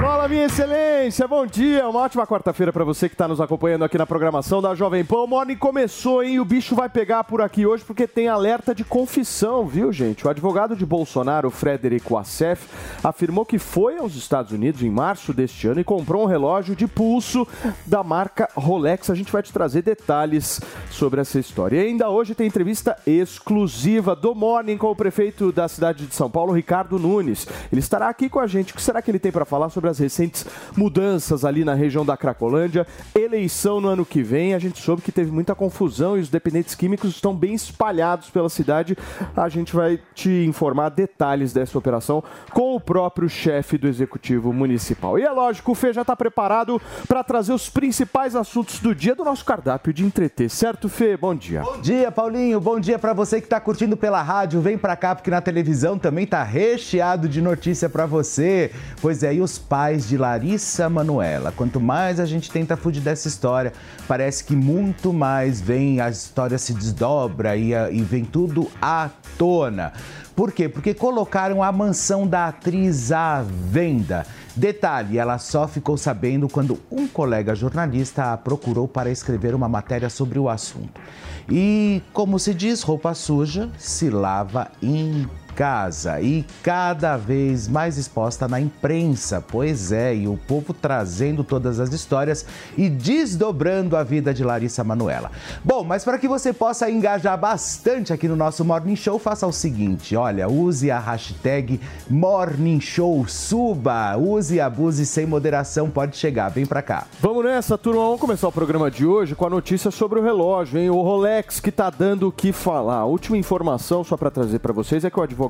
Chico. 0.00 0.09
Fala, 0.20 0.28
minha 0.28 0.44
excelência, 0.44 1.26
bom 1.26 1.46
dia. 1.46 1.88
Uma 1.88 2.00
ótima 2.00 2.26
quarta-feira 2.26 2.70
para 2.70 2.84
você 2.84 3.08
que 3.08 3.14
está 3.14 3.26
nos 3.26 3.40
acompanhando 3.40 3.86
aqui 3.86 3.96
na 3.96 4.04
programação 4.04 4.60
da 4.60 4.74
Jovem 4.74 5.02
Pan. 5.02 5.20
O 5.20 5.26
Morning 5.26 5.56
começou, 5.56 6.22
hein? 6.22 6.38
O 6.38 6.44
bicho 6.44 6.74
vai 6.74 6.90
pegar 6.90 7.24
por 7.24 7.40
aqui 7.40 7.64
hoje 7.64 7.82
porque 7.82 8.06
tem 8.06 8.28
alerta 8.28 8.74
de 8.74 8.84
confissão, 8.84 9.66
viu, 9.66 9.90
gente? 9.90 10.26
O 10.26 10.28
advogado 10.28 10.76
de 10.76 10.84
Bolsonaro, 10.84 11.50
Frederico 11.50 12.18
Assef, 12.18 12.68
afirmou 13.02 13.46
que 13.46 13.58
foi 13.58 13.96
aos 13.96 14.14
Estados 14.14 14.52
Unidos 14.52 14.82
em 14.82 14.90
março 14.90 15.32
deste 15.32 15.66
ano 15.66 15.80
e 15.80 15.84
comprou 15.84 16.24
um 16.24 16.26
relógio 16.26 16.76
de 16.76 16.86
pulso 16.86 17.48
da 17.86 18.04
marca 18.04 18.46
Rolex. 18.54 19.08
A 19.08 19.14
gente 19.14 19.32
vai 19.32 19.42
te 19.42 19.54
trazer 19.54 19.80
detalhes 19.80 20.60
sobre 20.90 21.22
essa 21.22 21.38
história. 21.38 21.78
E 21.78 21.86
ainda 21.86 22.10
hoje 22.10 22.34
tem 22.34 22.46
entrevista 22.46 22.94
exclusiva 23.06 24.14
do 24.14 24.34
Morning 24.34 24.76
com 24.76 24.90
o 24.90 24.96
prefeito 24.96 25.50
da 25.50 25.66
cidade 25.66 26.04
de 26.04 26.14
São 26.14 26.30
Paulo, 26.30 26.52
Ricardo 26.52 26.98
Nunes. 26.98 27.48
Ele 27.72 27.80
estará 27.80 28.10
aqui 28.10 28.28
com 28.28 28.38
a 28.38 28.46
gente. 28.46 28.74
O 28.74 28.76
que 28.76 28.82
será 28.82 29.00
que 29.00 29.10
ele 29.10 29.18
tem 29.18 29.32
para 29.32 29.46
falar 29.46 29.70
sobre 29.70 29.88
as 29.88 30.09
recentes 30.10 30.44
mudanças 30.76 31.44
ali 31.44 31.64
na 31.64 31.74
região 31.74 32.04
da 32.04 32.16
Cracolândia? 32.16 32.86
Eleição 33.14 33.80
no 33.80 33.88
ano 33.88 34.04
que 34.04 34.22
vem. 34.22 34.54
A 34.54 34.58
gente 34.58 34.80
soube 34.80 35.02
que 35.02 35.12
teve 35.12 35.30
muita 35.30 35.54
confusão 35.54 36.18
e 36.18 36.20
os 36.20 36.28
dependentes 36.28 36.74
químicos 36.74 37.10
estão 37.10 37.34
bem 37.34 37.54
espalhados 37.54 38.28
pela 38.30 38.48
cidade. 38.48 38.96
A 39.36 39.48
gente 39.48 39.74
vai 39.74 40.00
te 40.14 40.44
informar 40.44 40.90
detalhes 40.90 41.52
dessa 41.52 41.78
operação 41.78 42.22
com 42.52 42.74
o 42.74 42.80
próprio 42.80 43.28
chefe 43.28 43.78
do 43.78 43.86
executivo 43.86 44.52
municipal. 44.52 45.18
E 45.18 45.22
é 45.22 45.30
lógico, 45.30 45.72
o 45.72 45.74
Fê 45.74 45.92
já 45.92 46.02
está 46.02 46.16
preparado 46.16 46.80
para 47.06 47.22
trazer 47.22 47.52
os 47.52 47.68
principais 47.68 48.34
assuntos 48.34 48.80
do 48.80 48.94
dia 48.94 49.14
do 49.14 49.24
nosso 49.24 49.44
cardápio 49.44 49.92
de 49.92 50.04
entreter, 50.04 50.50
certo, 50.50 50.88
Fê? 50.88 51.16
Bom 51.16 51.34
dia. 51.34 51.62
Bom 51.62 51.80
dia, 51.80 52.10
Paulinho. 52.10 52.60
Bom 52.60 52.80
dia 52.80 52.98
para 52.98 53.12
você 53.12 53.40
que 53.40 53.46
está 53.46 53.60
curtindo 53.60 53.96
pela 53.96 54.22
rádio. 54.22 54.60
Vem 54.60 54.76
para 54.76 54.96
cá 54.96 55.14
porque 55.14 55.30
na 55.30 55.40
televisão 55.40 55.98
também 55.98 56.26
tá 56.26 56.42
recheado 56.42 57.28
de 57.28 57.40
notícia 57.40 57.88
para 57.88 58.06
você. 58.06 58.72
Pois 59.00 59.22
é, 59.22 59.34
e 59.34 59.40
os 59.40 59.58
pais 59.58 59.99
de 60.08 60.16
Larissa 60.16 60.88
Manuela. 60.88 61.52
Quanto 61.52 61.80
mais 61.80 62.20
a 62.20 62.26
gente 62.26 62.50
tenta 62.50 62.76
fugir 62.76 63.00
dessa 63.00 63.28
história, 63.28 63.72
parece 64.06 64.44
que 64.44 64.54
muito 64.54 65.12
mais 65.12 65.60
vem, 65.60 66.00
a 66.00 66.08
história 66.08 66.58
se 66.58 66.72
desdobra 66.74 67.56
e, 67.56 67.72
e 67.72 68.02
vem 68.02 68.24
tudo 68.24 68.70
à 68.80 69.10
tona. 69.38 69.92
Por 70.34 70.52
quê? 70.52 70.68
Porque 70.68 70.94
colocaram 70.94 71.62
a 71.62 71.70
mansão 71.70 72.26
da 72.26 72.48
atriz 72.48 73.12
à 73.12 73.42
venda. 73.42 74.26
Detalhe, 74.56 75.18
ela 75.18 75.38
só 75.38 75.68
ficou 75.68 75.96
sabendo 75.96 76.48
quando 76.48 76.78
um 76.90 77.06
colega 77.06 77.54
jornalista 77.54 78.32
a 78.32 78.36
procurou 78.36 78.88
para 78.88 79.10
escrever 79.10 79.54
uma 79.54 79.68
matéria 79.68 80.08
sobre 80.08 80.38
o 80.38 80.48
assunto. 80.48 81.00
E, 81.48 82.02
como 82.12 82.38
se 82.38 82.54
diz, 82.54 82.82
roupa 82.82 83.14
suja 83.14 83.70
se 83.78 84.08
lava 84.08 84.70
em 84.82 85.28
casa 85.60 86.22
e 86.22 86.42
cada 86.62 87.18
vez 87.18 87.68
mais 87.68 87.98
exposta 87.98 88.48
na 88.48 88.58
imprensa. 88.58 89.44
Pois 89.46 89.92
é, 89.92 90.14
e 90.14 90.26
o 90.26 90.38
povo 90.48 90.72
trazendo 90.72 91.44
todas 91.44 91.78
as 91.78 91.92
histórias 91.92 92.46
e 92.78 92.88
desdobrando 92.88 93.94
a 93.94 94.02
vida 94.02 94.32
de 94.32 94.42
Larissa 94.42 94.82
Manuela. 94.82 95.30
Bom, 95.62 95.84
mas 95.84 96.02
para 96.02 96.16
que 96.16 96.26
você 96.26 96.54
possa 96.54 96.90
engajar 96.90 97.38
bastante 97.38 98.10
aqui 98.10 98.26
no 98.26 98.36
nosso 98.36 98.64
Morning 98.64 98.96
Show, 98.96 99.18
faça 99.18 99.46
o 99.46 99.52
seguinte: 99.52 100.16
olha, 100.16 100.48
use 100.48 100.90
a 100.90 100.98
hashtag 100.98 101.78
Morning 102.08 102.80
Show 102.80 103.28
Suba, 103.28 104.16
use 104.16 104.54
e 104.54 104.60
abuse 104.62 105.04
sem 105.04 105.26
moderação, 105.26 105.90
pode 105.90 106.16
chegar, 106.16 106.48
vem 106.48 106.64
pra 106.64 106.80
cá. 106.80 107.06
Vamos 107.20 107.44
nessa, 107.44 107.76
turma. 107.76 108.00
Vamos 108.00 108.20
começar 108.20 108.48
o 108.48 108.52
programa 108.52 108.90
de 108.90 109.04
hoje 109.04 109.34
com 109.34 109.44
a 109.44 109.50
notícia 109.50 109.90
sobre 109.90 110.20
o 110.20 110.22
relógio, 110.22 110.80
hein? 110.80 110.88
O 110.88 111.02
Rolex 111.02 111.60
que 111.60 111.70
tá 111.70 111.90
dando 111.90 112.28
o 112.28 112.32
que 112.32 112.50
falar. 112.50 113.00
A 113.00 113.04
última 113.04 113.36
informação, 113.36 114.02
só 114.02 114.16
para 114.16 114.30
trazer 114.30 114.58
para 114.60 114.72
vocês, 114.72 115.04
é 115.04 115.10
que 115.10 115.20
o 115.20 115.22
advogado 115.22 115.49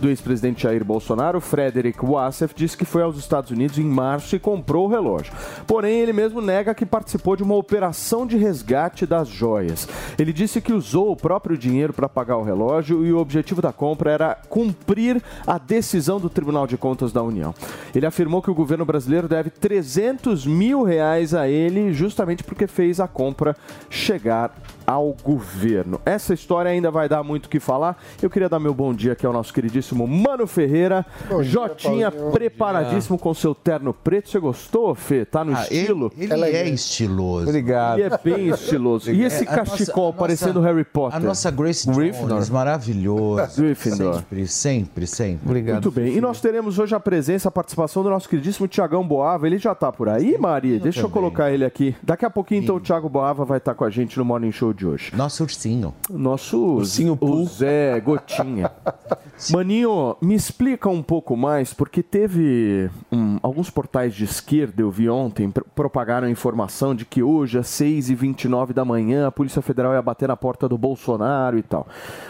do 0.00 0.08
ex-presidente 0.08 0.62
Jair 0.62 0.84
Bolsonaro, 0.84 1.40
Frederick 1.40 2.04
Wassef, 2.04 2.54
disse 2.54 2.76
que 2.76 2.84
foi 2.84 3.02
aos 3.02 3.18
Estados 3.18 3.50
Unidos 3.50 3.78
em 3.78 3.84
março 3.84 4.36
e 4.36 4.38
comprou 4.38 4.86
o 4.86 4.90
relógio. 4.90 5.32
Porém, 5.66 6.00
ele 6.00 6.12
mesmo 6.12 6.40
nega 6.40 6.74
que 6.74 6.86
participou 6.86 7.36
de 7.36 7.42
uma 7.42 7.54
operação 7.54 8.26
de 8.26 8.36
resgate 8.36 9.04
das 9.04 9.28
joias. 9.28 9.88
Ele 10.18 10.32
disse 10.32 10.60
que 10.60 10.72
usou 10.72 11.10
o 11.10 11.16
próprio 11.16 11.58
dinheiro 11.58 11.92
para 11.92 12.08
pagar 12.08 12.36
o 12.36 12.42
relógio 12.42 13.04
e 13.04 13.12
o 13.12 13.18
objetivo 13.18 13.60
da 13.60 13.72
compra 13.72 14.10
era 14.10 14.38
cumprir 14.48 15.22
a 15.46 15.58
decisão 15.58 16.20
do 16.20 16.30
Tribunal 16.30 16.66
de 16.66 16.76
Contas 16.76 17.12
da 17.12 17.22
União. 17.22 17.54
Ele 17.94 18.06
afirmou 18.06 18.40
que 18.40 18.50
o 18.50 18.54
governo 18.54 18.84
brasileiro 18.84 19.28
deve 19.28 19.50
300 19.50 20.46
mil 20.46 20.82
reais 20.82 21.34
a 21.34 21.48
ele 21.48 21.92
justamente 21.92 22.44
porque 22.44 22.66
fez 22.66 23.00
a 23.00 23.08
compra 23.08 23.56
chegar 23.90 24.54
ao 24.86 25.14
governo. 25.22 26.00
Essa 26.04 26.32
história 26.34 26.70
ainda 26.70 26.90
vai 26.90 27.08
dar 27.08 27.22
muito 27.22 27.46
o 27.46 27.48
que 27.48 27.58
falar. 27.60 28.00
Eu 28.22 28.30
queria 28.30 28.48
dar 28.48 28.58
meu 28.60 28.72
bom 28.74 28.94
dia 28.94 29.12
aqui 29.12 29.26
ao 29.26 29.32
nosso 29.32 29.52
queridíssimo 29.52 30.06
Mano 30.06 30.46
Ferreira. 30.46 31.04
Bom 31.28 31.42
dia, 31.42 31.50
Jotinha 31.50 32.10
Paulinho. 32.10 32.32
preparadíssimo 32.32 33.18
com 33.18 33.32
seu 33.34 33.54
terno 33.54 33.92
preto. 33.92 34.28
Você 34.30 34.38
gostou, 34.38 34.94
Fê? 34.94 35.24
Tá 35.24 35.44
no 35.44 35.56
Ah, 35.56 35.62
estilo? 35.62 36.12
Ele, 36.16 36.32
ele 36.32 36.44
é 36.44 36.68
estiloso. 36.68 37.48
Obrigado. 37.48 37.98
Ele 37.98 38.14
é 38.14 38.18
bem 38.22 38.48
estiloso. 38.50 39.10
E 39.10 39.22
esse 39.24 39.44
É, 39.44 39.48
a 39.48 39.56
nossa- 39.56 39.70
cachecol 39.72 40.06
nossa- 40.06 40.18
parecendo 40.18 40.60
Harry 40.60 40.84
Potter? 40.84 41.16
A 41.16 41.20
nossa 41.20 41.50
Grace 41.50 41.86
Jones, 41.90 42.50
maravilhoso. 42.50 43.60
Gryffindor. 43.60 44.14
Sempre, 44.16 44.46
sempre, 44.46 45.06
sempre. 45.06 45.40
Obrigado. 45.46 45.74
Muito 45.84 45.90
bem. 45.90 46.14
E 46.16 46.20
nós 46.20 46.40
teremos 46.40 46.78
hoje 46.78 46.94
a 46.94 47.00
presença, 47.00 47.48
a 47.48 47.50
participação 47.50 48.02
do 48.02 48.10
nosso 48.10 48.28
queridíssimo 48.28 48.68
Tiagão 48.68 49.06
Boava. 49.06 49.46
Ele 49.46 49.58
já 49.58 49.74
tá 49.74 49.90
por 49.90 50.08
aí, 50.08 50.36
Maria? 50.38 50.78
Deixa 50.78 51.00
eu 51.00 51.10
colocar 51.10 51.50
ele 51.50 51.64
aqui. 51.64 51.94
Daqui 52.02 52.24
a 52.24 52.30
pouquinho, 52.30 52.62
então, 52.62 52.76
o 52.76 52.80
Thiago 52.80 53.08
Boava 53.08 53.44
vai 53.44 53.58
estar 53.58 53.74
com 53.74 53.84
a 53.84 53.90
gente 53.90 54.18
no 54.18 54.24
Morning 54.24 54.52
Show 54.52 54.72
de 54.76 54.86
hoje. 54.86 55.10
Nosso 55.16 55.42
ursinho. 55.42 55.92
Nosso 56.08 56.56
Ursinho 56.76 57.18
o 57.20 57.44
Zé 57.44 57.98
Gotinha. 58.00 58.70
Maninho, 59.50 60.16
me 60.22 60.34
explica 60.34 60.88
um 60.88 61.02
pouco 61.02 61.36
mais, 61.36 61.74
porque 61.74 62.02
teve 62.02 62.88
hum, 63.12 63.38
alguns 63.42 63.68
portais 63.68 64.14
de 64.14 64.24
esquerda, 64.24 64.80
eu 64.80 64.90
vi 64.90 65.08
ontem, 65.10 65.50
pro- 65.50 65.64
propagaram 65.74 66.26
a 66.26 66.30
informação 66.30 66.94
de 66.94 67.04
que 67.04 67.22
hoje, 67.22 67.58
às 67.58 67.66
6h29 67.68 68.72
da 68.72 68.84
manhã, 68.84 69.26
a 69.26 69.32
Polícia 69.32 69.60
Federal 69.60 69.92
ia 69.92 70.00
bater 70.00 70.28
na 70.28 70.36
porta 70.36 70.68
do 70.68 70.78
Bolsonaro 70.78 71.58
e 71.58 71.62
tal. 71.62 71.86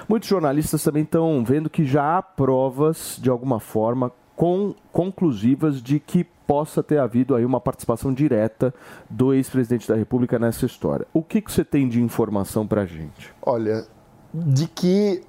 Muitos 0.08 0.28
jornalistas 0.28 0.82
também 0.82 1.02
estão 1.04 1.44
vendo 1.44 1.70
que 1.70 1.84
já 1.84 2.18
há 2.18 2.22
provas, 2.22 3.18
de 3.22 3.30
alguma 3.30 3.60
forma, 3.60 4.10
com, 4.36 4.74
conclusivas 4.92 5.82
de 5.82 5.98
que 5.98 6.24
possa 6.46 6.82
ter 6.82 6.98
havido 6.98 7.34
aí 7.34 7.44
uma 7.44 7.60
participação 7.60 8.14
direta 8.14 8.72
do 9.10 9.34
ex-presidente 9.34 9.88
da 9.88 9.96
República 9.96 10.38
nessa 10.38 10.66
história. 10.66 11.06
O 11.12 11.22
que, 11.22 11.40
que 11.40 11.50
você 11.50 11.64
tem 11.64 11.88
de 11.88 12.00
informação 12.00 12.66
pra 12.66 12.86
gente? 12.86 13.34
Olha, 13.42 13.84
de 14.32 14.68
que 14.68 15.22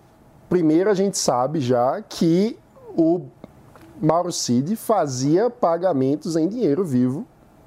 primeiro 0.48 0.90
a 0.90 0.94
gente 0.94 1.18
sabe 1.18 1.60
já 1.60 2.02
que 2.02 2.60
o 2.96 3.22
Mauro 4.00 4.32
Cid 4.32 4.76
fazia 4.76 5.50
pagamentos 5.50 6.36
em 6.36 6.48
dinheiro 6.48 6.84
vivo 6.84 7.26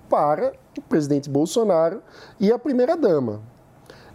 para 0.09 0.53
o 0.79 0.83
presidente 0.83 1.29
Bolsonaro 1.29 2.03
e 2.39 2.53
a 2.53 2.59
primeira-dama. 2.59 3.41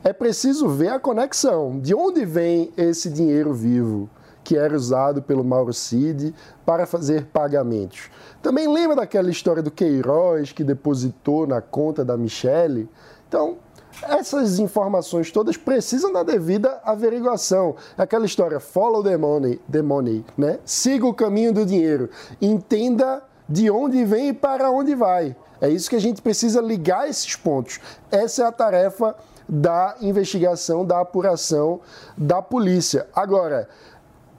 É 0.03 0.13
preciso 0.13 0.69
ver 0.69 0.89
a 0.89 0.99
conexão. 0.99 1.79
De 1.79 1.95
onde 1.95 2.25
vem 2.25 2.71
esse 2.77 3.09
dinheiro 3.09 3.53
vivo 3.53 4.09
que 4.45 4.55
era 4.55 4.75
usado 4.75 5.23
pelo 5.23 5.43
Mauro 5.43 5.73
Cid 5.73 6.33
para 6.63 6.85
fazer 6.85 7.25
pagamentos? 7.25 8.11
Também 8.43 8.71
lembra 8.71 8.95
daquela 8.95 9.29
história 9.29 9.63
do 9.63 9.71
Queiroz 9.71 10.51
que 10.51 10.63
depositou 10.63 11.47
na 11.47 11.61
conta 11.61 12.05
da 12.05 12.15
Michele? 12.15 12.87
Então, 13.27 13.57
essas 14.03 14.59
informações 14.59 15.31
todas 15.31 15.57
precisam 15.57 16.13
da 16.13 16.21
devida 16.21 16.79
averiguação. 16.83 17.75
Aquela 17.97 18.25
história, 18.25 18.59
follow 18.59 19.01
the 19.03 19.17
money, 19.17 19.59
the 19.69 19.81
money, 19.81 20.23
né? 20.37 20.59
Siga 20.63 21.07
o 21.07 21.13
caminho 21.13 21.51
do 21.51 21.65
dinheiro. 21.65 22.09
Entenda 22.39 23.23
de 23.49 23.71
onde 23.71 24.05
vem 24.05 24.29
e 24.29 24.33
para 24.33 24.69
onde 24.69 24.93
vai. 24.93 25.35
É 25.59 25.69
isso 25.69 25.89
que 25.89 25.95
a 25.95 26.01
gente 26.01 26.21
precisa 26.21 26.61
ligar 26.61 27.09
esses 27.09 27.35
pontos. 27.35 27.79
Essa 28.11 28.43
é 28.43 28.45
a 28.45 28.51
tarefa 28.51 29.15
da 29.47 29.95
investigação, 30.01 30.85
da 30.85 30.99
apuração 30.99 31.79
da 32.17 32.41
polícia. 32.41 33.07
Agora, 33.15 33.69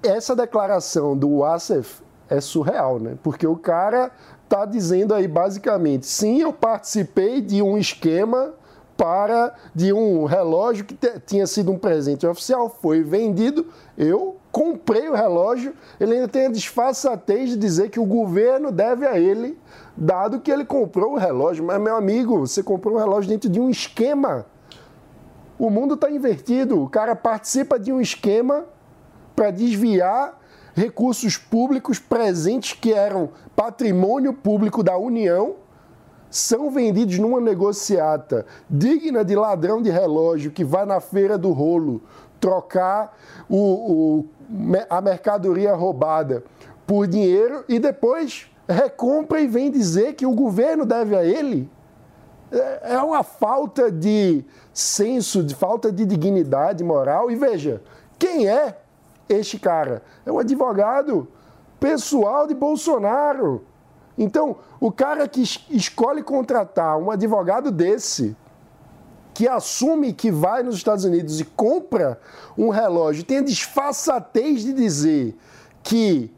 essa 0.06 0.34
declaração 0.34 1.16
do 1.16 1.38
Wassef 1.38 2.02
é 2.28 2.40
surreal, 2.40 2.98
né? 2.98 3.16
Porque 3.22 3.46
o 3.46 3.56
cara 3.56 4.10
tá 4.48 4.64
dizendo 4.64 5.14
aí 5.14 5.26
basicamente, 5.26 6.06
sim, 6.06 6.40
eu 6.40 6.52
participei 6.52 7.40
de 7.40 7.62
um 7.62 7.76
esquema 7.76 8.54
para 8.96 9.54
de 9.74 9.92
um 9.92 10.24
relógio 10.24 10.84
que 10.84 10.96
tinha 11.26 11.46
sido 11.46 11.70
um 11.70 11.78
presente 11.78 12.26
oficial, 12.26 12.68
foi 12.80 13.02
vendido, 13.02 13.66
eu 13.96 14.36
comprei 14.50 15.08
o 15.08 15.14
relógio, 15.14 15.74
ele 16.00 16.14
ainda 16.14 16.28
tem 16.28 16.46
a 16.46 16.50
disfarçatez 16.50 17.50
de 17.50 17.56
dizer 17.56 17.90
que 17.90 18.00
o 18.00 18.06
governo 18.06 18.72
deve 18.72 19.06
a 19.06 19.18
ele, 19.18 19.58
dado 19.94 20.40
que 20.40 20.50
ele 20.50 20.64
comprou 20.64 21.12
o 21.12 21.18
relógio. 21.18 21.62
Mas, 21.62 21.78
meu 21.78 21.94
amigo, 21.94 22.38
você 22.38 22.62
comprou 22.62 22.94
o 22.94 22.98
relógio 22.98 23.28
dentro 23.28 23.50
de 23.50 23.60
um 23.60 23.68
esquema. 23.68 24.46
O 25.58 25.68
mundo 25.68 25.92
está 25.92 26.10
invertido. 26.10 26.82
O 26.82 26.88
cara 26.88 27.14
participa 27.14 27.78
de 27.78 27.92
um 27.92 28.00
esquema 28.00 28.64
para 29.36 29.50
desviar 29.50 30.40
recursos 30.74 31.36
públicos 31.36 31.98
presentes 31.98 32.72
que 32.72 32.92
eram 32.92 33.30
patrimônio 33.54 34.32
público 34.32 34.82
da 34.82 34.96
União 34.96 35.56
são 36.28 36.70
vendidos 36.70 37.18
numa 37.18 37.40
negociata 37.40 38.44
digna 38.68 39.24
de 39.24 39.36
ladrão 39.36 39.80
de 39.80 39.90
relógio 39.90 40.50
que 40.50 40.64
vai 40.64 40.84
na 40.84 41.00
feira 41.00 41.38
do 41.38 41.52
rolo 41.52 42.02
trocar 42.40 43.16
o, 43.48 43.56
o, 43.56 44.24
a 44.90 45.00
mercadoria 45.00 45.74
roubada 45.74 46.42
por 46.86 47.06
dinheiro 47.06 47.64
e 47.68 47.78
depois 47.78 48.50
recompra 48.68 49.40
e 49.40 49.46
vem 49.46 49.70
dizer 49.70 50.14
que 50.14 50.26
o 50.26 50.32
governo 50.32 50.84
deve 50.84 51.16
a 51.16 51.24
ele. 51.24 51.70
É, 52.50 52.94
é 52.94 52.98
uma 52.98 53.22
falta 53.22 53.90
de 53.90 54.44
senso, 54.72 55.42
de 55.42 55.54
falta 55.54 55.90
de 55.90 56.04
dignidade 56.04 56.84
moral. 56.84 57.30
E 57.30 57.36
veja, 57.36 57.82
quem 58.18 58.48
é 58.48 58.76
este 59.28 59.58
cara? 59.58 60.02
É 60.24 60.32
um 60.32 60.38
advogado 60.38 61.28
pessoal 61.78 62.46
de 62.46 62.54
Bolsonaro. 62.54 63.64
Então, 64.18 64.56
o 64.80 64.90
cara 64.90 65.28
que 65.28 65.42
escolhe 65.70 66.22
contratar 66.22 66.98
um 66.98 67.10
advogado 67.10 67.70
desse, 67.70 68.36
que 69.34 69.46
assume 69.46 70.14
que 70.14 70.30
vai 70.30 70.62
nos 70.62 70.76
Estados 70.76 71.04
Unidos 71.04 71.40
e 71.40 71.44
compra 71.44 72.18
um 72.56 72.70
relógio, 72.70 73.24
tem 73.24 73.38
a 73.38 73.42
disfarçatez 73.42 74.62
de 74.62 74.72
dizer 74.72 75.36
que 75.82 76.32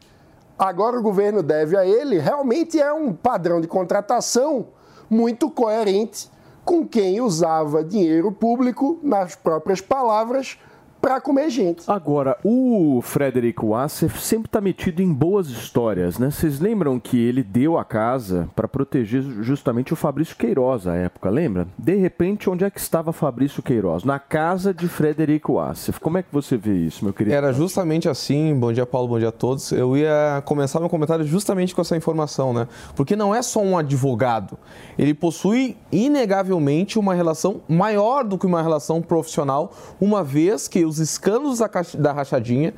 agora 0.57 0.99
o 0.99 1.01
governo 1.01 1.41
deve 1.41 1.77
a 1.77 1.85
ele, 1.85 2.19
realmente 2.19 2.79
é 2.79 2.91
um 2.91 3.13
padrão 3.13 3.61
de 3.61 3.67
contratação 3.67 4.67
muito 5.09 5.49
coerente 5.49 6.29
com 6.65 6.85
quem 6.85 7.21
usava 7.21 7.83
dinheiro 7.83 8.31
público, 8.31 8.99
nas 9.01 9.33
próprias 9.33 9.79
palavras, 9.79 10.59
para 11.01 11.21
comer 11.21 11.49
gente. 11.49 11.83
Agora, 11.87 12.37
o 12.43 13.01
Frederico 13.01 13.69
Wassef 13.69 14.21
sempre 14.21 14.47
está 14.47 14.59
metido 14.59 15.01
em 15.01 15.11
boas 15.11 15.47
histórias, 15.47 16.19
né? 16.19 16.29
Vocês 16.29 16.59
lembram 16.59 16.99
que 16.99 17.17
ele 17.17 17.41
deu 17.41 17.77
a 17.77 17.85
casa 17.85 18.49
para 18.55 18.67
proteger 18.67 19.21
justamente 19.41 19.93
o 19.93 19.95
Fabrício 19.95 20.35
Queiroz 20.35 20.87
à 20.87 20.95
época, 20.95 21.29
lembra? 21.29 21.67
De 21.77 21.95
repente, 21.95 22.49
onde 22.49 22.63
é 22.63 22.69
que 22.69 22.79
estava 22.79 23.13
Fabrício 23.13 23.63
Queiroz? 23.63 24.03
Na 24.03 24.19
casa 24.19 24.73
de 24.73 24.87
Frederico 24.87 25.53
Wassef. 25.53 25.99
Como 25.99 26.17
é 26.17 26.23
que 26.23 26.29
você 26.31 26.57
vê 26.57 26.73
isso, 26.73 27.03
meu 27.03 27.13
querido? 27.13 27.35
Era 27.35 27.53
justamente 27.53 28.09
assim. 28.09 28.53
Bom 28.55 28.73
dia, 28.73 28.85
Paulo. 28.85 29.07
Bom 29.07 29.19
dia 29.19 29.29
a 29.29 29.31
todos. 29.31 29.71
Eu 29.71 29.95
ia 29.95 30.41
começar 30.45 30.79
meu 30.79 30.89
comentário 30.89 31.25
justamente 31.25 31.73
com 31.73 31.81
essa 31.81 31.95
informação, 31.95 32.53
né? 32.53 32.67
Porque 32.95 33.15
não 33.15 33.33
é 33.33 33.41
só 33.41 33.61
um 33.61 33.77
advogado. 33.77 34.57
Ele 34.97 35.13
possui 35.13 35.77
inegavelmente 35.91 36.99
uma 36.99 37.13
relação 37.13 37.61
maior 37.67 38.23
do 38.23 38.37
que 38.37 38.45
uma 38.45 38.61
relação 38.61 39.01
profissional, 39.01 39.71
uma 39.99 40.23
vez 40.23 40.67
que 40.67 40.88
os 40.89 40.99
escândalos 40.99 41.59
da, 41.97 42.11
rachadinha, 42.11 42.73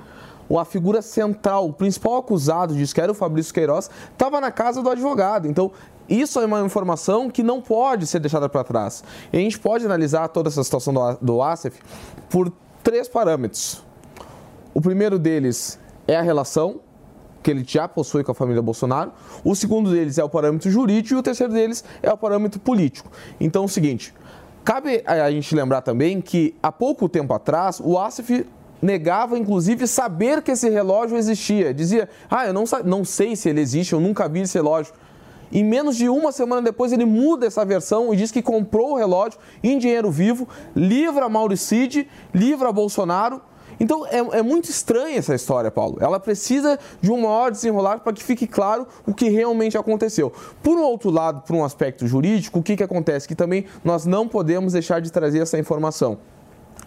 a 0.59 0.65
figura 0.65 1.01
central, 1.01 1.67
o 1.67 1.73
principal 1.73 2.17
acusado 2.17 2.75
disso, 2.75 2.93
que 2.93 3.01
era 3.01 3.11
o 3.11 3.15
Fabrício 3.15 3.53
Queiroz, 3.53 3.89
estava 4.11 4.41
na 4.41 4.51
casa 4.51 4.81
do 4.81 4.89
advogado. 4.89 5.47
Então, 5.47 5.71
isso 6.09 6.39
é 6.39 6.45
uma 6.45 6.59
informação 6.61 7.29
que 7.29 7.41
não 7.41 7.61
pode 7.61 8.05
ser 8.05 8.19
deixada 8.19 8.49
para 8.49 8.63
trás. 8.63 9.03
E 9.31 9.37
a 9.37 9.39
gente 9.39 9.57
pode 9.57 9.85
analisar 9.85 10.27
toda 10.27 10.49
essa 10.49 10.63
situação 10.63 10.93
do, 10.93 11.17
do 11.21 11.41
ASEF 11.41 11.79
por 12.29 12.51
três 12.83 13.07
parâmetros. 13.07 13.81
O 14.73 14.81
primeiro 14.81 15.17
deles 15.17 15.79
é 16.07 16.17
a 16.17 16.21
relação 16.21 16.81
que 17.41 17.49
ele 17.49 17.63
já 17.67 17.87
possui 17.87 18.23
com 18.23 18.31
a 18.31 18.35
família 18.35 18.61
Bolsonaro. 18.61 19.11
O 19.43 19.55
segundo 19.55 19.89
deles 19.89 20.17
é 20.17 20.23
o 20.23 20.29
parâmetro 20.29 20.69
jurídico 20.69 21.15
e 21.15 21.17
o 21.17 21.23
terceiro 21.23 21.51
deles 21.51 21.83
é 22.03 22.11
o 22.11 22.17
parâmetro 22.17 22.59
político. 22.59 23.09
Então, 23.39 23.63
é 23.63 23.65
o 23.65 23.69
seguinte, 23.69 24.13
Cabe 24.63 25.03
a 25.05 25.31
gente 25.31 25.55
lembrar 25.55 25.81
também 25.81 26.21
que 26.21 26.55
há 26.61 26.71
pouco 26.71 27.09
tempo 27.09 27.33
atrás 27.33 27.81
o 27.83 27.97
Asif 27.97 28.45
negava 28.81 29.37
inclusive 29.37 29.87
saber 29.87 30.41
que 30.41 30.51
esse 30.51 30.69
relógio 30.69 31.17
existia. 31.17 31.73
Dizia: 31.73 32.07
"Ah, 32.29 32.47
eu 32.47 32.53
não, 32.53 32.63
não 32.85 33.03
sei 33.03 33.35
se 33.35 33.49
ele 33.49 33.61
existe, 33.61 33.93
eu 33.93 33.99
nunca 33.99 34.29
vi 34.29 34.41
esse 34.41 34.57
relógio". 34.57 34.93
E 35.51 35.63
menos 35.63 35.97
de 35.97 36.07
uma 36.07 36.31
semana 36.31 36.61
depois 36.61 36.93
ele 36.93 37.05
muda 37.05 37.45
essa 37.45 37.65
versão 37.65 38.13
e 38.13 38.17
diz 38.17 38.31
que 38.31 38.41
comprou 38.41 38.93
o 38.93 38.97
relógio 38.97 39.39
em 39.61 39.77
dinheiro 39.77 40.09
vivo, 40.09 40.47
livra 40.75 41.27
Mauricide, 41.27 42.07
livra 42.33 42.71
Bolsonaro 42.71 43.41
então 43.81 44.05
é, 44.05 44.19
é, 44.19 44.43
muito 44.43 44.69
estranha 44.69 45.17
essa 45.17 45.33
história, 45.33 45.71
Paulo. 45.71 45.97
Ela 45.99 46.19
precisa 46.19 46.77
de 47.01 47.11
um 47.11 47.19
maior 47.19 47.49
desenrolar 47.49 48.01
para 48.01 48.13
que 48.13 48.23
fique 48.23 48.45
claro 48.45 48.85
o 49.07 49.13
que 49.13 49.27
realmente 49.27 49.75
aconteceu. 49.75 50.31
Por 50.61 50.77
um 50.77 50.83
outro 50.83 51.09
lado, 51.09 51.41
por 51.41 51.55
um 51.55 51.65
aspecto 51.65 52.05
jurídico, 52.05 52.59
o 52.59 52.63
que, 52.63 52.77
que 52.77 52.83
acontece? 52.83 53.27
Que 53.27 53.33
também 53.33 53.65
nós 53.83 54.05
não 54.05 54.27
podemos 54.27 54.73
deixar 54.73 55.01
de 55.01 55.11
trazer 55.11 55.39
essa 55.39 55.57
informação. 55.57 56.19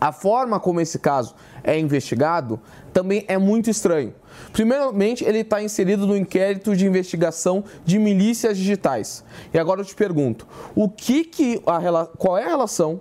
A 0.00 0.12
forma 0.12 0.60
como 0.60 0.80
esse 0.80 1.00
caso 1.00 1.34
é 1.64 1.76
investigado 1.76 2.60
também 2.92 3.24
é 3.26 3.36
muito 3.38 3.68
estranho. 3.68 4.14
Primeiramente, 4.52 5.24
ele 5.24 5.38
está 5.38 5.60
inserido 5.60 6.06
no 6.06 6.16
inquérito 6.16 6.76
de 6.76 6.86
investigação 6.86 7.64
de 7.84 7.98
milícias 7.98 8.56
digitais. 8.56 9.24
E 9.52 9.58
agora 9.58 9.80
eu 9.80 9.84
te 9.84 9.96
pergunto, 9.96 10.46
o 10.76 10.88
que 10.88 11.24
que 11.24 11.60
a, 11.66 12.06
qual 12.16 12.38
é 12.38 12.44
a 12.44 12.48
relação 12.48 13.00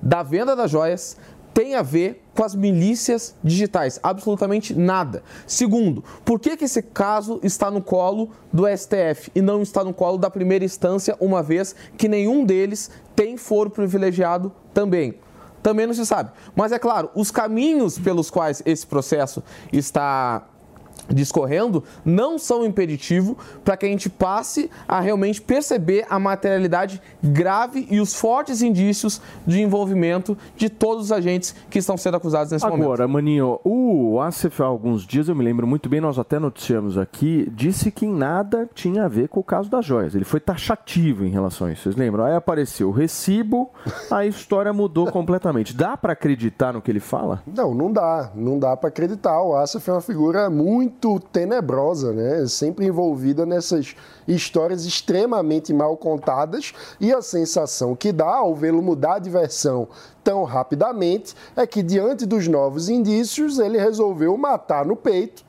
da 0.00 0.22
venda 0.22 0.54
das 0.54 0.70
joias 0.70 1.16
tem 1.58 1.74
a 1.74 1.82
ver 1.82 2.22
com 2.36 2.44
as 2.44 2.54
milícias 2.54 3.34
digitais? 3.42 3.98
Absolutamente 4.00 4.72
nada. 4.76 5.24
Segundo, 5.44 6.04
por 6.24 6.38
que, 6.38 6.56
que 6.56 6.66
esse 6.66 6.80
caso 6.80 7.40
está 7.42 7.68
no 7.68 7.82
colo 7.82 8.30
do 8.52 8.64
STF 8.64 9.32
e 9.34 9.42
não 9.42 9.60
está 9.60 9.82
no 9.82 9.92
colo 9.92 10.16
da 10.16 10.30
primeira 10.30 10.64
instância, 10.64 11.16
uma 11.18 11.42
vez 11.42 11.74
que 11.96 12.06
nenhum 12.06 12.44
deles 12.44 12.92
tem 13.16 13.36
foro 13.36 13.70
privilegiado 13.70 14.52
também? 14.72 15.18
Também 15.60 15.84
não 15.84 15.94
se 15.94 16.06
sabe. 16.06 16.30
Mas 16.54 16.70
é 16.70 16.78
claro, 16.78 17.10
os 17.12 17.32
caminhos 17.32 17.98
pelos 17.98 18.30
quais 18.30 18.62
esse 18.64 18.86
processo 18.86 19.42
está 19.72 20.46
discorrendo 21.08 21.82
não 22.04 22.38
são 22.38 22.64
impeditivo 22.64 23.36
para 23.64 23.76
que 23.76 23.86
a 23.86 23.88
gente 23.88 24.08
passe 24.08 24.70
a 24.86 25.00
realmente 25.00 25.40
perceber 25.40 26.06
a 26.08 26.18
materialidade 26.18 27.00
grave 27.22 27.86
e 27.90 28.00
os 28.00 28.14
fortes 28.14 28.62
indícios 28.62 29.20
de 29.46 29.60
envolvimento 29.60 30.36
de 30.56 30.68
todos 30.68 31.04
os 31.04 31.12
agentes 31.12 31.54
que 31.70 31.78
estão 31.78 31.96
sendo 31.96 32.16
acusados 32.16 32.52
nesse 32.52 32.64
Agora, 32.64 32.76
momento. 32.76 32.94
Agora, 32.94 33.08
Maninho, 33.08 33.60
o 33.64 34.20
Asif 34.20 34.62
há 34.62 34.66
alguns 34.66 35.06
dias, 35.06 35.28
eu 35.28 35.34
me 35.34 35.44
lembro 35.44 35.66
muito 35.66 35.88
bem, 35.88 36.00
nós 36.00 36.18
até 36.18 36.38
noticiamos 36.38 36.98
aqui, 36.98 37.50
disse 37.54 37.90
que 37.90 38.06
nada 38.06 38.68
tinha 38.74 39.04
a 39.04 39.08
ver 39.08 39.28
com 39.28 39.40
o 39.40 39.44
caso 39.44 39.70
das 39.70 39.84
joias. 39.84 40.14
Ele 40.14 40.24
foi 40.24 40.40
taxativo 40.40 41.24
em 41.24 41.30
relação 41.30 41.66
a 41.66 41.72
isso, 41.72 41.82
vocês 41.82 41.96
lembram? 41.96 42.24
Aí 42.24 42.34
apareceu 42.34 42.88
o 42.88 42.92
recibo, 42.92 43.70
a 44.10 44.26
história 44.26 44.72
mudou 44.72 45.06
completamente. 45.12 45.74
Dá 45.74 45.96
para 45.96 46.12
acreditar 46.12 46.72
no 46.72 46.82
que 46.82 46.90
ele 46.90 47.00
fala? 47.00 47.42
Não, 47.46 47.74
não 47.74 47.92
dá. 47.92 48.30
Não 48.34 48.58
dá 48.58 48.76
para 48.76 48.88
acreditar. 48.88 49.40
O 49.42 49.54
Asif 49.56 49.88
é 49.88 49.92
uma 49.92 50.00
figura 50.00 50.50
muito 50.50 50.97
muito 50.98 51.20
tenebrosa, 51.28 52.12
né? 52.12 52.44
Sempre 52.46 52.86
envolvida 52.86 53.46
nessas 53.46 53.94
histórias 54.26 54.84
extremamente 54.84 55.72
mal 55.72 55.96
contadas 55.96 56.72
e 57.00 57.12
a 57.12 57.22
sensação 57.22 57.94
que 57.94 58.10
dá 58.10 58.36
ao 58.36 58.54
vê-lo 58.54 58.82
mudar 58.82 59.20
de 59.20 59.30
versão 59.30 59.88
tão 60.24 60.42
rapidamente 60.42 61.34
é 61.54 61.66
que 61.66 61.82
diante 61.82 62.26
dos 62.26 62.48
novos 62.48 62.88
indícios 62.88 63.58
ele 63.58 63.78
resolveu 63.78 64.36
matar 64.36 64.84
no 64.84 64.96
peito 64.96 65.44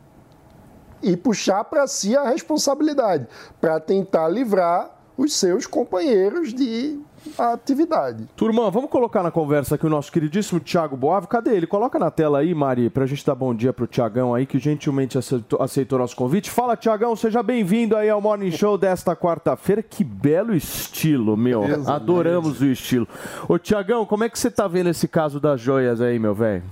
e 1.02 1.18
puxar 1.18 1.64
para 1.64 1.88
si 1.88 2.16
a 2.16 2.30
responsabilidade 2.30 3.28
para 3.60 3.80
tentar 3.80 4.28
livrar 4.28 4.96
os 5.18 5.34
seus 5.34 5.66
companheiros 5.66 6.54
de 6.54 7.00
a 7.38 7.54
atividade. 7.54 8.28
Turma, 8.36 8.70
vamos 8.70 8.90
colocar 8.90 9.24
na 9.24 9.32
conversa 9.32 9.76
aqui 9.76 9.86
o 9.86 9.90
nosso 9.90 10.12
queridíssimo 10.12 10.60
Thiago 10.60 10.96
Boave. 10.96 11.28
Cadê 11.28 11.56
ele? 11.56 11.68
Coloca 11.68 11.98
na 12.00 12.12
tela 12.12 12.40
aí, 12.40 12.54
Mari, 12.54 12.90
pra 12.90 13.06
gente 13.06 13.26
dar 13.26 13.36
bom 13.36 13.54
dia 13.54 13.72
pro 13.74 13.88
Tiagão 13.88 14.34
aí, 14.34 14.46
que 14.46 14.60
gentilmente 14.60 15.18
aceitou, 15.18 15.62
aceitou 15.62 16.00
nosso 16.00 16.16
convite. 16.16 16.50
Fala, 16.50 16.76
Tiagão, 16.76 17.16
seja 17.16 17.42
bem-vindo 17.42 17.96
aí 17.96 18.10
ao 18.10 18.22
Morning 18.22 18.52
Show 18.52 18.78
desta 18.78 19.16
quarta-feira. 19.16 19.82
Que 19.82 20.04
belo 20.04 20.54
estilo, 20.56 21.38
meu. 21.38 21.62
Beleza, 21.62 21.94
Adoramos 21.94 22.60
beleza. 22.60 22.66
o 22.66 22.72
estilo. 22.72 23.08
Ô, 23.48 23.58
Tiagão, 23.58 24.06
como 24.06 24.24
é 24.24 24.30
que 24.30 24.38
você 24.38 24.52
tá 24.52 24.68
vendo 24.68 24.90
esse 24.90 25.08
caso 25.08 25.40
das 25.40 25.60
joias 25.62 26.02
aí, 26.02 26.20
meu 26.20 26.34
velho? 26.36 26.64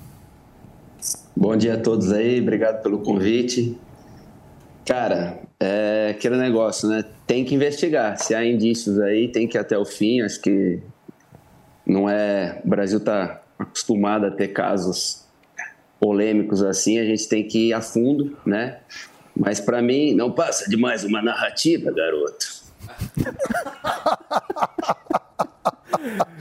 Bom 1.36 1.56
dia 1.56 1.75
a 1.75 1.80
todos 1.80 2.12
aí, 2.12 2.42
obrigado 2.42 2.82
pelo 2.82 3.00
convite. 3.00 3.77
Cara, 4.86 5.39
é 5.60 6.10
aquele 6.12 6.38
negócio, 6.38 6.88
né? 6.88 7.04
Tem 7.26 7.44
que 7.44 7.56
investigar. 7.56 8.18
Se 8.18 8.36
há 8.36 8.46
indícios 8.46 9.00
aí, 9.00 9.28
tem 9.28 9.48
que 9.48 9.58
ir 9.58 9.60
até 9.60 9.78
o 9.78 9.86
fim. 9.86 10.22
Acho 10.22 10.42
que 10.42 10.80
não 11.86 12.10
é. 12.10 12.62
O 12.64 12.70
Brasil 12.70 13.00
está 13.00 13.42
acostumado 13.58 14.26
a 14.26 14.32
ter 14.32 14.50
casos 14.50 15.26
polêmicos 16.00 16.64
assim. 16.64 17.00
A 17.00 17.06
gente 17.06 17.28
tem 17.28 17.48
que 17.48 17.70
ir 17.70 17.74
a 17.74 17.82
fundo, 17.82 18.38
né? 18.46 18.80
Mas 19.36 19.60
para 19.60 19.82
mim, 19.82 20.14
não 20.14 20.32
passa 20.32 20.70
de 20.70 20.78
mais 20.78 21.04
uma 21.04 21.22
narrativa, 21.22 21.92
garoto. 21.92 22.58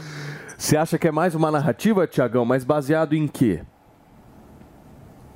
Você 0.56 0.76
acha 0.76 0.98
que 0.98 1.06
é 1.06 1.12
mais 1.12 1.34
uma 1.34 1.50
narrativa, 1.50 2.06
Tiagão? 2.06 2.44
Mas 2.44 2.64
baseado 2.64 3.14
em 3.14 3.28
quê? 3.28 3.62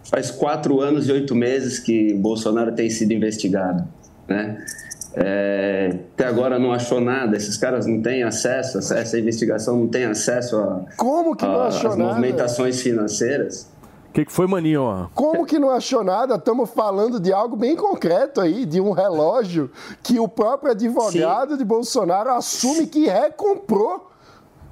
Faz 0.04 0.30
quatro 0.30 0.80
anos 0.80 1.08
e 1.08 1.12
oito 1.12 1.34
meses 1.34 1.78
que 1.78 2.14
Bolsonaro 2.14 2.72
tem 2.72 2.88
sido 2.90 3.12
investigado, 3.12 3.84
né? 4.28 4.64
É, 5.12 5.96
até 6.14 6.24
agora 6.24 6.56
não 6.58 6.72
achou 6.72 7.00
nada, 7.00 7.36
esses 7.36 7.56
caras 7.56 7.84
não 7.84 8.00
têm 8.00 8.22
acesso, 8.22 8.78
essa 8.78 9.18
investigação 9.18 9.76
não 9.76 9.88
tem 9.88 10.04
acesso 10.04 10.56
a, 10.56 10.82
Como 10.96 11.34
que 11.34 11.44
não 11.44 11.60
a- 11.62 11.66
achou 11.66 11.90
às 11.90 11.96
nada? 11.96 12.10
movimentações 12.10 12.80
financeiras. 12.80 13.68
O 14.08 14.12
que, 14.12 14.24
que 14.24 14.32
foi, 14.32 14.46
Maninho? 14.46 15.08
Como 15.14 15.44
que 15.46 15.58
não 15.58 15.70
achou 15.70 16.02
nada? 16.04 16.34
Estamos 16.36 16.70
falando 16.70 17.18
de 17.20 17.32
algo 17.32 17.54
bem 17.56 17.76
concreto 17.76 18.40
aí, 18.40 18.64
de 18.64 18.80
um 18.80 18.90
relógio 18.92 19.70
que 20.02 20.18
o 20.18 20.26
próprio 20.28 20.72
advogado 20.72 21.56
de 21.56 21.64
Bolsonaro 21.64 22.30
assume 22.30 22.86
que 22.86 23.06
recomprou. 23.06 24.09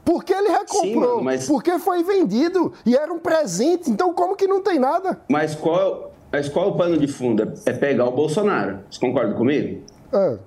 Por 0.09 0.25
que 0.25 0.33
ele 0.33 0.49
recomprou? 0.49 1.11
mano, 1.17 1.23
mas- 1.25 1.47
Porque 1.47 1.79
foi 1.79 2.03
vendido 2.03 2.73
e 2.87 2.97
era 2.97 3.12
um 3.12 3.19
presente. 3.19 3.91
Então, 3.91 4.15
como 4.15 4.35
que 4.37 4.47
não 4.47 4.62
tem 4.62 4.79
nada? 4.79 5.21
Mas 5.29 5.55
qual, 5.55 6.12
mas 6.33 6.49
qual 6.49 6.65
é 6.65 6.69
o 6.71 6.75
pano 6.77 6.97
de 6.97 7.07
fundo? 7.07 7.53
É 7.67 7.75
pegar 7.75 8.07
o 8.07 8.12
Bolsonaro. 8.12 8.79
Você 8.91 8.99
concorda 8.99 9.35
comigo? 9.35 9.83
Ah, 10.11 10.38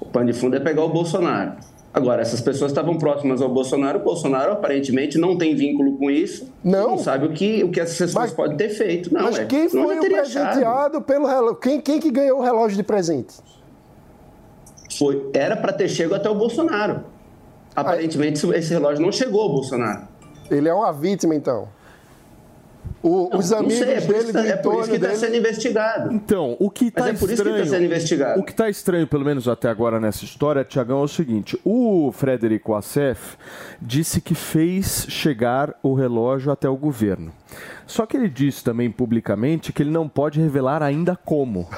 O 0.00 0.06
pano 0.06 0.32
de 0.32 0.32
fundo 0.32 0.56
é 0.56 0.60
pegar 0.60 0.82
o 0.82 0.88
Bolsonaro. 0.88 1.52
Agora, 1.92 2.22
essas 2.22 2.40
pessoas 2.40 2.70
estavam 2.70 2.96
próximas 2.96 3.42
ao 3.42 3.48
Bolsonaro. 3.50 3.98
O 3.98 4.02
Bolsonaro 4.04 4.52
aparentemente 4.52 5.18
não 5.18 5.36
tem 5.36 5.54
vínculo 5.54 5.98
com 5.98 6.10
isso. 6.10 6.50
Não. 6.64 6.92
Não 6.92 6.98
sabe 6.98 7.26
o 7.26 7.32
que, 7.34 7.62
o 7.62 7.70
que 7.70 7.78
essas 7.78 7.98
pessoas 7.98 8.14
Mas- 8.28 8.32
podem 8.32 8.56
ter 8.56 8.70
feito. 8.70 9.12
Não, 9.12 9.24
Mas 9.24 9.38
é, 9.38 9.44
quem 9.44 9.68
foi 9.68 9.94
já 9.94 9.98
o 9.98 10.00
teria 10.00 10.22
achado. 10.22 10.44
presenteado 10.46 11.02
pelo 11.02 11.26
relógio? 11.26 11.56
Quem, 11.56 11.78
quem 11.78 12.00
que 12.00 12.10
ganhou 12.10 12.38
o 12.38 12.42
relógio 12.42 12.78
de 12.78 12.82
presente? 12.82 13.34
Foi, 14.98 15.30
era 15.34 15.56
para 15.58 15.74
ter 15.74 15.88
chegado 15.90 16.14
até 16.20 16.30
o 16.30 16.34
Bolsonaro. 16.34 17.04
Aparentemente, 17.74 18.44
esse 18.54 18.70
relógio 18.72 19.02
não 19.04 19.12
chegou 19.12 19.42
ao 19.42 19.48
Bolsonaro. 19.50 20.08
Ele 20.50 20.68
é 20.68 20.74
uma 20.74 20.92
vítima, 20.92 21.34
então. 21.34 21.68
O- 23.02 23.34
os 23.34 23.50
não 23.50 23.58
amigos 23.60 23.78
sei, 23.78 23.94
é 23.94 24.00
por 24.02 24.08
dele, 24.08 24.18
isso, 24.18 24.26
que 24.26 24.32
tá- 24.34 24.40
do 24.42 24.46
é 24.48 24.56
por 24.56 24.74
isso 24.80 24.90
que 24.90 24.96
está 24.96 25.06
dele... 25.06 25.18
sendo 25.18 25.36
investigado. 25.36 26.12
Então, 26.12 26.56
o 26.60 26.68
que 26.70 26.90
tá 26.90 27.00
Mas 27.02 27.08
é 27.10 27.18
por 27.18 27.30
isso 27.30 27.42
que 27.42 27.48
estranho. 27.48 27.64
tá 27.64 27.70
sendo 27.70 27.84
investigado. 27.86 28.40
O 28.40 28.44
que 28.44 28.52
tá 28.54 28.68
estranho, 28.68 29.06
pelo 29.06 29.24
menos 29.24 29.48
até 29.48 29.70
agora 29.70 29.98
nessa 29.98 30.22
história, 30.24 30.62
Tiagão, 30.64 31.00
é 31.00 31.04
o 31.04 31.08
seguinte: 31.08 31.58
o 31.64 32.12
Frederico 32.12 32.74
Assef 32.74 33.36
disse 33.80 34.20
que 34.20 34.34
fez 34.34 35.06
chegar 35.08 35.74
o 35.82 35.94
relógio 35.94 36.52
até 36.52 36.68
o 36.68 36.76
governo. 36.76 37.32
Só 37.86 38.04
que 38.04 38.18
ele 38.18 38.28
disse 38.28 38.62
também 38.62 38.90
publicamente 38.90 39.72
que 39.72 39.82
ele 39.82 39.90
não 39.90 40.06
pode 40.06 40.38
revelar 40.38 40.82
ainda 40.82 41.16
como. 41.24 41.68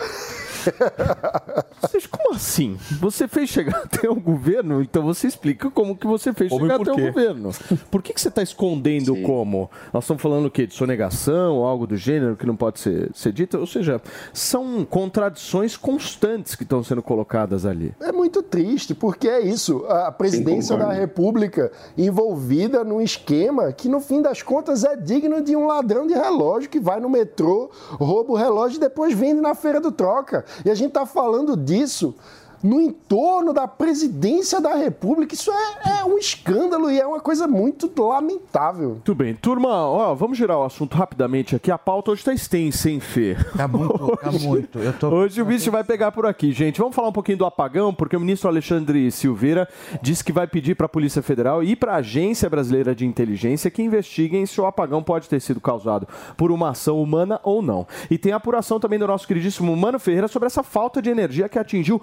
Vocês, 1.81 2.07
como 2.07 2.35
assim? 2.35 2.77
Você 3.01 3.27
fez 3.27 3.51
chegar 3.51 3.83
até 3.85 4.09
o 4.09 4.15
governo? 4.15 4.83
Então 4.83 5.03
você 5.03 5.27
explica 5.27 5.71
como 5.71 5.97
que 5.97 6.07
você 6.07 6.33
fez 6.33 6.51
Como 6.51 6.63
chegar 6.63 6.77
até 6.77 6.93
quê? 6.93 7.01
o 7.03 7.07
governo. 7.07 7.51
Por 7.91 8.03
que, 8.03 8.13
que 8.15 8.21
você 8.21 8.29
está 8.29 8.43
escondendo 8.43 9.17
como? 9.23 9.71
Nós 9.93 10.05
estamos 10.05 10.23
falando 10.23 10.47
o 10.47 10.51
quê? 10.51 10.67
De 10.67 10.75
sonegação 10.75 11.57
ou 11.57 11.67
algo 11.67 11.87
do 11.87 11.97
gênero 11.97 12.37
que 12.37 12.47
não 12.47 12.57
pode 12.57 12.81
ser, 12.81 13.11
ser 13.15 13.33
dito? 13.33 13.59
Ou 13.59 13.67
seja, 13.67 14.01
são 14.33 14.85
contradições 14.85 15.77
constantes 15.77 16.55
que 16.55 16.63
estão 16.63 16.83
sendo 16.85 17.03
colocadas 17.03 17.67
ali. 17.67 17.95
É 18.01 18.13
muito 18.13 18.43
triste, 18.43 18.95
porque 18.95 19.29
é 19.29 19.41
isso. 19.41 19.85
A 19.89 20.13
presidência 20.13 20.77
da. 20.77 20.93
República 20.93 21.73
envolvida 21.97 22.85
num 22.85 23.01
esquema 23.01 23.73
que, 23.73 23.89
no 23.89 24.01
fim 24.01 24.21
das 24.23 24.43
contas, 24.43 24.85
é 24.85 24.97
digno 24.97 25.43
de 25.43 25.57
um 25.57 25.67
ladrão 25.67 26.07
de 26.07 26.15
relógio 26.15 26.69
que 26.69 26.79
vai 26.79 27.01
no 27.01 27.09
metrô, 27.09 27.71
rouba 27.93 28.33
o 28.33 28.37
relógio 28.37 28.77
e 28.77 28.81
depois 28.81 29.15
vende 29.15 29.41
na 29.41 29.55
feira 29.55 29.81
do 29.81 29.91
troca. 29.91 30.45
E 30.65 30.71
a 30.71 30.75
gente 30.75 30.89
está 30.89 31.07
falando 31.07 31.57
disso 31.57 32.15
no 32.63 32.81
entorno 32.81 33.53
da 33.53 33.67
presidência 33.67 34.61
da 34.61 34.75
República. 34.75 35.35
Isso 35.35 35.51
é, 35.51 36.01
é 36.01 36.05
um 36.05 36.17
escândalo 36.17 36.91
e 36.91 37.01
é 37.01 37.07
uma 37.07 37.21
coisa 37.21 37.47
muito 37.47 37.91
lamentável. 38.03 38.91
Muito 38.91 39.15
bem. 39.15 39.35
Turma, 39.35 39.69
ó, 39.69 40.15
vamos 40.15 40.39
girar 40.39 40.59
o 40.59 40.65
assunto 40.65 40.97
rapidamente 40.97 41.57
aqui. 41.57 41.71
A 41.71 41.79
pauta 41.79 42.11
hoje 42.11 42.21
está 42.21 42.33
extensa, 42.33 42.91
hein, 42.91 43.01
Fê? 43.01 43.37
Tá 43.57 43.67
muito, 43.67 44.17
tá 44.17 44.33
muito. 44.33 44.79
Eu 44.79 44.93
tô... 44.93 45.09
Hoje 45.09 45.43
o 45.43 45.45
bicho 45.45 45.71
vai 45.71 45.85
pegar 45.85 46.13
por 46.13 46.27
aqui, 46.27 46.53
gente. 46.53 46.79
Vamos 46.79 46.95
falar 46.95 47.09
um 47.09 47.13
pouquinho 47.13 47.39
do 47.39 47.45
apagão, 47.45 47.93
porque 47.93 48.17
o 48.17 48.21
ministro 48.21 48.49
Alexandre 48.49 49.11
Silveira 49.11 49.69
disse 50.01 50.23
que 50.23 50.33
vai 50.33 50.47
pedir 50.47 50.77
para 50.77 50.87
a 50.87 50.89
Polícia 50.89 51.23
Federal 51.23 51.63
e 51.63 51.75
para 51.75 51.95
a 51.95 51.97
Agência 51.97 52.49
Brasileira 52.49 52.95
de 52.95 53.07
Inteligência 53.07 53.71
que 53.71 53.83
investiguem 53.83 54.47
se 54.47 54.61
o 54.61 54.67
apagão 54.67 55.03
pode 55.03 55.29
ter 55.29 55.41
sido 55.41 55.61
causado 55.61 56.07
por 56.37 56.51
uma 56.51 56.71
ação 56.71 57.03
humana 57.03 57.41
ou 57.43 57.63
não. 57.63 57.87
E 58.11 58.19
tem 58.19 58.33
a 58.33 58.37
apuração 58.37 58.79
também 58.79 58.99
do 58.99 59.07
nosso 59.07 59.27
queridíssimo 59.27 59.77
Mano 59.77 59.99
Ferreira 59.99 60.29
sobre 60.29 60.47
essa 60.47 60.63
falta 60.63 61.01
de 61.01 61.11
energia 61.11 61.49
que 61.49 61.59
atingiu 61.59 62.01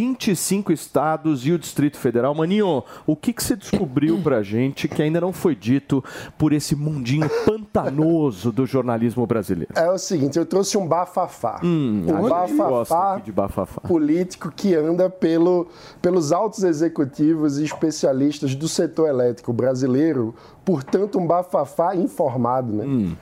25 0.00 0.72
estados 0.72 1.46
e 1.46 1.52
o 1.52 1.58
Distrito 1.58 1.98
Federal. 1.98 2.34
Maninho, 2.34 2.82
o 3.06 3.14
que, 3.14 3.34
que 3.34 3.44
você 3.44 3.54
descobriu 3.54 4.18
pra 4.22 4.42
gente 4.42 4.88
que 4.88 5.02
ainda 5.02 5.20
não 5.20 5.30
foi 5.30 5.54
dito 5.54 6.02
por 6.38 6.54
esse 6.54 6.74
mundinho 6.74 7.28
pantanoso 7.44 8.50
do 8.50 8.64
jornalismo 8.64 9.26
brasileiro? 9.26 9.74
É 9.76 9.90
o 9.90 9.98
seguinte, 9.98 10.38
eu 10.38 10.46
trouxe 10.46 10.78
um 10.78 10.86
bafafá. 10.86 11.60
Hum, 11.62 12.06
um 12.08 12.28
bafafá 12.28 13.20
bafafá. 13.30 13.80
político 13.82 14.50
que 14.50 14.74
anda 14.74 15.10
pelo, 15.10 15.68
pelos 16.00 16.32
altos 16.32 16.64
executivos 16.64 17.58
e 17.58 17.64
especialistas 17.64 18.54
do 18.54 18.68
setor 18.68 19.06
elétrico 19.06 19.52
brasileiro, 19.52 20.34
portanto, 20.64 21.18
um 21.18 21.26
bafafá 21.26 21.94
informado, 21.94 22.72
né? 22.72 23.14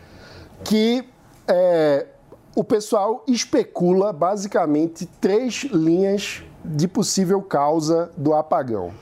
Que 0.63 1.05
é, 1.49 2.07
o 2.55 2.63
pessoal 2.63 3.25
especula 3.27 4.13
basicamente 4.13 5.07
três 5.21 5.65
linhas 5.73 6.45
de 6.69 6.87
possível 6.87 7.41
causa 7.41 8.11
do 8.17 8.35
apagão. 8.35 8.93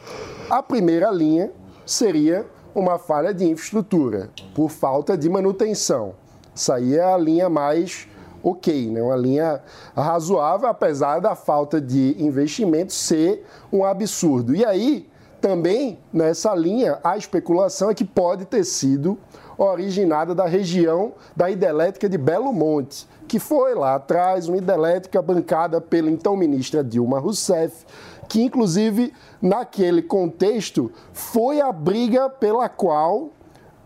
A 0.49 0.63
primeira 0.63 1.11
linha 1.11 1.51
seria 1.85 2.47
uma 2.75 2.99
falha 2.99 3.35
de 3.35 3.45
infraestrutura, 3.45 4.31
por 4.55 4.71
falta 4.71 5.17
de 5.17 5.29
manutenção. 5.29 6.15
Isso 6.55 6.73
aí 6.73 6.97
é 6.97 7.05
a 7.05 7.17
linha 7.17 7.49
mais 7.49 8.07
ok, 8.43 8.91
né? 8.91 9.03
uma 9.03 9.17
linha 9.17 9.61
razoável, 9.95 10.69
apesar 10.69 11.21
da 11.21 11.35
falta 11.35 11.81
de 11.81 12.15
investimento 12.19 12.93
ser 12.93 13.45
um 13.73 13.85
absurdo. 13.85 14.55
E 14.55 14.65
aí, 14.65 15.09
também 15.41 15.99
nessa 16.13 16.55
linha, 16.55 16.99
a 17.03 17.17
especulação 17.17 17.91
é 17.91 17.95
que 17.95 18.05
pode 18.05 18.45
ter 18.45 18.65
sido 18.65 19.19
originada 19.59 20.35
da 20.35 20.47
região 20.47 21.13
da 21.35 21.51
hidrelétrica 21.51 22.09
de 22.09 22.19
Belo 22.19 22.53
Monte, 22.53 23.09
que 23.27 23.39
foi 23.39 23.75
lá 23.75 23.97
atrás 23.97 24.49
uma 24.49 24.57
hidrelétrica 24.57 25.21
bancada 25.21 25.81
pela 25.81 26.11
então 26.11 26.37
ministra 26.37 26.83
Dilma 26.83 27.19
Rousseff, 27.19 27.85
que 28.29 28.43
inclusive 28.43 29.13
naquele 29.41 30.03
contexto 30.03 30.91
foi 31.13 31.61
a 31.61 31.73
briga 31.73 32.29
pela 32.29 32.69
qual 32.69 33.31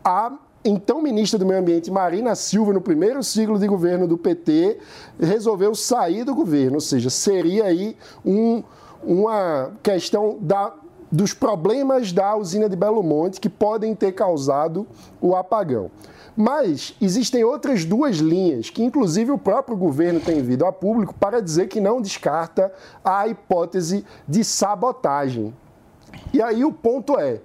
a 0.05 0.33
então 0.65 1.01
ministra 1.01 1.39
do 1.39 1.47
Meio 1.47 1.61
Ambiente, 1.61 1.91
Marina 1.91 2.35
Silva, 2.35 2.73
no 2.73 2.83
primeiro 2.83 3.23
ciclo 3.23 3.59
de 3.59 3.67
governo 3.67 4.07
do 4.07 4.19
PT, 4.19 4.79
resolveu 5.19 5.75
sair 5.75 6.23
do 6.23 6.35
governo, 6.35 6.75
ou 6.75 6.81
seja, 6.81 7.09
seria 7.09 7.65
aí 7.65 7.97
um, 8.25 8.63
uma 9.03 9.73
questão 9.83 10.37
da, 10.39 10.75
dos 11.11 11.33
problemas 11.33 12.13
da 12.13 12.37
usina 12.37 12.69
de 12.69 12.77
Belo 12.77 13.03
Monte 13.03 13.41
que 13.41 13.49
podem 13.49 13.95
ter 13.95 14.13
causado 14.13 14.87
o 15.21 15.35
apagão. 15.35 15.91
Mas 16.37 16.95
existem 17.01 17.45
outras 17.45 17.85
duas 17.85 18.17
linhas 18.17 18.71
que, 18.71 18.83
inclusive, 18.83 19.31
o 19.31 19.39
próprio 19.39 19.77
governo 19.77 20.21
tem 20.21 20.43
vindo 20.43 20.65
a 20.65 20.73
público 20.73 21.15
para 21.15 21.41
dizer 21.41 21.69
que 21.69 21.81
não 21.81 22.01
descarta 22.01 22.73
a 23.05 23.27
hipótese 23.29 24.05
de 24.27 24.45
sabotagem. 24.45 25.55
E 26.33 26.41
aí 26.41 26.65
o 26.65 26.73
ponto 26.73 27.19
é: 27.19 27.41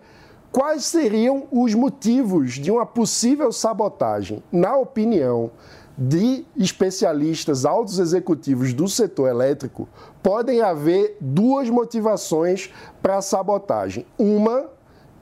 quais 0.51 0.85
seriam 0.85 1.47
os 1.51 1.73
motivos 1.73 2.53
de 2.53 2.71
uma 2.71 2.85
possível 2.85 3.51
sabotagem? 3.51 4.43
Na 4.51 4.77
opinião 4.77 5.51
de 5.97 6.45
especialistas 6.57 7.65
altos 7.65 7.99
executivos 7.99 8.73
do 8.73 8.87
setor 8.87 9.29
elétrico, 9.29 9.87
podem 10.21 10.61
haver 10.61 11.17
duas 11.21 11.69
motivações 11.69 12.69
para 13.01 13.17
a 13.17 13.21
sabotagem. 13.21 14.05
Uma 14.17 14.69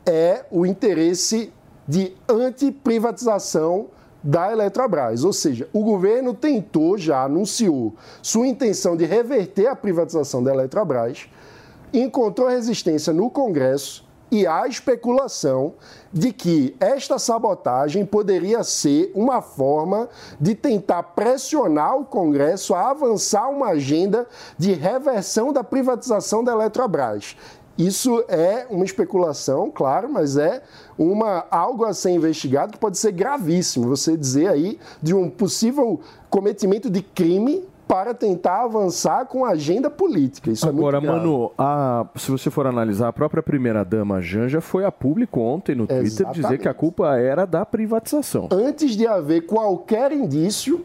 é 0.06 0.46
o 0.50 0.66
interesse 0.66 1.54
de 1.88 2.14
antiprivatização 2.28 3.88
da 4.24 4.52
Eletrobras, 4.52 5.24
ou 5.24 5.34
seja, 5.34 5.68
o 5.74 5.84
governo 5.84 6.34
tentou, 6.34 6.98
já 6.98 7.24
anunciou 7.24 7.94
sua 8.22 8.48
intenção 8.48 8.96
de 8.96 9.04
reverter 9.04 9.68
a 9.68 9.76
privatização 9.76 10.42
da 10.42 10.54
Eletrobras, 10.54 11.28
encontrou 11.94 12.48
resistência 12.48 13.12
no 13.12 13.30
Congresso 13.30 14.06
e 14.32 14.48
há 14.48 14.68
especulação 14.68 15.76
de 16.12 16.34
que 16.34 16.76
esta 16.80 17.20
sabotagem 17.20 18.04
poderia 18.04 18.64
ser 18.64 19.12
uma 19.14 19.44
forma 19.44 20.10
de 20.40 20.56
tentar 20.56 21.04
pressionar 21.04 21.96
o 21.96 22.06
Congresso 22.06 22.74
a 22.74 22.90
avançar 22.90 23.48
uma 23.50 23.68
agenda 23.68 24.26
de 24.58 24.74
reversão 24.74 25.54
da 25.54 25.64
privatização 25.64 26.44
da 26.44 26.54
Eletrobras. 26.54 27.38
Isso 27.78 28.24
é 28.28 28.68
uma 28.70 28.86
especulação, 28.86 29.72
claro, 29.74 30.08
mas 30.12 30.38
é 30.38 30.62
uma, 30.98 31.46
algo 31.50 31.86
a 31.86 31.94
ser 31.94 32.12
investigado 32.12 32.74
que 32.74 32.78
pode 32.78 32.98
ser 32.98 33.12
gravíssimo. 33.12 33.88
Você 33.88 34.16
dizer 34.16 34.48
aí 34.48 34.78
de 35.02 35.14
um 35.14 35.30
possível 35.30 36.00
cometimento 36.30 36.90
de 36.90 37.02
crime 37.02 37.64
para 37.88 38.14
tentar 38.14 38.64
avançar 38.64 39.26
com 39.26 39.44
a 39.44 39.50
agenda 39.50 39.90
política. 39.90 40.50
Isso 40.50 40.68
Agora, 40.68 40.98
é 40.98 41.00
muito 41.02 41.12
grave. 41.12 41.28
mano, 41.28 41.52
a- 41.58 42.06
se 42.16 42.32
você 42.32 42.50
for 42.50 42.66
analisar, 42.66 43.08
a 43.10 43.14
própria 43.14 43.44
primeira-dama 43.44 44.22
Janja 44.22 44.62
foi 44.62 44.86
a 44.86 44.92
público 44.92 45.40
ontem 45.42 45.76
no 45.76 45.86
Twitter 45.86 46.04
dizer 46.06 46.24
Exatamente. 46.40 46.62
que 46.62 46.68
a 46.70 46.74
culpa 46.74 47.18
era 47.18 47.46
da 47.46 47.66
privatização. 47.66 48.48
antes 48.52 48.92
de 48.96 49.06
haver 49.06 49.46
qualquer 49.46 50.12
indício, 50.12 50.84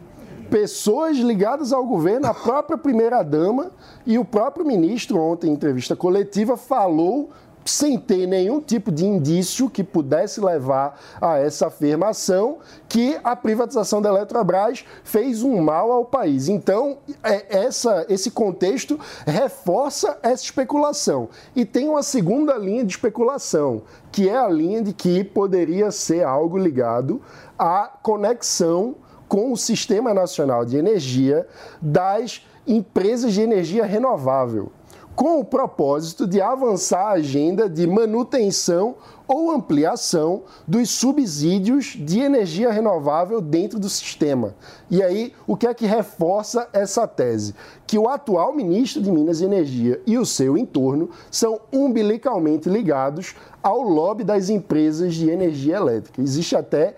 pessoas 0.49 1.17
ligadas 1.17 1.71
ao 1.71 1.85
governo, 1.85 2.27
a 2.27 2.33
própria 2.33 2.77
primeira-dama 2.77 3.71
e 4.05 4.17
o 4.17 4.25
próprio 4.25 4.65
ministro, 4.65 5.19
ontem 5.19 5.49
em 5.49 5.53
entrevista 5.53 5.95
coletiva, 5.95 6.57
falou 6.57 7.29
sem 7.65 7.99
ter 7.99 8.25
nenhum 8.25 8.59
tipo 8.59 8.91
de 8.91 9.05
indício 9.05 9.69
que 9.69 9.83
pudesse 9.83 10.41
levar 10.41 10.99
a 11.21 11.37
essa 11.37 11.67
afirmação 11.67 12.57
que 12.87 13.19
a 13.23 13.35
privatização 13.35 14.01
da 14.01 14.09
Eletrobras 14.09 14.85
fez 15.03 15.43
um 15.43 15.61
mal 15.61 15.91
ao 15.91 16.05
país. 16.05 16.47
Então, 16.47 16.97
é- 17.23 17.59
essa, 17.65 18.05
esse 18.09 18.31
contexto 18.31 18.99
reforça 19.25 20.17
essa 20.23 20.43
especulação. 20.43 21.29
E 21.55 21.63
tem 21.65 21.87
uma 21.87 22.01
segunda 22.01 22.57
linha 22.57 22.83
de 22.83 22.91
especulação, 22.91 23.83
que 24.11 24.27
é 24.27 24.37
a 24.37 24.47
linha 24.47 24.81
de 24.81 24.93
que 24.93 25.23
poderia 25.23 25.91
ser 25.91 26.23
algo 26.23 26.57
ligado 26.57 27.21
à 27.57 27.91
conexão 28.01 28.95
com 29.29 29.53
o 29.53 29.57
Sistema 29.57 30.13
Nacional 30.13 30.65
de 30.65 30.75
Energia 30.75 31.47
das 31.79 32.45
empresas 32.67 33.31
de 33.33 33.41
energia 33.41 33.85
renovável, 33.85 34.71
com 35.15 35.39
o 35.39 35.45
propósito 35.45 36.25
de 36.25 36.41
avançar 36.41 37.07
a 37.07 37.11
agenda 37.11 37.69
de 37.69 37.85
manutenção 37.85 38.95
ou 39.27 39.51
ampliação 39.51 40.41
dos 40.67 40.89
subsídios 40.89 41.95
de 41.99 42.19
energia 42.19 42.71
renovável 42.71 43.39
dentro 43.39 43.77
do 43.79 43.87
sistema. 43.87 44.55
E 44.89 45.03
aí, 45.03 45.33
o 45.45 45.55
que 45.55 45.67
é 45.67 45.73
que 45.73 45.85
reforça 45.85 46.67
essa 46.73 47.07
tese? 47.07 47.53
Que 47.85 47.97
o 47.99 48.09
atual 48.09 48.55
ministro 48.55 49.01
de 49.01 49.11
Minas 49.11 49.39
e 49.39 49.45
Energia 49.45 50.01
e 50.07 50.17
o 50.17 50.25
seu 50.25 50.57
entorno 50.57 51.11
são 51.29 51.61
umbilicalmente 51.71 52.67
ligados 52.67 53.35
ao 53.61 53.81
lobby 53.81 54.23
das 54.23 54.49
empresas 54.49 55.13
de 55.15 55.29
energia 55.29 55.75
elétrica. 55.77 56.21
Existe 56.21 56.55
até 56.55 56.95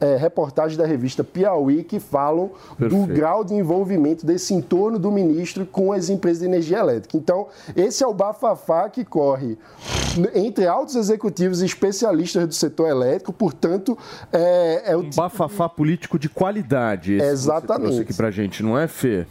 eh, 0.00 0.16
reportagens 0.16 0.76
da 0.76 0.86
revista 0.86 1.22
Piauí 1.22 1.84
que 1.84 2.00
falam 2.00 2.50
do 2.78 2.88
Perfeito. 2.88 3.06
grau 3.14 3.44
de 3.44 3.54
envolvimento 3.54 4.26
desse 4.26 4.52
entorno 4.54 4.98
do 4.98 5.10
ministro 5.10 5.64
com 5.64 5.92
as 5.92 6.08
empresas 6.08 6.40
de 6.40 6.46
energia 6.46 6.78
elétrica. 6.78 7.16
Então, 7.16 7.46
esse 7.76 8.02
é 8.02 8.06
o 8.06 8.14
bafafá 8.14 8.88
que 8.88 9.04
corre 9.04 9.56
entre 10.34 10.66
altos 10.66 10.96
executivos 10.96 11.62
e 11.62 11.66
especialistas 11.66 12.46
do 12.46 12.54
setor 12.54 12.88
elétrico, 12.88 13.32
portanto, 13.32 13.96
é, 14.32 14.82
é 14.92 14.96
o 14.96 15.00
Um 15.00 15.10
bafafá 15.14 15.68
político 15.68 16.18
de 16.18 16.28
qualidade. 16.28 17.14
Esse 17.14 17.20
que 17.20 17.26
Você 17.26 17.32
Exatamente. 17.32 17.82
trouxe 17.84 18.00
aqui 18.02 18.14
pra 18.14 18.30
gente, 18.30 18.62
não 18.62 18.76
é, 18.78 18.88
Fê? 18.88 19.26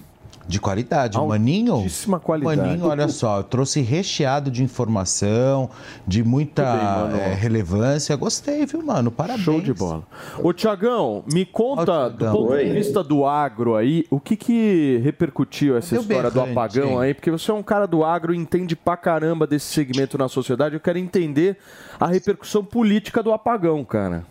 De 0.49 0.59
qualidade. 0.59 1.15
O 1.15 1.27
Maninho. 1.27 1.73
Altíssima 1.73 2.19
qualidade. 2.19 2.59
Maninho, 2.59 2.87
olha 2.87 3.07
só, 3.07 3.43
trouxe 3.43 3.81
recheado 3.81 4.49
de 4.49 4.63
informação, 4.63 5.69
de 6.07 6.23
muita 6.23 7.05
bem, 7.05 7.21
eh, 7.21 7.33
relevância. 7.35 8.15
Gostei, 8.15 8.65
viu, 8.65 8.83
mano? 8.83 9.11
Parabéns. 9.11 9.45
Show 9.45 9.61
de 9.61 9.71
bola. 9.71 10.01
Ô, 10.41 10.51
Tiagão, 10.51 11.23
me 11.31 11.45
conta, 11.45 11.91
Ó, 11.91 12.09
do 12.09 12.25
ponto 12.25 12.47
de 12.47 12.53
Oi. 12.53 12.69
vista 12.71 13.03
do 13.03 13.27
agro 13.27 13.75
aí, 13.75 14.05
o 14.09 14.19
que 14.19 14.35
que 14.35 14.99
repercutiu 15.03 15.77
essa 15.77 15.95
o 15.95 16.01
história 16.01 16.31
do 16.31 16.41
apagão 16.41 16.93
hein? 16.93 16.99
aí? 17.01 17.13
Porque 17.13 17.29
você 17.29 17.51
é 17.51 17.53
um 17.53 17.61
cara 17.61 17.85
do 17.85 18.03
agro 18.03 18.33
e 18.33 18.37
entende 18.37 18.75
pra 18.75 18.97
caramba 18.97 19.45
desse 19.45 19.67
segmento 19.67 20.17
na 20.17 20.27
sociedade. 20.27 20.73
Eu 20.73 20.81
quero 20.81 20.97
entender 20.97 21.57
a 21.99 22.07
repercussão 22.07 22.65
política 22.65 23.21
do 23.21 23.31
apagão, 23.31 23.85
cara. 23.85 24.25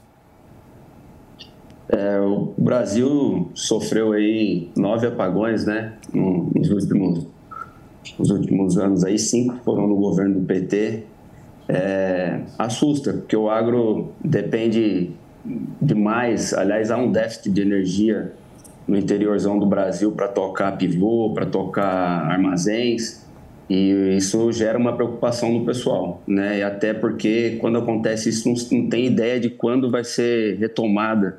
É, 1.91 2.21
o 2.21 2.53
Brasil 2.59 3.51
sofreu 3.55 4.13
aí 4.13 4.69
nove 4.77 5.07
apagões, 5.07 5.65
né? 5.65 5.95
no- 6.13 6.51
Nos 6.55 6.71
últimos, 6.71 7.27
nos 8.19 8.31
últimos 8.31 8.77
anos 8.79 9.05
aí, 9.05 9.19
cinco 9.19 9.57
foram 9.65 9.87
no 9.87 9.97
governo 9.97 10.41
do 10.41 10.47
PT. 10.47 11.05
É, 11.69 12.41
assusta, 12.59 13.13
porque 13.13 13.37
o 13.37 13.49
agro 13.51 14.13
depende 14.25 15.11
demais. 15.81 16.53
Aliás, 16.55 16.91
há 16.91 16.97
um 16.97 17.11
déficit 17.13 17.51
de 17.51 17.61
energia 17.63 18.33
no 18.87 18.97
interiorzão 18.97 19.59
do 19.59 19.67
Brasil 19.67 20.13
para 20.13 20.29
tocar 20.29 20.73
pivô, 20.79 21.33
para 21.35 21.47
tocar 21.47 21.85
armazéns. 22.31 23.27
E 23.69 24.17
isso 24.17 24.51
gera 24.51 24.79
uma 24.79 24.95
preocupação 24.95 25.53
no 25.53 25.67
pessoal, 25.67 26.23
né? 26.27 26.59
E 26.61 26.63
até 26.63 26.95
porque 26.95 27.59
quando 27.61 27.77
acontece 27.77 28.31
isso, 28.31 28.49
não 28.75 28.89
tem 28.89 29.05
ideia 29.07 29.39
de 29.39 29.51
quando 29.51 29.91
vai 29.91 30.05
ser 30.05 30.57
retomada 30.59 31.39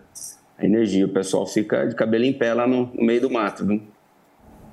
a 0.60 0.66
energia. 0.66 1.06
O 1.06 1.10
pessoal 1.10 1.46
fica 1.46 1.88
de 1.88 1.96
cabelo 1.96 2.26
em 2.26 2.34
pé 2.34 2.54
lá 2.54 2.68
no, 2.68 2.88
no 2.94 3.04
meio 3.04 3.22
do 3.22 3.30
mato, 3.30 3.66
viu? 3.66 3.82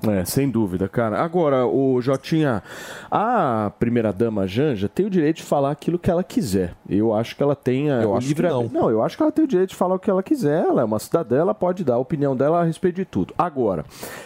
É, 0.05 0.23
sem 0.25 0.49
dúvida, 0.49 0.87
cara. 0.87 1.19
Agora, 1.19 1.65
o 1.65 1.99
Jotinha, 2.01 2.61
a 3.09 3.71
primeira-dama 3.79 4.45
Janja 4.45 4.87
tem 4.87 5.05
o 5.05 5.09
direito 5.09 5.37
de 5.37 5.43
falar 5.43 5.71
aquilo 5.71 5.97
que 5.97 6.11
ela 6.11 6.23
quiser. 6.23 6.75
Eu 6.87 7.13
acho 7.13 7.35
que 7.35 7.41
ela 7.41 7.55
tem 7.55 7.89
a 7.89 8.03
Eu 8.03 8.11
o 8.11 8.15
acho 8.15 8.33
que 8.33 8.41
não. 8.41 8.69
Não, 8.69 8.91
eu 8.91 9.01
acho 9.01 9.17
que 9.17 9.23
ela 9.23 9.31
tem 9.31 9.45
o 9.45 9.47
direito 9.47 9.71
de 9.71 9.75
falar 9.75 9.95
o 9.95 9.99
que 9.99 10.09
ela 10.09 10.21
quiser. 10.21 10.65
Ela 10.65 10.81
é 10.81 10.85
uma 10.85 10.99
cidadã, 10.99 11.39
ela 11.39 11.53
pode 11.55 11.83
dar 11.83 11.95
a 11.95 11.99
opinião 11.99 12.35
dela 12.35 12.61
a 12.61 12.63
respeito 12.63 12.97
de 12.97 13.05
tudo. 13.05 13.33
Agora, 13.37 13.85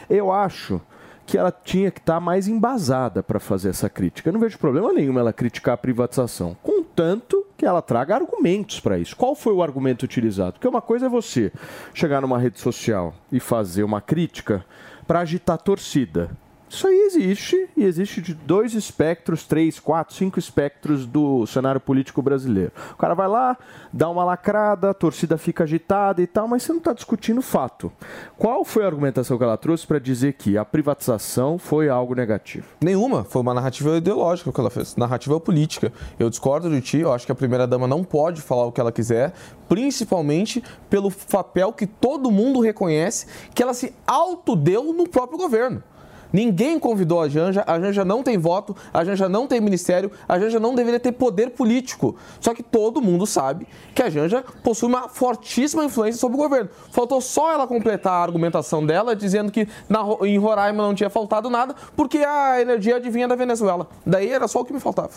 eu 0.09 0.31
acho 0.31 0.81
que 1.25 1.37
ela 1.37 1.51
tinha 1.51 1.89
que 1.89 1.99
estar 1.99 2.19
mais 2.19 2.49
embasada 2.49 3.23
para 3.23 3.39
fazer 3.39 3.69
essa 3.69 3.89
crítica. 3.89 4.27
Eu 4.27 4.33
não 4.33 4.39
vejo 4.39 4.57
problema 4.57 4.91
nenhum 4.91 5.17
ela 5.17 5.31
criticar 5.31 5.75
a 5.75 5.77
privatização, 5.77 6.57
contanto 6.61 7.45
que 7.61 7.65
ela 7.67 7.79
traga 7.79 8.15
argumentos 8.15 8.79
para 8.79 8.97
isso. 8.97 9.15
Qual 9.15 9.35
foi 9.35 9.53
o 9.53 9.61
argumento 9.61 10.01
utilizado? 10.01 10.53
Porque 10.53 10.67
uma 10.67 10.81
coisa 10.81 11.05
é 11.05 11.09
você 11.09 11.51
chegar 11.93 12.19
numa 12.19 12.39
rede 12.39 12.59
social 12.59 13.13
e 13.31 13.39
fazer 13.39 13.83
uma 13.83 14.01
crítica 14.01 14.65
para 15.05 15.19
agitar 15.19 15.53
a 15.53 15.59
torcida. 15.59 16.31
Isso 16.71 16.87
aí 16.87 17.01
existe, 17.01 17.69
e 17.75 17.83
existe 17.83 18.21
de 18.21 18.33
dois 18.33 18.73
espectros, 18.73 19.45
três, 19.45 19.77
quatro, 19.77 20.15
cinco 20.15 20.39
espectros 20.39 21.05
do 21.05 21.45
cenário 21.45 21.81
político 21.81 22.21
brasileiro. 22.21 22.71
O 22.93 22.95
cara 22.95 23.13
vai 23.13 23.27
lá, 23.27 23.57
dá 23.91 24.09
uma 24.09 24.23
lacrada, 24.23 24.89
a 24.89 24.93
torcida 24.93 25.37
fica 25.37 25.65
agitada 25.65 26.21
e 26.21 26.27
tal, 26.27 26.47
mas 26.47 26.63
você 26.63 26.71
não 26.71 26.79
está 26.79 26.93
discutindo 26.93 27.41
fato. 27.41 27.91
Qual 28.37 28.63
foi 28.63 28.85
a 28.85 28.87
argumentação 28.87 29.37
que 29.37 29.43
ela 29.43 29.57
trouxe 29.57 29.85
para 29.85 29.99
dizer 29.99 30.35
que 30.35 30.57
a 30.57 30.63
privatização 30.63 31.57
foi 31.57 31.89
algo 31.89 32.15
negativo? 32.15 32.65
Nenhuma. 32.79 33.25
Foi 33.25 33.41
uma 33.41 33.53
narrativa 33.53 33.97
ideológica 33.97 34.49
que 34.49 34.59
ela 34.61 34.69
fez. 34.69 34.95
Narrativa 34.95 35.41
política. 35.41 35.91
Eu 36.17 36.29
discordo 36.29 36.69
de 36.69 36.79
ti. 36.79 36.99
Eu 36.99 37.11
acho 37.11 37.25
que 37.25 37.33
a 37.33 37.35
primeira-dama 37.35 37.85
não 37.85 38.01
pode 38.01 38.41
falar 38.41 38.65
o 38.65 38.71
que 38.71 38.79
ela 38.79 38.93
quiser, 38.93 39.33
principalmente 39.67 40.63
pelo 40.89 41.11
papel 41.11 41.73
que 41.73 41.85
todo 41.85 42.31
mundo 42.31 42.61
reconhece 42.61 43.27
que 43.53 43.61
ela 43.61 43.73
se 43.73 43.93
autodeu 44.07 44.93
no 44.93 45.05
próprio 45.09 45.37
governo. 45.37 45.83
Ninguém 46.31 46.79
convidou 46.79 47.21
a 47.21 47.27
Janja, 47.27 47.63
a 47.67 47.79
Janja 47.79 48.05
não 48.05 48.23
tem 48.23 48.37
voto, 48.37 48.75
a 48.93 49.03
Janja 49.03 49.27
não 49.27 49.47
tem 49.47 49.59
ministério, 49.59 50.11
a 50.27 50.39
Janja 50.39 50.59
não 50.59 50.75
deveria 50.75 50.99
ter 50.99 51.11
poder 51.11 51.51
político. 51.51 52.15
Só 52.39 52.53
que 52.53 52.63
todo 52.63 53.01
mundo 53.01 53.25
sabe 53.25 53.67
que 53.93 54.01
a 54.01 54.09
Janja 54.09 54.43
possui 54.63 54.89
uma 54.89 55.09
fortíssima 55.09 55.83
influência 55.83 56.19
sobre 56.19 56.37
o 56.37 56.41
governo. 56.41 56.69
Faltou 56.91 57.21
só 57.21 57.51
ela 57.51 57.67
completar 57.67 58.13
a 58.13 58.23
argumentação 58.23 58.85
dela, 58.85 59.15
dizendo 59.15 59.51
que 59.51 59.67
na 59.89 60.01
em 60.21 60.37
Roraima 60.37 60.83
não 60.83 60.93
tinha 60.93 61.09
faltado 61.09 61.49
nada, 61.49 61.75
porque 61.95 62.19
a 62.19 62.61
energia 62.61 62.97
adivinha 62.97 63.27
da 63.27 63.35
Venezuela. 63.35 63.87
Daí 64.05 64.29
era 64.29 64.47
só 64.47 64.61
o 64.61 64.65
que 64.65 64.73
me 64.73 64.79
faltava. 64.79 65.11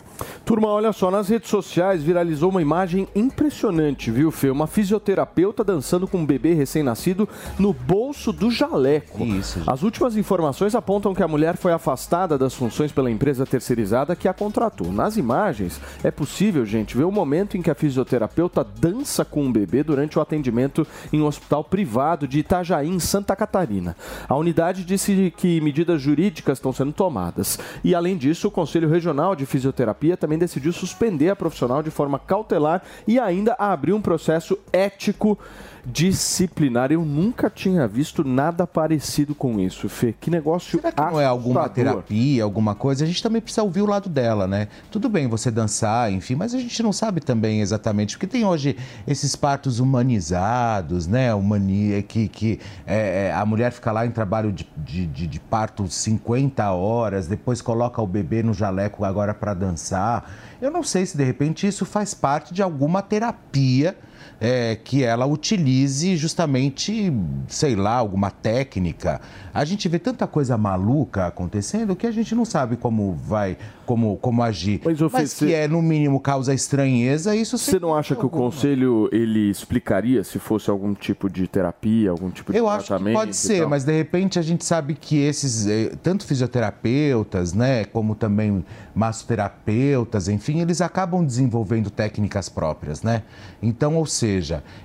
Turma, 0.45 0.69
olha 0.69 0.93
só, 0.93 1.11
nas 1.11 1.29
redes 1.29 1.51
sociais 1.51 2.03
viralizou 2.03 2.51
uma 2.51 2.63
imagem 2.63 3.09
impressionante, 3.15 4.11
viu, 4.11 4.31
Fê? 4.31 4.51
Uma 4.51 4.67
fisioterapeuta 4.67 5.65
dançando 5.65 6.07
com 6.07 6.19
um 6.19 6.27
bebê 6.27 6.55
recém-nascido 6.55 7.29
no 7.59 7.73
bolso 7.73 8.33
do 8.33 8.51
jaleco. 8.51 9.25
Isso, 9.25 9.59
gente. 9.59 9.71
As 9.71 9.83
últimas 9.83 10.17
informações 10.17 10.75
apontam 10.75 11.04
que 11.13 11.23
a 11.23 11.29
mulher 11.29 11.57
foi 11.57 11.73
afastada 11.73 12.39
das 12.39 12.55
funções 12.55 12.93
pela 12.93 13.11
empresa 13.11 13.45
terceirizada 13.45 14.15
que 14.15 14.29
a 14.29 14.33
contratou. 14.33 14.93
Nas 14.93 15.17
imagens, 15.17 15.81
é 16.05 16.11
possível, 16.11 16.65
gente, 16.65 16.97
ver 16.97 17.03
o 17.03 17.11
momento 17.11 17.57
em 17.57 17.63
que 17.63 17.71
a 17.71 17.75
fisioterapeuta 17.75 18.63
dança 18.63 19.25
com 19.25 19.43
um 19.43 19.53
bebê 19.53 19.83
durante 19.83 20.19
o 20.19 20.23
atendimento 20.23 20.87
em 21.13 21.21
um 21.21 21.27
hospital 21.27 21.65
privado 21.65 22.29
de 22.29 22.39
Itajaí, 22.39 22.89
em 22.89 23.01
Santa 23.01 23.35
Catarina. 23.35 23.97
A 24.29 24.37
unidade 24.37 24.85
disse 24.85 25.35
que 25.37 25.61
medidas 25.61 26.01
jurídicas 26.01 26.59
estão 26.59 26.73
sendo 26.73 26.93
tomadas. 26.93 27.59
E, 27.83 27.95
além 27.95 28.17
disso, 28.17 28.47
o 28.47 28.51
Conselho 28.51 28.89
Regional 28.89 29.35
de 29.35 29.45
Fisioterapia 29.45 30.17
também 30.17 30.39
decidiu 30.39 30.73
suspender 30.73 31.31
a 31.31 31.37
profissional 31.37 31.83
de 31.83 31.91
forma 31.91 32.19
cautelar 32.19 32.83
e 33.07 33.19
ainda 33.19 33.57
abrir 33.59 33.93
um 33.93 34.01
processo 34.01 34.57
ético 34.73 35.39
disciplinar. 35.87 36.91
Eu 36.93 37.05
nunca 37.05 37.51
tinha 37.51 37.87
visto 37.87 38.25
nada 38.25 38.67
parecido 38.67 39.35
com 39.35 39.59
isso, 39.61 39.89
Fê. 39.89 40.15
Que 40.19 40.31
negócio 40.31 40.79
Será 40.81 40.93
que 40.93 41.01
não 41.01 41.21
é 41.21 41.27
alguma 41.27 41.61
assustador. 41.63 41.93
terapia, 41.93 42.43
alguma 42.45 42.75
coisa? 42.75 43.05
A 43.05 43.07
gente 43.07 43.23
também 43.23 43.41
precisa 43.41 43.63
ouvir 43.63 43.83
o 43.83 43.87
lado 43.87 44.09
dela, 44.09 44.47
né? 44.47 44.69
Tudo 44.91 45.09
bem 45.09 45.29
você 45.29 45.51
dançar, 45.51 46.11
enfim, 46.13 46.35
mas 46.35 46.55
a 46.55 46.59
gente 46.59 46.83
não 46.83 46.93
sabe 46.93 47.21
também 47.21 47.61
exatamente, 47.61 48.17
porque 48.17 48.27
tem 48.27 48.45
hoje 48.45 48.77
esses 49.07 49.37
partos 49.37 49.79
humanizados, 49.81 51.07
né? 51.07 51.35
Humani 51.35 52.03
que, 52.09 52.29
que 52.29 52.61
é, 52.87 53.27
é, 53.29 53.33
a 53.33 53.45
mulher 53.45 53.73
fica 53.73 53.93
lá 53.93 54.07
em 54.07 54.11
trabalho 54.11 54.53
de, 54.53 54.67
de, 54.77 55.07
de- 55.07 55.27
de 55.27 55.41
parto 55.41 55.87
50 55.89 56.71
horas, 56.73 57.27
depois 57.27 57.61
coloca 57.61 58.01
o 58.01 58.07
bebê 58.07 58.43
no 58.43 58.53
jaleco 58.55 59.05
agora 59.05 59.33
para 59.35 59.55
dançar. 59.55 60.31
Eu 60.61 60.71
não 60.71 60.83
sei 60.83 61.05
se 61.07 61.17
de 61.17 61.25
repente 61.25 61.67
isso 61.67 61.85
faz 61.85 62.15
parte 62.15 62.53
de 62.55 62.63
alguma 62.63 63.03
terapia 63.03 63.97
é, 64.41 64.77
que 64.77 65.03
ela 65.03 65.27
utilize 65.27 66.17
justamente, 66.17 67.13
sei 67.49 67.75
lá, 67.77 67.95
alguma 67.95 68.31
técnica. 68.31 69.21
A 69.53 69.65
gente 69.65 69.89
vê 69.89 69.99
tanta 69.99 70.27
coisa 70.27 70.59
maluca 70.59 71.27
acontecendo 71.27 71.95
que 71.95 72.07
a 72.07 72.11
gente 72.11 72.35
não 72.35 72.45
sabe 72.45 72.77
como 72.77 73.15
vai, 73.15 73.57
como, 73.87 74.17
como 74.17 74.43
agir. 74.43 74.81
Mas, 74.85 75.01
Mas, 75.01 75.39
Fê, 75.39 75.47
que 75.47 75.55
é, 75.55 75.69
no 75.69 75.81
mínimo, 75.81 76.19
causa 76.19 76.53
estranheza, 76.53 77.37
isso 77.37 77.57
Você 77.57 77.79
não 77.79 77.95
acha 77.95 78.17
que 78.17 78.27
o 78.27 78.31
conselho 78.31 79.09
ele 79.13 79.51
explicaria 79.51 80.25
se 80.25 80.39
fosse 80.39 80.69
algum 80.71 80.93
tipo 80.93 81.31
de 81.31 81.47
terapia, 81.47 82.11
algum 82.11 82.31
tipo 82.31 82.53
de 82.53 82.59
Eu 82.59 82.69
acho 82.69 82.83
que 82.83 82.89
tratamento? 82.89 83.15
pode 83.15 83.37
ser, 83.37 83.67
mas 83.69 83.85
de 83.85 83.97
repente 83.97 84.39
a 84.39 84.43
gente 84.43 84.65
sabe 84.65 84.95
que 84.95 85.19
esses, 85.19 85.67
eh, 85.67 85.93
tanto 86.03 86.27
fisioterapeutas, 86.27 87.53
né, 87.53 87.85
como 87.85 88.15
também 88.15 88.65
massoterapeutas, 88.95 90.29
enfim, 90.29 90.61
eles 90.61 90.81
acabam 90.81 91.25
desenvolvendo 91.25 91.91
técnicas 91.91 92.49
próprias, 92.49 93.03
né? 93.03 93.23
Então, 93.63 93.97
ou 93.97 94.07
seja, 94.07 94.24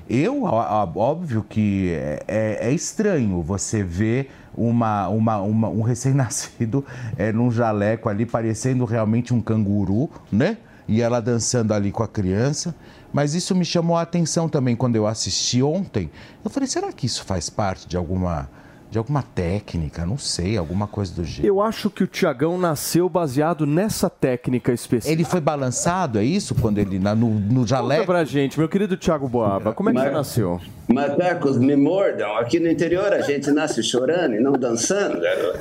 eu, 0.09 0.43
ó- 0.43 0.83
ó- 0.85 0.99
óbvio 0.99 1.43
que 1.47 1.91
é, 1.93 2.23
é- 2.27 2.67
é 2.69 2.71
estranho 2.73 3.41
você 3.41 3.83
ver 3.83 4.31
uma, 4.55 5.07
uma- 5.09 5.37
uma- 5.41 5.69
um 5.69 5.81
recém-nascido 5.81 6.83
eh, 7.17 7.31
num 7.31 7.49
jaleco 7.51 8.09
ali, 8.09 8.25
parecendo 8.25 8.85
realmente 8.85 9.33
um 9.33 9.41
canguru, 9.41 10.09
né? 10.31 10.57
E 10.87 11.01
ela 11.01 11.19
dançando 11.21 11.73
ali 11.73 11.91
com 11.91 12.01
a 12.03 12.07
criança. 12.07 12.73
Mas 13.13 13.33
isso 13.33 13.55
me 13.55 13.63
chamou 13.65 13.95
a 13.97 14.01
atenção 14.01 14.47
também 14.49 14.75
quando 14.75 14.95
eu 14.95 15.05
assisti 15.07 15.61
ontem. 15.63 16.09
Eu 16.43 16.49
falei, 16.49 16.67
será 16.67 16.91
que 16.91 17.05
isso 17.05 17.23
faz 17.25 17.49
parte 17.49 17.87
de 17.87 17.95
alguma, 17.97 18.49
de 18.89 18.97
alguma 18.97 19.21
técnica? 19.21 20.05
Não 20.05 20.17
sei, 20.17 20.57
alguma 20.57 20.87
coisa 20.87 21.13
do 21.13 21.23
gênero. 21.23 21.47
Eu 21.53 21.61
acho 21.61 21.89
que 21.89 22.03
o 22.03 22.07
Tiagão 22.07 22.57
nasceu 22.57 23.07
baseado 23.07 23.65
nessa 23.65 24.09
técnica 24.09 24.71
específica. 24.71 25.11
Ele 25.13 25.23
foi 25.23 25.39
balançado, 25.39 26.17
é 26.19 26.23
isso? 26.23 26.55
Quando 26.55 26.79
ele, 26.79 26.97
na- 26.99 27.13
no, 27.13 27.29
no 27.29 27.55
Conta 27.61 27.67
jaleco? 27.67 28.05
pra 28.07 28.23
gente, 28.23 28.57
meu 28.57 28.67
querido 28.67 28.97
Thiago 28.97 29.27
Boaba, 29.27 29.73
como 29.73 29.89
é 29.89 29.93
que 29.93 29.99
você 29.99 30.05
Mas- 30.05 30.13
nasceu? 30.13 30.61
Macacos 30.87 31.57
me 31.57 31.75
mordam. 31.75 32.35
Aqui 32.37 32.59
no 32.59 32.67
interior 32.67 33.13
a 33.13 33.21
gente 33.21 33.51
nasce 33.51 33.83
chorando 33.83 34.33
e 34.35 34.39
não 34.39 34.53
dançando, 34.53 35.19
garoto. 35.21 35.59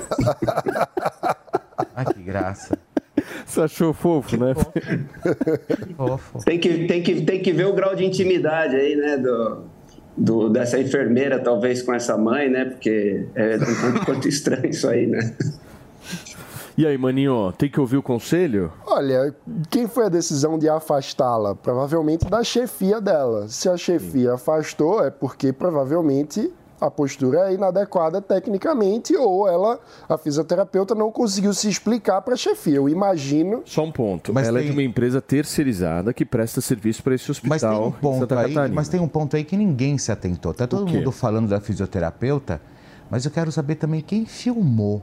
Ai, 1.94 2.04
que 2.06 2.22
graça. 2.22 2.78
Você 3.44 3.60
achou 3.60 3.92
fofo, 3.92 4.36
né? 4.38 4.54
Fofo. 5.96 6.38
Tem 6.44 6.58
que, 6.58 6.86
tem, 6.86 7.02
que, 7.02 7.20
tem 7.22 7.42
que 7.42 7.52
ver 7.52 7.66
o 7.66 7.74
grau 7.74 7.94
de 7.94 8.04
intimidade 8.04 8.74
aí, 8.76 8.96
né, 8.96 9.16
do, 9.18 9.64
do- 10.18 10.48
dessa 10.50 10.78
enfermeira, 10.78 11.38
talvez, 11.38 11.82
com 11.82 11.94
essa 11.94 12.16
mãe, 12.16 12.48
né, 12.50 12.64
porque 12.66 13.26
é 13.34 13.56
um 13.56 13.58
tanto 13.92 14.04
quanto 14.04 14.26
estranho 14.28 14.66
isso 14.66 14.88
aí, 14.88 15.06
né. 15.06 15.34
E 16.76 16.86
aí, 16.86 16.96
maninho, 16.96 17.52
tem 17.58 17.68
que 17.68 17.80
ouvir 17.80 17.96
o 17.96 18.02
conselho? 18.02 18.72
Olha, 18.86 19.34
quem 19.68 19.88
foi 19.88 20.06
a 20.06 20.08
decisão 20.08 20.56
de 20.56 20.68
afastá-la? 20.68 21.54
Provavelmente 21.56 22.24
da 22.30 22.44
chefia 22.44 23.00
dela. 23.00 23.48
Se 23.48 23.68
a 23.68 23.76
chefia 23.76 24.34
afastou, 24.34 25.04
é 25.04 25.10
porque 25.10 25.52
provavelmente 25.52 26.52
a 26.80 26.90
postura 26.90 27.50
é 27.50 27.54
inadequada 27.54 28.20
tecnicamente 28.22 29.16
ou 29.16 29.48
ela, 29.48 29.80
a 30.08 30.16
fisioterapeuta, 30.16 30.94
não 30.94 31.10
conseguiu 31.10 31.52
se 31.52 31.68
explicar 31.68 32.22
para 32.22 32.34
a 32.34 32.36
chefia. 32.36 32.76
Eu 32.76 32.88
imagino. 32.88 33.62
Só 33.64 33.84
um 33.84 33.90
ponto. 33.92 34.32
Mas 34.32 34.46
Ela 34.48 34.58
é 34.58 34.62
tem- 34.62 34.70
de 34.70 34.76
uma 34.76 34.82
empresa 34.82 35.20
terceirizada 35.20 36.12
que 36.12 36.24
presta 36.24 36.60
serviço 36.60 37.02
para 37.02 37.14
esse 37.14 37.28
Mas 37.28 37.60
tem, 37.60 37.70
hospital 37.70 37.84
um 37.84 37.88
em 37.88 37.92
ponto 37.92 38.18
Santa 38.20 38.40
aí, 38.40 38.54
Catarina. 38.54 38.74
mas 38.74 38.88
tem 38.88 39.00
um 39.00 39.08
ponto 39.08 39.36
aí 39.36 39.44
que 39.44 39.56
ninguém 39.56 39.98
se 39.98 40.12
atentou. 40.12 40.54
Tá 40.54 40.66
todo 40.66 40.86
mundo 40.86 41.10
falando 41.12 41.48
da 41.48 41.60
fisioterapeuta, 41.60 42.60
mas 43.10 43.24
eu 43.24 43.30
quero 43.30 43.50
saber 43.50 43.74
também 43.76 44.00
quem 44.00 44.24
filmou. 44.26 45.02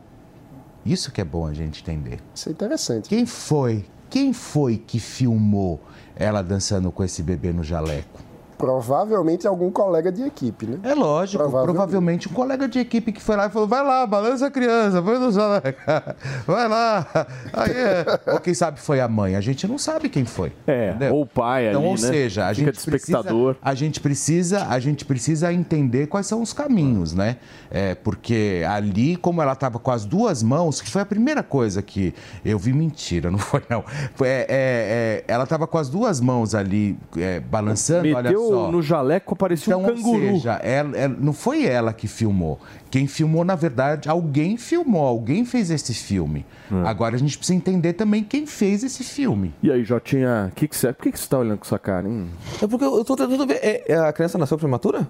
Isso 0.85 1.11
que 1.11 1.19
é 1.19 1.25
bom 1.25 1.47
a 1.47 1.53
gente 1.53 1.81
entender. 1.81 2.19
Isso 2.33 2.47
é 2.47 2.51
interessante. 2.51 3.09
Quem 3.09 3.25
foi? 3.25 3.85
Quem 4.09 4.31
foi 4.33 4.77
que 4.77 4.99
filmou 4.99 5.79
ela 6.15 6.41
dançando 6.43 6.91
com 6.91 7.03
esse 7.03 7.21
bebê 7.23 7.51
no 7.51 7.63
jaleco? 7.63 8.21
Provavelmente 8.65 9.47
algum 9.47 9.69
colega 9.69 10.11
de 10.11 10.23
equipe, 10.23 10.65
né? 10.65 10.79
É 10.83 10.93
lógico, 10.95 11.37
Provavelmente. 11.43 11.75
provavelmente 11.75 12.27
um 12.29 12.33
colega 12.33 12.67
de 12.67 12.79
equipe 12.79 13.11
que 13.11 13.21
foi 13.21 13.35
lá 13.35 13.45
e 13.45 13.49
falou: 13.49 13.67
vai 13.67 13.83
lá, 13.83 14.05
balança 14.07 14.47
a 14.47 14.51
criança, 14.51 15.01
põe 15.01 15.19
no 15.19 15.31
vai 16.47 16.67
lá. 16.67 17.07
Aí 17.53 17.71
é. 17.71 18.05
Ou 18.33 18.39
quem 18.39 18.53
sabe 18.53 18.79
foi 18.79 18.99
a 18.99 19.07
mãe, 19.07 19.35
a 19.35 19.41
gente 19.41 19.67
não 19.67 19.77
sabe 19.77 20.09
quem 20.09 20.25
foi. 20.25 20.51
É, 20.65 20.89
entendeu? 20.89 21.13
ou 21.15 21.21
o 21.21 21.25
pai 21.27 21.69
Então, 21.69 21.81
ali, 21.81 21.89
ou 21.89 21.93
né? 21.93 21.99
seja, 21.99 22.47
a 22.47 22.53
Fica 22.53 22.65
gente, 22.65 22.73
de 22.73 22.79
espectador. 22.79 23.55
Precisa, 23.55 23.69
a 23.71 23.75
gente 23.75 23.99
precisa, 23.99 24.65
a 24.67 24.79
gente 24.79 25.05
precisa 25.05 25.53
entender 25.53 26.07
quais 26.07 26.25
são 26.25 26.41
os 26.41 26.51
caminhos, 26.53 27.13
né? 27.13 27.37
É, 27.69 27.93
porque 27.95 28.63
ali, 28.67 29.15
como 29.15 29.41
ela 29.41 29.53
estava 29.53 29.77
com 29.79 29.91
as 29.91 30.05
duas 30.05 30.41
mãos, 30.41 30.81
que 30.81 30.89
foi 30.89 31.01
a 31.01 31.05
primeira 31.05 31.43
coisa 31.43 31.81
que 31.81 32.13
eu 32.43 32.57
vi 32.57 32.73
mentira, 32.73 33.29
não 33.31 33.37
foi 33.37 33.61
não. 33.69 33.83
Foi, 34.15 34.27
é, 34.27 34.31
é, 34.31 34.45
é, 34.49 35.23
ela 35.27 35.43
estava 35.43 35.67
com 35.67 35.77
as 35.77 35.89
duas 35.89 36.19
mãos 36.19 36.55
ali 36.55 36.97
é, 37.17 37.39
balançando, 37.39 38.07
olha 38.15 38.23
Meteu 38.23 38.54
só. 38.55 38.71
no 38.71 38.81
jaleco, 38.81 39.35
parecia 39.35 39.73
Então, 39.73 39.83
um 39.83 39.95
canguru. 39.95 40.25
ou 40.27 40.35
seja, 40.37 40.53
ela- 40.63 40.97
ela- 40.97 41.15
não 41.19 41.33
foi 41.33 41.65
ela 41.65 41.93
que 41.93 42.07
filmou. 42.07 42.59
Quem 42.89 43.07
filmou, 43.07 43.43
na 43.43 43.55
verdade, 43.55 44.09
alguém 44.09 44.57
filmou, 44.57 45.05
alguém 45.05 45.43
fez 45.45 45.69
esse 45.69 45.93
filme. 45.93 46.45
Hum. 46.71 46.85
Agora 46.85 47.15
a 47.15 47.19
gente 47.19 47.37
precisa 47.37 47.55
entender 47.57 47.93
também 47.93 48.23
quem 48.23 48.45
fez 48.45 48.83
esse 48.83 49.03
filme. 49.03 49.53
E 49.61 49.71
aí, 49.71 49.83
Jotinha, 49.83 50.51
que 50.55 50.67
que 50.67 50.75
você... 50.75 50.93
por 50.93 51.03
que, 51.03 51.11
que 51.11 51.19
você 51.19 51.27
tá 51.27 51.37
olhando 51.39 51.57
com 51.57 51.65
essa 51.65 51.77
cara, 51.79 52.07
hein? 52.07 52.27
É 52.61 52.67
porque 52.67 52.85
eu 52.85 53.03
tô 53.03 53.15
tentando 53.15 53.45
ver. 53.45 53.59
é- 53.61 53.83
é 53.91 53.97
a 53.97 54.13
criança 54.13 54.37
nasceu 54.37 54.57
prematura? 54.57 55.07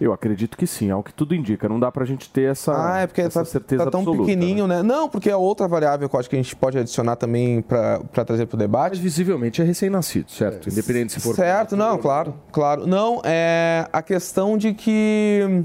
Eu 0.00 0.12
acredito 0.12 0.56
que 0.56 0.66
sim, 0.66 0.90
é 0.90 0.94
o 0.96 1.02
que 1.02 1.12
tudo 1.12 1.34
indica. 1.34 1.68
Não 1.68 1.78
dá 1.80 1.90
pra 1.90 2.04
gente 2.04 2.28
ter 2.30 2.50
essa, 2.50 2.72
Ah, 2.74 2.98
é 3.00 3.06
porque 3.06 3.20
essa 3.20 3.40
tá, 3.40 3.44
certeza 3.44 3.84
tá 3.84 3.90
tão 3.90 4.00
absoluta, 4.00 4.24
pequenininho, 4.26 4.66
né? 4.66 4.76
né? 4.76 4.82
Não, 4.82 5.08
porque 5.08 5.30
é 5.30 5.36
outra 5.36 5.66
variável 5.68 6.08
que 6.08 6.14
eu 6.16 6.20
acho 6.20 6.28
que 6.30 6.36
a 6.36 6.42
gente 6.42 6.54
pode 6.56 6.78
adicionar 6.78 7.16
também 7.16 7.62
pra 7.62 8.00
pra 8.12 8.24
trazer 8.24 8.46
pro 8.46 8.56
Mas 8.56 8.66
debate. 8.66 9.00
visivelmente 9.00 9.60
é 9.62 9.64
recém-nascido, 9.64 10.30
certo? 10.30 10.68
Independente 10.68 11.12
se 11.12 11.20
for... 11.20 11.34
Certo, 11.34 11.76
não, 11.76 11.98
claro, 11.98 12.34
claro. 12.52 12.86
Não, 12.86 13.20
é 13.24 13.88
a 13.92 14.02
questão 14.02 14.56
de 14.58 14.74
que. 14.74 15.64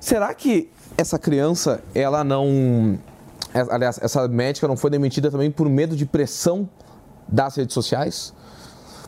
Será 0.00 0.32
que 0.34 0.70
essa 0.96 1.18
criança, 1.18 1.80
ela 1.94 2.22
não. 2.24 2.98
é- 3.54 3.66
Aliás, 3.74 3.98
essa 4.02 4.26
médica 4.28 4.66
não 4.68 4.76
foi 4.76 4.90
demitida 4.90 5.30
também 5.30 5.50
por 5.50 5.68
medo 5.68 5.96
de 5.96 6.06
pressão 6.06 6.68
das 7.28 7.56
redes 7.56 7.74
sociais? 7.74 8.32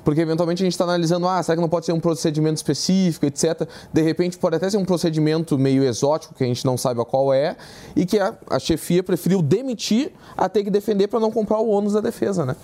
Porque 0.09 0.23
eventualmente 0.23 0.63
a 0.63 0.65
gente 0.65 0.73
está 0.73 0.85
analisando, 0.85 1.29
ah, 1.29 1.43
será 1.43 1.55
que 1.55 1.61
não 1.61 1.69
pode 1.69 1.85
ser 1.85 1.93
um 1.93 2.01
procedimento 2.01 2.57
específico, 2.57 3.27
etc. 3.27 3.69
De 3.93 4.01
repente 4.01 4.39
pode 4.39 4.57
até 4.57 4.71
ser 4.71 4.79
um 4.79 4.85
procedimento 4.87 5.59
meio 5.59 5.85
exótico, 5.85 6.33
que 6.33 6.43
a 6.43 6.47
gente 6.47 6.65
não 6.65 6.79
sabe 6.79 7.05
qual 7.05 7.31
é, 7.31 7.55
e 7.95 8.07
que 8.07 8.19
a, 8.19 8.35
a 8.49 8.59
chefia 8.59 9.03
preferiu 9.03 9.43
demitir 9.43 10.11
a 10.35 10.49
ter 10.49 10.65
que 10.65 10.71
defender 10.71 11.09
para 11.09 11.21
não 11.21 11.31
comprar 11.31 11.59
o 11.59 11.69
ônus 11.69 11.93
da 11.93 12.01
defesa, 12.01 12.47
né? 12.47 12.57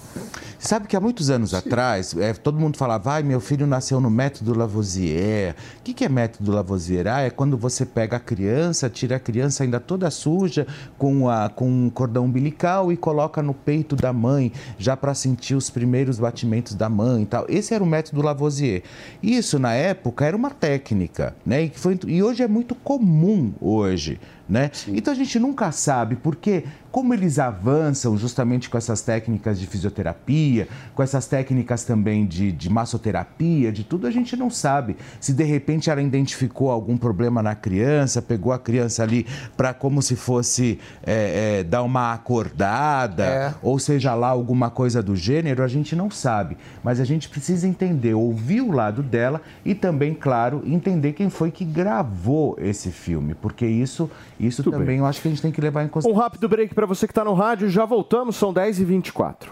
Sabe 0.58 0.86
que 0.86 0.96
há 0.96 1.00
muitos 1.00 1.30
anos 1.30 1.52
atrás, 1.52 2.16
é, 2.16 2.32
todo 2.32 2.58
mundo 2.58 2.76
falava, 2.76 3.12
ai, 3.12 3.22
meu 3.22 3.40
filho 3.40 3.66
nasceu 3.66 4.00
no 4.00 4.10
método 4.10 4.56
Lavoisier. 4.56 5.54
O 5.78 5.82
que, 5.82 5.92
que 5.92 6.04
é 6.04 6.08
método 6.08 6.52
Lavoisier? 6.52 7.06
Ah, 7.06 7.20
é 7.20 7.30
quando 7.30 7.56
você 7.56 7.84
pega 7.84 8.16
a 8.16 8.20
criança, 8.20 8.88
tira 8.88 9.16
a 9.16 9.20
criança 9.20 9.62
ainda 9.62 9.78
toda 9.78 10.10
suja, 10.10 10.66
com, 10.96 11.28
a, 11.28 11.48
com 11.48 11.68
um 11.68 11.90
cordão 11.90 12.24
umbilical 12.24 12.90
e 12.90 12.96
coloca 12.96 13.42
no 13.42 13.52
peito 13.52 13.96
da 13.96 14.12
mãe, 14.12 14.52
já 14.78 14.96
para 14.96 15.14
sentir 15.14 15.54
os 15.54 15.68
primeiros 15.70 16.18
batimentos 16.18 16.74
da 16.74 16.88
mãe 16.88 17.22
e 17.22 17.26
tal. 17.26 17.44
Esse 17.48 17.74
era 17.74 17.82
o 17.82 17.86
método 17.86 18.22
Lavoisier. 18.22 18.82
Isso, 19.22 19.58
na 19.58 19.74
época, 19.74 20.24
era 20.24 20.36
uma 20.36 20.50
técnica, 20.50 21.36
né? 21.44 21.64
E, 21.64 21.70
foi, 21.70 21.98
e 22.06 22.22
hoje 22.22 22.42
é 22.42 22.48
muito 22.48 22.74
comum 22.74 23.52
hoje. 23.60 24.18
Né? 24.46 24.70
Então 24.88 25.10
a 25.10 25.16
gente 25.16 25.38
nunca 25.38 25.72
sabe 25.72 26.16
porque 26.16 26.64
como 26.94 27.12
eles 27.12 27.40
avançam 27.40 28.16
justamente 28.16 28.70
com 28.70 28.78
essas 28.78 29.02
técnicas 29.02 29.59
de 29.59 29.66
fisioterapia, 29.66 30.68
com 30.94 31.02
essas 31.02 31.26
técnicas 31.26 31.83
também 31.83 32.24
de, 32.24 32.52
de 32.52 32.70
massoterapia, 32.70 33.72
de 33.72 33.83
tudo, 33.83 34.07
a 34.07 34.12
gente 34.12 34.37
não 34.37 34.48
sabe. 34.48 34.96
Se 35.18 35.33
de 35.33 35.42
repente 35.42 35.90
ela 35.90 36.00
identificou 36.00 36.70
algum 36.70 36.96
problema 36.96 37.42
na 37.42 37.57
criança, 37.57 38.22
pegou 38.22 38.52
a 38.52 38.61
criança 38.61 39.02
ali 39.02 39.26
para 39.57 39.74
como 39.74 40.00
se 40.00 40.14
fosse 40.14 40.78
é, 41.04 41.59
é, 41.59 41.64
dar 41.64 41.83
uma 41.83 42.12
acordada, 42.12 43.24
É. 43.24 43.54
ou 43.61 43.76
seja 43.80 44.14
lá 44.14 44.28
alguma 44.28 44.70
coisa 44.70 45.02
do 45.02 45.16
gênero, 45.16 45.64
a 45.64 45.68
gente 45.68 45.96
não 45.96 46.09
sabe. 46.12 46.57
Mas 46.85 47.00
a 47.00 47.04
gente 47.04 47.28
precisa 47.28 47.66
entender, 47.66 48.14
ouvir 48.14 48.61
o 48.61 48.70
lado 48.70 49.02
dela 49.02 49.42
e 49.64 49.74
também, 49.74 50.14
claro, 50.14 50.62
entender 50.64 51.12
quem 51.12 51.28
foi 51.28 51.50
que 51.50 51.64
gravou 51.64 52.57
esse 52.61 52.92
filme, 52.92 53.35
porque 53.35 53.66
isso, 53.66 54.09
isso 54.38 54.62
também 54.62 54.87
bem. 54.87 54.98
eu 54.98 55.07
acho 55.07 55.20
que 55.20 55.26
a 55.26 55.30
gente 55.33 55.42
tem 55.42 55.50
que 55.50 55.61
levar 55.61 55.83
em 55.83 55.87
Um 55.87 55.88
consideração. 55.88 56.22
rápido 56.22 56.48
break 56.48 56.72
para 56.72 56.83
você 56.86 57.06
que 57.06 57.12
está 57.12 57.24
no 57.24 57.34
rádio, 57.34 57.68
já 57.68 57.84
voltamos, 57.84 58.36
são 58.36 58.52
10h24. 58.52 59.48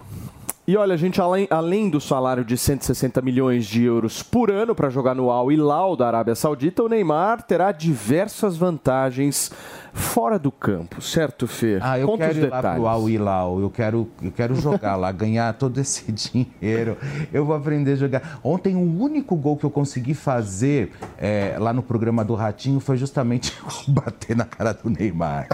E 0.64 0.76
olha, 0.76 0.96
gente, 0.96 1.20
além, 1.20 1.48
além 1.50 1.90
do 1.90 2.00
salário 2.00 2.44
de 2.44 2.56
160 2.56 3.20
milhões 3.20 3.66
de 3.66 3.82
euros 3.82 4.22
por 4.22 4.48
ano 4.48 4.76
para 4.76 4.88
jogar 4.88 5.12
no 5.12 5.28
Al 5.28 5.50
Hilal 5.50 5.96
da 5.96 6.06
Arábia 6.06 6.36
Saudita, 6.36 6.84
o 6.84 6.88
Neymar 6.88 7.42
terá 7.42 7.72
diversas 7.72 8.56
vantagens 8.56 9.50
fora 9.92 10.38
do 10.38 10.52
campo, 10.52 11.02
certo, 11.02 11.48
Fê? 11.48 11.80
Ah, 11.82 11.98
eu 11.98 12.06
Conta 12.06 12.28
quero 12.28 12.38
ir 12.38 12.48
lá 12.48 12.56
detalhes. 12.58 12.78
pro 12.78 12.86
Al 12.88 13.10
Hilal, 13.10 13.60
eu 13.60 13.70
quero, 13.70 14.08
eu 14.22 14.30
quero 14.30 14.54
jogar 14.54 14.94
lá, 14.94 15.10
ganhar 15.12 15.52
todo 15.54 15.78
esse 15.80 16.10
dinheiro. 16.12 16.96
Eu 17.32 17.44
vou 17.44 17.56
aprender 17.56 17.94
a 17.94 17.96
jogar. 17.96 18.38
Ontem, 18.44 18.76
o 18.76 19.02
único 19.02 19.34
gol 19.34 19.56
que 19.56 19.64
eu 19.64 19.70
consegui 19.70 20.14
fazer 20.14 20.92
é, 21.18 21.56
lá 21.58 21.72
no 21.72 21.82
programa 21.82 22.24
do 22.24 22.36
Ratinho 22.36 22.78
foi 22.78 22.96
justamente 22.96 23.52
bater 23.88 24.36
na 24.36 24.44
cara 24.44 24.72
do 24.72 24.88
Neymar. 24.88 25.48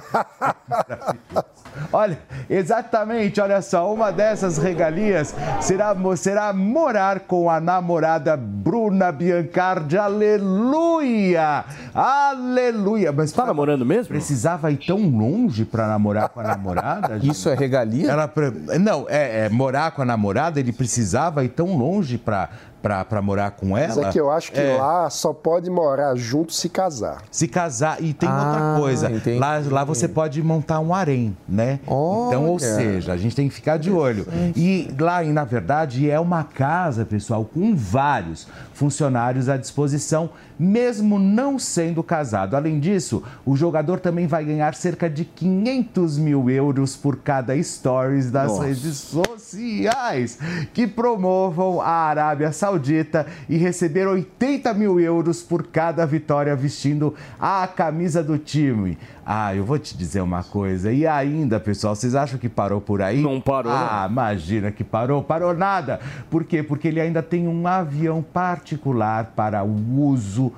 Olha, 1.92 2.18
exatamente, 2.48 3.40
olha 3.40 3.62
só, 3.62 3.92
uma 3.92 4.10
dessas 4.10 4.58
regalias 4.58 5.34
será, 5.60 5.94
será 6.16 6.52
morar 6.52 7.20
com 7.20 7.48
a 7.50 7.60
namorada 7.60 8.36
Bruna 8.36 9.10
Biancardi. 9.12 9.96
Aleluia! 9.96 11.64
Aleluia! 11.94 13.12
Mas 13.12 13.32
Tá 13.32 13.46
namorando 13.46 13.84
mesmo? 13.84 14.08
precisava 14.08 14.70
ir 14.70 14.78
tão 14.78 14.98
longe 15.08 15.64
para 15.64 15.86
namorar 15.86 16.28
com 16.28 16.40
a 16.40 16.42
namorada? 16.42 17.18
gente? 17.18 17.30
Isso 17.32 17.48
é 17.48 17.54
regalia? 17.54 18.10
Ela 18.10 18.32
Não, 18.80 19.06
é, 19.08 19.46
é, 19.46 19.48
morar 19.48 19.90
com 19.92 20.02
a 20.02 20.04
namorada, 20.04 20.58
ele 20.60 20.72
precisava 20.72 21.44
ir 21.44 21.48
tão 21.48 21.76
longe 21.76 22.18
para 22.18 22.48
para 22.82 23.20
morar 23.20 23.50
com 23.52 23.76
ela. 23.76 23.88
Mas 23.96 23.98
é 23.98 24.10
que 24.12 24.20
eu 24.20 24.30
acho 24.30 24.52
que 24.52 24.60
lá 24.60 25.10
só 25.10 25.32
pode 25.32 25.68
morar 25.70 26.14
junto 26.16 26.52
se 26.52 26.68
casar. 26.68 27.22
se 27.30 27.48
casar. 27.48 28.02
E 28.02 28.12
tem 28.14 28.28
Ah, 28.28 28.46
outra 28.46 28.80
coisa. 28.80 29.10
entendi. 29.10 29.38
Lá, 29.38 29.60
lá 29.68 29.84
você 29.84 30.06
pode 30.06 30.42
montar 30.42 30.80
um 30.80 30.94
harém, 30.94 31.36
né? 31.48 31.80
Então, 31.82 32.44
ou 32.46 32.52
Olha. 32.54 32.58
seja, 32.60 33.12
a 33.12 33.16
gente 33.16 33.34
tem 33.34 33.48
que 33.48 33.54
ficar 33.54 33.78
de 33.78 33.90
olho. 33.90 34.26
E 34.56 34.88
lá, 34.98 35.22
e, 35.24 35.32
na 35.32 35.44
verdade, 35.44 36.08
é 36.10 36.18
uma 36.20 36.44
casa, 36.44 37.04
pessoal, 37.04 37.44
com 37.44 37.74
vários 37.74 38.46
funcionários 38.78 39.48
à 39.48 39.56
disposição, 39.56 40.30
mesmo 40.56 41.18
não 41.18 41.58
sendo 41.58 42.00
casado. 42.00 42.54
Além 42.54 42.78
disso, 42.78 43.24
o 43.44 43.56
jogador 43.56 43.98
também 43.98 44.28
vai 44.28 44.44
ganhar 44.44 44.72
cerca 44.74 45.10
de 45.10 45.24
500 45.24 46.16
mil 46.16 46.48
euros 46.48 46.94
por 46.94 47.16
cada 47.16 47.60
stories 47.60 48.30
das 48.30 48.52
Nossa. 48.52 48.66
redes 48.66 48.96
sociais 48.96 50.38
que 50.72 50.86
promovam 50.86 51.80
a 51.80 51.90
Arábia 51.90 52.52
Saudita 52.52 53.26
e 53.48 53.56
receber 53.56 54.06
80 54.06 54.72
mil 54.74 55.00
euros 55.00 55.42
por 55.42 55.66
cada 55.66 56.06
vitória 56.06 56.54
vestindo 56.54 57.14
a 57.38 57.66
camisa 57.66 58.22
do 58.22 58.38
time. 58.38 58.96
Ah, 59.30 59.54
eu 59.54 59.62
vou 59.62 59.78
te 59.78 59.94
dizer 59.94 60.22
uma 60.22 60.42
coisa. 60.42 60.90
E 60.90 61.06
ainda, 61.06 61.60
pessoal, 61.60 61.94
vocês 61.94 62.14
acham 62.14 62.38
que 62.38 62.48
parou 62.48 62.80
por 62.80 63.02
aí? 63.02 63.20
Não 63.20 63.42
parou, 63.42 63.70
Ah, 63.70 64.08
imagina 64.10 64.70
que 64.72 64.82
parou. 64.82 65.22
Parou 65.22 65.52
nada. 65.52 66.00
Por 66.30 66.44
quê? 66.44 66.62
Porque 66.62 66.88
ele 66.88 66.98
ainda 66.98 67.22
tem 67.22 67.46
um 67.46 67.68
avião 67.68 68.22
particular 68.22 69.32
para 69.36 69.62
o 69.62 70.00
uso 70.00 70.50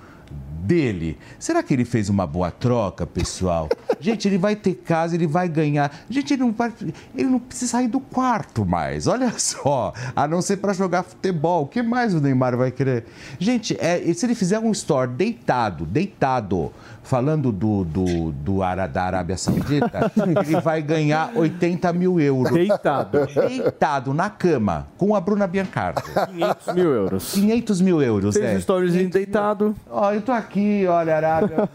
dele. 0.60 1.18
Será 1.36 1.64
que 1.64 1.74
ele 1.74 1.84
fez 1.84 2.08
uma 2.08 2.28
boa 2.28 2.52
troca, 2.52 3.04
pessoal? 3.04 3.68
Gente, 3.98 4.28
ele 4.28 4.38
vai 4.38 4.54
ter 4.54 4.74
casa, 4.74 5.16
ele 5.16 5.26
vai 5.26 5.48
ganhar. 5.48 5.92
Gente, 6.08 6.34
ele 6.34 6.42
não, 6.42 6.52
vai, 6.52 6.72
ele 7.16 7.28
não 7.28 7.40
precisa 7.40 7.72
sair 7.72 7.88
do 7.88 7.98
quarto 7.98 8.64
mais. 8.64 9.08
Olha 9.08 9.32
só, 9.38 9.92
a 10.14 10.28
não 10.28 10.40
ser 10.40 10.58
para 10.58 10.72
jogar 10.72 11.02
futebol. 11.02 11.64
O 11.64 11.66
que 11.66 11.82
mais 11.82 12.14
o 12.14 12.20
Neymar 12.20 12.56
vai 12.56 12.70
querer? 12.70 13.04
Gente, 13.36 13.76
é, 13.80 14.00
se 14.14 14.24
ele 14.24 14.34
fizer 14.36 14.60
um 14.60 14.70
store 14.70 15.10
deitado, 15.10 15.84
deitado, 15.84 16.72
falando 17.02 17.50
do, 17.50 17.84
do, 17.84 18.32
do 18.32 18.62
Ara- 18.62 18.86
da 18.86 19.02
Arábia 19.02 19.36
Saudita, 19.36 20.10
ele 20.44 20.60
vai 20.60 20.80
ganhar 20.82 21.30
80 21.34 21.92
mil 21.92 22.20
euros. 22.20 22.52
Deitado. 22.52 23.26
Deitado 23.26 24.14
na 24.14 24.30
cama, 24.30 24.86
com 24.96 25.14
a 25.14 25.20
Bruna 25.20 25.46
Biancardi. 25.46 26.02
500 26.02 26.74
mil 26.74 26.90
euros. 26.90 27.32
500 27.32 27.80
mil 27.80 28.02
euros, 28.02 28.34
Fez 28.34 28.46
é. 28.46 28.54
um 28.54 28.58
storyzinho 28.58 29.10
deitado. 29.10 29.74
Ó, 29.90 30.12
eu 30.12 30.20
tô 30.22 30.32
aqui, 30.32 30.86
olha, 30.86 31.16
Arábia. 31.16 31.68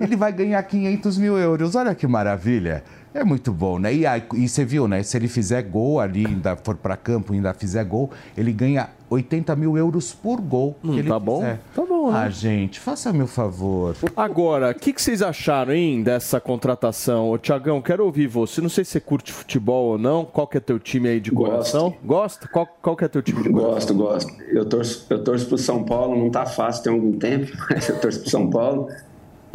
Ele 0.00 0.16
vai 0.16 0.32
ganhar 0.32 0.62
500 0.62 1.18
mil 1.18 1.36
euros. 1.38 1.74
Olha 1.74 1.94
que 1.94 2.06
maravilha. 2.06 2.82
É 3.18 3.24
muito 3.24 3.50
bom, 3.52 3.78
né? 3.78 3.94
E, 3.94 4.04
aí, 4.06 4.22
e 4.34 4.46
você 4.46 4.62
viu, 4.64 4.86
né? 4.86 5.02
Se 5.02 5.16
ele 5.16 5.26
fizer 5.26 5.62
gol 5.62 5.98
ali, 6.00 6.26
ainda 6.26 6.54
for 6.56 6.76
pra 6.76 6.96
campo 6.96 7.32
e 7.32 7.36
ainda 7.36 7.54
fizer 7.54 7.82
gol, 7.84 8.10
ele 8.36 8.52
ganha 8.52 8.90
80 9.08 9.56
mil 9.56 9.76
euros 9.78 10.12
por 10.12 10.38
gol. 10.40 10.76
que 10.82 10.88
Hum, 10.88 10.98
ele 10.98 11.08
tá 11.08 11.18
bom. 11.18 11.38
fizer. 11.40 11.60
Tá 11.74 11.82
bom, 11.82 12.10
né? 12.12 12.18
Ah, 12.18 12.28
gente, 12.28 12.78
faça 12.78 13.12
meu 13.14 13.26
favor. 13.26 13.96
Agora, 14.14 14.70
o 14.70 14.74
que, 14.74 14.92
que 14.92 15.00
vocês 15.00 15.22
acharam, 15.22 15.72
hein, 15.72 16.02
dessa 16.02 16.38
contratação? 16.40 17.30
Ô, 17.30 17.38
Tiagão, 17.38 17.80
quero 17.80 18.04
ouvir 18.04 18.26
você. 18.26 18.60
Não 18.60 18.68
sei 18.68 18.84
se 18.84 18.90
você 18.90 19.00
curte 19.00 19.32
futebol 19.32 19.92
ou 19.92 19.98
não. 19.98 20.24
Qual 20.24 20.46
que 20.46 20.58
é 20.58 20.60
teu 20.60 20.78
time 20.78 21.08
aí 21.08 21.18
de 21.18 21.30
Gosto. 21.30 21.50
coração? 21.50 21.94
Gosta? 22.04 22.48
Qual, 22.48 22.66
qual 22.82 22.94
que 22.96 23.04
é 23.04 23.08
teu 23.08 23.22
time 23.22 23.42
de 23.42 23.48
coração? 23.48 23.70
Gosto, 23.70 23.94
gosto. 23.94 24.42
Eu 24.52 24.66
torço, 24.66 25.06
eu 25.08 25.24
torço 25.24 25.46
pro 25.46 25.56
São 25.56 25.82
Paulo, 25.84 26.18
não 26.18 26.28
tá 26.30 26.44
fácil 26.44 26.82
tem 26.82 26.92
algum 26.92 27.12
tempo, 27.18 27.50
mas 27.70 27.88
eu 27.88 27.98
torço 27.98 28.20
pro 28.20 28.28
São 28.30 28.50
Paulo. 28.50 28.88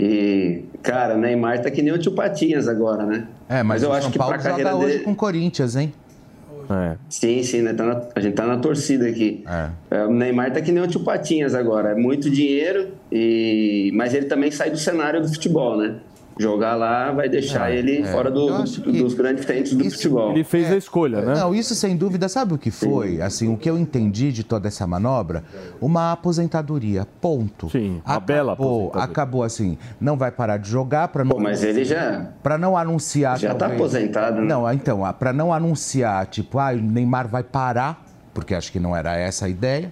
E, 0.02 0.64
cara, 0.82 1.14
o 1.16 1.18
Neymar 1.20 1.62
tá 1.62 1.70
que 1.70 1.82
nem 1.84 1.94
o 1.94 1.98
tio 2.00 2.14
Patinhas 2.14 2.68
agora, 2.68 3.06
né? 3.06 3.28
É, 3.48 3.62
mas, 3.62 3.84
eu 3.84 3.90
o 3.90 3.94
acho 3.94 4.04
São 4.04 4.12
que 4.12 4.18
Paulo 4.18 4.34
pra 4.34 4.42
carreira 4.44 4.72
joga 4.72 4.84
hoje 4.84 4.94
dele. 4.94 5.04
com 5.06 5.12
o 5.12 5.16
Corinthians, 5.16 5.76
hein? 5.76 5.94
É. 6.70 6.96
Sim, 7.10 7.44
sim, 7.44 7.62
né? 7.62 7.74
Tá 7.74 7.84
na- 7.86 8.02
a 8.16 8.20
gente 8.20 8.34
tá 8.34 8.46
na 8.48 8.58
torcida 8.58 9.06
aqui. 9.08 9.44
É. 9.48 9.70
É, 9.98 10.06
o 10.06 10.12
Neymar 10.12 10.52
tá 10.54 10.62
que 10.62 10.72
nem 10.72 10.82
o 10.82 10.88
tio 10.88 11.02
Patinhas 11.02 11.54
agora. 11.54 11.90
É 11.92 11.96
muito 11.96 12.30
dinheiro, 12.32 12.88
e... 13.12 13.92
mas 13.94 14.14
ele 14.14 14.26
também 14.26 14.50
sai 14.50 14.72
do 14.72 14.78
cenário 14.78 15.22
do 15.22 15.28
futebol, 15.28 15.78
né? 15.78 15.96
Jogar 16.40 16.76
lá 16.76 17.12
vai 17.12 17.28
deixar 17.30 17.72
É, 17.72 17.76
ele 17.78 18.00
é. 18.02 18.06
fora 18.06 18.32
do- 18.32 18.64
dos 18.64 19.14
grandes 19.14 19.46
frentes 19.46 19.74
do 19.74 19.84
isso- 19.86 19.98
futebol. 19.98 20.32
Ele 20.32 20.44
fez 20.44 20.72
a 20.72 20.78
escolha, 20.78 21.22
né? 21.22 21.36
Não, 21.36 21.54
isso 21.54 21.76
sem 21.76 21.96
dúvida, 21.96 22.28
sabe 22.30 22.54
o 22.54 22.58
que 22.58 22.72
foi? 22.72 23.22
Assim, 23.22 23.54
o 23.54 23.58
que 23.58 23.70
eu 23.70 23.78
entendi 23.78 24.32
de 24.32 24.44
toda 24.44 24.68
essa 24.68 24.88
manobra? 24.88 25.44
Uma 25.80 26.12
aposentadoria, 26.14 27.06
ponto. 27.20 27.70
Sim, 27.70 28.02
uma 28.06 28.20
bela 28.20 28.54
acabou, 28.54 28.78
aposentadoria. 28.88 29.12
acabou 29.12 29.44
assim, 29.44 29.78
não 30.00 30.18
vai 30.18 30.32
parar 30.32 30.58
de 30.58 30.70
jogar 30.70 31.10
para 31.10 31.24
não 31.24 31.32
Pô, 31.36 31.40
mas 31.40 31.64
ele 31.64 31.84
já, 31.84 32.28
para 32.42 32.58
não 32.58 32.76
anunciar 32.78 33.38
já 33.38 33.50
tá 33.50 33.56
talvez- 33.68 33.80
aposentado, 33.82 34.42
né? 34.42 34.48
Não, 34.48 34.72
então, 34.74 35.02
para 35.20 35.34
não 35.34 35.54
anunciar, 35.54 36.26
tipo, 36.28 36.58
ah, 36.60 36.72
o 36.72 36.78
Neymar 36.78 37.28
vai 37.28 37.44
parar, 37.44 38.04
porque 38.34 38.56
acho 38.56 38.72
que 38.72 38.80
não 38.80 38.96
era 38.96 39.16
essa 39.18 39.46
a 39.46 39.50
ideia. 39.50 39.92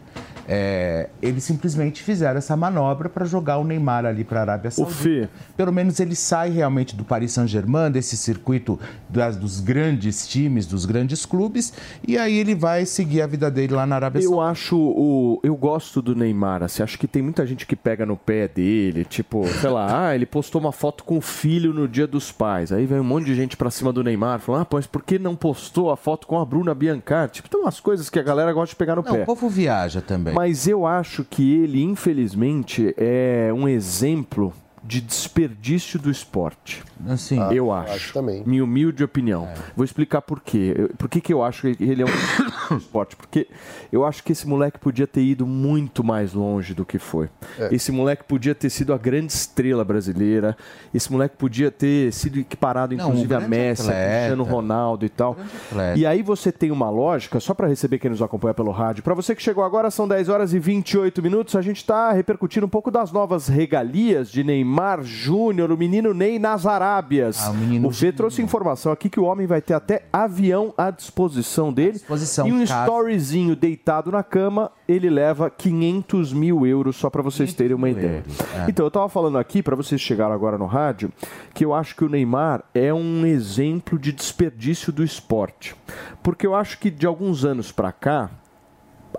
É, 0.51 1.09
eles 1.21 1.43
simplesmente 1.43 2.01
fizeram 2.01 2.39
essa 2.39 2.57
manobra 2.57 3.07
para 3.07 3.23
jogar 3.23 3.59
o 3.59 3.63
Neymar 3.63 4.03
ali 4.03 4.23
para 4.23 4.39
a 4.39 4.41
Arábia 4.41 4.71
Saudita. 4.71 5.29
Pelo 5.55 5.71
menos 5.71 5.99
ele 5.99 6.15
sai 6.15 6.49
realmente 6.49 6.95
do 6.95 7.03
Paris 7.05 7.33
Saint-Germain, 7.33 7.91
desse 7.91 8.17
circuito 8.17 8.79
das- 9.07 9.37
dos 9.37 9.59
grandes 9.59 10.27
times, 10.27 10.65
dos 10.65 10.85
grandes 10.85 11.23
clubes, 11.23 11.71
e 12.07 12.17
aí 12.17 12.35
ele 12.35 12.55
vai 12.55 12.83
seguir 12.85 13.21
a 13.21 13.27
vida 13.27 13.51
dele 13.51 13.75
lá 13.75 13.85
na 13.85 13.95
Arábia 13.97 14.19
eu 14.23 14.29
Saudita. 14.31 14.49
acho 14.49 14.75
o. 14.75 15.39
Eu 15.43 15.55
gosto 15.55 16.01
do 16.01 16.15
Neymar, 16.15 16.63
assim. 16.63 16.81
Acho 16.81 16.97
que 16.97 17.07
tem 17.07 17.21
muita 17.21 17.45
gente 17.45 17.67
que 17.67 17.75
pega 17.75 18.03
no 18.03 18.17
pé 18.17 18.47
dele, 18.47 19.05
tipo, 19.05 19.45
sei 19.61 19.69
lá, 19.69 19.85
ah, 20.09 20.15
ele 20.15 20.25
postou 20.25 20.59
uma 20.59 20.71
foto 20.71 21.03
com 21.03 21.17
o 21.17 21.21
filho 21.21 21.71
no 21.73 21.87
dia 21.87 22.07
dos 22.07 22.31
pais. 22.31 22.71
Aí 22.71 22.87
vem 22.87 22.99
um 22.99 23.03
monte 23.03 23.25
de 23.25 23.35
gente 23.35 23.55
pra 23.55 23.69
cima 23.69 23.93
do 23.93 24.03
Neymar, 24.03 24.39
falando, 24.39 24.63
ah, 24.63 24.67
mas 24.73 24.87
por 24.87 25.03
que 25.03 25.19
não 25.19 25.35
postou 25.35 25.91
a 25.91 25.97
foto 25.97 26.25
com 26.25 26.39
a 26.39 26.45
Bruna 26.45 26.73
Biancar? 26.73 27.29
Tipo, 27.29 27.47
tem 27.47 27.59
umas 27.61 27.79
coisas 27.79 28.09
que 28.09 28.17
a 28.17 28.23
galera 28.23 28.51
gosta 28.51 28.69
de 28.73 28.75
pegar 28.77 28.95
no 28.95 29.03
Não, 29.03 29.11
pé. 29.13 29.21
o 29.21 29.25
povo 29.25 29.47
viaja 29.47 30.01
também. 30.01 30.33
Mas 30.41 30.69
eu 30.69 30.85
acho 30.85 31.25
que 31.25 31.53
ele, 31.53 31.83
infelizmente, 31.83 32.95
é 32.95 33.51
um 33.53 33.67
exemplo 33.67 34.53
de 34.83 35.01
desperdício 35.01 35.99
do 35.99 36.09
esporte. 36.09 36.83
Assim, 37.07 37.39
eu 37.53 37.71
acho. 37.71 37.93
acho 37.93 38.13
também. 38.13 38.43
Minha 38.45 38.63
humilde 38.63 39.03
opinião. 39.03 39.47
Vou 39.75 39.85
explicar 39.85 40.21
por 40.21 40.39
quê. 40.41 40.89
Por 40.97 41.07
que, 41.09 41.21
que 41.21 41.33
eu 41.33 41.43
acho 41.43 41.73
que 41.73 41.83
ele 41.83 42.01
é 42.01 42.05
um 42.05 42.77
esporte? 42.77 43.15
Porque 43.15 43.47
eu 43.91 44.05
acho 44.05 44.23
que 44.23 44.31
esse 44.31 44.47
moleque 44.47 44.79
podia 44.79 45.05
ter 45.05 45.21
ido 45.21 45.45
muito 45.45 46.03
mais 46.03 46.33
longe 46.33 46.73
do 46.73 46.85
que 46.85 46.97
foi. 46.97 47.29
Esse 47.71 47.91
moleque 47.91 48.23
podia 48.23 48.55
ter 48.55 48.69
sido 48.69 48.93
a 48.93 48.97
grande 48.97 49.31
estrela 49.33 49.83
brasileira. 49.83 50.57
Esse 50.93 51.11
moleque 51.11 51.35
podia 51.37 51.69
ter 51.71 52.11
sido 52.13 52.39
equiparado, 52.39 52.95
Não, 52.95 53.05
inclusive, 53.09 53.33
um 53.33 53.37
a 53.37 53.41
Messi, 53.41 53.81
atleta. 53.83 54.09
Cristiano 54.17 54.43
Ronaldo 54.43 55.05
e 55.05 55.09
tal. 55.09 55.37
atleta. 55.69 55.99
E 55.99 56.05
aí 56.05 56.21
você 56.21 56.51
tem 56.51 56.71
uma 56.71 56.89
lógica, 56.89 57.39
só 57.39 57.53
para 57.53 57.67
receber 57.67 57.99
quem 57.99 58.11
nos 58.11 58.21
acompanha 58.21 58.53
pelo 58.53 58.71
rádio. 58.71 59.03
Para 59.03 59.13
você 59.13 59.35
que 59.35 59.41
chegou 59.41 59.63
agora, 59.63 59.91
são 59.91 60.07
10 60.07 60.29
horas 60.29 60.53
e 60.53 60.59
28 60.59 61.21
minutos. 61.21 61.55
A 61.55 61.61
gente 61.61 61.77
está 61.77 62.11
repercutindo 62.11 62.65
um 62.65 62.69
pouco 62.69 62.89
das 62.89 63.11
novas 63.11 63.47
regalias 63.47 64.31
de 64.31 64.43
Neymar 64.43 64.68
Júnior, 65.03 65.71
o 65.71 65.77
menino 65.77 66.13
Ney 66.13 66.37
nas 66.37 66.65
Arábias. 66.65 67.41
Ah, 67.41 67.51
o 67.51 67.53
menino 67.55 67.87
o 67.87 67.91
Fê 67.91 68.11
trouxe 68.11 68.41
informação 68.41 68.91
aqui 68.91 69.09
que 69.09 69.19
o 69.19 69.23
homem 69.23 69.47
vai 69.47 69.61
ter 69.61 69.73
até 69.73 70.05
avião 70.11 70.73
à 70.77 70.91
disposição 70.91 71.73
dele. 71.73 71.93
disposição, 71.93 72.47
e 72.47 72.53
um 72.53 72.65
casa. 72.65 72.83
storyzinho 72.83 73.55
deitado 73.55 74.11
na 74.11 74.23
cama, 74.23 74.71
ele 74.87 75.09
leva 75.09 75.49
500 75.49 76.33
mil 76.33 76.65
euros, 76.65 76.95
só 76.95 77.09
para 77.09 77.21
vocês 77.21 77.53
terem 77.53 77.75
uma 77.75 77.89
ideia. 77.89 78.23
é. 78.55 78.65
Então, 78.69 78.85
eu 78.85 78.89
estava 78.89 79.09
falando 79.09 79.37
aqui, 79.37 79.63
para 79.63 79.75
vocês 79.75 79.99
chegaram 79.99 80.33
agora 80.33 80.57
no 80.57 80.65
rádio, 80.65 81.11
que 81.53 81.65
eu 81.65 81.73
acho 81.73 81.95
que 81.95 82.03
o 82.03 82.09
Neymar 82.09 82.63
é 82.73 82.93
um 82.93 83.25
exemplo 83.25 83.97
de 83.97 84.11
desperdício 84.11 84.91
do 84.91 85.03
esporte. 85.03 85.75
Porque 86.21 86.45
eu 86.45 86.55
acho 86.55 86.79
que 86.79 86.89
de 86.89 87.05
alguns 87.05 87.45
anos 87.45 87.71
para 87.71 87.91
cá, 87.91 88.29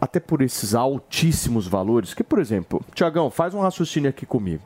até 0.00 0.20
por 0.20 0.42
esses 0.42 0.74
altíssimos 0.74 1.66
valores, 1.66 2.14
que, 2.14 2.24
por 2.24 2.38
exemplo, 2.38 2.82
Tiagão, 2.94 3.30
faz 3.30 3.54
um 3.54 3.60
raciocínio 3.60 4.10
aqui 4.10 4.24
comigo. 4.24 4.62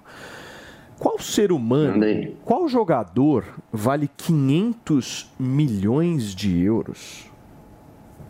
Qual 0.98 1.18
ser 1.18 1.52
humano, 1.52 2.04
aí. 2.04 2.37
qual 2.44 2.68
jogador 2.68 3.44
vale 3.72 4.09
500 4.16 5.30
milhões 5.38 6.35
de 6.35 6.59
euros? 6.62 7.24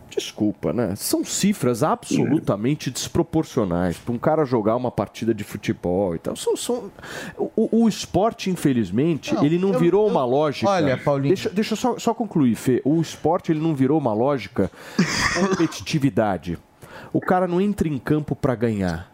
Desculpa, 0.09 0.71
né? 0.71 0.95
São 0.95 1.25
cifras 1.25 1.83
absolutamente 1.83 2.89
desproporcionais 2.89 3.97
para 3.97 4.13
um 4.13 4.17
cara 4.17 4.45
jogar 4.45 4.77
uma 4.77 4.89
partida 4.89 5.33
de 5.33 5.43
futebol 5.43 6.15
e 6.15 6.19
tal. 6.19 6.37
São, 6.37 6.55
são... 6.55 6.89
O, 7.37 7.83
o 7.83 7.87
esporte, 7.89 8.49
infelizmente, 8.49 9.35
Não, 9.35 9.43
ele 9.43 9.59
não 9.59 9.73
eu- 9.73 9.79
virou 9.79 10.05
eu- 10.05 10.11
uma 10.11 10.23
lógica. 10.25 10.69
Olha, 10.71 10.97
Paulinho. 10.97 11.35
Deixa, 11.35 11.49
deixa 11.49 11.73
eu 11.73 11.77
só, 11.77 11.99
só 11.99 12.13
concluir, 12.13 12.55
Fê. 12.55 12.81
O 12.85 13.01
esporte 13.01 13.51
ele 13.51 13.59
não 13.59 13.75
virou 13.75 13.97
uma 13.99 14.13
lógica 14.13 14.71
de 14.97 15.39
competitividade. 15.49 16.57
O 17.11 17.19
cara 17.19 17.45
não 17.45 17.59
entra 17.59 17.87
em 17.87 17.97
campo 17.97 18.35
para 18.37 18.55
ganhar 18.55 19.11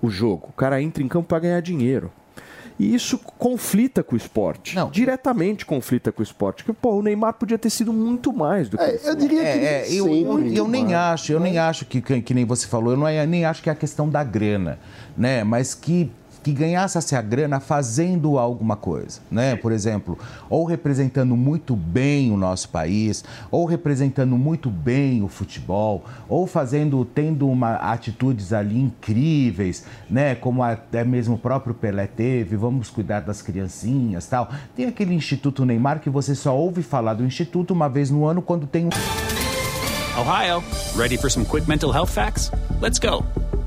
o 0.00 0.08
jogo. 0.08 0.48
O 0.48 0.52
cara 0.52 0.80
entra 0.80 1.02
em 1.02 1.08
campo 1.08 1.28
para 1.28 1.40
ganhar 1.40 1.60
dinheiro. 1.60 2.10
E 2.78 2.94
isso 2.94 3.18
conflita 3.18 4.02
com 4.04 4.14
o 4.14 4.16
esporte. 4.16 4.76
Não. 4.76 4.88
Diretamente 4.90 5.66
conflita 5.66 6.12
com 6.12 6.20
o 6.20 6.22
esporte. 6.22 6.62
Porque, 6.62 6.78
pô, 6.80 6.92
o 6.94 7.02
Neymar 7.02 7.32
podia 7.34 7.58
ter 7.58 7.70
sido 7.70 7.92
muito 7.92 8.32
mais 8.32 8.68
do 8.68 8.78
que 8.78 8.84
É, 8.84 8.94
isso. 8.94 9.06
eu 9.08 9.16
diria 9.16 9.40
que 9.40 9.46
É, 9.48 9.64
é, 9.88 9.92
eu, 9.92 10.06
eu, 10.14 10.46
eu 10.46 10.68
nem 10.68 10.94
acho, 10.94 11.32
eu 11.32 11.40
nem 11.40 11.58
acho 11.58 11.84
que, 11.86 12.00
que, 12.00 12.22
que 12.22 12.32
nem 12.34 12.44
você 12.44 12.66
falou, 12.68 12.92
eu 12.92 12.96
não, 12.96 13.08
é- 13.08 13.26
nem 13.26 13.44
acho 13.44 13.62
que 13.62 13.68
é 13.68 13.72
a 13.72 13.76
questão 13.76 14.08
da 14.08 14.22
grana, 14.22 14.78
né? 15.16 15.42
Mas 15.42 15.74
que, 15.74 16.10
que 16.42 16.52
ganhasse 16.52 17.14
a 17.14 17.22
grana 17.22 17.60
fazendo 17.60 18.38
alguma 18.38 18.76
coisa, 18.76 19.20
né? 19.30 19.56
Por 19.56 19.72
exemplo, 19.72 20.18
ou 20.48 20.64
representando 20.64 21.36
muito 21.36 21.74
bem 21.74 22.32
o 22.32 22.36
nosso 22.36 22.68
país, 22.68 23.24
ou 23.50 23.64
representando 23.64 24.36
muito 24.36 24.70
bem 24.70 25.22
o 25.22 25.28
futebol, 25.28 26.04
ou 26.28 26.46
fazendo, 26.46 27.04
tendo 27.04 27.48
uma, 27.48 27.74
atitudes 27.74 28.52
ali 28.52 28.78
incríveis, 28.78 29.84
né? 30.08 30.34
Como 30.34 30.62
até 30.62 31.04
mesmo 31.04 31.34
o 31.34 31.38
próprio 31.38 31.74
Pelé 31.74 32.06
teve, 32.06 32.56
vamos 32.56 32.90
cuidar 32.90 33.20
das 33.20 33.42
criancinhas 33.42 34.26
tal. 34.26 34.50
Tem 34.76 34.86
aquele 34.86 35.14
Instituto 35.14 35.64
Neymar 35.64 36.00
que 36.00 36.10
você 36.10 36.34
só 36.34 36.56
ouve 36.56 36.82
falar 36.82 37.14
do 37.14 37.24
Instituto 37.24 37.72
uma 37.72 37.88
vez 37.88 38.10
no 38.10 38.26
ano 38.26 38.42
quando 38.42 38.66
tem 38.66 38.86
um 38.86 38.90
Ohio, 40.18 40.64
ready 40.96 41.16
for 41.16 41.30
some 41.30 41.44
quick 41.44 41.68
mental 41.68 41.92
health 41.92 42.10
facts? 42.10 42.50
Let's 42.80 42.98
go. 42.98 43.24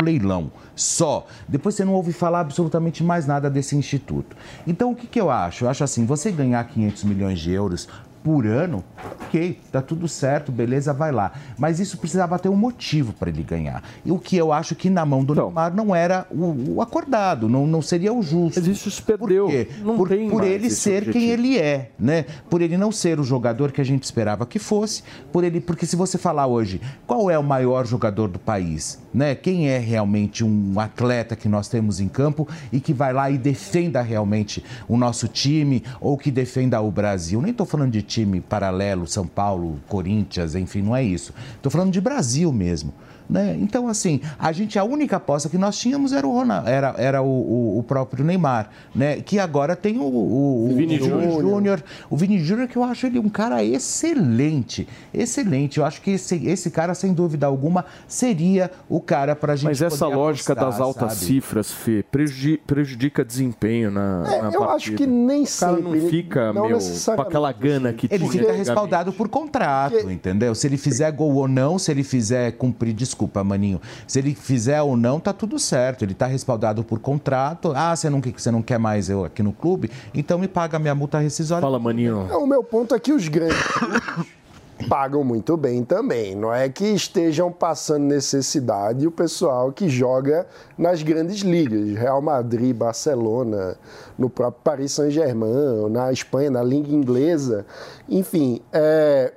leilão 0.00 0.50
só. 0.74 1.26
Depois 1.48 1.74
você 1.74 1.84
não 1.84 1.92
ouve 1.92 2.12
falar 2.12 2.40
absolutamente 2.40 3.02
mais 3.04 3.26
nada 3.26 3.50
desse 3.50 3.76
instituto. 3.76 4.36
Então 4.66 4.90
o 4.92 4.96
que, 4.96 5.06
que 5.06 5.20
eu 5.20 5.30
acho? 5.30 5.64
Eu 5.64 5.68
acho 5.68 5.84
assim, 5.84 6.06
você 6.06 6.30
ganhar 6.30 6.64
500 6.64 7.04
milhões 7.04 7.38
de 7.38 7.52
euros 7.52 7.88
por 8.22 8.46
ano, 8.46 8.84
ok, 9.22 9.58
tá 9.70 9.82
tudo 9.82 10.06
certo, 10.06 10.52
beleza, 10.52 10.92
vai 10.92 11.10
lá. 11.10 11.32
Mas 11.58 11.80
isso 11.80 11.98
precisava 11.98 12.38
ter 12.38 12.48
um 12.48 12.56
motivo 12.56 13.12
para 13.12 13.30
ele 13.30 13.42
ganhar. 13.42 13.82
E 14.04 14.12
o 14.12 14.18
que 14.18 14.36
eu 14.36 14.52
acho 14.52 14.74
que 14.74 14.88
na 14.88 15.04
mão 15.04 15.24
do 15.24 15.32
Então. 15.32 15.46
Neymar 15.46 15.74
não 15.74 15.94
era 15.94 16.26
o, 16.30 16.76
o 16.76 16.82
acordado, 16.82 17.48
não, 17.48 17.66
não 17.66 17.82
seria 17.82 18.12
o 18.12 18.22
justo. 18.22 18.60
Mas 18.60 18.68
isso 18.68 18.90
se 18.90 19.02
perdeu. 19.02 19.46
Por 19.46 19.50
quê? 19.50 19.68
Não 19.82 19.96
por, 19.96 20.08
tem 20.08 20.30
por 20.30 20.44
ele 20.44 20.70
ser 20.70 20.98
objetivo. 20.98 21.12
quem 21.12 21.30
ele 21.30 21.58
é, 21.58 21.90
né? 21.98 22.26
Por 22.48 22.60
ele 22.60 22.76
não 22.76 22.92
ser 22.92 23.18
o 23.18 23.24
jogador 23.24 23.72
que 23.72 23.80
a 23.80 23.84
gente 23.84 24.04
esperava 24.04 24.46
que 24.46 24.58
fosse, 24.58 25.02
por 25.32 25.42
ele, 25.42 25.60
porque 25.60 25.86
se 25.86 25.96
você 25.96 26.16
falar 26.16 26.46
hoje, 26.46 26.80
qual 27.06 27.30
é 27.30 27.38
o 27.38 27.42
maior 27.42 27.86
jogador 27.86 28.28
do 28.28 28.38
país, 28.38 29.00
né? 29.12 29.34
Quem 29.34 29.68
é 29.68 29.78
realmente 29.78 30.44
um 30.44 30.78
atleta 30.78 31.34
que 31.34 31.48
nós 31.48 31.68
temos 31.68 32.00
em 32.00 32.08
campo 32.08 32.46
e 32.72 32.80
que 32.80 32.92
vai 32.92 33.12
lá 33.12 33.30
e 33.30 33.38
defenda 33.38 34.00
realmente 34.00 34.64
o 34.86 34.96
nosso 34.96 35.26
time 35.26 35.82
ou 36.00 36.16
que 36.16 36.30
defenda 36.30 36.80
o 36.80 36.90
Brasil? 36.90 37.40
Nem 37.42 37.50
estou 37.50 37.66
falando 37.66 37.90
de 37.90 38.02
time 38.12 38.40
paralelo, 38.40 39.06
São 39.06 39.26
Paulo, 39.26 39.80
Corinthians, 39.88 40.54
enfim, 40.54 40.82
não 40.82 40.94
é 40.94 41.02
isso. 41.02 41.32
Estou 41.54 41.72
falando 41.72 41.90
de 41.90 42.00
Brasil 42.00 42.52
mesmo. 42.52 42.92
Né? 43.28 43.56
Então, 43.60 43.88
assim, 43.88 44.20
a 44.38 44.52
gente, 44.52 44.78
a 44.78 44.84
única 44.84 45.16
aposta 45.16 45.48
que 45.48 45.56
nós 45.58 45.78
tínhamos 45.78 46.12
era 46.12 46.26
o, 46.26 46.32
Ronaldo, 46.32 46.68
era, 46.68 46.94
era 46.98 47.22
o, 47.22 47.26
o- 47.26 47.78
o 47.78 47.82
próprio 47.82 48.24
Neymar, 48.24 48.68
né? 48.94 49.16
Que 49.22 49.38
agora 49.38 49.74
tem 49.76 49.98
o, 49.98 50.02
o, 50.02 50.70
o 50.70 50.74
Vini 50.76 50.98
Júnior. 50.98 51.40
Júnior. 51.42 51.84
O 52.10 52.16
Vini 52.16 52.38
Júnior, 52.38 52.68
que 52.68 52.76
eu 52.76 52.84
acho 52.84 53.06
ele 53.06 53.18
um 53.18 53.28
cara 53.28 53.62
excelente. 53.64 54.88
Excelente. 55.12 55.78
Eu 55.78 55.84
acho 55.84 56.00
que 56.02 56.10
esse, 56.12 56.46
esse 56.46 56.70
cara, 56.70 56.94
sem 56.94 57.12
dúvida 57.12 57.46
alguma, 57.46 57.84
seria 58.06 58.70
o 58.88 59.00
cara 59.00 59.34
para 59.36 59.52
a 59.52 59.56
gente 59.56 59.66
Mas 59.68 59.82
essa 59.82 60.06
lógica 60.06 60.52
apostar, 60.52 60.70
das 60.70 60.80
altas 60.80 61.12
sabe? 61.14 61.24
cifras, 61.26 61.70
Fê, 61.70 62.04
prejudi- 62.10 62.58
prejudica 62.66 63.24
desempenho 63.24 63.90
na, 63.90 64.24
É, 64.26 64.42
na 64.42 64.48
eu 64.50 64.62
acho 64.64 64.66
partida. 64.66 64.96
que 64.96 65.06
nem 65.06 65.42
O 65.44 65.46
cara 65.58 65.76
sempre. 65.76 66.00
não 66.00 66.08
fica, 66.08 66.52
não 66.52 66.66
meu, 66.68 66.78
com 66.78 67.22
aquela 67.22 67.52
gana 67.52 67.92
que 67.92 68.06
Ele 68.06 68.18
tinha 68.18 68.30
fica 68.30 68.42
antigamente. 68.44 68.58
respaldado 68.68 69.12
por 69.12 69.28
contrato, 69.28 69.92
Porque- 69.94 70.12
entendeu? 70.12 70.54
Se 70.54 70.66
ele 70.66 70.76
fizer 70.76 71.10
gol 71.12 71.34
ou 71.34 71.48
não, 71.48 71.78
se 71.78 71.90
ele 71.90 72.02
fizer 72.02 72.52
cumprir, 72.52 72.92
desculpa, 72.92 73.11
maninho, 73.44 73.80
se 74.06 74.18
ele 74.18 74.34
fizer 74.34 74.80
ou 74.82 74.96
não, 74.96 75.18
tá 75.20 75.32
tudo 75.32 75.58
certo. 75.58 76.02
Ele 76.04 76.14
tá 76.14 76.26
respaldado 76.26 76.82
por 76.84 76.98
contrato. 76.98 77.72
Ah, 77.74 77.94
você 77.94 78.08
não, 78.10 78.20
quer- 78.20 78.32
você 78.36 78.50
não 78.50 78.62
quer 78.62 78.78
mais 78.78 79.08
eu 79.08 79.24
aqui 79.24 79.42
no 79.42 79.52
clube? 79.52 79.90
Então 80.14 80.38
me 80.38 80.48
paga 80.48 80.76
a 80.76 80.80
minha 80.80 80.94
multa 80.94 81.18
rescisória. 81.18 81.62
Fala, 81.62 81.78
maninho. 81.78 82.26
Não, 82.28 82.44
o 82.44 82.46
meu 82.46 82.62
ponto 82.62 82.94
é 82.94 82.98
que 82.98 83.12
os 83.12 83.28
grandes 83.28 83.62
clubes 83.62 84.02
pagam 84.88 85.22
muito 85.22 85.56
bem 85.56 85.84
também. 85.84 86.34
Não 86.34 86.52
é 86.52 86.68
que 86.68 86.84
estejam 86.86 87.52
passando 87.52 88.02
necessidade 88.04 89.06
o 89.06 89.10
pessoal 89.12 89.70
que 89.72 89.88
joga 89.88 90.46
nas 90.76 91.02
grandes 91.02 91.40
ligas, 91.42 91.96
Real 91.96 92.20
Madrid, 92.20 92.74
Barcelona, 92.74 93.76
no 94.18 94.28
próprio 94.28 94.60
Paris 94.64 94.92
Saint-Germain, 94.92 95.88
na 95.90 96.10
Espanha, 96.12 96.50
na 96.50 96.62
liga 96.62 96.92
inglesa. 96.92 97.64
Enfim, 98.08 98.60
é, 98.72 99.32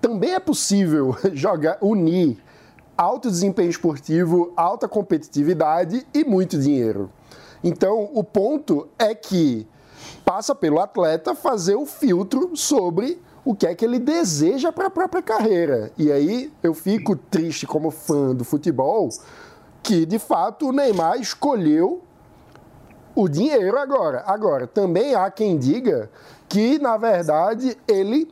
também 0.00 0.34
é 0.34 0.38
possível 0.40 1.16
jogar, 1.34 1.78
unir 1.82 2.38
alto 2.98 3.30
desempenho 3.30 3.70
esportivo, 3.70 4.52
alta 4.56 4.88
competitividade 4.88 6.04
e 6.12 6.24
muito 6.24 6.58
dinheiro. 6.58 7.08
Então, 7.62 8.10
o 8.12 8.24
ponto 8.24 8.88
é 8.98 9.14
que 9.14 9.68
passa 10.24 10.52
pelo 10.52 10.80
atleta 10.80 11.32
fazer 11.32 11.76
o 11.76 11.86
filtro 11.86 12.56
sobre 12.56 13.22
o 13.44 13.54
que 13.54 13.68
é 13.68 13.74
que 13.74 13.84
ele 13.84 14.00
deseja 14.00 14.72
para 14.72 14.88
a 14.88 14.90
própria 14.90 15.22
carreira. 15.22 15.92
E 15.96 16.10
aí 16.10 16.52
eu 16.60 16.74
fico 16.74 17.14
triste 17.14 17.68
como 17.68 17.92
fã 17.92 18.34
do 18.34 18.44
futebol 18.44 19.08
que, 19.80 20.04
de 20.04 20.18
fato, 20.18 20.68
o 20.68 20.72
Neymar 20.72 21.20
escolheu 21.20 22.02
o 23.14 23.28
dinheiro 23.28 23.78
agora. 23.78 24.24
Agora, 24.26 24.66
também 24.66 25.14
há 25.14 25.30
quem 25.30 25.56
diga 25.56 26.10
que, 26.48 26.78
na 26.80 26.96
verdade, 26.96 27.78
ele 27.86 28.28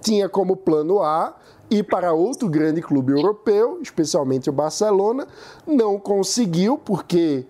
tinha 0.00 0.28
como 0.28 0.56
plano 0.56 1.02
A 1.02 1.34
ir 1.70 1.84
para 1.84 2.12
outro 2.12 2.48
grande 2.48 2.80
clube 2.80 3.12
europeu, 3.12 3.78
especialmente 3.82 4.48
o 4.48 4.52
Barcelona, 4.52 5.26
não 5.66 5.98
conseguiu 5.98 6.78
porque 6.78 7.46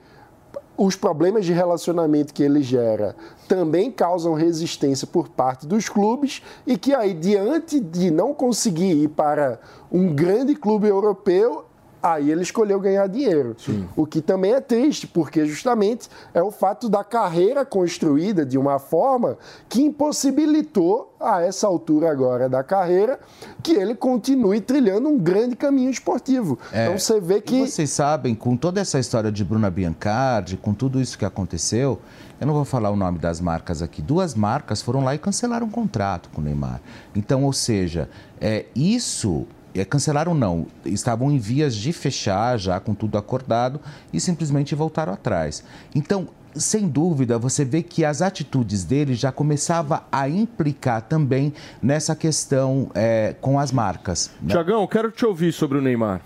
os 0.77 0.95
problemas 0.95 1.45
de 1.45 1.53
relacionamento 1.53 2.33
que 2.33 2.43
ele 2.43 2.63
gera 2.63 3.17
também 3.49 3.91
causam 3.91 4.35
resistência 4.35 5.07
por 5.07 5.29
parte 5.29 5.67
dos 5.67 5.89
clubes 5.89 6.41
e 6.65 6.79
que 6.79 6.95
aí 6.95 7.13
diante 7.13 7.81
de 7.81 8.11
não 8.11 8.33
conseguir 8.33 9.03
ir 9.03 9.09
para 9.09 9.59
um 9.91 10.15
grande 10.15 10.55
clube 10.55 10.87
europeu 10.87 11.65
Aí 12.03 12.31
ele 12.31 12.43
escolheu 12.43 12.79
ganhar 12.81 13.07
dinheiro. 13.09 13.57
O 13.97 14.07
que 14.07 14.21
também 14.21 14.53
é 14.53 14.61
triste, 14.61 15.07
porque 15.07 15.45
justamente 15.45 16.09
é 16.33 16.43
o 16.43 16.51
fato 16.51 16.89
da 16.89 17.03
carreira 17.03 17.65
construída 17.65 18.47
de 18.47 18.57
uma 18.57 18.79
forma 18.79 19.37
que 19.69 19.83
impossibilitou, 19.83 21.09
a 21.21 21.43
essa 21.43 21.67
altura 21.67 22.11
agora 22.11 22.49
da 22.49 22.63
carreira, 22.63 23.19
que 23.63 23.73
ele 23.73 23.95
continue 23.95 24.61
trilhando 24.61 25.09
um 25.09 25.19
grande 25.19 25.57
caminho 25.57 25.91
esportivo. 25.91 26.59
então 26.71 26.99
você 26.99 27.21
vê 27.21 27.41
que. 27.41 27.57
E 27.57 27.69
vocês 27.69 27.91
sabem, 27.91 28.35
com 28.35 28.57
toda 28.57 28.81
essa 28.81 28.99
história 28.99 29.33
de 29.33 29.45
Bruna 29.45 29.71
Biancardi, 29.71 30.57
com 30.57 30.73
tudo 30.73 31.01
isso 31.01 31.19
que 31.19 31.25
aconteceu, 31.25 31.99
eu 32.41 32.47
não 32.47 32.55
vou 32.55 32.65
falar 32.65 32.91
o 32.91 32.97
nome 32.97 33.19
das 33.19 33.41
marcas 33.41 33.83
aqui, 33.83 34.01
duas 34.01 34.35
marcas 34.35 34.81
foram 34.81 35.03
lá 35.03 35.15
e 35.15 35.19
cancelaram 35.19 35.67
um 35.67 35.71
contrato 35.71 36.31
com 36.33 36.41
o 36.41 36.45
Neymar. 36.45 36.81
Então, 37.15 37.45
ou 37.45 37.53
seja, 37.53 38.09
é, 38.41 38.67
isso 38.77 39.45
é, 39.45 39.58
cancelaram 39.89 40.35
não, 40.35 40.67
estavam 40.85 41.31
em 41.31 41.39
vias 41.39 41.75
de 41.75 41.93
fechar 41.93 42.59
já 42.59 42.81
com 42.81 42.95
tudo 42.95 43.19
acordado 43.19 43.81
e 44.13 44.21
simplesmente 44.21 44.75
voltaram 44.75 45.13
atrás. 45.13 45.65
Então, 45.95 46.29
sem 46.55 46.89
dúvida, 46.89 47.39
você 47.39 47.65
vê 47.65 47.83
que 47.83 48.05
as 48.05 48.23
atitudes 48.23 48.85
dele 48.85 49.15
já 49.15 49.31
começava 49.31 50.05
a 50.11 50.29
implicar 50.29 51.03
também 51.03 51.53
nessa 51.83 52.17
questão 52.17 52.91
é, 52.95 53.35
com 53.41 53.59
as 53.59 53.71
marcas. 53.71 54.31
né? 54.43 54.51
Tiagão, 54.51 54.87
quero 54.87 55.11
te 55.11 55.25
ouvir 55.25 55.53
sobre 55.53 55.79
o 55.79 55.83
Neymar. 55.83 56.23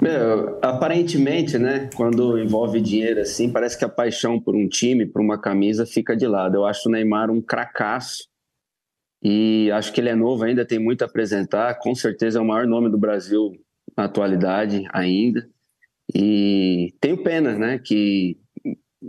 Meu, 0.00 0.58
aparentemente, 0.60 1.56
né, 1.56 1.88
quando 1.94 2.38
envolve 2.38 2.80
dinheiro 2.80 3.20
assim, 3.20 3.50
parece 3.50 3.78
que 3.78 3.84
a 3.84 3.88
paixão 3.88 4.40
por 4.40 4.54
um 4.54 4.68
time, 4.68 5.06
por 5.06 5.22
uma 5.22 5.40
camisa, 5.40 5.86
fica 5.86 6.16
de 6.16 6.26
lado. 6.26 6.56
Eu 6.56 6.66
acho 6.66 6.88
o 6.88 6.92
Neymar 6.92 7.30
um 7.30 7.40
cracaço 7.40 8.24
e 9.24 9.70
acho 9.72 9.90
que 9.90 10.02
ele 10.02 10.10
é 10.10 10.14
novo 10.14 10.44
ainda, 10.44 10.66
tem 10.66 10.78
muito 10.78 11.00
a 11.00 11.06
apresentar. 11.06 11.78
Com 11.78 11.94
certeza 11.94 12.38
é 12.38 12.42
o 12.42 12.44
maior 12.44 12.66
nome 12.66 12.90
do 12.90 12.98
Brasil 12.98 13.52
na 13.96 14.04
atualidade 14.04 14.84
ainda. 14.92 15.48
E 16.14 16.92
tenho 17.00 17.22
pena, 17.22 17.58
né, 17.58 17.78
que 17.78 18.36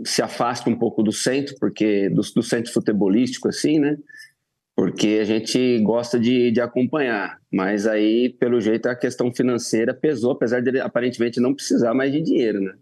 se 0.06 0.22
afasta 0.22 0.70
um 0.70 0.78
pouco 0.78 1.02
do 1.02 1.12
centro, 1.12 1.54
porque 1.60 2.08
do, 2.08 2.22
do 2.22 2.42
centro 2.42 2.72
futebolístico, 2.72 3.48
assim, 3.48 3.78
né? 3.78 3.98
Porque 4.74 5.18
a 5.20 5.24
gente 5.24 5.78
gosta 5.80 6.18
de, 6.18 6.50
de 6.50 6.60
acompanhar. 6.62 7.38
Mas 7.52 7.86
aí, 7.86 8.30
pelo 8.38 8.60
jeito, 8.60 8.86
a 8.86 8.96
questão 8.96 9.34
financeira 9.34 9.92
pesou, 9.92 10.32
apesar 10.32 10.60
de 10.60 10.80
aparentemente 10.80 11.40
não 11.40 11.54
precisar 11.54 11.92
mais 11.92 12.10
de 12.12 12.22
dinheiro, 12.22 12.60
né? 12.60 12.74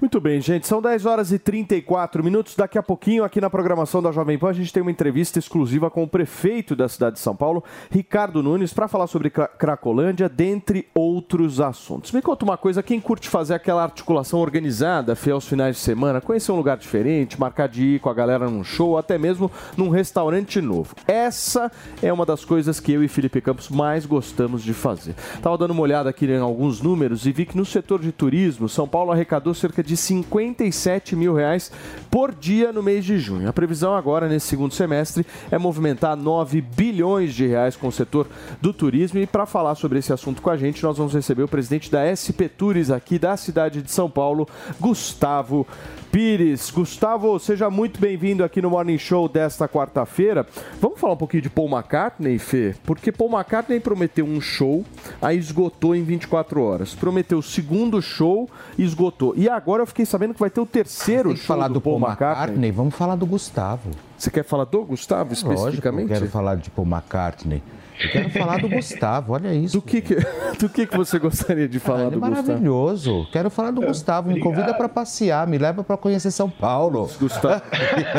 Muito 0.00 0.20
bem, 0.20 0.40
gente. 0.40 0.66
São 0.66 0.82
10 0.82 1.06
horas 1.06 1.32
e 1.32 1.38
34 1.38 2.22
minutos. 2.22 2.54
Daqui 2.56 2.76
a 2.76 2.82
pouquinho, 2.82 3.24
aqui 3.24 3.40
na 3.40 3.48
programação 3.48 4.02
da 4.02 4.10
Jovem 4.12 4.36
Pan, 4.36 4.48
a 4.50 4.52
gente 4.52 4.72
tem 4.72 4.82
uma 4.82 4.90
entrevista 4.90 5.38
exclusiva 5.38 5.88
com 5.90 6.02
o 6.02 6.08
prefeito 6.08 6.74
da 6.76 6.88
cidade 6.88 7.14
de 7.14 7.20
São 7.20 7.34
Paulo, 7.34 7.62
Ricardo 7.90 8.42
Nunes, 8.42 8.72
para 8.74 8.88
falar 8.88 9.06
sobre 9.06 9.30
Cra- 9.30 9.46
Cracolândia, 9.48 10.28
dentre 10.28 10.88
outros 10.94 11.60
assuntos. 11.60 12.10
Me 12.12 12.20
conta 12.20 12.44
uma 12.44 12.56
coisa: 12.58 12.82
quem 12.82 13.00
curte 13.00 13.28
fazer 13.28 13.54
aquela 13.54 13.82
articulação 13.84 14.40
organizada, 14.40 15.14
fiel 15.14 15.36
aos 15.36 15.46
finais 15.48 15.76
de 15.76 15.82
semana, 15.82 16.20
conhecer 16.20 16.50
um 16.52 16.56
lugar 16.56 16.76
diferente, 16.76 17.38
marcar 17.40 17.68
de 17.68 17.84
ir 17.94 18.00
com 18.00 18.10
a 18.10 18.14
galera 18.14 18.50
num 18.50 18.64
show, 18.64 18.98
até 18.98 19.16
mesmo 19.16 19.50
num 19.76 19.88
restaurante 19.88 20.60
novo. 20.60 20.94
Essa 21.06 21.70
é 22.02 22.12
uma 22.12 22.26
das 22.26 22.44
coisas 22.44 22.80
que 22.80 22.92
eu 22.92 23.02
e 23.02 23.08
Felipe 23.08 23.40
Campos 23.40 23.68
mais 23.68 24.04
gostamos 24.06 24.62
de 24.62 24.74
fazer. 24.74 25.14
Tava 25.40 25.56
dando 25.56 25.70
uma 25.70 25.82
olhada 25.82 26.10
aqui 26.10 26.26
em 26.26 26.38
alguns 26.40 26.82
números 26.82 27.26
e 27.26 27.32
vi 27.32 27.46
que 27.46 27.56
no 27.56 27.64
setor 27.64 28.00
de 28.00 28.10
turismo, 28.12 28.68
São 28.68 28.88
Paulo 28.88 29.12
arrecadou 29.12 29.54
cerca 29.54 29.83
de 29.84 29.96
57 29.96 31.14
mil 31.14 31.34
reais 31.34 31.70
por 32.10 32.34
dia 32.34 32.72
no 32.72 32.82
mês 32.82 33.04
de 33.04 33.18
junho. 33.18 33.48
A 33.48 33.52
previsão 33.52 33.94
agora, 33.94 34.28
nesse 34.28 34.46
segundo 34.46 34.74
semestre, 34.74 35.26
é 35.50 35.58
movimentar 35.58 36.16
9 36.16 36.60
bilhões 36.60 37.34
de 37.34 37.46
reais 37.46 37.76
com 37.76 37.88
o 37.88 37.92
setor 37.92 38.26
do 38.60 38.72
turismo. 38.72 39.18
E 39.18 39.26
para 39.26 39.46
falar 39.46 39.74
sobre 39.74 39.98
esse 39.98 40.12
assunto 40.12 40.42
com 40.42 40.50
a 40.50 40.56
gente, 40.56 40.82
nós 40.82 40.98
vamos 40.98 41.14
receber 41.14 41.42
o 41.42 41.48
presidente 41.48 41.90
da 41.90 42.04
SP 42.10 42.48
Tours 42.48 42.90
aqui 42.90 43.18
da 43.18 43.36
cidade 43.36 43.82
de 43.82 43.90
São 43.90 44.10
Paulo, 44.10 44.48
Gustavo 44.80 45.66
Pires. 46.14 46.70
Gustavo, 46.70 47.36
seja 47.40 47.68
muito 47.68 48.00
bem-vindo 48.00 48.44
aqui 48.44 48.62
no 48.62 48.70
Morning 48.70 48.96
Show 48.96 49.28
desta 49.28 49.66
quarta-feira. 49.66 50.46
Vamos 50.80 51.00
falar 51.00 51.14
um 51.14 51.16
pouquinho 51.16 51.42
de 51.42 51.50
Paul 51.50 51.68
McCartney, 51.68 52.38
Fê? 52.38 52.72
Porque 52.84 53.10
Paul 53.10 53.32
McCartney 53.32 53.80
prometeu 53.80 54.24
um 54.24 54.40
show, 54.40 54.84
aí 55.20 55.36
esgotou 55.36 55.92
em 55.92 56.04
24 56.04 56.62
horas. 56.62 56.94
Prometeu 56.94 57.38
o 57.38 57.42
segundo 57.42 58.00
show 58.00 58.48
esgotou. 58.78 59.34
E 59.36 59.48
agora 59.48 59.82
eu 59.82 59.86
fiquei 59.88 60.06
sabendo 60.06 60.34
que 60.34 60.38
vai 60.38 60.50
ter 60.50 60.60
o 60.60 60.66
terceiro 60.66 61.30
Tem 61.30 61.36
show 61.36 61.46
falar 61.46 61.66
do, 61.66 61.74
do 61.74 61.80
Paul, 61.80 61.98
Paul 61.98 62.10
McCartney. 62.10 62.42
McCartney, 62.42 62.70
vamos 62.70 62.94
falar 62.94 63.16
do 63.16 63.26
Gustavo. 63.26 63.90
Você 64.16 64.30
quer 64.30 64.44
falar 64.44 64.66
do 64.66 64.84
Gustavo 64.84 65.30
Lógico, 65.30 65.50
eu 65.50 65.54
especificamente? 65.54 66.06
quero 66.06 66.28
falar 66.28 66.54
de 66.54 66.70
Paul 66.70 66.86
McCartney. 66.86 67.60
Eu 68.02 68.10
quero 68.10 68.30
falar 68.30 68.60
do 68.60 68.68
Gustavo, 68.68 69.32
olha 69.34 69.54
isso. 69.54 69.76
Do 69.78 69.82
que, 69.82 70.00
que- 70.00 70.16
do 70.58 70.68
que, 70.68 70.86
que 70.86 70.96
você 70.96 71.18
gostaria 71.18 71.68
de 71.68 71.78
falar 71.78 72.06
Ele 72.06 72.06
é 72.08 72.10
do 72.10 72.20
Gustavo? 72.20 72.42
maravilhoso. 72.48 73.26
Quero 73.30 73.48
falar 73.50 73.70
do 73.70 73.80
Gustavo. 73.80 74.30
Me 74.30 74.40
convida 74.40 74.74
para 74.74 74.88
passear, 74.88 75.46
me 75.46 75.56
leva 75.58 75.84
para 75.84 75.96
conhecer 75.96 76.30
São 76.32 76.50
Paulo. 76.50 77.08
Gustavo. 77.20 77.62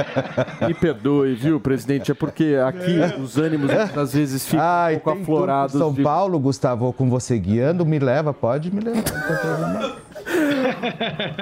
Me 0.65 0.73
perdoe, 0.73 1.35
viu, 1.35 1.59
presidente? 1.59 2.11
É 2.11 2.13
porque 2.13 2.55
aqui 2.65 2.99
os 3.21 3.37
ânimos 3.37 3.69
às 3.71 4.13
vezes 4.13 4.45
ficam 4.45 4.63
Ai, 4.65 4.95
um 4.95 4.99
pouco 4.99 5.17
tem 5.17 5.25
tudo 5.25 5.33
aflorados. 5.35 5.77
São 5.77 5.93
de- 5.93 6.01
Paulo, 6.03 6.39
Gustavo, 6.39 6.93
com 6.93 7.09
você 7.09 7.37
guiando, 7.37 7.85
me 7.85 7.99
leva, 7.99 8.33
pode 8.33 8.73
me 8.73 8.79
levar. 8.79 9.03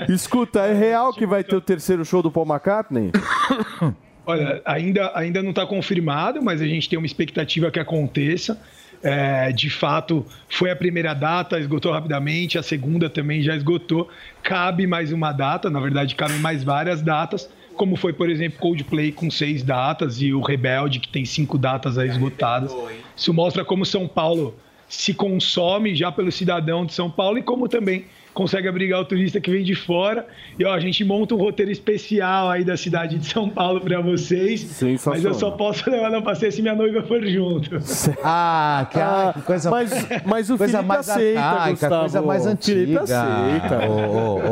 Escuta, 0.09 0.61
é 0.61 0.73
real 0.73 1.13
que 1.13 1.25
vai 1.25 1.43
ter 1.43 1.55
o 1.55 1.61
terceiro 1.61 2.03
show 2.03 2.21
do 2.21 2.31
Paul 2.31 2.45
McCartney? 2.47 3.11
Olha, 4.25 4.61
ainda, 4.63 5.11
ainda 5.15 5.43
não 5.43 5.49
está 5.49 5.65
confirmado, 5.65 6.41
mas 6.41 6.61
a 6.61 6.65
gente 6.65 6.89
tem 6.89 6.97
uma 6.97 7.05
expectativa 7.05 7.69
que 7.69 7.79
aconteça. 7.79 8.59
É, 9.01 9.51
de 9.51 9.69
fato, 9.69 10.25
foi 10.47 10.71
a 10.71 10.75
primeira 10.75 11.13
data, 11.13 11.59
esgotou 11.59 11.91
rapidamente, 11.91 12.57
a 12.57 12.63
segunda 12.63 13.09
também 13.09 13.41
já 13.41 13.53
esgotou. 13.53 14.09
Cabe 14.41 14.87
mais 14.87 15.11
uma 15.11 15.33
data, 15.33 15.69
na 15.69 15.81
verdade, 15.81 16.15
cabem 16.15 16.39
mais 16.39 16.63
várias 16.63 17.01
datas, 17.01 17.49
como 17.75 17.97
foi, 17.97 18.13
por 18.13 18.29
exemplo, 18.29 18.59
Coldplay 18.59 19.11
com 19.11 19.29
seis 19.29 19.61
datas 19.61 20.21
e 20.21 20.33
o 20.33 20.39
Rebelde, 20.39 20.99
que 21.01 21.09
tem 21.09 21.25
cinco 21.25 21.57
datas 21.57 21.97
aí 21.97 22.07
esgotadas. 22.07 22.73
Isso 23.15 23.33
mostra 23.33 23.65
como 23.65 23.85
São 23.85 24.07
Paulo 24.07 24.55
se 24.87 25.13
consome 25.13 25.95
já 25.95 26.11
pelo 26.11 26.31
cidadão 26.31 26.85
de 26.85 26.93
São 26.93 27.09
Paulo 27.09 27.37
e 27.37 27.43
como 27.43 27.67
também 27.67 28.05
consegue 28.33 28.67
abrigar 28.67 28.99
o 28.99 29.05
turista 29.05 29.39
que 29.39 29.49
vem 29.51 29.63
de 29.63 29.75
fora. 29.75 30.25
E 30.57 30.65
ó, 30.65 30.73
a 30.73 30.79
gente 30.79 31.03
monta 31.05 31.35
um 31.35 31.37
roteiro 31.37 31.71
especial 31.71 32.49
aí 32.49 32.63
da 32.63 32.75
cidade 32.75 33.17
de 33.19 33.25
São 33.27 33.47
Paulo 33.49 33.79
para 33.81 34.01
vocês. 34.01 34.61
Sensacional. 34.61 35.15
Mas 35.21 35.25
eu 35.25 35.33
só 35.33 35.51
posso 35.51 35.89
levar 35.89 36.09
na 36.09 36.21
passeio 36.21 36.51
se 36.51 36.61
minha 36.61 36.75
noiva 36.75 37.01
for 37.03 37.23
junto. 37.25 37.69
Ah, 38.25 38.87
que, 38.91 38.99
ah, 38.99 39.31
que 39.35 39.41
coisa 39.41 39.69
Mas, 39.69 39.91
mas 40.25 40.49
o 40.49 40.57
Coisa 40.57 40.73
Felipe 40.77 40.87
mais 40.87 41.09
aceita, 41.09 41.39
arcaica, 41.41 41.71
Gustavo. 41.71 41.99
coisa 42.01 42.21
mais 42.21 42.43
Felipe 42.43 42.97
antiga. 42.97 43.01
aceita. 43.03 43.87
Ô, 43.87 43.91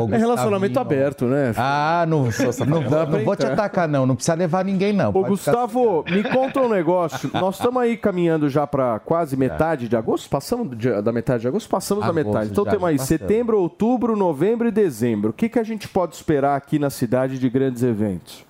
ô, 0.02 0.06
ô, 0.06 0.14
é 0.14 0.18
relacionamento 0.18 0.78
aberto, 0.78 1.24
né? 1.26 1.52
Ah, 1.56 2.04
não, 2.08 2.24
não, 2.66 2.82
pra 2.84 3.06
não 3.06 3.24
vou 3.24 3.36
te 3.36 3.46
atacar, 3.46 3.88
não. 3.88 4.06
Não 4.06 4.14
precisa 4.14 4.34
levar 4.36 4.64
ninguém, 4.64 4.92
não. 4.92 5.10
Ô, 5.10 5.12
Pode 5.12 5.36
ficar- 5.36 5.52
Gustavo, 5.52 6.04
me 6.10 6.22
conta 6.24 6.60
um 6.60 6.68
negócio. 6.68 7.30
Nós 7.34 7.56
estamos 7.56 7.82
aí 7.82 7.96
caminhando 7.96 8.48
já 8.48 8.66
para 8.66 8.98
quase 9.00 9.36
metade 9.38 9.88
de 9.88 9.96
agosto. 9.96 10.28
Passamos 10.28 10.76
de- 10.76 11.00
da 11.02 11.12
metade 11.12 11.42
de 11.42 11.48
agosto? 11.48 11.68
Passamos 11.68 12.04
da 12.04 12.10
Agosto 12.10 12.26
metade. 12.28 12.50
Então 12.50 12.64
já, 12.64 12.70
temos 12.70 12.88
aí 12.88 12.96
passamos. 12.98 13.08
setembro, 13.08 13.58
outubro, 13.58 13.71
novembro 14.16 14.68
e 14.68 14.70
dezembro. 14.70 15.30
O 15.30 15.32
que, 15.32 15.48
que 15.48 15.58
a 15.58 15.64
gente 15.64 15.88
pode 15.88 16.14
esperar 16.14 16.56
aqui 16.56 16.78
na 16.78 16.90
cidade 16.90 17.38
de 17.38 17.48
grandes 17.48 17.82
eventos? 17.82 18.44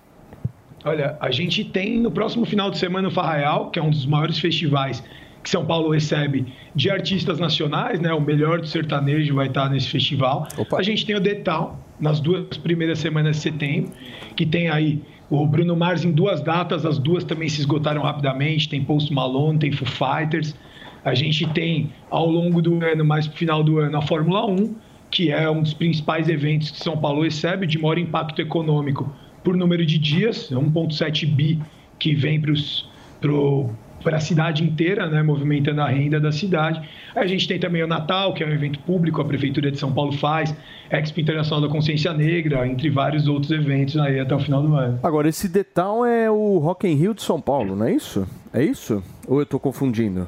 Olha, 0.85 1.17
a 1.19 1.31
gente 1.31 1.63
tem 1.63 1.99
no 1.99 2.11
próximo 2.11 2.45
final 2.45 2.69
de 2.69 2.77
semana 2.77 3.07
o 3.07 3.11
Farraial, 3.11 3.71
que 3.71 3.79
é 3.79 3.83
um 3.83 3.89
dos 3.89 4.05
maiores 4.05 4.37
festivais 4.37 5.03
que 5.41 5.49
São 5.49 5.65
Paulo 5.65 5.91
recebe 5.91 6.45
de 6.73 6.89
artistas 6.89 7.37
nacionais, 7.39 7.99
né? 7.99 8.13
O 8.13 8.21
melhor 8.21 8.61
do 8.61 8.67
sertanejo 8.67 9.35
vai 9.35 9.47
estar 9.47 9.69
nesse 9.69 9.89
festival. 9.89 10.47
Opa. 10.57 10.79
A 10.79 10.83
gente 10.83 11.05
tem 11.05 11.15
o 11.15 11.19
Detal 11.19 11.77
nas 11.99 12.19
duas 12.19 12.57
primeiras 12.57 12.99
semanas 12.99 13.35
de 13.37 13.41
setembro, 13.41 13.91
que 14.35 14.45
tem 14.45 14.69
aí 14.69 15.01
o 15.29 15.45
Bruno 15.45 15.75
Mars 15.75 16.05
em 16.05 16.11
duas 16.11 16.41
datas, 16.41 16.85
as 16.85 16.97
duas 16.97 17.23
também 17.23 17.49
se 17.49 17.59
esgotaram 17.59 18.01
rapidamente. 18.01 18.69
Tem 18.69 18.83
Post 18.83 19.13
Malone, 19.13 19.59
tem 19.59 19.71
Foo 19.71 19.87
Fighters. 19.87 20.55
A 21.03 21.13
gente 21.13 21.45
tem 21.49 21.91
ao 22.09 22.29
longo 22.29 22.61
do 22.61 22.83
ano, 22.83 23.03
mais 23.03 23.27
pro 23.27 23.37
final 23.37 23.63
do 23.63 23.79
ano, 23.79 23.97
a 23.97 24.01
Fórmula 24.01 24.45
1, 24.45 24.75
que 25.13 25.31
é 25.31 25.47
um 25.47 25.61
dos 25.61 25.75
principais 25.75 26.27
eventos 26.27 26.71
que 26.71 26.79
São 26.79 26.97
Paulo 26.97 27.21
recebe 27.21 27.67
de 27.67 27.77
maior 27.77 27.99
impacto 27.99 28.41
econômico 28.41 29.15
por 29.43 29.55
número 29.55 29.85
de 29.85 29.99
dias, 29.99 30.51
é 30.51 30.55
1,7 30.55 31.27
bi 31.27 31.61
que 31.99 32.15
vem 32.15 32.41
para 32.41 34.17
a 34.17 34.19
cidade 34.19 34.63
inteira, 34.63 35.07
né, 35.07 35.21
movimentando 35.21 35.81
a 35.81 35.87
renda 35.87 36.19
da 36.19 36.31
cidade. 36.31 36.81
A 37.15 37.27
gente 37.27 37.47
tem 37.47 37.59
também 37.59 37.83
o 37.83 37.87
Natal, 37.87 38.33
que 38.33 38.43
é 38.43 38.47
um 38.47 38.51
evento 38.51 38.79
público, 38.79 39.21
a 39.21 39.25
Prefeitura 39.25 39.69
de 39.69 39.77
São 39.77 39.93
Paulo 39.93 40.13
faz, 40.13 40.55
Expo 40.89 41.21
Internacional 41.21 41.61
da 41.61 41.71
Consciência 41.71 42.11
Negra, 42.11 42.67
entre 42.67 42.89
vários 42.89 43.27
outros 43.27 43.51
eventos 43.51 43.95
aí 43.97 44.19
até 44.19 44.33
o 44.33 44.39
final 44.39 44.63
do 44.63 44.73
ano. 44.73 44.99
Agora, 45.03 45.29
esse 45.29 45.47
Detal 45.47 46.03
é 46.03 46.31
o 46.31 46.57
Rock 46.57 46.87
in 46.87 46.95
Rio 46.95 47.13
de 47.13 47.21
São 47.21 47.39
Paulo, 47.39 47.75
não 47.75 47.85
é 47.85 47.93
isso? 47.93 48.27
É 48.51 48.63
isso? 48.63 49.03
Ou 49.27 49.37
eu 49.37 49.43
estou 49.43 49.59
confundindo? 49.59 50.27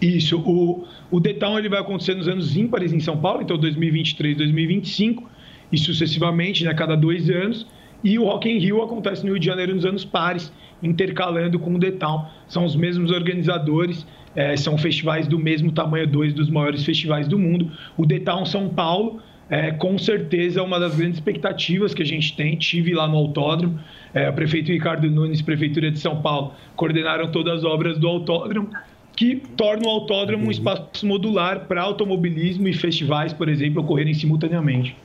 Isso, 0.00 0.38
o, 0.38 0.86
o 1.10 1.18
Detal 1.18 1.58
ele 1.58 1.68
vai 1.68 1.80
acontecer 1.80 2.14
nos 2.14 2.28
anos 2.28 2.56
ímpares 2.56 2.92
em 2.92 3.00
São 3.00 3.16
Paulo, 3.16 3.42
então 3.42 3.58
2023, 3.58 4.36
2025 4.36 5.28
e 5.72 5.78
sucessivamente, 5.78 6.64
né, 6.64 6.72
cada 6.72 6.96
dois 6.96 7.28
anos. 7.28 7.66
E 8.02 8.16
o 8.18 8.24
Rock 8.24 8.48
in 8.48 8.58
Rio 8.58 8.80
acontece 8.80 9.24
no 9.24 9.32
Rio 9.32 9.40
de 9.40 9.46
Janeiro 9.46 9.74
nos 9.74 9.84
anos 9.84 10.04
pares, 10.04 10.52
intercalando 10.80 11.58
com 11.58 11.74
o 11.74 11.78
Detal. 11.78 12.30
São 12.46 12.64
os 12.64 12.76
mesmos 12.76 13.10
organizadores, 13.10 14.06
eh, 14.36 14.56
são 14.56 14.78
festivais 14.78 15.26
do 15.26 15.36
mesmo 15.36 15.72
tamanho, 15.72 16.06
dois 16.06 16.32
dos 16.32 16.48
maiores 16.48 16.84
festivais 16.84 17.26
do 17.26 17.36
mundo. 17.36 17.72
O 17.96 18.06
Detal 18.06 18.46
São 18.46 18.68
Paulo, 18.68 19.20
é, 19.50 19.72
com 19.72 19.98
certeza, 19.98 20.60
é 20.60 20.62
uma 20.62 20.78
das 20.78 20.94
grandes 20.94 21.16
expectativas 21.16 21.92
que 21.92 22.02
a 22.02 22.06
gente 22.06 22.36
tem. 22.36 22.54
Tive 22.56 22.94
lá 22.94 23.08
no 23.08 23.16
autódromo, 23.16 23.80
é, 24.14 24.30
o 24.30 24.32
prefeito 24.32 24.70
Ricardo 24.70 25.10
Nunes, 25.10 25.42
Prefeitura 25.42 25.90
de 25.90 25.98
São 25.98 26.22
Paulo, 26.22 26.54
coordenaram 26.76 27.32
todas 27.32 27.58
as 27.58 27.64
obras 27.64 27.98
do 27.98 28.06
autódromo 28.06 28.70
que 29.18 29.34
torna 29.56 29.84
o 29.84 29.90
autódromo 29.90 30.46
um 30.46 30.50
espaço 30.50 31.04
modular 31.04 31.66
para 31.66 31.82
automobilismo 31.82 32.68
e 32.68 32.72
festivais, 32.72 33.32
por 33.32 33.48
exemplo, 33.48 33.82
ocorrerem 33.82 34.14
simultaneamente. 34.14 34.96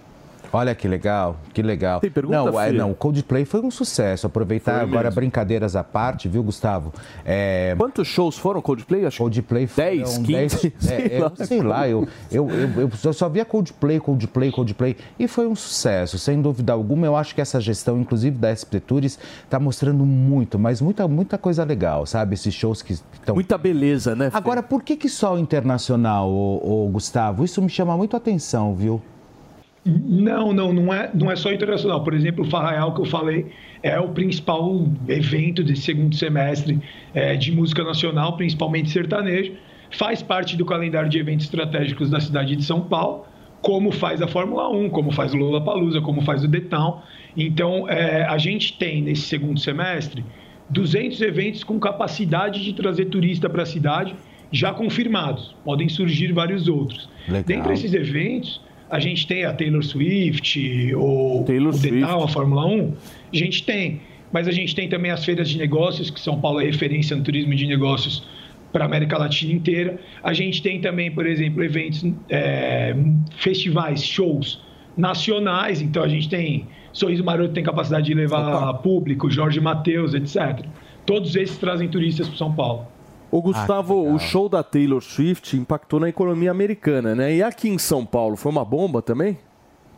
Olha 0.55 0.75
que 0.75 0.87
legal, 0.87 1.37
que 1.51 1.63
legal. 1.63 1.99
Tem 1.99 2.11
pergunta, 2.11 2.51
não, 2.51 2.61
é, 2.61 2.71
não, 2.71 2.91
o 2.91 2.95
Coldplay 2.95 3.43
foi 3.43 3.59
um 3.61 3.71
sucesso. 3.71 4.27
Aproveitar 4.27 4.73
Foi 4.75 4.83
agora 4.83 5.05
mesmo. 5.05 5.15
brincadeiras 5.15 5.75
à 5.75 5.83
parte, 5.83 6.29
viu, 6.29 6.43
Gustavo? 6.43 6.93
É, 7.25 7.73
Quantos 7.75 8.07
shows 8.07 8.37
foram 8.37 8.61
Coldplay? 8.61 9.03
Acho 9.03 9.17
Coldplay 9.17 9.65
foram 9.65 9.87
10, 9.87 10.17
15, 10.19 10.73
sei 10.77 11.07
é, 11.11 11.19
lá. 11.19 11.31
eu 11.39 11.45
sei 11.45 11.61
lá, 11.63 11.89
eu, 11.89 12.07
eu, 12.31 12.47
eu, 12.51 12.91
eu 13.03 13.13
só 13.13 13.27
via 13.27 13.43
Coldplay, 13.43 13.99
Coldplay, 13.99 14.51
Coldplay 14.51 14.95
e 15.17 15.27
foi 15.27 15.47
um 15.47 15.55
sucesso, 15.55 16.19
sem 16.19 16.39
dúvida 16.39 16.71
alguma. 16.71 17.07
Eu 17.07 17.15
acho 17.15 17.33
que 17.33 17.41
essa 17.41 17.59
gestão, 17.59 17.99
inclusive 17.99 18.37
da 18.37 18.53
SP 18.53 18.77
Tours, 18.79 19.17
está 19.43 19.59
mostrando 19.59 20.05
muito, 20.05 20.59
mas 20.59 20.79
muita, 20.81 21.07
muita 21.07 21.35
coisa 21.35 21.63
legal, 21.63 22.05
sabe? 22.05 22.35
Esses 22.35 22.53
shows 22.53 22.83
que 22.83 22.93
estão. 22.93 23.33
muita 23.33 23.57
beleza, 23.57 24.15
né? 24.15 24.29
Fê? 24.29 24.37
Agora, 24.37 24.61
por 24.61 24.83
que, 24.83 24.95
que 24.95 25.09
só 25.09 25.33
o 25.33 25.39
internacional, 25.39 26.29
ô, 26.29 26.85
ô, 26.85 26.89
Gustavo? 26.89 27.43
Isso 27.43 27.59
me 27.59 27.69
chama 27.69 27.97
muito 27.97 28.15
a 28.15 28.17
atenção, 28.17 28.75
viu? 28.75 29.01
Não, 29.85 30.53
não, 30.53 30.71
não 30.71 30.93
é, 30.93 31.11
não 31.13 31.29
é 31.29 31.35
só 31.35 31.51
internacional. 31.51 32.03
Por 32.03 32.13
exemplo, 32.13 32.45
o 32.45 32.49
Farraial 32.49 32.93
que 32.93 33.01
eu 33.01 33.05
falei 33.05 33.47
é 33.81 33.99
o 33.99 34.09
principal 34.09 34.87
evento 35.07 35.63
desse 35.63 35.81
segundo 35.81 36.15
semestre 36.15 36.79
é, 37.13 37.35
de 37.35 37.51
música 37.51 37.83
nacional, 37.83 38.37
principalmente 38.37 38.89
sertanejo. 38.89 39.53
Faz 39.91 40.23
parte 40.23 40.55
do 40.55 40.65
calendário 40.65 41.09
de 41.09 41.19
eventos 41.19 41.45
estratégicos 41.45 42.09
da 42.09 42.19
cidade 42.19 42.55
de 42.55 42.63
São 42.63 42.81
Paulo, 42.81 43.25
como 43.61 43.91
faz 43.91 44.21
a 44.21 44.27
Fórmula 44.27 44.69
1, 44.69 44.89
como 44.89 45.11
faz 45.11 45.33
o 45.33 45.37
Lollapalooza, 45.37 46.01
como 46.01 46.21
faz 46.21 46.43
o 46.43 46.47
Detal. 46.47 47.03
Então, 47.35 47.87
é, 47.89 48.23
a 48.23 48.37
gente 48.37 48.77
tem 48.77 49.01
nesse 49.01 49.23
segundo 49.23 49.59
semestre 49.59 50.23
200 50.69 51.21
eventos 51.21 51.63
com 51.63 51.79
capacidade 51.79 52.63
de 52.63 52.73
trazer 52.73 53.05
turista 53.05 53.49
para 53.49 53.63
a 53.63 53.65
cidade, 53.65 54.15
já 54.51 54.73
confirmados. 54.73 55.55
Podem 55.63 55.89
surgir 55.89 56.31
vários 56.31 56.67
outros. 56.67 57.09
Legal. 57.27 57.43
Dentre 57.43 57.73
esses 57.73 57.93
eventos, 57.93 58.61
a 58.93 58.99
gente 58.99 59.25
tem 59.25 59.43
a 59.43 59.51
Taylor 59.51 59.83
Swift 59.83 60.93
ou 60.93 61.43
Taylor 61.45 61.73
o. 61.73 61.99
Town, 61.99 62.23
a 62.23 62.27
Fórmula 62.27 62.63
1, 62.67 62.93
a 63.33 63.35
gente 63.35 63.63
tem. 63.63 64.01
Mas 64.31 64.47
a 64.47 64.51
gente 64.51 64.75
tem 64.75 64.87
também 64.87 65.09
as 65.09 65.25
feiras 65.25 65.49
de 65.49 65.57
negócios, 65.57 66.11
que 66.11 66.19
São 66.19 66.39
Paulo 66.39 66.61
é 66.61 66.65
referência 66.65 67.15
no 67.15 67.23
turismo 67.23 67.55
de 67.55 67.65
negócios 67.65 68.23
para 68.71 68.85
a 68.85 68.87
América 68.87 69.17
Latina 69.17 69.51
inteira. 69.51 69.99
A 70.21 70.31
gente 70.31 70.61
tem 70.61 70.79
também, 70.79 71.09
por 71.09 71.25
exemplo, 71.25 71.63
eventos, 71.63 72.05
é, 72.29 72.95
festivais, 73.37 74.03
shows 74.03 74.61
nacionais. 74.95 75.81
Então 75.81 76.03
a 76.03 76.07
gente 76.07 76.29
tem 76.29 76.67
Sorriso 76.91 77.23
Maroto 77.23 77.51
tem 77.51 77.63
capacidade 77.63 78.05
de 78.05 78.13
levar 78.13 78.75
público, 78.75 79.27
Jorge 79.27 79.59
Mateus, 79.59 80.13
etc. 80.13 80.63
Todos 81.03 81.35
esses 81.35 81.57
trazem 81.57 81.87
turistas 81.87 82.27
para 82.27 82.37
São 82.37 82.53
Paulo. 82.53 82.92
Ô 83.33 83.41
Gustavo, 83.41 84.13
o 84.13 84.19
show 84.19 84.47
da 84.47 84.61
Taylor 84.61 85.01
Swift 85.01 85.57
impactou 85.57 85.99
na 85.99 86.07
economia 86.07 86.51
americana, 86.51 87.15
né? 87.15 87.35
E 87.35 87.41
aqui 87.41 87.67
em 87.67 87.79
São 87.79 88.05
Paulo, 88.05 88.35
foi 88.35 88.51
uma 88.51 88.63
bomba 88.63 89.01
também? 89.01 89.39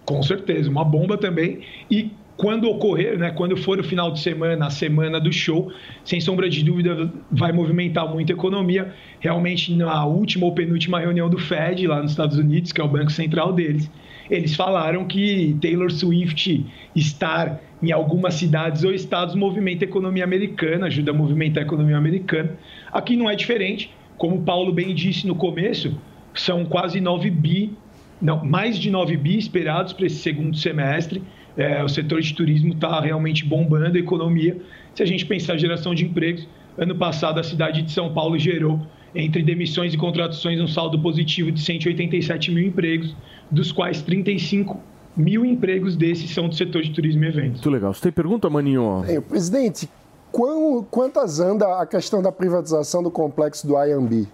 Com 0.06 0.24
certeza, 0.24 0.70
uma 0.70 0.86
bomba 0.86 1.18
também. 1.18 1.60
E 1.92 2.12
quando 2.38 2.70
ocorrer, 2.70 3.20
né, 3.20 3.32
quando 3.32 3.58
for 3.58 3.78
o 3.78 3.84
final 3.84 4.10
de 4.10 4.22
semana, 4.22 4.68
a 4.68 4.70
semana 4.70 5.20
do 5.20 5.34
show, 5.34 5.70
sem 6.06 6.22
sombra 6.22 6.50
de 6.50 6.64
dúvida, 6.64 7.12
vai 7.30 7.52
movimentar 7.52 8.08
muito 8.10 8.32
a 8.32 8.36
economia. 8.36 8.94
Realmente, 9.20 9.76
na 9.76 10.06
última 10.06 10.46
ou 10.46 10.54
penúltima 10.54 11.02
reunião 11.02 11.30
do 11.30 11.38
Fed, 11.38 11.86
lá 11.88 12.02
nos 12.02 12.12
Estados 12.12 12.38
Unidos, 12.38 12.72
que 12.72 12.80
é 12.80 12.84
o 12.86 12.88
banco 12.88 13.12
central 13.12 13.52
deles, 13.52 13.92
eles 14.30 14.56
falaram 14.56 15.06
que 15.06 15.56
Taylor 15.62 15.92
Swift 15.92 16.66
estar 16.96 17.62
em 17.82 17.92
algumas 17.92 18.34
cidades 18.36 18.84
ou 18.84 18.92
estados 18.94 19.36
movimenta 19.36 19.86
a 19.86 19.88
economia 19.88 20.24
americana, 20.24 20.88
ajuda 20.88 21.12
a 21.12 21.14
movimentar 21.14 21.64
a 21.64 21.66
economia 21.66 21.98
americana. 21.98 22.58
Aqui 22.96 23.18
não 23.18 23.30
é 23.30 23.36
diferente. 23.36 23.92
Como 24.18 24.38
o 24.38 24.42
Paulo 24.42 24.72
bem 24.72 24.96
disse 24.96 25.28
no 25.28 25.36
começo, 25.36 25.94
são 26.34 26.64
quase 26.64 27.02
9 27.02 27.30
bi, 27.30 27.74
não, 28.22 28.46
mais 28.46 28.80
de 28.80 28.90
9 28.90 29.18
bi 29.18 29.38
esperados 29.38 29.92
para 29.92 30.06
esse 30.06 30.16
segundo 30.16 30.56
semestre. 30.56 31.22
É, 31.58 31.84
o 31.84 31.90
setor 31.90 32.22
de 32.22 32.34
turismo 32.34 32.72
está 32.72 33.02
realmente 33.02 33.44
bombando 33.44 33.98
a 33.98 34.00
economia. 34.00 34.58
Se 34.94 35.04
a 35.04 35.06
gente 35.06 35.26
pensar 35.26 35.56
em 35.56 35.60
geração 35.60 35.94
de 35.94 36.06
empregos, 36.06 36.48
ano 36.78 36.96
passado 36.96 37.38
a 37.38 37.44
cidade 37.44 37.82
de 37.82 37.92
São 37.92 38.14
Paulo 38.14 38.40
gerou, 38.40 38.80
entre 39.14 39.44
demissões 39.44 39.94
e 39.94 39.98
contratações, 39.98 40.62
um 40.62 40.68
saldo 40.68 40.98
positivo 40.98 41.52
de 41.52 41.60
187 41.60 42.50
mil 42.50 42.66
empregos, 42.66 43.14
dos 43.52 43.74
quais 43.74 44.02
35 44.04 44.80
mil 45.18 45.44
empregos 45.46 45.98
desses 45.98 46.32
são 46.32 46.48
do 46.48 46.56
setor 46.56 46.82
de 46.82 46.92
turismo 46.92 47.26
e 47.26 47.28
eventos. 47.28 47.56
Muito 47.56 47.70
legal. 47.70 47.94
Você 47.94 48.04
tem 48.04 48.12
pergunta, 48.14 48.50
Maninho? 48.50 49.04
Bem, 49.06 49.22
presidente, 49.22 49.90
quão- 50.36 50.84
quantas 50.92 51.40
anda 51.40 51.80
a 51.80 51.86
questão 51.86 52.22
da 52.22 52.30
privatização 52.30 53.02
do 53.02 53.10
complexo 53.10 53.66
do 53.66 53.74
IMB? 53.82 54.28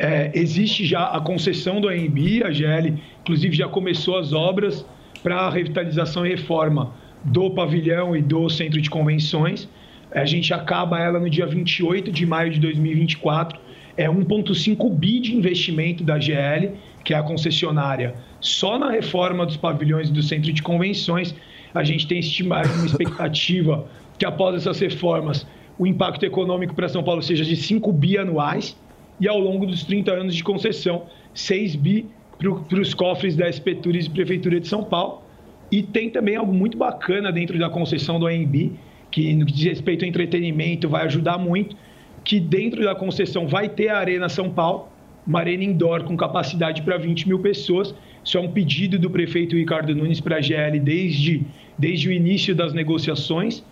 É, 0.00 0.32
existe 0.34 0.84
já 0.84 1.04
a 1.04 1.20
concessão 1.20 1.80
do 1.80 1.88
AMB, 1.88 2.42
a 2.42 2.50
GL, 2.50 3.00
inclusive 3.20 3.54
já 3.54 3.68
começou 3.68 4.18
as 4.18 4.32
obras 4.32 4.84
para 5.22 5.48
revitalização 5.50 6.26
e 6.26 6.30
reforma 6.30 6.92
do 7.22 7.48
pavilhão 7.50 8.16
e 8.16 8.20
do 8.20 8.50
centro 8.50 8.80
de 8.80 8.90
convenções. 8.90 9.68
A 10.10 10.24
gente 10.24 10.52
acaba 10.52 10.98
ela 10.98 11.20
no 11.20 11.30
dia 11.30 11.46
28 11.46 12.10
de 12.10 12.26
maio 12.26 12.50
de 12.50 12.58
2024. 12.58 13.60
É 13.96 14.08
1,5 14.08 14.90
bi 14.90 15.20
de 15.20 15.36
investimento 15.36 16.02
da 16.02 16.18
GL, 16.18 16.72
que 17.04 17.14
é 17.14 17.16
a 17.16 17.22
concessionária, 17.22 18.14
só 18.40 18.78
na 18.78 18.90
reforma 18.90 19.46
dos 19.46 19.56
pavilhões 19.56 20.08
e 20.08 20.12
do 20.12 20.22
centro 20.22 20.52
de 20.52 20.60
convenções. 20.60 21.34
A 21.72 21.84
gente 21.84 22.06
tem 22.06 22.20
uma 22.42 22.62
expectativa 22.62 23.86
que 24.18 24.24
após 24.24 24.56
essas 24.56 24.78
reformas 24.80 25.46
o 25.78 25.86
impacto 25.86 26.24
econômico 26.24 26.74
para 26.74 26.88
São 26.88 27.02
Paulo 27.02 27.22
seja 27.22 27.44
de 27.44 27.56
5 27.56 27.92
bi 27.92 28.16
anuais 28.16 28.76
e 29.20 29.28
ao 29.28 29.38
longo 29.38 29.66
dos 29.66 29.84
30 29.84 30.12
anos 30.12 30.34
de 30.34 30.42
concessão, 30.42 31.04
6 31.34 31.76
bi 31.76 32.06
para 32.38 32.80
os 32.80 32.94
cofres 32.94 33.36
da 33.36 33.50
SP 33.50 33.74
Tours 33.76 34.06
e 34.06 34.10
Prefeitura 34.10 34.60
de 34.60 34.68
São 34.68 34.84
Paulo. 34.84 35.22
E 35.70 35.82
tem 35.82 36.10
também 36.10 36.36
algo 36.36 36.52
muito 36.52 36.78
bacana 36.78 37.32
dentro 37.32 37.58
da 37.58 37.68
concessão 37.68 38.20
do 38.20 38.26
AMB, 38.26 38.72
que 39.10 39.34
no 39.34 39.46
que 39.46 39.52
diz 39.52 39.64
respeito 39.64 40.04
ao 40.04 40.08
entretenimento 40.08 40.88
vai 40.88 41.04
ajudar 41.04 41.38
muito, 41.38 41.76
que 42.24 42.38
dentro 42.38 42.84
da 42.84 42.94
concessão 42.94 43.48
vai 43.48 43.68
ter 43.68 43.88
a 43.88 43.98
Arena 43.98 44.28
São 44.28 44.50
Paulo, 44.50 44.88
uma 45.26 45.40
arena 45.40 45.64
indoor 45.64 46.04
com 46.04 46.16
capacidade 46.16 46.82
para 46.82 46.96
20 46.96 47.26
mil 47.26 47.38
pessoas. 47.40 47.94
Isso 48.24 48.38
é 48.38 48.40
um 48.40 48.50
pedido 48.50 48.98
do 48.98 49.10
prefeito 49.10 49.56
Ricardo 49.56 49.94
Nunes 49.94 50.20
para 50.20 50.36
a 50.36 50.40
GL 50.40 50.78
desde, 50.78 51.42
desde 51.78 52.08
o 52.08 52.12
início 52.12 52.54
das 52.54 52.72
negociações. 52.72 53.64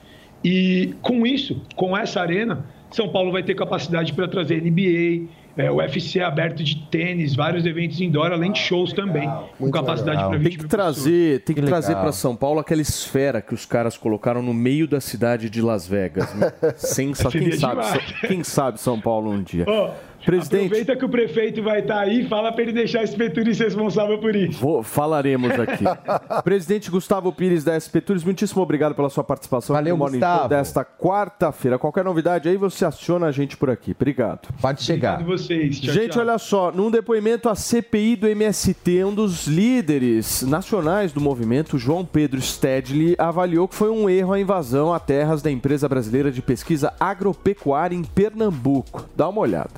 E 0.44 0.94
com 1.00 1.26
isso, 1.26 1.62
com 1.74 1.96
essa 1.96 2.20
arena, 2.20 2.66
São 2.90 3.08
Paulo 3.08 3.32
vai 3.32 3.42
ter 3.42 3.54
capacidade 3.54 4.12
para 4.12 4.28
trazer 4.28 4.60
NBA, 4.60 5.28
é, 5.56 5.70
UFC 5.70 6.20
aberto 6.20 6.62
de 6.62 6.76
tênis, 6.90 7.34
vários 7.34 7.64
eventos 7.64 8.00
indoor, 8.00 8.32
além 8.32 8.52
de 8.52 8.58
shows 8.58 8.92
também, 8.92 9.30
com 9.58 9.70
capacidade 9.70 10.18
para 10.18 10.36
20 10.36 10.48
Tem 10.48 10.58
que 10.58 10.66
trazer, 10.68 11.40
tem 11.44 11.54
que, 11.54 11.62
Que 11.62 11.66
trazer 11.66 11.88
legal. 11.88 12.02
para 12.02 12.12
São 12.12 12.34
Paulo 12.34 12.58
aquela 12.58 12.82
esfera 12.82 13.40
que 13.40 13.54
os 13.54 13.64
caras 13.64 13.96
colocaram 13.96 14.42
no 14.42 14.52
meio 14.52 14.86
da 14.88 15.00
cidade 15.00 15.48
de 15.48 15.62
Las 15.62 15.86
Vegas. 15.86 16.34
Né? 16.34 16.52
Sensa, 16.76 17.30
quem 17.30 17.52
sabe, 17.52 17.82
quem 18.26 18.44
sabe 18.44 18.80
São 18.80 19.00
Paulo 19.00 19.30
um 19.30 19.42
dia. 19.42 19.64
Ó, 19.66 19.92
Presidente. 20.24 20.66
Aproveita 20.66 20.96
que 20.96 21.04
o 21.04 21.08
prefeito 21.08 21.62
vai 21.62 21.80
estar 21.80 22.00
aí 22.00 22.22
e 22.24 22.28
fala 22.28 22.50
para 22.52 22.62
ele 22.62 22.72
deixar 22.72 23.02
esse 23.02 23.14
Peturice 23.16 23.62
responsável 23.62 24.18
por 24.18 24.34
isso. 24.34 24.58
Vou- 24.58 24.82
falaremos 24.82 25.50
aqui. 25.52 25.84
Presidente 26.44 26.90
Gustavo 26.90 27.32
Pires 27.32 27.62
da 27.64 27.78
SP 27.78 28.00
Tours, 28.00 28.24
muitíssimo 28.24 28.62
obrigado 28.62 28.94
pela 28.94 29.08
sua 29.10 29.24
participação 29.24 29.74
Valeu, 29.74 29.94
no 29.94 29.98
Morning 29.98 30.18
Gustavo. 30.18 30.48
Desta 30.48 30.84
quarta-feira. 30.84 31.78
Qualquer 31.78 32.04
novidade 32.04 32.48
aí, 32.48 32.56
você 32.56 32.84
aciona 32.84 33.26
a 33.26 33.32
gente 33.32 33.56
por 33.56 33.70
aqui. 33.70 33.92
Obrigado. 33.92 34.48
Pode 34.60 34.82
chegar. 34.82 35.20
Obrigado 35.20 35.38
vocês. 35.38 35.80
Tchau, 35.80 35.94
Gente, 35.94 36.10
tchau. 36.12 36.22
olha 36.22 36.38
só, 36.38 36.72
num 36.72 36.90
depoimento 36.90 37.48
à 37.48 37.54
CPI 37.54 38.16
do 38.16 38.26
MST, 38.28 39.04
um 39.04 39.14
dos 39.14 39.46
líderes 39.46 40.42
nacionais 40.42 41.12
do 41.12 41.20
movimento, 41.20 41.78
João 41.78 42.04
Pedro 42.04 42.40
Stedley, 42.40 43.14
avaliou 43.18 43.68
que 43.68 43.74
foi 43.74 43.90
um 43.90 44.08
erro 44.08 44.32
a 44.32 44.40
invasão 44.40 44.92
a 44.92 44.98
terras 44.98 45.42
da 45.42 45.50
empresa 45.50 45.88
brasileira 45.88 46.30
de 46.30 46.40
pesquisa 46.42 46.92
agropecuária 46.98 47.94
em 47.96 48.02
Pernambuco. 48.04 49.08
Dá 49.16 49.28
uma 49.28 49.40
olhada. 49.40 49.70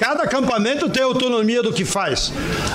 Cada 0.00 0.22
acampamento 0.22 0.88
tem 0.88 1.02
autonomia 1.02 1.62
do 1.62 1.74
que 1.74 1.84
faz. 1.84 2.32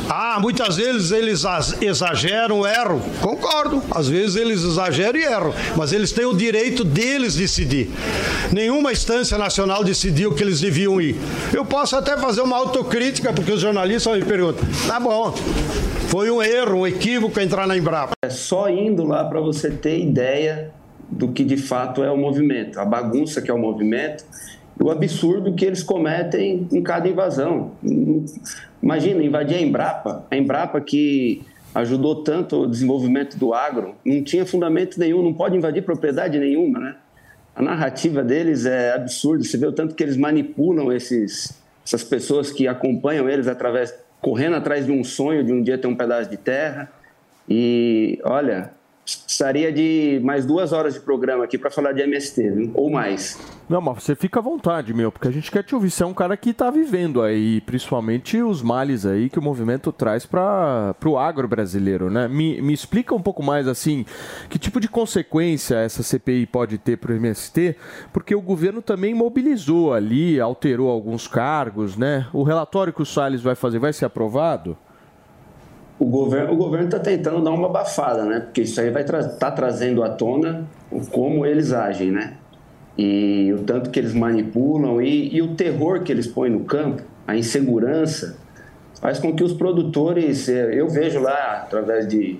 Ah, 0.07 0.38
muitas 0.39 0.78
vezes 0.78 1.11
eles 1.11 1.43
exageram, 1.82 2.67
erram. 2.67 3.01
Concordo. 3.19 3.82
Às 3.89 4.07
vezes 4.07 4.36
eles 4.36 4.63
exageram 4.63 5.19
e 5.19 5.23
erram. 5.23 5.51
Mas 5.76 5.91
eles 5.91 6.11
têm 6.11 6.26
o 6.26 6.36
direito 6.36 6.84
deles 6.84 7.36
decidir. 7.36 7.89
Nenhuma 8.51 8.91
instância 8.91 9.39
nacional 9.39 9.84
decidiu 9.84 10.36
que 10.36 10.43
eles 10.43 10.61
deviam 10.61 11.01
ir. 11.01 11.15
Eu 11.51 11.65
posso 11.65 11.95
até 11.95 12.15
fazer 12.15 12.41
uma 12.41 12.57
autocrítica, 12.57 13.34
porque 13.34 13.53
os 13.53 13.59
jornalistas 13.59 14.15
me 14.15 14.23
perguntam. 14.23 14.63
Tá 14.86 14.99
bom. 14.99 15.34
Foi 16.09 16.30
um 16.30 16.43
erro, 16.43 16.82
um 16.82 16.88
equívoco 16.88 17.39
entrar 17.39 17.65
na 17.65 17.76
Embrapa. 17.76 18.13
É 18.23 18.30
só 18.30 18.69
indo 18.69 19.03
lá 19.03 19.23
para 19.23 19.41
você 19.41 19.71
ter 19.71 19.99
ideia 19.99 20.71
do 21.09 21.30
que 21.30 21.43
de 21.43 21.57
fato 21.57 22.03
é 22.03 22.11
o 22.11 22.17
movimento, 22.17 22.80
a 22.80 22.86
bagunça 22.86 23.41
que 23.41 23.49
é 23.49 23.53
o 23.53 23.59
movimento, 23.59 24.23
o 24.80 24.89
absurdo 24.89 25.53
que 25.53 25.65
eles 25.65 25.84
cometem 25.84 26.67
em 26.71 26.82
cada 26.82 27.07
invasão. 27.07 27.71
Imagina, 28.82 29.23
invadir 29.23 29.57
a 29.57 29.61
Embrapa, 29.61 30.26
a 30.30 30.36
Embrapa 30.36 30.80
que 30.82 31.41
ajudou 31.73 32.23
tanto 32.23 32.61
o 32.61 32.67
desenvolvimento 32.67 33.38
do 33.38 33.53
agro, 33.53 33.95
não 34.05 34.23
tinha 34.23 34.45
fundamento 34.45 34.99
nenhum, 34.99 35.21
não 35.21 35.34
pode 35.34 35.57
invadir 35.57 35.84
propriedade 35.84 36.39
nenhuma, 36.39 36.80
né? 36.80 36.95
A 37.53 37.61
narrativa 37.61 38.23
deles 38.23 38.65
é 38.65 38.93
absurda, 38.93 39.43
você 39.43 39.57
vê 39.57 39.65
o 39.65 39.71
tanto 39.71 39.95
que 39.95 40.03
eles 40.03 40.17
manipulam 40.17 40.91
esses, 40.91 41.57
essas 41.86 42.03
pessoas 42.03 42.51
que 42.51 42.67
acompanham 42.67 43.30
eles 43.30 43.47
através 43.47 43.93
correndo 44.21 44.55
atrás 44.55 44.86
de 44.86 44.91
um 44.91 45.03
sonho 45.03 45.43
de 45.43 45.53
um 45.53 45.61
dia 45.61 45.78
ter 45.78 45.88
um 45.88 45.95
pedaço 45.95 46.30
de 46.30 46.38
terra. 46.38 46.91
E 47.47 48.19
olha, 48.23 48.71
precisaria 49.05 49.71
de 49.71 50.19
mais 50.23 50.45
duas 50.45 50.73
horas 50.73 50.95
de 50.95 50.99
programa 50.99 51.43
aqui 51.43 51.57
para 51.57 51.69
falar 51.69 51.91
de 51.91 52.01
MST, 52.01 52.49
viu? 52.49 52.71
ou 52.73 52.89
mais. 52.89 53.37
Não, 53.67 53.81
mas 53.81 54.03
você 54.03 54.15
fica 54.15 54.39
à 54.39 54.43
vontade, 54.43 54.93
meu, 54.93 55.11
porque 55.11 55.27
a 55.27 55.31
gente 55.31 55.51
quer 55.51 55.63
te 55.63 55.73
ouvir. 55.73 55.89
Você 55.89 56.03
é 56.03 56.05
um 56.05 56.13
cara 56.13 56.37
que 56.37 56.53
tá 56.53 56.69
vivendo 56.69 57.21
aí, 57.21 57.61
principalmente 57.61 58.41
os 58.41 58.61
males 58.61 59.05
aí 59.05 59.29
que 59.29 59.39
o 59.39 59.41
movimento 59.41 59.91
traz 59.91 60.25
para 60.25 60.95
o 61.03 61.17
agro 61.17 61.47
brasileiro, 61.47 62.09
né? 62.09 62.27
Me, 62.27 62.61
me 62.61 62.73
explica 62.73 63.15
um 63.15 63.21
pouco 63.21 63.41
mais, 63.41 63.67
assim, 63.67 64.05
que 64.49 64.59
tipo 64.59 64.79
de 64.79 64.87
consequência 64.87 65.75
essa 65.77 66.03
CPI 66.03 66.45
pode 66.45 66.77
ter 66.77 66.97
para 66.97 67.11
o 67.11 67.15
MST, 67.15 67.75
porque 68.13 68.35
o 68.35 68.41
governo 68.41 68.81
também 68.81 69.15
mobilizou 69.15 69.93
ali, 69.93 70.39
alterou 70.39 70.89
alguns 70.89 71.27
cargos, 71.27 71.97
né? 71.97 72.27
O 72.33 72.43
relatório 72.43 72.93
que 72.93 73.01
o 73.01 73.05
Salles 73.05 73.41
vai 73.41 73.55
fazer 73.55 73.79
vai 73.79 73.93
ser 73.93 74.05
aprovado? 74.05 74.77
O 75.97 76.05
governo 76.05 76.53
o 76.53 76.55
governo 76.57 76.85
está 76.85 76.99
tentando 76.99 77.41
dar 77.41 77.51
uma 77.51 77.67
abafada, 77.67 78.25
né? 78.25 78.39
Porque 78.41 78.61
isso 78.61 78.79
aí 78.81 78.89
vai 78.89 79.03
estar 79.03 79.23
tá 79.23 79.51
trazendo 79.51 80.03
à 80.03 80.09
tona 80.09 80.67
como 81.11 81.45
eles 81.45 81.71
agem, 81.71 82.11
né? 82.11 82.33
E 82.97 83.53
o 83.53 83.63
tanto 83.63 83.89
que 83.89 83.99
eles 83.99 84.13
manipulam 84.13 85.01
e, 85.01 85.35
e 85.35 85.41
o 85.41 85.55
terror 85.55 86.03
que 86.03 86.11
eles 86.11 86.27
põem 86.27 86.49
no 86.49 86.61
campo, 86.61 87.03
a 87.27 87.35
insegurança, 87.35 88.37
faz 89.01 89.19
com 89.19 89.35
que 89.35 89.43
os 89.43 89.53
produtores, 89.53 90.47
eh, 90.47 90.71
eu 90.73 90.87
vejo 90.87 91.19
lá 91.19 91.61
através 91.63 92.07
de 92.07 92.39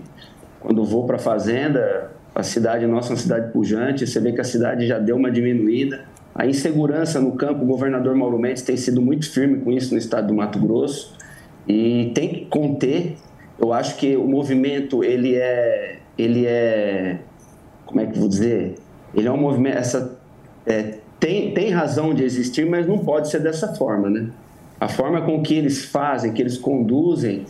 quando 0.60 0.84
vou 0.84 1.06
para 1.06 1.18
a 1.18 1.20
fazenda, 1.20 2.12
a 2.34 2.42
cidade 2.42 2.88
nossa 2.88 3.10
é 3.10 3.12
uma 3.12 3.18
cidade 3.18 3.52
pujante, 3.52 4.08
você 4.08 4.20
vê 4.20 4.32
que 4.32 4.42
a 4.42 4.44
cidade 4.44 4.88
já 4.88 4.98
deu 4.98 5.16
uma 5.16 5.30
diminuída. 5.30 6.06
A 6.34 6.46
insegurança 6.46 7.20
no 7.22 7.34
campo, 7.34 7.64
o 7.64 7.66
governador 7.66 8.16
Mauro 8.16 8.38
Mendes 8.38 8.62
tem 8.62 8.76
sido 8.76 9.02
muito 9.02 9.32
firme 9.32 9.60
com 9.62 9.72
isso 9.72 9.94
no 9.94 9.98
estado 9.98 10.28
do 10.28 10.34
Mato 10.34 10.60
Grosso. 10.60 11.16
e 11.68 12.12
tem 12.14 12.30
que 12.30 12.46
conter. 12.46 13.16
Eu 13.60 13.74
acho 13.74 13.96
que 13.98 14.16
o 14.16 14.28
movimento 14.28 15.04
ele 15.04 15.36
é, 15.36 16.00
ele 16.18 16.46
é, 16.46 17.20
como 17.86 18.02
é 18.02 18.06
que 18.06 18.18
vou 18.18 18.28
dizer? 18.28 18.76
Ele 19.14 19.28
é 19.28 19.32
um 19.32 19.38
movimento, 19.38 19.78
essa 19.78 20.18
é, 20.66 20.96
tem, 21.20 21.54
tem 21.54 21.70
razão 21.70 22.14
de 22.14 22.24
existir, 22.24 22.66
mas 22.66 22.86
não 22.86 23.00
pode 23.00 23.30
ser 23.30 23.40
dessa 23.40 23.74
forma, 23.76 24.10
né? 24.10 24.30
A 24.80 24.90
forma 24.90 25.22
com 25.22 25.42
que 25.42 25.56
eles 25.56 25.86
fazem, 25.86 26.34
que 26.34 26.42
eles 26.42 26.58
conduzem, 26.58 27.46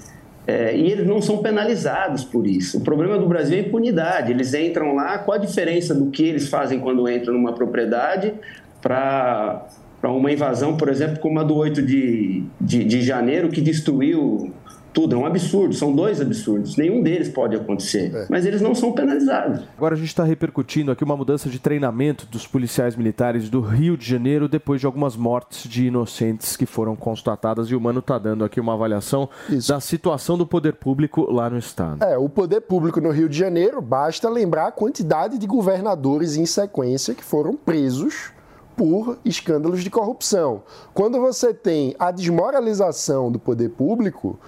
é, 0.47 0.77
e 0.77 0.91
eles 0.91 1.07
não 1.07 1.21
são 1.21 1.39
penalizados 1.39 2.23
por 2.23 2.45
isso. 2.45 2.77
O 2.77 2.81
problema 2.81 3.17
do 3.17 3.27
Brasil 3.27 3.57
é 3.57 3.61
a 3.61 3.63
impunidade. 3.63 4.31
Eles 4.31 4.53
entram 4.53 4.93
lá, 4.93 5.17
qual 5.17 5.37
a 5.37 5.41
diferença 5.41 5.95
do 5.95 6.11
que 6.11 6.23
eles 6.23 6.47
fazem 6.47 6.79
quando 6.79 7.09
entram 7.09 7.33
numa 7.33 7.53
propriedade 7.53 8.33
para 8.79 9.65
uma 10.03 10.31
invasão, 10.31 10.77
por 10.77 10.87
exemplo, 10.87 11.19
como 11.19 11.39
a 11.39 11.43
do 11.43 11.55
8 11.55 11.81
de, 11.81 12.43
de, 12.61 12.83
de 12.83 13.01
janeiro, 13.01 13.49
que 13.49 13.59
destruiu 13.59 14.53
tudo. 14.95 15.13
É 15.13 15.19
um 15.19 15.25
absurdo, 15.25 15.75
são 15.75 15.93
dois 15.93 16.21
absurdos. 16.21 16.77
Nenhum 16.77 17.03
deles 17.03 17.27
pode 17.27 17.53
acontecer, 17.53 18.15
é. 18.15 18.25
mas 18.29 18.45
eles 18.45 18.61
não 18.61 18.73
são 18.73 18.93
penalizados. 18.93 19.61
Agora 19.77 19.93
a 19.93 19.97
gente 19.97 20.07
está 20.07 20.23
repercutindo 20.23 20.89
aqui 20.89 21.03
uma 21.03 21.17
mudança 21.17 21.49
de 21.49 21.59
treinamento 21.59 22.25
dos 22.25 22.47
policiais 22.47 22.95
militares 22.95 23.49
do 23.49 23.59
Rio 23.59 23.97
de 23.97 24.09
Janeiro 24.09 24.47
depois 24.47 24.79
de 24.79 24.87
algumas 24.87 25.17
mortes 25.17 25.69
de 25.69 25.87
inocentes 25.87 26.55
que 26.55 26.65
foram 26.65 26.95
constatadas 26.95 27.67
e 27.67 27.75
o 27.75 27.81
Mano 27.81 27.99
está 27.99 28.17
dando 28.17 28.45
aqui 28.45 28.59
uma 28.59 28.73
avaliação 28.73 29.29
Isso. 29.49 29.67
da 29.67 29.81
situação 29.81 30.37
do 30.37 30.47
poder 30.47 30.75
público 30.75 31.29
lá 31.29 31.49
no 31.49 31.57
estado. 31.57 32.01
É, 32.01 32.17
o 32.17 32.29
poder 32.29 32.61
público 32.61 33.01
no 33.01 33.11
Rio 33.11 33.27
de 33.27 33.37
Janeiro, 33.37 33.81
basta 33.81 34.29
lembrar 34.29 34.67
a 34.67 34.71
quantidade 34.71 35.37
de 35.37 35.45
governadores 35.45 36.37
em 36.37 36.45
sequência 36.45 37.13
que 37.13 37.23
foram 37.23 37.57
presos 37.57 38.31
por 38.77 39.17
escândalos 39.25 39.83
de 39.83 39.89
corrupção. 39.89 40.63
Quando 40.93 41.19
você 41.19 41.53
tem 41.53 41.95
a 41.99 42.11
desmoralização 42.11 43.31
do 43.31 43.39
poder 43.39 43.69
público, 43.69 44.39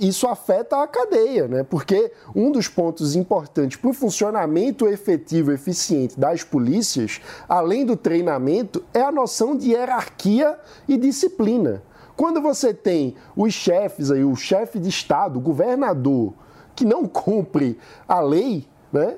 isso 0.00 0.28
afeta 0.28 0.80
a 0.80 0.86
cadeia, 0.86 1.48
né? 1.48 1.64
Porque 1.64 2.12
um 2.34 2.52
dos 2.52 2.68
pontos 2.68 3.16
importantes 3.16 3.76
para 3.76 3.90
o 3.90 3.94
funcionamento 3.94 4.86
efetivo 4.86 5.50
e 5.50 5.54
eficiente 5.54 6.18
das 6.18 6.44
polícias, 6.44 7.20
além 7.48 7.84
do 7.84 7.96
treinamento, 7.96 8.84
é 8.94 9.02
a 9.02 9.10
noção 9.10 9.56
de 9.56 9.70
hierarquia 9.70 10.56
e 10.86 10.96
disciplina. 10.96 11.82
Quando 12.16 12.40
você 12.40 12.72
tem 12.72 13.16
os 13.36 13.52
chefes 13.52 14.10
aí, 14.10 14.24
o 14.24 14.36
chefe 14.36 14.78
de 14.78 14.88
Estado, 14.88 15.38
o 15.38 15.42
governador, 15.42 16.32
que 16.76 16.84
não 16.84 17.06
cumpre 17.08 17.76
a 18.06 18.20
lei, 18.20 18.68
né? 18.92 19.16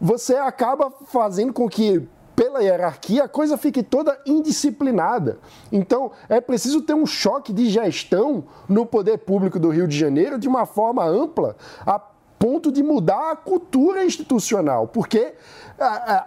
Você 0.00 0.34
acaba 0.34 0.90
fazendo 0.90 1.52
com 1.52 1.68
que 1.68 2.04
pela 2.34 2.62
hierarquia, 2.62 3.24
a 3.24 3.28
coisa 3.28 3.56
fique 3.56 3.82
toda 3.82 4.18
indisciplinada. 4.26 5.38
Então, 5.70 6.12
é 6.28 6.40
preciso 6.40 6.82
ter 6.82 6.94
um 6.94 7.06
choque 7.06 7.52
de 7.52 7.68
gestão 7.68 8.44
no 8.68 8.86
poder 8.86 9.18
público 9.18 9.58
do 9.58 9.70
Rio 9.70 9.86
de 9.86 9.96
Janeiro 9.96 10.38
de 10.38 10.48
uma 10.48 10.66
forma 10.66 11.04
ampla, 11.04 11.56
a 11.86 11.98
ponto 12.38 12.72
de 12.72 12.82
mudar 12.82 13.30
a 13.30 13.36
cultura 13.36 14.04
institucional, 14.04 14.88
porque 14.88 15.34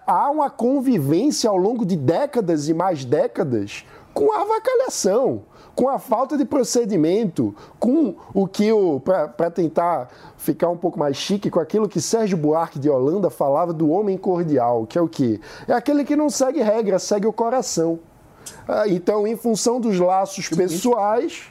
há 0.07 0.29
uma 0.31 0.49
convivência 0.49 1.49
ao 1.49 1.57
longo 1.57 1.85
de 1.85 1.97
décadas 1.97 2.69
e 2.69 2.73
mais 2.73 3.03
décadas 3.03 3.85
com 4.13 4.31
a 4.31 4.41
avacalhação 4.41 5.43
com 5.75 5.89
a 5.89 5.99
falta 5.99 6.37
de 6.37 6.45
procedimento, 6.45 7.53
com 7.77 8.15
o 8.33 8.47
que 8.47 8.71
o. 8.71 8.99
para 8.99 9.51
tentar 9.51 10.09
ficar 10.37 10.69
um 10.69 10.77
pouco 10.77 10.97
mais 10.97 11.17
chique, 11.17 11.49
com 11.49 11.59
aquilo 11.59 11.89
que 11.89 11.99
Sérgio 11.99 12.37
Buarque 12.37 12.79
de 12.79 12.89
Holanda 12.89 13.29
falava 13.29 13.73
do 13.73 13.89
homem 13.89 14.17
cordial, 14.17 14.85
que 14.85 14.97
é 14.97 15.01
o 15.01 15.07
quê? 15.07 15.39
É 15.67 15.73
aquele 15.73 16.05
que 16.05 16.15
não 16.15 16.29
segue 16.29 16.61
regra, 16.61 16.97
segue 16.97 17.27
o 17.27 17.33
coração. 17.33 17.99
Ah, 18.67 18.87
então, 18.87 19.27
em 19.27 19.35
função 19.35 19.81
dos 19.81 19.99
laços 19.99 20.47
pessoais, 20.49 21.47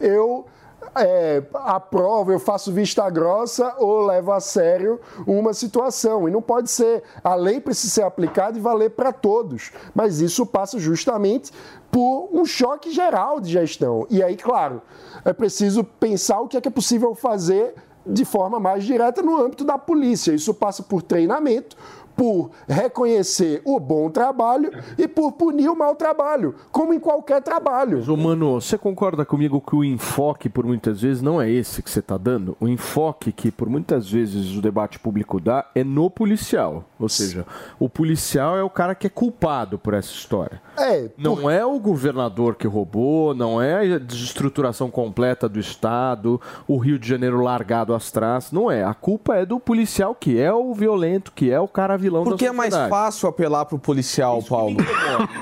eu 0.00 0.46
é, 0.94 1.42
aprovo, 1.54 2.32
eu 2.32 2.38
faço 2.38 2.72
vista 2.72 3.08
grossa 3.10 3.74
ou 3.78 4.06
levo 4.06 4.32
a 4.32 4.40
sério 4.40 5.00
uma 5.26 5.52
situação. 5.52 6.28
E 6.28 6.30
não 6.30 6.42
pode 6.42 6.70
ser. 6.70 7.02
A 7.22 7.34
lei 7.34 7.60
precisa 7.60 7.94
ser 7.94 8.02
aplicada 8.02 8.58
e 8.58 8.60
valer 8.60 8.90
para 8.90 9.12
todos. 9.12 9.72
Mas 9.94 10.20
isso 10.20 10.46
passa 10.46 10.78
justamente 10.78 11.52
por 11.90 12.28
um 12.32 12.44
choque 12.44 12.90
geral 12.90 13.40
de 13.40 13.50
gestão. 13.50 14.06
E 14.10 14.22
aí, 14.22 14.36
claro, 14.36 14.82
é 15.24 15.32
preciso 15.32 15.82
pensar 15.82 16.40
o 16.40 16.48
que 16.48 16.56
é, 16.56 16.60
que 16.60 16.68
é 16.68 16.70
possível 16.70 17.14
fazer 17.14 17.74
de 18.06 18.24
forma 18.24 18.60
mais 18.60 18.84
direta 18.84 19.20
no 19.20 19.36
âmbito 19.36 19.64
da 19.64 19.76
polícia. 19.76 20.32
Isso 20.32 20.54
passa 20.54 20.82
por 20.82 21.02
treinamento, 21.02 21.76
por 22.16 22.50
reconhecer 22.66 23.60
o 23.64 23.78
bom 23.78 24.10
trabalho 24.10 24.70
e 24.96 25.06
por 25.06 25.32
punir 25.32 25.68
o 25.68 25.76
mau 25.76 25.94
trabalho, 25.94 26.54
como 26.72 26.94
em 26.94 26.98
qualquer 26.98 27.42
trabalho. 27.42 27.98
Mas, 27.98 28.18
mano, 28.18 28.60
você 28.60 28.78
concorda 28.78 29.24
comigo 29.24 29.60
que 29.60 29.76
o 29.76 29.84
enfoque, 29.84 30.48
por 30.48 30.64
muitas 30.64 31.02
vezes, 31.02 31.22
não 31.22 31.40
é 31.40 31.50
esse 31.50 31.82
que 31.82 31.90
você 31.90 32.00
está 32.00 32.16
dando? 32.16 32.56
O 32.58 32.66
enfoque 32.66 33.30
que, 33.30 33.50
por 33.50 33.68
muitas 33.68 34.10
vezes, 34.10 34.56
o 34.56 34.62
debate 34.62 34.98
público 34.98 35.38
dá 35.38 35.66
é 35.74 35.84
no 35.84 36.08
policial. 36.08 36.84
Ou 36.98 37.08
seja, 37.08 37.44
o 37.78 37.88
policial 37.88 38.56
é 38.56 38.62
o 38.62 38.70
cara 38.70 38.94
que 38.94 39.06
é 39.06 39.10
culpado 39.10 39.78
por 39.78 39.92
essa 39.92 40.10
história. 40.10 40.60
É, 40.78 41.10
Não 41.18 41.36
por... 41.36 41.50
é 41.50 41.64
o 41.64 41.78
governador 41.78 42.54
que 42.54 42.66
roubou, 42.66 43.34
não 43.34 43.60
é 43.60 43.94
a 43.94 43.98
desestruturação 43.98 44.90
completa 44.90 45.48
do 45.48 45.60
Estado, 45.60 46.40
o 46.66 46.78
Rio 46.78 46.98
de 46.98 47.06
Janeiro 47.06 47.42
largado 47.42 47.94
às 47.94 48.10
traças, 48.10 48.52
não 48.52 48.70
é. 48.70 48.82
A 48.82 48.94
culpa 48.94 49.36
é 49.36 49.44
do 49.44 49.60
policial 49.60 50.14
que 50.14 50.40
é 50.40 50.52
o 50.52 50.72
violento, 50.72 51.32
que 51.32 51.50
é 51.50 51.60
o 51.60 51.68
cara 51.68 51.96
vilão 52.06 52.24
Porque 52.24 52.46
é 52.46 52.52
mais 52.52 52.74
fácil 52.74 53.28
apelar 53.28 53.64
pro 53.66 53.78
policial, 53.78 54.38
Isso 54.38 54.48
Paulo. 54.48 54.76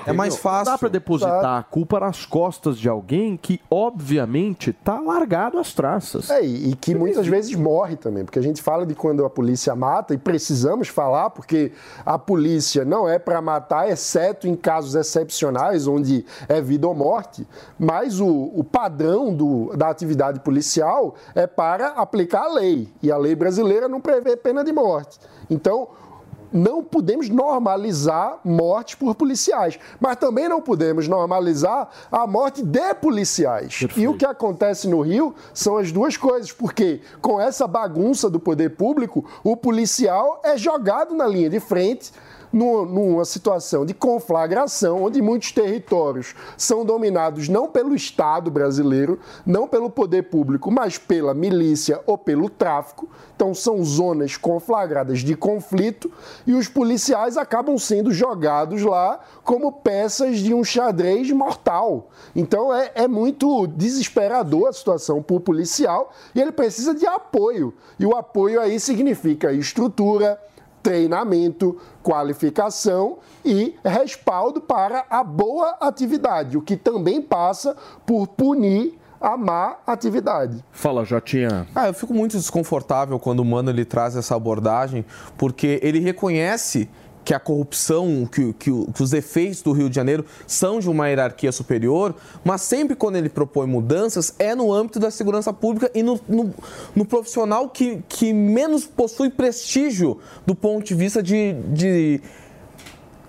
é 0.07 0.13
mais 0.13 0.37
fácil. 0.37 0.65
Não 0.67 0.73
dá 0.73 0.79
para 0.79 0.89
depositar 0.89 1.59
a 1.59 1.63
culpa 1.63 2.01
nas 2.01 2.25
costas 2.25 2.79
de 2.79 2.89
alguém 2.89 3.37
que, 3.37 3.61
obviamente, 3.71 4.73
tá 4.73 5.01
largado 5.01 5.59
às 5.59 5.73
traças. 5.73 6.31
É, 6.31 6.43
e 6.43 6.75
que 6.75 6.95
muitas 6.95 7.27
vezes 7.27 7.55
morre 7.55 7.97
também, 7.97 8.25
porque 8.25 8.39
a 8.39 8.43
gente 8.43 8.63
fala 8.63 8.87
de 8.87 8.95
quando 8.95 9.25
a 9.25 9.31
polícia 9.31 9.75
mata, 9.75 10.15
e 10.15 10.19
precisamos 10.19 10.89
falar, 10.89 11.31
porque 11.31 11.73
a 12.05 12.19
polícia 12.19 12.85
não 12.85 13.09
é 13.09 13.19
para 13.19 13.41
matar, 13.41 13.89
exceto 13.89 14.49
em 14.49 14.57
casos 14.57 14.95
excepcionais, 14.95 15.87
onde 15.87 16.25
é 16.49 16.61
vida 16.61 16.87
ou 16.89 16.95
morte, 16.95 17.47
mas 17.79 18.21
o, 18.21 18.51
o 18.55 18.65
padrão 18.65 19.35
do, 19.35 19.77
da 19.77 19.89
atividade 19.89 20.41
policial 20.41 21.15
é 21.35 21.47
para 21.47 21.89
aplicar 21.89 22.45
a 22.45 22.53
lei, 22.53 22.89
e 23.03 23.11
a 23.11 23.17
lei 23.17 23.35
brasileira 23.35 23.89
não 23.89 24.01
prevê 24.01 24.37
pena 24.37 24.65
de 24.65 24.73
morte. 24.73 25.19
Então, 25.51 25.89
não 26.55 26.85
podemos 26.85 27.29
normalizar 27.29 28.39
mortes 28.45 28.95
por 28.95 29.17
policiais, 29.17 29.77
mas 29.99 30.17
também 30.17 30.49
não 30.49 30.63
podemos 30.63 31.09
normalizar 31.09 31.89
a 32.13 32.27
morte 32.29 32.63
de 32.63 32.95
policiais. 32.95 33.77
Perfeito. 33.81 34.01
E 34.01 34.07
o 34.07 34.17
que 34.17 34.25
acontece 34.25 34.87
no 34.87 35.01
Rio 35.01 35.35
são 35.53 35.77
as 35.77 35.91
duas 35.91 36.17
coisas, 36.17 36.53
porque 36.53 37.01
com 37.21 37.41
essa 37.41 37.67
bagunça 37.67 38.31
do 38.31 38.39
poder 38.39 38.77
público, 38.77 39.25
o 39.43 39.57
policial 39.57 40.41
é 40.45 40.57
jogado 40.57 41.13
na 41.13 41.27
linha 41.27 41.51
de 41.51 41.59
frente 41.59 42.13
numa 42.55 43.25
situação 43.25 43.85
de 43.85 43.93
conflagração, 43.93 45.03
onde 45.03 45.21
muitos 45.21 45.51
territórios 45.51 46.37
são 46.57 46.85
dominados 46.85 47.49
não 47.49 47.69
pelo 47.69 47.97
Estado 47.97 48.49
brasileiro, 48.49 49.19
não 49.45 49.67
pelo 49.67 49.91
poder 49.91 50.31
público, 50.31 50.71
mas 50.71 50.97
pela 50.97 51.35
milícia 51.35 52.01
ou 52.07 52.17
pelo 52.17 52.49
tráfico. 52.49 53.09
Então, 53.35 53.53
são 53.53 53.83
zonas 53.83 54.37
conflagradas 54.37 55.19
de 55.19 55.35
conflito 55.35 56.11
e 56.47 56.53
os 56.53 56.69
policiais 56.69 57.37
acabam 57.37 57.77
sendo 57.77 58.13
jogados 58.13 58.83
lá 58.83 59.19
como 59.43 59.73
peças 59.73 60.39
de 60.39 60.55
um 60.55 60.63
xadrez 60.63 61.33
mortal. 61.33 62.11
Então, 62.37 62.73
é, 62.73 62.93
é 62.95 63.09
muito 63.09 63.67
desesperador 63.67 64.69
a 64.69 64.73
situação 64.73 65.21
para 65.21 65.35
o 65.35 65.41
policial 65.41 66.13
e 66.33 66.41
ele 66.41 66.53
precisa 66.53 66.95
de 66.95 67.07
apoio. 67.07 67.75
E 67.99 68.07
o 68.07 68.17
apoio 68.17 68.61
aí 68.61 68.79
significa 68.79 69.53
estrutura 69.53 70.39
treinamento, 70.85 71.81
qualificação 72.03 73.17
e 73.43 73.75
respaldo 73.83 74.61
para 74.61 75.07
a 75.09 75.25
boa 75.25 75.79
atividade, 75.81 76.59
o 76.59 76.63
que 76.63 76.77
também 76.77 77.23
passa 77.23 77.75
por 78.05 78.29
punir 78.29 78.99
a 79.19 79.35
má 79.39 79.79
atividade. 79.87 80.63
Fala, 80.71 81.03
Jotinha. 81.03 81.67
Ah, 81.75 81.89
eu 81.89 81.95
fico 81.95 82.13
muito 82.13 82.37
desconfortável 82.37 83.19
quando 83.19 83.41
o 83.41 83.45
Mano 83.45 83.71
ele 83.71 83.87
traz 83.87 84.15
essa 84.15 84.37
abordagem, 84.37 85.07
porque 85.39 85.81
ele 85.83 85.99
reconhece 86.01 86.91
que 87.25 87.33
a 87.33 87.41
corrupção, 87.41 88.29
que, 88.31 88.53
que, 88.53 88.71
que, 88.71 89.03
os 89.03 89.13
efeitos 89.13 89.63
do 89.63 89.73
Rio 89.73 89.89
de 89.89 89.97
Janeiro 89.97 90.25
são 90.47 90.79
de 90.79 90.89
uma 90.89 91.09
hierarquia 91.09 91.51
superior, 91.51 92.15
mas 92.45 92.63
sempre 92.63 92.95
quando 92.95 93.17
ele 93.17 93.29
propõe 93.29 93.67
mudanças 93.67 94.35
é 94.39 94.55
no 94.55 94.73
âmbito 94.73 94.99
da 94.99 95.11
segurança 95.11 95.53
pública 95.53 95.91
e 95.95 96.03
no, 96.03 96.21
no, 96.29 96.55
no 96.95 97.05
profissional 97.05 97.69
que, 97.69 98.03
que 98.09 98.33
menos 98.33 98.85
possui 98.85 99.31
prestígio 99.31 100.19
do 100.45 100.55
ponto 100.55 100.85
de 100.85 100.95
vista 100.95 101.23
de, 101.23 101.55
de 101.73 102.21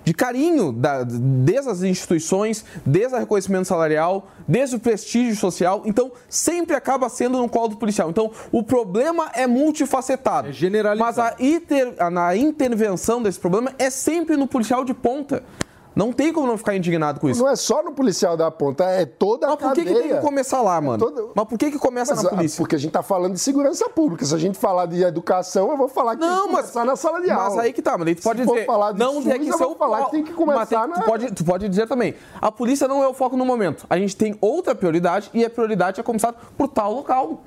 de 0.06 0.14
carinho 0.14 0.70
da, 0.70 1.02
desde 1.02 1.68
as 1.68 1.82
instituições, 1.82 2.64
desde 2.86 3.16
o 3.16 3.18
reconhecimento 3.18 3.66
salarial, 3.66 4.28
desde 4.46 4.76
o 4.76 4.78
prestígio 4.78 5.34
social. 5.34 5.82
Então, 5.84 6.12
sempre 6.28 6.76
acaba 6.76 7.08
sendo 7.08 7.38
no 7.38 7.48
colo 7.48 7.70
do 7.70 7.76
policial. 7.76 8.08
Então, 8.08 8.30
o 8.52 8.62
problema 8.62 9.32
é 9.34 9.48
multifacetado. 9.48 10.50
É 10.50 10.52
generalizado. 10.52 11.04
Mas 11.04 11.18
a, 11.18 11.34
inter, 11.40 11.96
na 12.12 12.36
intervenção 12.36 13.20
desse 13.20 13.40
problema 13.40 13.74
é 13.80 13.90
sempre 13.90 14.36
no 14.36 14.46
policial 14.46 14.84
de 14.84 14.94
ponta. 14.94 15.42
Não 15.96 16.12
tem 16.12 16.30
como 16.30 16.46
não 16.46 16.58
ficar 16.58 16.76
indignado 16.76 17.18
com 17.18 17.26
isso. 17.30 17.42
Não 17.42 17.48
é 17.48 17.56
só 17.56 17.82
no 17.82 17.90
policial 17.90 18.36
da 18.36 18.50
ponta, 18.50 18.84
é 18.84 19.06
toda 19.06 19.46
a 19.46 19.50
Mas 19.50 19.58
por 19.60 19.72
que, 19.72 19.82
que 19.82 19.94
tem 19.94 20.08
que 20.10 20.20
começar 20.20 20.60
lá, 20.60 20.78
mano? 20.78 20.98
toda- 20.98 21.30
Mas 21.34 21.44
por 21.48 21.58
que, 21.58 21.70
que 21.70 21.78
começa 21.78 22.14
Mas, 22.14 22.22
na 22.22 22.28
polícia? 22.30 22.58
Porque 22.58 22.76
a 22.76 22.78
gente 22.78 22.90
tá 22.92 23.02
falando 23.02 23.32
de 23.32 23.38
segurança 23.40 23.88
pública. 23.88 24.22
Se 24.26 24.34
a 24.34 24.36
gente 24.38 24.58
falar 24.58 24.84
de 24.84 25.02
educação, 25.02 25.70
eu 25.70 25.76
vou 25.78 25.88
falar 25.88 26.14
que 26.16 26.20
tem 26.20 26.28
Não, 26.30 26.48
que 26.48 26.52
mas, 26.52 26.60
começar 26.66 26.84
na 26.84 26.96
sala 26.96 27.22
de 27.22 27.30
aula. 27.30 27.44
mas 27.48 27.58
aí 27.58 27.72
que 27.72 27.80
tá, 27.80 27.96
mas 27.96 28.08
aí 28.08 28.14
tu 28.14 28.18
Se 28.18 28.24
pode 28.28 28.44
for 28.44 28.52
dizer. 28.56 28.66
falar 28.66 28.92
de 28.92 28.98
não 28.98 29.14
SUS, 29.14 29.24
tem 29.24 29.40
que 29.40 29.48
eu 29.48 29.56
vou 29.58 29.74
falar 29.74 30.04
que 30.04 30.10
tem 30.10 30.22
que 30.24 30.32
começar 30.34 30.66
tem- 30.66 30.88
na- 30.90 31.00
tu, 31.00 31.04
pode, 31.06 31.32
tu 31.32 31.44
pode 31.44 31.66
dizer 31.66 31.88
também. 31.88 32.14
A 32.42 32.52
polícia 32.52 32.86
não 32.86 33.02
é 33.02 33.08
o 33.08 33.14
foco 33.14 33.34
no 33.34 33.46
momento. 33.46 33.86
A 33.88 33.96
gente 33.98 34.14
tem 34.14 34.36
outra 34.38 34.74
prioridade 34.74 35.30
e 35.32 35.46
a 35.46 35.48
prioridade 35.48 35.98
é 35.98 36.02
começar 36.02 36.34
por 36.58 36.68
tal 36.68 36.92
local. 36.92 37.40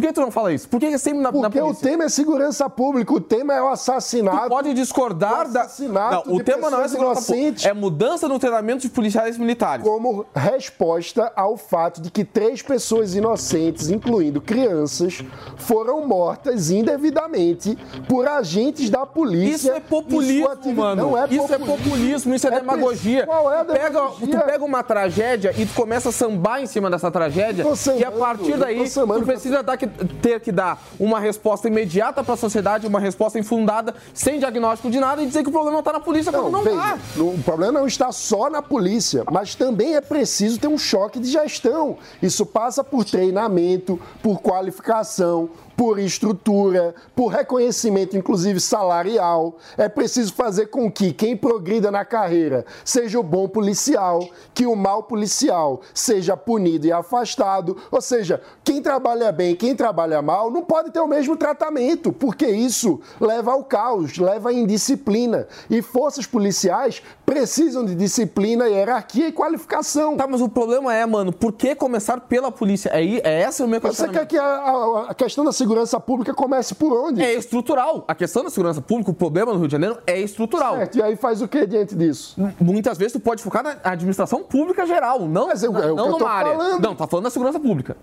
Por 0.00 0.06
que 0.08 0.12
tu 0.14 0.20
não 0.22 0.30
fala 0.30 0.52
isso? 0.52 0.66
Por 0.68 0.80
que 0.80 0.86
é 0.86 0.96
sempre 0.98 1.18
na, 1.20 1.30
na 1.30 1.40
Porque 1.50 1.60
o 1.60 1.64
polícia? 1.66 1.90
tema 1.90 2.04
é 2.04 2.08
segurança 2.08 2.70
pública, 2.70 3.12
o 3.12 3.20
tema 3.20 3.52
é 3.54 3.62
o 3.62 3.68
assassinato. 3.68 4.44
Tu 4.44 4.48
pode 4.48 4.72
discordar 4.74 5.46
o 5.46 5.52
da. 5.52 5.60
assassinato 5.62 6.28
Não, 6.28 6.36
o 6.36 6.42
tema 6.42 6.70
não 6.70 6.80
é 6.80 6.88
segurança 6.88 7.32
pública, 7.32 7.68
é 7.68 7.72
mudança 7.74 8.26
no 8.28 8.38
treinamento 8.38 8.82
de 8.82 8.88
policiais 8.88 9.36
militares. 9.36 9.84
como 9.84 10.24
resposta 10.34 11.32
ao 11.36 11.56
fato 11.56 12.00
de 12.00 12.10
que 12.10 12.24
três 12.24 12.62
pessoas 12.62 13.14
inocentes, 13.14 13.90
incluindo 13.90 14.40
crianças, 14.40 15.22
foram 15.56 16.06
mortas 16.06 16.70
indevidamente 16.70 17.76
por 18.08 18.26
agentes 18.26 18.88
da 18.90 19.04
polícia. 19.04 19.54
Isso 19.56 19.70
é 19.72 19.80
populismo, 19.80 20.48
atividade. 20.48 20.76
mano. 20.76 21.02
Não 21.10 21.18
é 21.18 21.26
isso 21.28 21.52
é 21.52 21.58
populismo, 21.58 22.34
isso 22.34 22.46
é, 22.48 22.54
É 22.54 22.60
demagogia. 22.60 23.26
Qual 23.26 23.52
é 23.52 23.60
a 23.60 23.64
Tu 23.64 23.72
pega, 23.72 23.88
demagogia? 23.90 24.38
tu 24.38 24.44
pega 24.46 24.64
uma 24.64 24.82
tragédia 24.82 25.54
e 25.56 25.66
tu 25.66 25.74
começa 25.74 26.08
a 26.08 26.12
sambar 26.12 26.62
em 26.62 26.66
cima 26.66 26.88
dessa 26.90 27.10
tragédia 27.10 27.64
e 27.98 28.04
a 28.04 28.10
partir 28.12 28.56
daí 28.56 28.88
tu 28.88 29.22
precisa 29.24 29.62
dar 29.62 29.76
que- 29.76 29.89
ter 30.22 30.40
que 30.40 30.52
dar 30.52 30.82
uma 30.98 31.20
resposta 31.20 31.68
imediata 31.68 32.22
para 32.22 32.34
a 32.34 32.36
sociedade, 32.36 32.86
uma 32.86 33.00
resposta 33.00 33.38
infundada, 33.38 33.94
sem 34.14 34.38
diagnóstico 34.38 34.90
de 34.90 35.00
nada 35.00 35.22
e 35.22 35.26
dizer 35.26 35.42
que 35.42 35.48
o 35.48 35.52
problema 35.52 35.80
está 35.80 35.92
na 35.92 36.00
polícia 36.00 36.32
quando 36.32 36.50
não 36.50 36.62
veja, 36.62 36.76
tá. 36.76 36.98
o 37.18 37.38
problema 37.42 37.80
não 37.80 37.86
está 37.86 38.12
só 38.12 38.48
na 38.50 38.62
polícia, 38.62 39.24
mas 39.30 39.54
também 39.54 39.94
é 39.94 40.00
preciso 40.00 40.58
ter 40.58 40.68
um 40.68 40.78
choque 40.78 41.18
de 41.18 41.30
gestão. 41.30 41.98
Isso 42.22 42.44
passa 42.46 42.82
por 42.82 43.04
treinamento, 43.04 44.00
por 44.22 44.40
qualificação, 44.40 45.50
por 45.80 45.98
estrutura, 45.98 46.94
por 47.16 47.28
reconhecimento, 47.28 48.14
inclusive 48.14 48.60
salarial. 48.60 49.56
É 49.78 49.88
preciso 49.88 50.34
fazer 50.34 50.66
com 50.66 50.92
que 50.92 51.10
quem 51.10 51.34
progrida 51.34 51.90
na 51.90 52.04
carreira 52.04 52.66
seja 52.84 53.18
o 53.18 53.22
bom 53.22 53.48
policial, 53.48 54.28
que 54.52 54.66
o 54.66 54.76
mau 54.76 55.04
policial 55.04 55.80
seja 55.94 56.36
punido 56.36 56.86
e 56.86 56.92
afastado. 56.92 57.78
Ou 57.90 58.02
seja, 58.02 58.42
quem 58.62 58.82
trabalha 58.82 59.32
bem, 59.32 59.56
quem 59.56 59.74
trabalha 59.74 60.20
mal, 60.20 60.50
não 60.50 60.60
pode 60.62 60.90
ter 60.90 61.00
o 61.00 61.06
mesmo 61.08 61.34
tratamento, 61.34 62.12
porque 62.12 62.46
isso 62.46 63.00
leva 63.18 63.52
ao 63.52 63.64
caos, 63.64 64.18
leva 64.18 64.50
à 64.50 64.52
indisciplina. 64.52 65.48
E 65.70 65.80
forças 65.80 66.26
policiais 66.26 67.02
precisam 67.24 67.86
de 67.86 67.94
disciplina, 67.94 68.68
hierarquia 68.68 69.28
e 69.28 69.32
qualificação. 69.32 70.14
Tá, 70.14 70.26
mas 70.26 70.42
o 70.42 70.48
problema 70.48 70.94
é, 70.94 71.06
mano, 71.06 71.32
por 71.32 71.52
que 71.52 71.74
começar 71.74 72.20
pela 72.20 72.52
polícia? 72.52 72.90
É, 72.92 73.02
é 73.26 73.48
esse 73.48 73.62
o 73.62 73.66
meu 73.68 73.80
Você 73.80 73.88
questionamento. 73.88 74.18
quer 74.20 74.26
que 74.26 74.36
a, 74.36 74.44
a- 74.44 75.06
a 75.10 75.14
questão 75.14 75.42
da 75.42 75.52
segurança 75.52 75.69
pública 76.00 76.34
comece 76.34 76.74
por 76.74 76.92
onde? 76.92 77.22
É 77.22 77.32
estrutural. 77.34 78.04
A 78.08 78.14
questão 78.14 78.42
da 78.44 78.50
segurança 78.50 78.80
pública, 78.80 79.10
o 79.10 79.14
problema 79.14 79.52
no 79.52 79.58
Rio 79.58 79.68
de 79.68 79.72
Janeiro 79.72 79.98
é 80.06 80.18
estrutural. 80.20 80.76
Certo, 80.76 80.98
e 80.98 81.02
aí 81.02 81.16
faz 81.16 81.40
o 81.42 81.48
que 81.48 81.66
diante 81.66 81.94
disso? 81.94 82.34
Muitas 82.60 82.98
vezes 82.98 83.12
tu 83.12 83.20
pode 83.20 83.42
focar 83.42 83.62
na 83.62 83.76
administração 83.84 84.42
pública 84.42 84.84
geral, 84.86 85.20
não, 85.20 85.46
Mas 85.48 85.62
eu- 85.62 85.72
na- 85.72 85.80
é 85.84 85.92
o 85.92 85.96
não 85.96 86.04
que 86.08 86.10
eu 86.14 86.18
numa 86.18 86.30
área. 86.30 86.52
falando. 86.52 86.82
Não, 86.82 86.94
tá 86.94 87.06
falando 87.06 87.24
da 87.24 87.30
segurança 87.30 87.60
pública. 87.60 87.96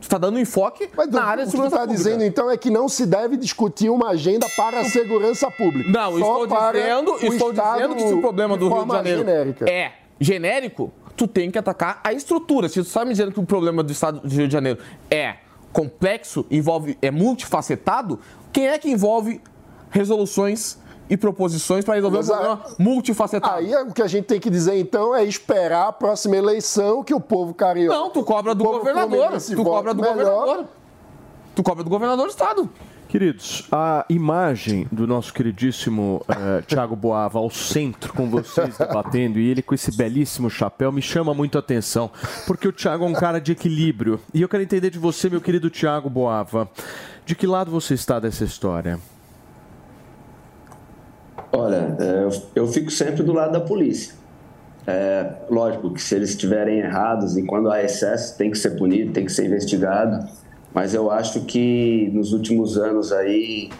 Tu 0.00 0.08
tá 0.08 0.16
dando 0.16 0.36
um 0.36 0.38
enfoque 0.38 0.88
Mas 0.96 1.08
na 1.08 1.20
o- 1.20 1.26
área 1.26 1.42
o 1.42 1.46
de 1.46 1.50
que 1.50 1.56
tu 1.56 1.60
segurança 1.60 1.74
está 1.76 1.86
pública. 1.88 2.04
dizendo 2.04 2.22
então 2.24 2.48
é 2.50 2.56
que 2.56 2.70
não 2.70 2.88
se 2.88 3.04
deve 3.04 3.36
discutir 3.36 3.90
uma 3.90 4.10
agenda 4.10 4.46
para 4.56 4.80
a 4.80 4.84
segurança 4.84 5.50
pública. 5.50 5.90
Não, 5.90 6.18
Só 6.18 6.44
estou 6.44 6.46
dizendo, 6.72 7.12
o 7.12 7.16
estou 7.26 7.52
dizendo 7.52 7.94
que 7.96 8.02
se 8.02 8.14
o 8.14 8.20
problema 8.20 8.56
do 8.56 8.68
Rio 8.68 8.84
de 8.84 8.92
Janeiro 8.92 9.18
genérica. 9.18 9.68
é 9.68 9.92
genérico, 10.20 10.92
tu 11.16 11.26
tem 11.26 11.50
que 11.50 11.58
atacar 11.58 12.00
a 12.04 12.12
estrutura. 12.12 12.68
Se 12.68 12.74
tu 12.74 12.86
está 12.86 13.04
me 13.04 13.10
dizendo 13.10 13.32
que 13.32 13.40
o 13.40 13.44
problema 13.44 13.82
do 13.82 13.90
Estado 13.90 14.20
do 14.20 14.28
Rio 14.28 14.46
de 14.46 14.52
Janeiro 14.52 14.78
é 15.10 15.34
complexo, 15.72 16.44
envolve, 16.50 16.96
é 17.02 17.10
multifacetado, 17.10 18.18
quem 18.52 18.66
é 18.68 18.78
que 18.78 18.90
envolve 18.90 19.40
resoluções 19.90 20.78
e 21.10 21.16
proposições 21.16 21.84
para 21.84 21.94
resolver 21.94 22.18
Mas 22.18 22.28
um 22.28 22.34
a- 22.34 22.36
problema 22.36 22.64
multifacetado? 22.78 23.54
Aí 23.54 23.72
é 23.72 23.82
o 23.82 23.92
que 23.92 24.02
a 24.02 24.06
gente 24.06 24.24
tem 24.26 24.38
que 24.40 24.50
dizer 24.50 24.78
então 24.78 25.14
é 25.14 25.24
esperar 25.24 25.88
a 25.88 25.92
próxima 25.92 26.36
eleição 26.36 27.02
que 27.02 27.14
o 27.14 27.20
povo 27.20 27.54
carioca. 27.54 27.96
Não, 27.98 28.10
tu 28.10 28.22
cobra 28.22 28.54
do 28.54 28.64
governador. 28.64 29.30
Tu 29.40 29.62
cobra 29.64 29.94
do 29.94 30.02
melhor. 30.02 30.16
governador. 30.16 30.64
Tu 31.54 31.62
cobra 31.62 31.82
do 31.84 31.90
governador 31.90 32.26
do 32.26 32.30
estado. 32.30 32.68
Queridos, 33.08 33.66
a 33.72 34.04
imagem 34.10 34.86
do 34.92 35.06
nosso 35.06 35.32
queridíssimo 35.32 36.22
eh, 36.28 36.60
Thiago 36.66 36.94
Boava 36.94 37.38
ao 37.38 37.48
centro 37.48 38.12
com 38.12 38.28
vocês 38.28 38.76
debatendo 38.76 39.38
e 39.38 39.48
ele 39.48 39.62
com 39.62 39.74
esse 39.74 39.96
belíssimo 39.96 40.50
chapéu 40.50 40.92
me 40.92 41.00
chama 41.00 41.32
muito 41.32 41.56
a 41.56 41.60
atenção, 41.60 42.10
porque 42.46 42.68
o 42.68 42.72
Thiago 42.72 43.06
é 43.06 43.08
um 43.08 43.14
cara 43.14 43.40
de 43.40 43.52
equilíbrio. 43.52 44.20
E 44.34 44.42
eu 44.42 44.48
quero 44.48 44.62
entender 44.62 44.90
de 44.90 44.98
você, 44.98 45.30
meu 45.30 45.40
querido 45.40 45.70
Thiago 45.70 46.10
Boava, 46.10 46.68
de 47.24 47.34
que 47.34 47.46
lado 47.46 47.70
você 47.70 47.94
está 47.94 48.20
dessa 48.20 48.44
história? 48.44 48.98
Olha, 51.50 51.96
eu, 51.98 52.42
eu 52.54 52.66
fico 52.66 52.90
sempre 52.90 53.22
do 53.22 53.32
lado 53.32 53.52
da 53.52 53.60
polícia. 53.60 54.14
É, 54.86 55.32
lógico 55.48 55.94
que 55.94 56.02
se 56.02 56.14
eles 56.14 56.28
estiverem 56.28 56.80
errados 56.80 57.38
e 57.38 57.42
quando 57.42 57.70
há 57.70 57.82
excesso 57.82 58.36
tem 58.36 58.50
que 58.50 58.58
ser 58.58 58.76
punido, 58.76 59.12
tem 59.12 59.24
que 59.24 59.32
ser 59.32 59.46
investigado, 59.46 60.28
mas 60.74 60.94
eu 60.94 61.10
acho 61.10 61.42
que 61.42 62.10
nos 62.12 62.32
últimos 62.32 62.76
anos 62.76 63.12
aí 63.12 63.70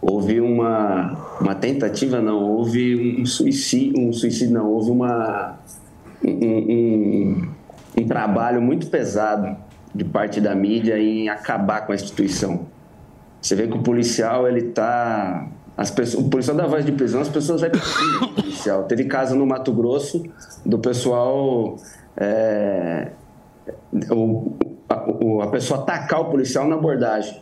houve 0.00 0.40
uma, 0.40 1.36
uma 1.40 1.54
tentativa, 1.54 2.20
não, 2.20 2.42
houve 2.42 3.20
um 3.20 3.26
suicídio, 3.26 4.00
um 4.00 4.12
suicídio 4.12 4.54
não, 4.54 4.70
houve 4.70 4.90
uma, 4.90 5.58
um, 6.24 6.30
um, 6.30 7.48
um 7.98 8.06
trabalho 8.06 8.62
muito 8.62 8.86
pesado 8.88 9.56
de 9.94 10.04
parte 10.04 10.40
da 10.40 10.54
mídia 10.54 10.98
em 10.98 11.28
acabar 11.28 11.86
com 11.86 11.92
a 11.92 11.94
instituição. 11.94 12.66
Você 13.40 13.54
vê 13.54 13.66
que 13.66 13.76
o 13.76 13.82
policial, 13.82 14.48
ele 14.48 14.62
tá. 14.62 15.48
As 15.76 15.90
pessoas, 15.90 16.24
o 16.24 16.28
policial 16.28 16.56
dá 16.56 16.66
voz 16.66 16.84
de 16.84 16.90
prisão, 16.90 17.20
as 17.20 17.28
pessoas 17.28 17.62
o 17.62 18.28
policial. 18.34 18.84
Teve 18.84 19.04
caso 19.04 19.36
no 19.36 19.46
Mato 19.46 19.72
Grosso 19.72 20.24
do 20.66 20.78
pessoal. 20.78 21.76
é, 22.16 23.12
o, 24.10 24.56
a, 24.88 24.94
a 25.44 25.46
pessoa 25.48 25.80
atacar 25.80 26.20
o 26.20 26.24
policial 26.26 26.66
na 26.66 26.76
abordagem. 26.76 27.40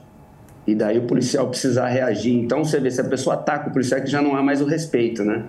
E 0.67 0.75
daí 0.75 0.99
o 0.99 1.07
policial 1.07 1.49
precisar 1.49 1.89
reagir. 1.89 2.35
Então 2.35 2.65
você 2.65 2.81
vê, 2.81 2.91
se 2.91 3.01
a 3.01 3.05
pessoa 3.05 3.35
ataca 3.35 3.69
o 3.69 3.73
policial, 3.73 4.01
é 4.01 4.03
que 4.03 4.11
já 4.11 4.21
não 4.21 4.35
há 4.35 4.43
mais 4.43 4.61
o 4.61 4.67
respeito, 4.67 5.25
né? 5.25 5.45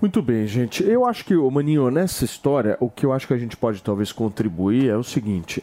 Muito 0.00 0.22
bem, 0.22 0.46
gente. 0.46 0.82
Eu 0.82 1.04
acho 1.04 1.24
que, 1.24 1.34
Maninho, 1.34 1.90
nessa 1.90 2.24
história, 2.24 2.76
o 2.80 2.88
que 2.88 3.04
eu 3.04 3.12
acho 3.12 3.26
que 3.26 3.34
a 3.34 3.38
gente 3.38 3.56
pode 3.56 3.82
talvez 3.82 4.12
contribuir 4.12 4.88
é 4.88 4.96
o 4.96 5.02
seguinte: 5.02 5.62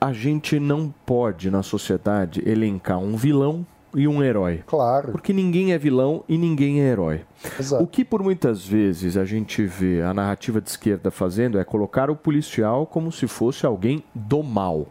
a 0.00 0.12
gente 0.12 0.58
não 0.58 0.92
pode, 1.04 1.50
na 1.50 1.62
sociedade, 1.62 2.42
elencar 2.48 2.98
um 2.98 3.16
vilão 3.16 3.66
e 3.96 4.06
um 4.06 4.22
herói. 4.22 4.62
Claro. 4.66 5.12
Porque 5.12 5.32
ninguém 5.32 5.72
é 5.72 5.78
vilão 5.78 6.22
e 6.28 6.38
ninguém 6.38 6.80
é 6.80 6.88
herói. 6.88 7.22
Exato. 7.58 7.82
O 7.82 7.86
que 7.86 8.04
por 8.04 8.22
muitas 8.22 8.64
vezes 8.64 9.16
a 9.16 9.24
gente 9.24 9.64
vê 9.64 10.02
a 10.02 10.14
narrativa 10.14 10.60
de 10.60 10.68
esquerda 10.70 11.10
fazendo 11.10 11.58
é 11.58 11.64
colocar 11.64 12.10
o 12.10 12.16
policial 12.16 12.86
como 12.86 13.10
se 13.10 13.26
fosse 13.26 13.66
alguém 13.66 14.04
do 14.14 14.42
mal. 14.42 14.86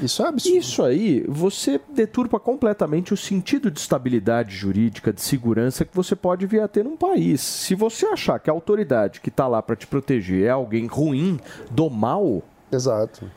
Isso 0.00 0.22
é 0.22 0.28
absurdo. 0.28 0.56
Isso 0.56 0.82
aí, 0.84 1.24
você 1.28 1.80
deturpa 1.92 2.38
completamente 2.38 3.12
o 3.12 3.16
sentido 3.16 3.68
de 3.68 3.80
estabilidade 3.80 4.54
jurídica, 4.54 5.12
de 5.12 5.20
segurança 5.20 5.84
que 5.84 5.94
você 5.94 6.14
pode 6.14 6.46
vir 6.46 6.60
a 6.60 6.68
ter 6.68 6.84
num 6.84 6.96
país. 6.96 7.40
Se 7.40 7.74
você 7.74 8.06
achar 8.06 8.38
que 8.38 8.48
a 8.48 8.52
autoridade 8.52 9.20
que 9.20 9.28
está 9.28 9.48
lá 9.48 9.60
para 9.60 9.74
te 9.74 9.88
proteger 9.88 10.44
é 10.44 10.50
alguém 10.50 10.86
ruim, 10.86 11.40
do 11.68 11.90
mal, 11.90 12.44
Exato. 12.70 13.30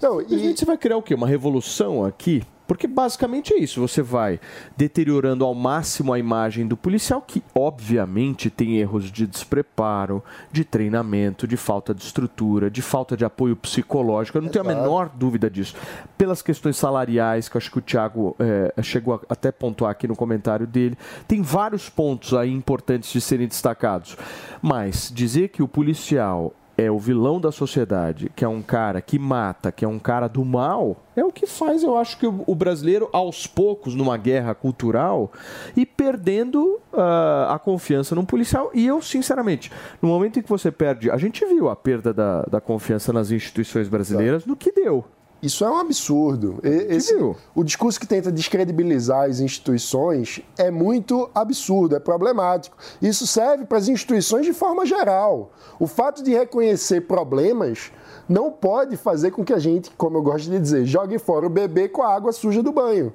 Não, 0.00 0.20
e, 0.20 0.56
você 0.56 0.64
vai 0.64 0.76
criar 0.76 0.96
o 0.96 1.02
quê? 1.02 1.14
Uma 1.14 1.26
revolução 1.26 2.04
aqui? 2.04 2.42
Porque 2.72 2.86
basicamente 2.86 3.52
é 3.52 3.58
isso, 3.58 3.82
você 3.82 4.00
vai 4.00 4.40
deteriorando 4.78 5.44
ao 5.44 5.54
máximo 5.54 6.10
a 6.10 6.18
imagem 6.18 6.66
do 6.66 6.74
policial, 6.74 7.20
que 7.20 7.42
obviamente 7.54 8.48
tem 8.48 8.78
erros 8.78 9.12
de 9.12 9.26
despreparo, 9.26 10.24
de 10.50 10.64
treinamento, 10.64 11.46
de 11.46 11.58
falta 11.58 11.94
de 11.94 12.02
estrutura, 12.02 12.70
de 12.70 12.80
falta 12.80 13.14
de 13.14 13.26
apoio 13.26 13.54
psicológico, 13.54 14.38
eu 14.38 14.42
não 14.42 14.48
tenho 14.48 14.64
a 14.64 14.68
menor 14.68 15.10
dúvida 15.10 15.50
disso. 15.50 15.76
Pelas 16.16 16.40
questões 16.40 16.78
salariais, 16.78 17.46
que 17.46 17.58
eu 17.58 17.58
acho 17.58 17.70
que 17.70 17.78
o 17.78 17.82
Thiago 17.82 18.34
eh, 18.38 18.72
chegou 18.82 19.16
a 19.16 19.20
até 19.28 19.52
pontuar 19.52 19.90
aqui 19.90 20.08
no 20.08 20.16
comentário 20.16 20.66
dele, 20.66 20.96
tem 21.28 21.42
vários 21.42 21.90
pontos 21.90 22.32
aí 22.32 22.50
importantes 22.50 23.12
de 23.12 23.20
serem 23.20 23.48
destacados. 23.48 24.16
Mas 24.62 25.12
dizer 25.14 25.48
que 25.48 25.62
o 25.62 25.68
policial 25.68 26.54
é 26.76 26.90
o 26.90 26.98
vilão 26.98 27.40
da 27.40 27.52
sociedade, 27.52 28.30
que 28.34 28.44
é 28.44 28.48
um 28.48 28.62
cara 28.62 29.00
que 29.00 29.18
mata, 29.18 29.70
que 29.70 29.84
é 29.84 29.88
um 29.88 29.98
cara 29.98 30.28
do 30.28 30.44
mal, 30.44 30.96
é 31.14 31.24
o 31.24 31.30
que 31.30 31.46
faz, 31.46 31.82
eu 31.82 31.96
acho 31.96 32.18
que 32.18 32.26
o, 32.26 32.54
brasileiro, 32.54 33.08
aos 33.12 33.46
poucos, 33.46 33.94
numa 33.94 34.16
guerra 34.16 34.54
cultural, 34.54 35.30
e 35.76 35.84
perdendo 35.84 36.80
ah, 36.92 37.54
a 37.54 37.58
confiança 37.58 38.14
num 38.14 38.24
policial. 38.24 38.70
E 38.72 38.86
eu, 38.86 39.02
sinceramente, 39.02 39.70
no 40.00 40.08
momento 40.08 40.38
em 40.38 40.42
que 40.42 40.48
você 40.48 40.70
perde. 40.70 41.10
A 41.10 41.18
gente 41.18 41.44
viu 41.44 41.68
a 41.68 41.76
perda 41.76 42.12
da, 42.12 42.42
da 42.42 42.60
confiança 42.60 43.12
nas 43.12 43.30
instituições 43.30 43.88
brasileiras 43.88 44.46
no 44.46 44.56
que 44.56 44.72
deu. 44.72 45.04
Isso 45.42 45.64
é 45.64 45.70
um 45.70 45.76
absurdo. 45.76 46.60
Esse, 46.62 47.14
o 47.52 47.64
discurso 47.64 47.98
que 47.98 48.06
tenta 48.06 48.30
descredibilizar 48.30 49.28
as 49.28 49.40
instituições 49.40 50.40
é 50.56 50.70
muito 50.70 51.28
absurdo, 51.34 51.96
é 51.96 51.98
problemático. 51.98 52.76
Isso 53.02 53.26
serve 53.26 53.64
para 53.64 53.78
as 53.78 53.88
instituições 53.88 54.46
de 54.46 54.52
forma 54.52 54.86
geral. 54.86 55.50
O 55.80 55.88
fato 55.88 56.22
de 56.22 56.32
reconhecer 56.32 57.00
problemas 57.02 57.90
não 58.28 58.52
pode 58.52 58.96
fazer 58.96 59.32
com 59.32 59.44
que 59.44 59.52
a 59.52 59.58
gente, 59.58 59.90
como 59.96 60.18
eu 60.18 60.22
gosto 60.22 60.48
de 60.48 60.60
dizer, 60.60 60.86
jogue 60.86 61.18
fora 61.18 61.44
o 61.44 61.50
bebê 61.50 61.88
com 61.88 62.02
a 62.02 62.14
água 62.14 62.30
suja 62.30 62.62
do 62.62 62.70
banho. 62.70 63.12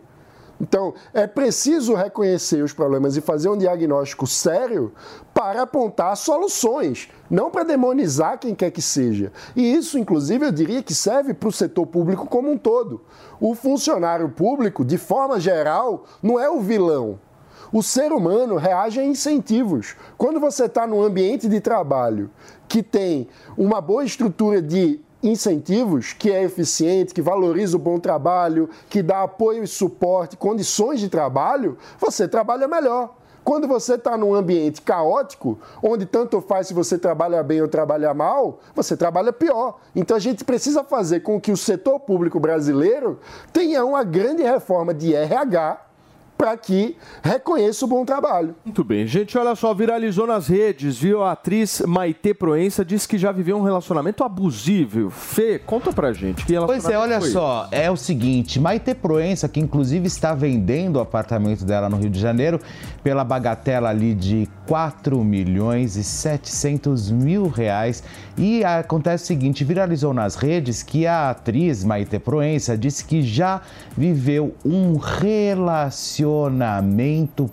Então, 0.59 0.93
é 1.13 1.27
preciso 1.27 1.93
reconhecer 1.93 2.63
os 2.63 2.73
problemas 2.73 3.15
e 3.15 3.21
fazer 3.21 3.47
um 3.49 3.57
diagnóstico 3.57 4.25
sério 4.25 4.91
para 5.33 5.61
apontar 5.61 6.17
soluções, 6.17 7.09
não 7.29 7.51
para 7.51 7.63
demonizar 7.63 8.39
quem 8.39 8.55
quer 8.55 8.71
que 8.71 8.81
seja. 8.81 9.31
E 9.55 9.73
isso, 9.73 9.99
inclusive, 9.99 10.45
eu 10.45 10.51
diria 10.51 10.81
que 10.81 10.95
serve 10.95 11.33
para 11.33 11.49
o 11.49 11.51
setor 11.51 11.85
público 11.85 12.27
como 12.27 12.51
um 12.51 12.57
todo. 12.57 13.01
O 13.39 13.53
funcionário 13.53 14.29
público, 14.29 14.83
de 14.83 14.97
forma 14.97 15.39
geral, 15.39 16.05
não 16.23 16.39
é 16.39 16.49
o 16.49 16.59
vilão. 16.59 17.19
O 17.71 17.83
ser 17.83 18.11
humano 18.11 18.55
reage 18.55 18.99
a 18.99 19.05
incentivos. 19.05 19.95
Quando 20.17 20.39
você 20.39 20.65
está 20.65 20.87
num 20.87 21.03
ambiente 21.03 21.47
de 21.47 21.59
trabalho 21.59 22.31
que 22.67 22.81
tem 22.81 23.27
uma 23.57 23.81
boa 23.81 24.03
estrutura 24.03 24.61
de 24.61 25.01
incentivos, 25.21 26.13
que 26.13 26.31
é 26.31 26.43
eficiente, 26.43 27.13
que 27.13 27.21
valoriza 27.21 27.75
o 27.75 27.79
bom 27.79 27.99
trabalho, 27.99 28.69
que 28.89 29.01
dá 29.01 29.23
apoio 29.23 29.63
e 29.63 29.67
suporte, 29.67 30.37
condições 30.37 30.99
de 30.99 31.09
trabalho, 31.09 31.77
você 31.99 32.27
trabalha 32.27 32.67
melhor. 32.67 33.15
Quando 33.43 33.65
você 33.65 33.93
está 33.93 34.17
num 34.17 34.35
ambiente 34.35 34.81
caótico, 34.81 35.57
onde 35.81 36.05
tanto 36.05 36.41
faz 36.41 36.67
se 36.67 36.73
você 36.73 36.97
trabalha 36.97 37.41
bem 37.41 37.61
ou 37.61 37.67
trabalha 37.69 38.13
mal, 38.13 38.59
você 38.75 38.97
trabalha 38.97 39.31
pior. 39.31 39.79
Então 39.95 40.17
a 40.17 40.19
gente 40.19 40.43
precisa 40.43 40.83
fazer 40.83 41.21
com 41.21 41.39
que 41.39 41.49
o 41.49 41.55
setor 41.55 41.97
público 42.01 42.41
brasileiro 42.41 43.19
tenha 43.53 43.85
uma 43.85 44.03
grande 44.03 44.43
reforma 44.43 44.93
de 44.93 45.15
RH 45.15 45.86
para 46.37 46.55
que 46.55 46.95
reconheça 47.23 47.83
o 47.85 47.87
bom 47.87 48.05
trabalho. 48.05 48.55
Muito 48.63 48.83
bem. 48.83 49.07
Gente, 49.07 49.37
olha 49.37 49.55
só, 49.55 49.73
viralizou 49.73 50.27
nas 50.27 50.47
redes, 50.47 50.97
viu? 50.97 51.23
A 51.23 51.31
atriz 51.31 51.81
Maite 51.81 52.33
Proença 52.33 52.85
disse 52.85 53.07
que 53.07 53.17
já 53.17 53.31
viveu 53.31 53.57
um 53.57 53.63
relacionamento 53.63 54.23
abusivo. 54.23 55.09
Fê, 55.09 55.57
conta 55.57 55.91
pra 55.91 56.13
gente. 56.13 56.45
Que 56.45 56.53
Pois 56.65 56.85
é, 56.85 56.97
olha 56.97 57.19
foi 57.19 57.29
só, 57.31 57.67
é 57.71 57.89
o 57.89 57.97
seguinte, 57.97 58.59
Maite 58.59 58.93
Proença, 58.93 59.49
que 59.49 59.59
inclusive 59.59 60.07
está 60.07 60.33
vendendo 60.33 60.97
o 60.97 60.99
apartamento 60.99 61.65
dela 61.65 61.89
no 61.89 61.97
Rio 61.97 62.09
de 62.09 62.19
Janeiro 62.19 62.59
pela 63.03 63.23
bagatela 63.23 63.89
ali 63.89 64.13
de 64.13 64.47
4 64.67 65.23
milhões 65.23 65.95
e 65.95 66.03
700 66.03 67.09
mil 67.09 67.47
reais. 67.47 68.03
E 68.37 68.63
acontece 68.63 69.23
o 69.23 69.27
seguinte, 69.27 69.63
viralizou 69.63 70.13
nas 70.13 70.35
redes 70.35 70.83
que 70.83 71.07
a 71.07 71.31
atriz 71.31 71.83
Maite 71.83 72.19
Proença 72.19 72.77
disse 72.77 73.03
que 73.03 73.21
já 73.21 73.61
viveu 73.95 74.53
um 74.63 74.97
relacionamento, 74.97 76.26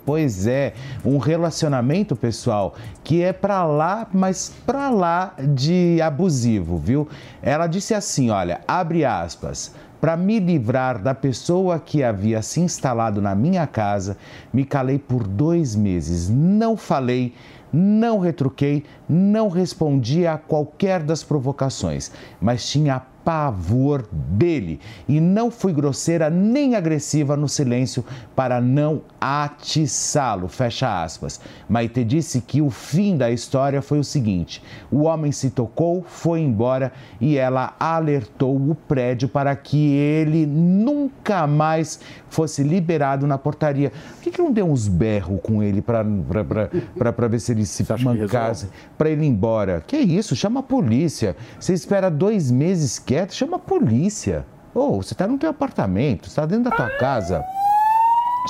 pois 0.04 0.46
é, 0.46 0.74
um 1.04 1.18
relacionamento, 1.18 2.14
pessoal, 2.14 2.74
que 3.02 3.22
é 3.22 3.32
pra 3.32 3.64
lá, 3.64 4.06
mas 4.12 4.52
pra 4.66 4.90
lá 4.90 5.34
de 5.54 6.00
abusivo, 6.02 6.78
viu? 6.78 7.08
Ela 7.42 7.66
disse 7.66 7.94
assim, 7.94 8.30
olha, 8.30 8.60
abre 8.66 9.04
aspas, 9.04 9.74
para 10.00 10.16
me 10.16 10.38
livrar 10.38 10.98
da 10.98 11.14
pessoa 11.14 11.78
que 11.78 12.02
havia 12.02 12.42
se 12.42 12.60
instalado 12.60 13.22
na 13.22 13.34
minha 13.34 13.66
casa, 13.66 14.18
me 14.52 14.64
calei 14.64 14.98
por 14.98 15.26
dois 15.26 15.74
meses. 15.74 16.28
Não 16.28 16.76
falei, 16.76 17.32
não 17.72 18.18
retruquei, 18.18 18.84
não 19.08 19.48
respondi 19.48 20.26
a 20.26 20.36
qualquer 20.36 21.02
das 21.02 21.24
provocações, 21.24 22.12
mas 22.40 22.68
tinha 22.68 23.02
pavor 23.24 24.06
dele 24.12 24.78
e 25.08 25.18
não 25.18 25.50
fui 25.50 25.72
grosseira 25.72 26.28
nem 26.28 26.76
agressiva 26.76 27.36
no 27.36 27.48
silêncio 27.48 28.04
para 28.36 28.60
não 28.60 29.00
atiçá-lo. 29.20 30.48
Fecha 30.48 31.02
aspas. 31.02 31.40
Maite 31.68 32.04
disse 32.04 32.40
que 32.40 32.60
o 32.60 32.70
fim 32.70 33.16
da 33.16 33.30
história 33.30 33.80
foi 33.80 33.98
o 33.98 34.04
seguinte: 34.04 34.62
o 34.90 35.04
homem 35.04 35.32
se 35.32 35.50
tocou, 35.50 36.04
foi 36.06 36.40
embora 36.40 36.92
e 37.20 37.36
ela 37.36 37.74
alertou 37.80 38.56
o 38.56 38.74
prédio 38.74 39.28
para 39.28 39.56
que 39.56 39.92
ele 39.94 40.44
nunca 40.46 41.46
mais 41.46 41.98
fosse 42.28 42.62
liberado 42.62 43.26
na 43.26 43.38
portaria. 43.38 43.90
Por 43.90 44.22
que, 44.22 44.30
que 44.32 44.42
não 44.42 44.52
deu 44.52 44.66
uns 44.66 44.88
berros 44.88 45.40
com 45.42 45.62
ele 45.62 45.80
para 45.80 47.28
ver 47.28 47.40
se 47.40 47.52
ele 47.52 47.64
se 47.64 47.84
mancasse? 48.02 48.68
Para 48.98 49.08
ele 49.08 49.24
ir 49.24 49.28
embora. 49.28 49.82
Que 49.86 49.96
isso? 49.96 50.36
Chama 50.36 50.60
a 50.60 50.62
polícia. 50.62 51.36
Você 51.58 51.72
espera 51.72 52.10
dois 52.10 52.50
meses 52.50 52.98
quieto, 53.14 53.32
chama 53.32 53.56
a 53.56 53.60
polícia. 53.60 54.44
Ô, 54.74 55.00
você 55.00 55.14
está 55.14 55.26
no 55.28 55.38
teu 55.38 55.48
apartamento, 55.50 56.24
você 56.24 56.30
está 56.30 56.44
dentro 56.44 56.64
da 56.68 56.70
tua 56.72 56.90
casa. 56.98 57.44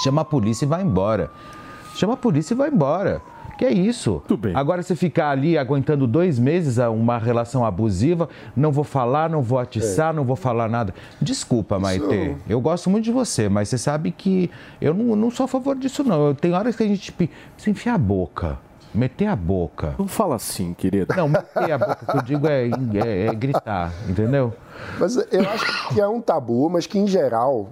Chama 0.03 0.23
a 0.23 0.25
polícia 0.25 0.65
e 0.65 0.69
vai 0.69 0.83
embora. 0.83 1.31
Chama 1.97 2.15
a 2.15 2.17
polícia 2.17 2.55
e 2.55 2.57
vai 2.57 2.71
embora. 2.71 3.21
Que 3.59 3.67
é 3.67 3.73
isso? 3.73 4.21
Agora 4.57 4.83
você 4.83 4.97
ficar 4.97 5.29
ali 5.31 5.57
aguentando 5.57 6.07
dois 6.09 6.39
meses 6.41 6.79
a 6.81 6.91
uma 6.91 7.19
relação 7.19 7.65
abusiva, 7.65 8.29
não 8.57 8.73
vou 8.73 8.83
falar, 8.83 9.31
não 9.31 9.43
vou 9.43 9.59
atiçar, 9.61 10.13
não 10.13 10.25
vou 10.25 10.35
falar 10.35 10.69
nada. 10.69 10.93
Desculpa, 11.21 11.79
Maite. 11.79 12.05
Isso- 12.05 12.37
Eu 12.49 12.61
gosto 12.61 12.91
muito 12.91 13.05
de 13.05 13.13
você, 13.13 13.49
mas 13.49 13.69
você 13.69 13.79
sabe 13.79 14.11
que 14.11 14.51
eu 14.81 14.93
não, 14.95 15.15
não 15.15 15.31
sou 15.31 15.45
a 15.45 15.49
favor 15.49 15.77
disso, 15.77 16.03
não. 16.03 16.35
Tem 16.35 16.53
horas 16.53 16.75
que 16.75 16.83
a 16.83 16.89
gente 16.89 17.13
precisa 17.13 17.71
enfiar 17.71 17.95
a 17.95 17.99
boca. 17.99 18.59
Meter 18.95 19.27
a 19.27 19.37
boca. 19.37 19.95
Não 19.99 20.07
fala 20.07 20.37
assim, 20.37 20.73
querido. 20.73 21.15
Não, 21.17 21.29
meter 21.29 21.73
a 21.73 21.79
boca 21.79 22.07
que 22.07 22.17
eu 22.17 22.23
digo 22.23 22.47
é, 22.47 22.69
é- 22.69 23.27
é 23.27 23.35
gritar, 23.35 23.93
entendeu? 24.09 24.53
Mas 24.99 25.17
eu 25.17 25.49
acho 25.51 25.89
que 25.89 26.01
é 26.01 26.07
um 26.07 26.21
tabu, 26.21 26.69
mas 26.71 26.87
que 26.87 26.99
em 26.99 27.07
geral 27.07 27.69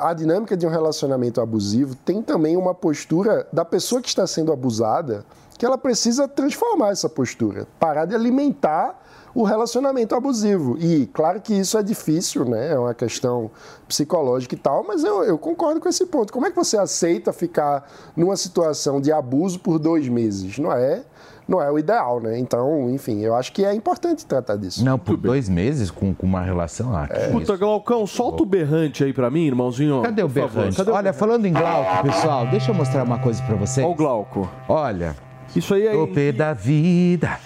a 0.00 0.12
dinâmica 0.12 0.56
de 0.56 0.66
um 0.66 0.70
relacionamento 0.70 1.40
abusivo 1.40 1.94
tem 1.94 2.22
também 2.22 2.56
uma 2.56 2.74
postura 2.74 3.46
da 3.52 3.64
pessoa 3.64 4.02
que 4.02 4.08
está 4.08 4.26
sendo 4.26 4.52
abusada 4.52 5.24
que 5.58 5.64
ela 5.64 5.78
precisa 5.78 6.26
transformar 6.26 6.90
essa 6.90 7.08
postura, 7.08 7.66
parar 7.78 8.04
de 8.04 8.14
alimentar 8.14 9.00
o 9.34 9.42
relacionamento 9.44 10.14
abusivo. 10.14 10.76
E 10.78 11.06
claro 11.06 11.40
que 11.40 11.54
isso 11.54 11.78
é 11.78 11.82
difícil, 11.82 12.44
né? 12.44 12.72
É 12.72 12.78
uma 12.78 12.94
questão 12.94 13.50
psicológica 13.88 14.54
e 14.54 14.58
tal, 14.58 14.84
mas 14.86 15.04
eu, 15.04 15.22
eu 15.24 15.38
concordo 15.38 15.80
com 15.80 15.88
esse 15.88 16.06
ponto. 16.06 16.32
Como 16.32 16.46
é 16.46 16.50
que 16.50 16.56
você 16.56 16.76
aceita 16.76 17.32
ficar 17.32 17.88
numa 18.16 18.36
situação 18.36 19.00
de 19.00 19.12
abuso 19.12 19.58
por 19.60 19.78
dois 19.78 20.08
meses? 20.08 20.58
Não 20.58 20.72
é, 20.72 21.02
não 21.48 21.60
é 21.60 21.70
o 21.70 21.78
ideal, 21.78 22.20
né? 22.20 22.38
Então, 22.38 22.90
enfim, 22.90 23.20
eu 23.20 23.34
acho 23.34 23.52
que 23.52 23.64
é 23.64 23.74
importante 23.74 24.24
tratar 24.26 24.56
disso. 24.56 24.84
Não, 24.84 24.98
por 24.98 25.16
dois 25.16 25.48
meses 25.48 25.90
com, 25.90 26.14
com 26.14 26.26
uma 26.26 26.42
relação. 26.42 26.94
Ah, 26.94 27.08
que 27.08 27.30
Puta, 27.30 27.56
Glaucão, 27.56 28.06
solta 28.06 28.42
o 28.42 28.46
berrante 28.46 29.02
aí 29.04 29.12
pra 29.12 29.30
mim, 29.30 29.46
irmãozinho. 29.46 30.02
Cadê 30.02 30.22
o 30.22 30.28
berrante? 30.28 30.76
Cadê 30.76 30.90
o 30.90 30.94
Olha, 30.94 31.12
falando 31.12 31.46
em 31.46 31.52
Glauco, 31.52 32.02
pessoal, 32.02 32.46
deixa 32.46 32.70
eu 32.70 32.74
mostrar 32.74 33.02
uma 33.02 33.18
coisa 33.18 33.42
pra 33.42 33.56
vocês. 33.56 33.84
Olha 33.84 33.92
o 33.92 33.96
Glauco. 33.96 34.48
Olha. 34.68 35.16
Isso 35.54 35.74
aí 35.74 35.86
é. 35.86 35.94
O 35.94 36.06
pé 36.08 36.32
da 36.32 36.54
vida. 36.54 37.38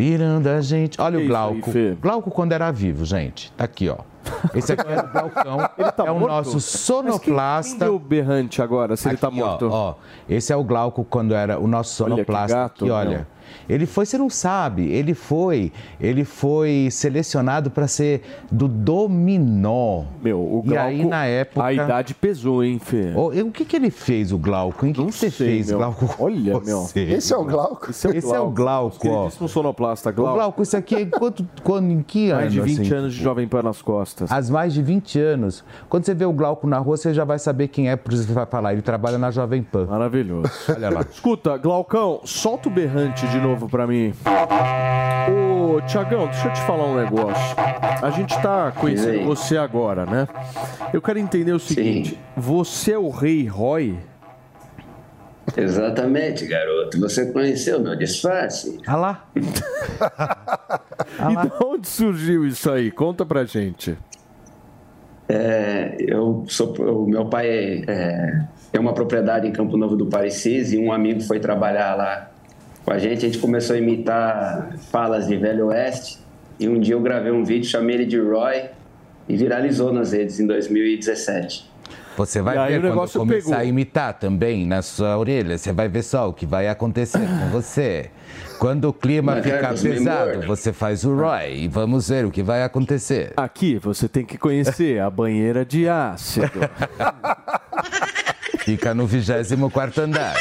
Virando 0.00 0.48
a 0.48 0.62
gente. 0.62 0.98
Olha 0.98 1.18
Que 1.18 1.24
o 1.24 1.28
Glauco. 1.28 1.70
aí? 1.74 1.98
Glauco 2.00 2.30
quando 2.30 2.52
era 2.52 2.70
vivo, 2.70 3.04
gente. 3.04 3.52
Tá 3.52 3.64
aqui, 3.64 3.86
ó. 3.90 3.98
Esse 4.54 4.72
aqui 4.72 4.90
é 4.90 4.98
o 4.98 5.08
Glaucão. 5.12 5.58
tá 5.94 6.04
é 6.06 6.10
o 6.10 6.18
morto? 6.18 6.32
nosso 6.32 6.54
Mas 6.54 6.64
sonoplasta. 6.64 7.70
quem 7.70 7.78
deu 7.80 7.96
o 7.96 7.98
berrante 7.98 8.62
agora, 8.62 8.96
se 8.96 9.08
ele 9.08 9.18
tá 9.18 9.28
Aqui, 9.28 9.42
ó, 9.42 9.46
morto? 9.46 9.68
Ó, 9.70 9.94
esse 10.26 10.52
é 10.52 10.56
o 10.56 10.64
Glauco 10.64 11.04
quando 11.04 11.34
era 11.34 11.58
o 11.58 11.66
nosso 11.66 12.02
Olha 12.02 12.12
que 12.14 12.16
sonoplasta. 12.24 12.56
gato, 12.56 12.84
aqui, 12.84 12.90
olha. 12.90 13.28
Ele 13.68 13.86
foi, 13.86 14.06
você 14.06 14.18
não 14.18 14.30
sabe, 14.30 14.90
ele 14.90 15.14
foi, 15.14 15.72
ele 16.00 16.24
foi 16.24 16.88
selecionado 16.90 17.70
para 17.70 17.86
ser 17.86 18.22
do 18.50 18.68
Dominó. 18.68 20.04
Meu, 20.22 20.38
o 20.40 20.62
E 20.64 20.68
Glauco, 20.68 20.86
aí 20.88 21.04
na 21.04 21.24
época 21.26 21.64
a 21.66 21.72
idade 21.72 22.14
pesou, 22.14 22.62
hein, 22.64 22.78
Fê? 22.78 23.12
E 23.34 23.42
o 23.42 23.50
que, 23.50 23.64
que 23.64 23.76
ele 23.76 23.90
fez, 23.90 24.32
o 24.32 24.38
Glauco? 24.38 24.84
hein? 24.86 24.92
O 24.92 24.94
que, 24.94 25.04
que 25.06 25.12
você 25.12 25.30
sei, 25.30 25.46
fez, 25.48 25.68
meu. 25.68 25.78
Glauco? 25.78 26.14
Olha, 26.18 26.54
Você? 26.54 27.04
meu. 27.04 27.16
Esse 27.16 27.32
é 27.32 27.36
o 27.36 27.44
Glauco? 27.44 27.90
Esse 27.90 28.06
é 28.06 28.10
o 28.10 28.14
Esse 28.16 28.34
é 28.34 28.40
o 28.40 28.50
Glauco, 28.50 28.96
ó. 28.96 29.00
queridíssimos 29.00 29.50
sonoplasta, 29.50 30.10
Glauco. 30.10 30.34
Glauco, 30.34 30.62
isso 30.62 30.76
aqui 30.76 30.94
é 30.94 31.06
quanto, 31.06 31.46
quando, 31.62 31.90
em 31.90 32.02
que 32.02 32.30
ano? 32.30 32.40
Mais 32.40 32.52
de 32.52 32.60
20 32.60 32.80
assim? 32.80 32.94
anos 32.94 33.14
de 33.14 33.22
Jovem 33.22 33.48
Pan 33.48 33.62
nas 33.62 33.82
costas. 33.82 34.30
Há 34.30 34.40
mais 34.52 34.72
de 34.72 34.82
20 34.82 35.18
anos. 35.18 35.64
Quando 35.88 36.04
você 36.04 36.14
vê 36.14 36.24
o 36.24 36.32
Glauco 36.32 36.66
na 36.66 36.78
rua, 36.78 36.96
você 36.96 37.12
já 37.14 37.24
vai 37.24 37.38
saber 37.38 37.68
quem 37.68 37.88
é, 37.90 37.96
por 37.96 38.12
isso 38.12 38.24
você 38.24 38.32
vai 38.32 38.46
falar. 38.46 38.72
Ele 38.72 38.82
trabalha 38.82 39.18
na 39.18 39.30
Jovem 39.30 39.62
Pan. 39.62 39.86
Maravilhoso. 39.86 40.50
Olha 40.68 40.90
lá. 40.90 41.00
Escuta, 41.10 41.56
Glaucão, 41.56 42.20
solta 42.24 42.68
o 42.68 42.72
berrante 42.72 43.26
de 43.28 43.39
novo 43.40 43.68
pra 43.68 43.86
mim. 43.86 44.12
Ô, 45.28 45.80
Tiagão, 45.82 46.26
deixa 46.26 46.48
eu 46.48 46.52
te 46.52 46.60
falar 46.62 46.86
um 46.86 46.96
negócio. 46.96 47.56
A 48.02 48.10
gente 48.10 48.40
tá 48.40 48.72
conhecendo 48.72 49.24
você 49.24 49.56
agora, 49.56 50.06
né? 50.06 50.28
Eu 50.92 51.00
quero 51.02 51.18
entender 51.18 51.52
o 51.52 51.58
seguinte: 51.58 52.18
você 52.36 52.92
é 52.92 52.98
o 52.98 53.10
Rei 53.10 53.46
Roy? 53.46 53.98
Exatamente, 55.56 56.46
garoto. 56.46 56.98
Você 57.00 57.32
conheceu 57.32 57.80
meu 57.80 57.96
disfarce? 57.96 58.78
Olha 58.86 58.96
lá. 58.96 59.24
E 61.18 61.48
de 61.48 61.64
onde 61.64 61.88
surgiu 61.88 62.46
isso 62.46 62.70
aí? 62.70 62.90
Conta 62.90 63.26
pra 63.26 63.44
gente. 63.44 63.96
É, 65.28 65.96
eu 65.98 66.44
sou, 66.48 66.72
o 66.74 67.08
meu 67.08 67.26
pai 67.26 67.84
é, 67.86 68.44
tem 68.72 68.80
uma 68.80 68.92
propriedade 68.92 69.46
em 69.46 69.52
Campo 69.52 69.76
Novo 69.76 69.96
do 69.96 70.06
Parecis 70.06 70.72
e 70.72 70.78
um 70.78 70.92
amigo 70.92 71.20
foi 71.20 71.38
trabalhar 71.38 71.94
lá 71.94 72.29
com 72.84 72.92
a 72.92 72.98
gente. 72.98 73.18
A 73.18 73.28
gente 73.28 73.38
começou 73.38 73.76
a 73.76 73.78
imitar 73.78 74.76
falas 74.90 75.26
de 75.26 75.36
Velho 75.36 75.66
Oeste 75.66 76.18
e 76.58 76.68
um 76.68 76.78
dia 76.78 76.94
eu 76.94 77.00
gravei 77.00 77.32
um 77.32 77.44
vídeo, 77.44 77.68
chamei 77.68 77.96
ele 77.96 78.06
de 78.06 78.18
Roy 78.18 78.64
e 79.28 79.36
viralizou 79.36 79.92
nas 79.92 80.12
redes 80.12 80.40
em 80.40 80.46
2017. 80.46 81.70
Você 82.16 82.42
vai 82.42 82.68
ver 82.68 82.84
o 82.84 82.92
quando 82.92 83.12
começar 83.12 83.46
pegou. 83.46 83.54
a 83.54 83.64
imitar 83.64 84.18
também 84.18 84.66
na 84.66 84.82
sua 84.82 85.16
orelha. 85.16 85.56
Você 85.56 85.72
vai 85.72 85.88
ver 85.88 86.02
só 86.02 86.28
o 86.28 86.34
que 86.34 86.44
vai 86.44 86.68
acontecer 86.68 87.20
com 87.20 87.48
você. 87.50 88.10
Quando 88.58 88.90
o 88.90 88.92
clima 88.92 89.36
Mas, 89.36 89.44
ficar 89.44 89.72
me 89.72 89.78
pesado, 89.78 90.46
você 90.46 90.72
faz 90.72 91.04
o 91.04 91.14
Roy 91.14 91.64
e 91.64 91.68
vamos 91.68 92.10
ver 92.10 92.26
o 92.26 92.30
que 92.30 92.42
vai 92.42 92.62
acontecer. 92.62 93.32
Aqui 93.36 93.78
você 93.78 94.06
tem 94.06 94.24
que 94.24 94.36
conhecer 94.36 95.00
a 95.00 95.08
banheira 95.08 95.64
de 95.64 95.88
ácido. 95.88 96.50
Fica 98.64 98.94
no 98.94 99.06
24 99.06 100.02
andar. 100.02 100.34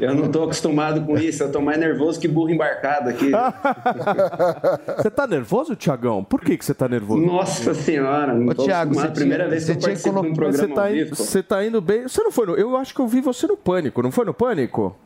Eu 0.00 0.14
não, 0.14 0.30
tô 0.30 0.44
acostumado 0.44 1.00
com 1.02 1.16
isso, 1.16 1.42
eu 1.42 1.50
tô 1.52 1.60
mais 1.60 1.78
nervoso 1.78 2.20
que 2.20 2.28
burro 2.28 2.50
embarcado 2.50 3.08
aqui. 3.10 3.30
Você 4.96 5.10
tá 5.10 5.26
nervoso, 5.26 5.74
Tiagão? 5.74 6.22
Por 6.22 6.40
que, 6.40 6.56
que 6.56 6.64
você 6.64 6.74
tá 6.74 6.88
nervoso? 6.88 7.20
Nossa 7.24 7.74
senhora, 7.74 8.34
não 8.34 8.46
Ô, 8.48 8.50
acostumado. 8.52 8.94
você 8.94 9.08
Primeira 9.08 9.44
tinha- 9.44 9.50
vez 9.50 9.64
que 9.64 9.72
você 9.74 9.90
eu 9.90 9.94
de 9.94 10.08
um 10.10 10.12
colo- 10.14 10.28
Você 10.28 10.34
programa 10.34 10.74
tá, 10.74 10.92
indo, 10.96 11.16
você 11.16 11.42
tá 11.42 11.64
indo 11.64 11.80
bem. 11.80 12.02
Você 12.02 12.22
não 12.22 12.30
foi 12.30 12.46
no. 12.46 12.54
Eu 12.54 12.76
acho 12.76 12.94
que 12.94 13.00
eu 13.00 13.06
vi 13.06 13.20
você 13.20 13.46
no 13.46 13.56
pânico, 13.56 14.02
não 14.02 14.10
foi 14.10 14.24
no 14.24 14.34
pânico? 14.34 14.96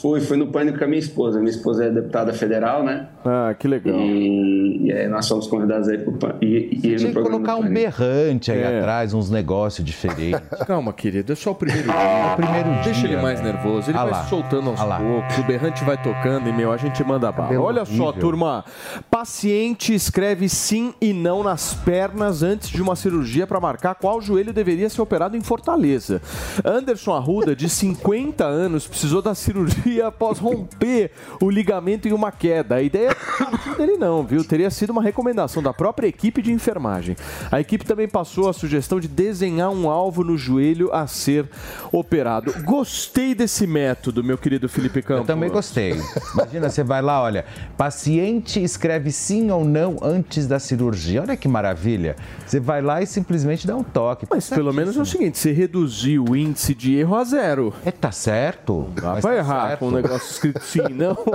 Fui, 0.00 0.20
fui 0.20 0.36
no 0.36 0.48
pânico 0.48 0.78
com 0.78 0.84
a 0.84 0.86
minha 0.86 0.98
esposa. 0.98 1.38
Minha 1.38 1.50
esposa 1.50 1.84
é 1.86 1.90
deputada 1.90 2.32
federal, 2.32 2.84
né? 2.84 3.06
Ah, 3.24 3.54
que 3.58 3.66
legal. 3.66 3.98
E, 3.98 4.86
e 4.86 4.92
aí 4.92 5.08
nós 5.08 5.26
fomos 5.28 5.46
convidados 5.46 5.88
aí 5.88 5.98
pro 5.98 6.12
pânico. 6.12 6.44
E, 6.44 6.68
e 6.72 6.96
Tinha 6.96 7.12
que 7.12 7.20
colocar 7.22 7.56
um 7.56 7.68
berrante 7.68 8.52
aí 8.52 8.60
É. 8.60 8.78
atrás, 8.78 9.14
uns 9.14 9.30
negócios 9.30 9.84
diferentes. 9.86 10.40
Calma, 10.66 10.92
querido, 10.92 11.32
é 11.32 11.36
só 11.36 11.52
o 11.52 11.54
primeiro 11.54 11.90
É 11.90 11.92
dia. 11.92 12.32
o 12.32 12.36
primeiro 12.36 12.70
dia. 12.74 12.82
Deixa 12.84 13.06
ele 13.06 13.16
mais 13.16 13.40
nervoso, 13.42 13.90
ele 13.90 13.98
Ah 13.98 14.02
vai 14.04 14.12
lá. 14.12 14.22
se 14.24 14.30
soltando 14.30 14.70
aos 14.70 14.80
Ah 14.80 14.84
lá. 14.84 14.98
poucos, 15.00 15.38
o 15.38 15.42
berrante 15.44 15.82
vai 15.84 16.00
tocando 16.02 16.48
e, 16.48 16.52
meu, 16.52 16.70
a 16.72 16.76
gente 16.76 17.02
manda 17.02 17.30
bala. 17.32 17.44
Cabelo 17.48 17.64
Olha 17.64 17.84
só, 17.84 18.12
turma, 18.12 18.64
paciente 19.10 19.94
escreve 19.94 20.48
sim 20.48 20.92
e 21.00 21.12
não 21.12 21.42
nas 21.42 21.72
pernas 21.74 22.42
antes 22.42 22.68
de 22.68 22.82
uma 22.82 22.94
cirurgia 22.96 23.46
para 23.46 23.58
marcar 23.60 23.94
qual 23.94 24.20
joelho 24.20 24.52
deveria 24.52 24.88
ser 24.90 25.00
operado 25.00 25.36
em 25.36 25.40
Fortaleza. 25.40 26.20
Anderson 26.64 27.14
Arruda, 27.14 27.56
de 27.56 27.68
50 27.68 28.44
anos, 28.44 28.86
precisou 28.86 29.22
da 29.22 29.34
cirurgia 29.34 29.85
após 30.00 30.38
romper 30.38 31.10
o 31.40 31.50
ligamento 31.50 32.08
em 32.08 32.12
uma 32.12 32.30
queda. 32.30 32.76
A 32.76 32.82
ideia 32.82 33.14
não 33.40 33.74
dele 33.76 33.96
não, 33.96 34.24
viu? 34.24 34.44
Teria 34.44 34.70
sido 34.70 34.90
uma 34.90 35.02
recomendação 35.02 35.62
da 35.62 35.72
própria 35.72 36.06
equipe 36.06 36.42
de 36.42 36.52
enfermagem. 36.52 37.16
A 37.50 37.60
equipe 37.60 37.84
também 37.84 38.08
passou 38.08 38.48
a 38.48 38.52
sugestão 38.52 39.00
de 39.00 39.08
desenhar 39.08 39.70
um 39.70 39.88
alvo 39.88 40.22
no 40.22 40.36
joelho 40.36 40.92
a 40.92 41.06
ser 41.06 41.48
operado. 41.92 42.52
Gostei 42.62 43.34
desse 43.34 43.66
método, 43.66 44.22
meu 44.22 44.38
querido 44.38 44.68
Felipe 44.68 45.02
Campos. 45.02 45.22
Eu 45.22 45.26
também 45.26 45.50
gostei. 45.50 46.00
Imagina, 46.34 46.68
você 46.68 46.82
vai 46.82 47.02
lá, 47.02 47.22
olha, 47.22 47.44
paciente 47.76 48.62
escreve 48.62 49.12
sim 49.12 49.50
ou 49.50 49.64
não 49.64 49.96
antes 50.02 50.46
da 50.46 50.58
cirurgia. 50.58 51.22
Olha 51.22 51.36
que 51.36 51.48
maravilha. 51.48 52.16
Você 52.46 52.60
vai 52.60 52.82
lá 52.82 53.02
e 53.02 53.06
simplesmente 53.06 53.66
dá 53.66 53.76
um 53.76 53.82
toque. 53.82 54.26
Mas 54.28 54.48
pelo 54.48 54.72
menos 54.72 54.96
é 54.96 55.00
o 55.00 55.06
seguinte, 55.06 55.38
você 55.38 55.52
reduziu 55.52 56.24
o 56.28 56.36
índice 56.36 56.74
de 56.74 56.96
erro 56.96 57.16
a 57.16 57.24
zero. 57.24 57.72
É, 57.84 57.90
tá 57.90 58.12
certo. 58.12 58.88
Dá 58.94 59.12
pra 59.12 59.20
tá 59.20 59.34
errar 59.34 59.68
certo. 59.68 59.75
Com 59.78 59.88
um 59.88 59.90
negócio 59.90 60.30
escrito 60.30 60.60
sim, 60.60 60.88
não? 60.90 61.16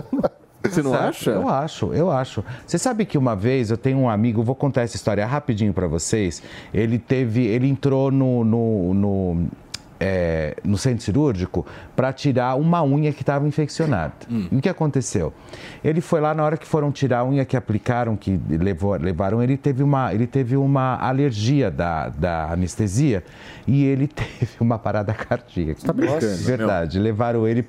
Você 0.64 0.84
não 0.84 0.92
Certo. 0.92 1.06
acha? 1.08 1.32
Eu 1.32 1.50
acho, 1.50 1.94
eu 1.94 2.12
acho. 2.12 2.44
Você 2.66 2.78
sabe 2.78 3.04
que 3.04 3.18
uma 3.18 3.36
vez 3.36 3.72
eu 3.72 3.78
tenho 3.78 3.98
um 3.98 4.08
amigo, 4.10 4.44
vou 4.44 4.54
contar 4.56 4.82
essa 4.82 4.96
história 4.96 5.26
rapidinho 5.26 5.74
pra 5.74 5.88
vocês. 5.88 6.42
Ele 6.72 7.00
teve, 7.00 7.46
ele 7.48 7.68
entrou 7.68 8.12
no, 8.12 8.44
no, 8.44 8.94
no, 8.94 9.48
é, 10.02 10.56
no 10.64 10.80
centro 10.80 11.04
cirúrgico 11.04 11.64
para 11.95 12.12
tirar 12.12 12.56
uma 12.56 12.84
unha 12.84 13.14
que 13.14 13.22
estava 13.22 13.47
infeccionada. 13.47 14.14
E 14.52 14.56
o 14.56 14.60
que 14.60 14.68
aconteceu? 14.68 15.32
Ele 15.84 16.02
foi 16.02 16.20
lá 16.20 16.34
na 16.34 16.43
hora 16.43 16.58
que 16.58 16.66
foram 16.66 16.91
tirar 16.91 17.20
a 17.20 17.26
unha 17.26 17.45
que 17.45 17.56
aplicaram, 17.56 18.16
que 18.16 18.39
levou, 18.49 18.95
levaram, 18.95 19.43
ele 19.43 19.56
teve 19.56 19.84
uma, 19.84 20.12
ele 20.12 20.26
teve 20.26 20.58
uma 20.58 20.95
alergia 20.97 21.70
da, 21.70 22.10
da 22.10 22.52
anestesia 22.52 23.24
e 23.68 23.86
ele 23.86 24.08
teve 24.10 24.52
uma 24.60 24.80
parada 24.80 25.14
cardíaca. 25.14 25.82
Tá 25.86 25.93
brincando, 25.93 26.38
Verdade. 26.38 26.97
Levaram 26.97 27.47
ele 27.47 27.64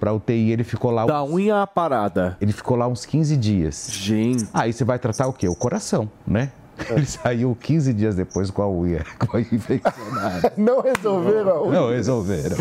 para 0.00 0.12
UTI, 0.14 0.52
ele 0.52 0.64
ficou 0.64 0.90
lá. 0.90 1.04
Da 1.04 1.22
unha 1.22 1.60
à 1.60 1.66
parada. 1.66 2.38
Ele 2.40 2.52
ficou 2.52 2.76
lá 2.76 2.88
uns 2.88 3.04
15 3.04 3.36
dias. 3.36 3.88
Gente. 3.92 4.48
Aí 4.54 4.72
você 4.72 4.84
vai 4.84 4.98
tratar 4.98 5.26
o 5.26 5.32
quê? 5.32 5.46
O 5.46 5.54
coração, 5.54 6.10
né? 6.26 6.50
Ele 6.90 7.06
saiu 7.06 7.56
15 7.60 7.92
dias 7.92 8.14
depois 8.14 8.50
com 8.50 8.62
a 8.62 8.70
unha, 8.70 9.04
com 9.18 9.36
a 9.36 9.40
infeccionada. 9.40 10.52
Não 10.56 10.80
resolveram 10.80 11.50
a 11.50 11.62
unha. 11.62 11.80
Não 11.80 11.90
resolveram. 11.90 12.56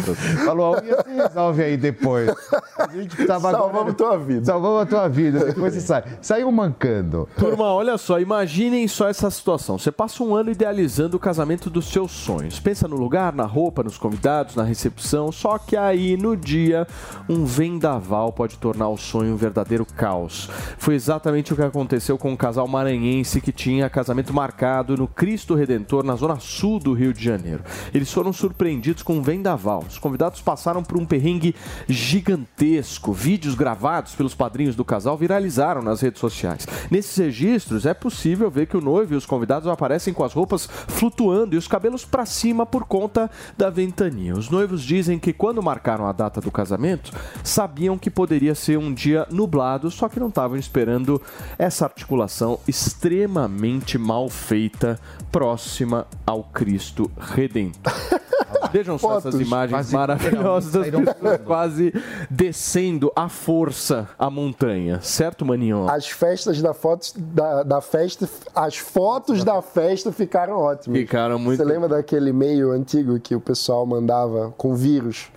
Falou, 0.45 0.75
a 0.75 0.81
unha 0.81 1.03
se 1.03 1.09
resolve 1.09 1.63
aí 1.63 1.77
depois. 1.77 2.29
A 2.77 2.87
gente 2.87 3.15
precisava 3.15 3.51
Salvamos 3.51 3.93
tua 3.95 4.17
vida. 4.17 4.45
Salvamos 4.45 4.81
a 4.81 4.85
tua 4.85 5.07
vida. 5.07 5.45
Depois 5.45 5.73
você 5.73 5.81
sai. 5.81 6.03
Saiu 6.21 6.51
mancando. 6.51 7.27
Turma, 7.37 7.65
olha 7.65 7.97
só, 7.97 8.19
imaginem 8.19 8.87
só 8.87 9.07
essa 9.07 9.29
situação. 9.29 9.77
Você 9.77 9.91
passa 9.91 10.23
um 10.23 10.35
ano 10.35 10.51
idealizando 10.51 11.17
o 11.17 11.19
casamento 11.19 11.69
dos 11.69 11.87
seus 11.89 12.11
sonhos. 12.11 12.59
Pensa 12.59 12.87
no 12.87 12.95
lugar, 12.95 13.33
na 13.33 13.45
roupa, 13.45 13.83
nos 13.83 13.97
convidados, 13.97 14.55
na 14.55 14.63
recepção. 14.63 15.31
Só 15.31 15.57
que 15.57 15.75
aí, 15.75 16.17
no 16.17 16.35
dia, 16.35 16.87
um 17.29 17.45
vendaval 17.45 18.31
pode 18.31 18.57
tornar 18.57 18.89
o 18.89 18.97
sonho 18.97 19.33
um 19.33 19.37
verdadeiro 19.37 19.85
caos. 19.85 20.49
Foi 20.77 20.95
exatamente 20.95 21.53
o 21.53 21.55
que 21.55 21.61
aconteceu 21.61 22.17
com 22.17 22.31
um 22.31 22.37
casal 22.37 22.67
maranhense 22.67 23.41
que 23.41 23.51
tinha 23.51 23.89
casamento 24.05 24.31
marcado 24.31 24.95
no 24.95 25.07
Cristo 25.07 25.55
Redentor, 25.55 26.03
na 26.03 26.15
zona 26.15 26.39
sul 26.39 26.79
do 26.79 26.93
Rio 26.93 27.11
de 27.11 27.23
Janeiro. 27.23 27.63
Eles 27.91 28.13
foram 28.13 28.31
surpreendidos 28.31 29.01
com 29.01 29.17
um 29.17 29.21
vendaval. 29.21 29.83
Os 29.89 29.97
convidados 29.97 30.41
passaram 30.41 30.83
por 30.83 30.99
um 30.99 31.05
perrengue 31.07 31.55
gigantesco. 31.89 33.11
Vídeos 33.11 33.55
gravados 33.55 34.13
pelos 34.13 34.35
padrinhos 34.35 34.75
do 34.75 34.85
casal 34.85 35.17
viralizaram 35.17 35.81
nas 35.81 36.01
redes 36.01 36.19
sociais. 36.19 36.67
Nesses 36.91 37.17
registros, 37.17 37.87
é 37.87 37.95
possível 37.95 38.51
ver 38.51 38.67
que 38.67 38.77
o 38.77 38.81
noivo 38.81 39.15
e 39.15 39.17
os 39.17 39.25
convidados 39.25 39.67
aparecem 39.67 40.13
com 40.13 40.23
as 40.23 40.33
roupas 40.33 40.67
flutuando 40.67 41.55
e 41.55 41.57
os 41.57 41.67
cabelos 41.67 42.05
para 42.05 42.27
cima 42.27 42.63
por 42.63 42.85
conta 42.85 43.31
da 43.57 43.71
ventania. 43.71 44.35
Os 44.35 44.51
noivos 44.51 44.83
dizem 44.83 45.17
que 45.17 45.33
quando 45.33 45.63
marcaram 45.63 46.05
a 46.05 46.11
data 46.11 46.39
do 46.39 46.51
casamento, 46.51 47.11
sabiam 47.43 47.97
que 47.97 48.11
poderia 48.11 48.53
ser 48.53 48.77
um 48.77 48.93
dia 48.93 49.25
nublado, 49.31 49.89
só 49.89 50.07
que 50.07 50.19
não 50.19 50.27
estavam 50.27 50.57
esperando 50.57 51.19
essa 51.57 51.85
articulação 51.85 52.59
extremamente 52.67 53.94
mal 53.97 54.29
feita 54.29 54.99
próxima 55.31 56.07
ao 56.25 56.43
Cristo 56.43 57.09
Redentor. 57.17 57.93
Vejam 58.71 58.97
só 58.97 59.17
essas 59.17 59.35
imagens 59.35 59.71
Quase 59.71 59.93
maravilhosas 59.93 60.87
quase 61.45 61.93
descendo 62.29 63.11
à 63.15 63.29
força 63.29 64.09
a 64.17 64.29
montanha, 64.29 64.99
certo, 65.01 65.45
Maninho? 65.45 65.87
As 65.89 66.09
festas 66.09 66.61
da, 66.61 66.73
fotos, 66.73 67.13
da, 67.15 67.63
da 67.63 67.81
festa, 67.81 68.29
as 68.53 68.77
fotos 68.77 69.43
da 69.43 69.61
festa 69.61 70.11
ficaram 70.11 70.57
ótimas. 70.57 70.99
Ficaram 70.99 71.39
muito. 71.39 71.57
Você 71.57 71.63
lembra 71.63 71.87
daquele 71.87 72.31
e-mail 72.31 72.71
antigo 72.71 73.19
que 73.19 73.35
o 73.35 73.39
pessoal 73.39 73.85
mandava 73.85 74.53
com 74.57 74.75
vírus? 74.75 75.29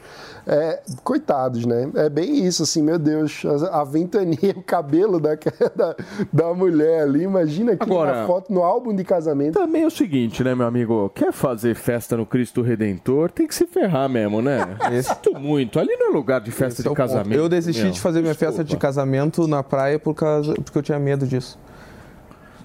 É, 0.50 0.80
coitados, 1.04 1.66
né? 1.66 1.90
É 1.94 2.08
bem 2.08 2.46
isso, 2.46 2.62
assim, 2.62 2.82
meu 2.82 2.98
Deus, 2.98 3.42
a, 3.44 3.82
a 3.82 3.84
ventania, 3.84 4.38
o 4.56 4.62
cabelo 4.62 5.20
da, 5.20 5.34
da, 5.76 5.96
da 6.32 6.54
mulher 6.54 7.02
ali, 7.02 7.22
imagina 7.22 7.76
que 7.76 7.82
Agora- 7.82 8.20
uma 8.20 8.26
foto 8.26 8.50
no 8.50 8.62
álbum 8.62 8.96
de 8.96 9.04
casamento. 9.04 9.52
Também 9.58 9.82
é 9.82 9.86
o 9.86 9.90
seguinte, 9.90 10.42
né, 10.42 10.54
meu 10.54 10.66
amigo? 10.66 11.10
Quer 11.14 11.32
fazer 11.32 11.74
festa 11.74 12.16
no 12.16 12.24
Cristo 12.24 12.62
Redentor, 12.62 13.30
tem 13.30 13.46
que 13.46 13.54
se 13.54 13.66
ferrar 13.66 14.08
mesmo, 14.08 14.40
né? 14.40 14.60
Sinto 15.02 15.38
muito. 15.38 15.78
Ali 15.78 15.94
não 15.96 16.08
é 16.08 16.14
lugar 16.14 16.40
de 16.40 16.50
festa 16.50 16.80
Esse 16.80 16.80
é 16.80 16.84
de 16.84 16.88
ponto. 16.88 16.96
casamento. 16.96 17.34
Eu 17.38 17.46
desisti 17.48 17.82
meu. 17.82 17.92
de 17.92 18.00
fazer 18.00 18.22
minha 18.22 18.34
festa 18.34 18.64
de 18.64 18.74
casamento 18.78 19.46
na 19.46 19.62
praia 19.62 19.98
por 19.98 20.14
causa, 20.14 20.54
porque 20.54 20.78
eu 20.78 20.82
tinha 20.82 20.98
medo 20.98 21.26
disso. 21.26 21.58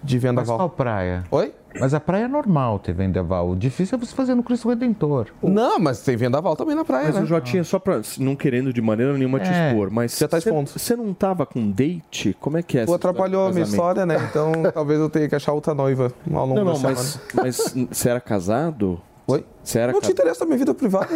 De 0.04 0.16
Mas 0.16 0.24
vendaval. 0.24 0.58
qual 0.58 0.70
praia? 0.70 1.24
Oi? 1.32 1.54
Mas 1.80 1.93
a 1.93 1.99
praia 1.99 2.26
é 2.26 2.28
normal 2.28 2.78
ter 2.78 2.93
vendaval. 2.93 3.49
O 3.49 3.56
difícil 3.56 3.97
é 3.97 3.99
você 4.06 4.14
fazer 4.14 4.36
no 4.36 4.43
Cristo 4.43 4.70
Redentor. 4.70 5.28
Não, 5.41 5.80
mas 5.80 6.01
tem 6.04 6.16
vendaval 6.16 6.56
também 6.56 6.76
na 6.76 6.86
praia, 6.86 7.06
Mas 7.06 7.16
né? 7.16 7.22
o 7.22 7.26
Jotinha, 7.26 7.64
só 7.64 7.80
pra. 7.80 7.99
Não 8.20 8.36
querendo 8.36 8.72
de 8.72 8.80
maneira 8.82 9.14
nenhuma 9.18 9.39
te 9.39 9.49
É. 9.49 9.70
expor, 9.70 9.89
mas. 9.89 10.16
Já 10.18 10.28
tá 10.28 10.39
você- 10.39 10.49
expondo. 10.49 10.70
Você 10.70 10.95
não 10.95 11.14
tava 11.14 11.45
com 11.47 11.72
date? 11.72 12.36
Como 12.39 12.58
é 12.58 12.62
que 12.62 12.78
é? 12.78 12.86
Tu 12.86 12.93
atrapalhou 12.93 13.47
a 13.47 13.51
minha 13.51 13.64
história, 13.64 14.06
né? 14.06 14.18
Então 14.30 14.51
talvez 14.72 14.99
eu 14.99 15.10
tenha 15.10 15.28
que 15.28 15.36
achar 15.36 15.54
outra 15.54 15.74
noiva 15.74 16.12
ao 16.32 16.45
longo 16.45 16.56
Não, 16.56 16.66
da 16.66 16.72
não, 16.72 16.76
semana. 16.76 16.95
mas, 16.95 17.20
mas 17.34 17.74
você 17.91 18.10
era 18.10 18.20
casado? 18.22 19.01
Oi? 19.26 19.45
Você 19.63 19.80
era 19.80 19.93
Não 19.93 20.01
te 20.01 20.11
interessa 20.11 20.43
a 20.43 20.47
minha 20.47 20.57
vida 20.57 20.74
privada. 20.74 21.07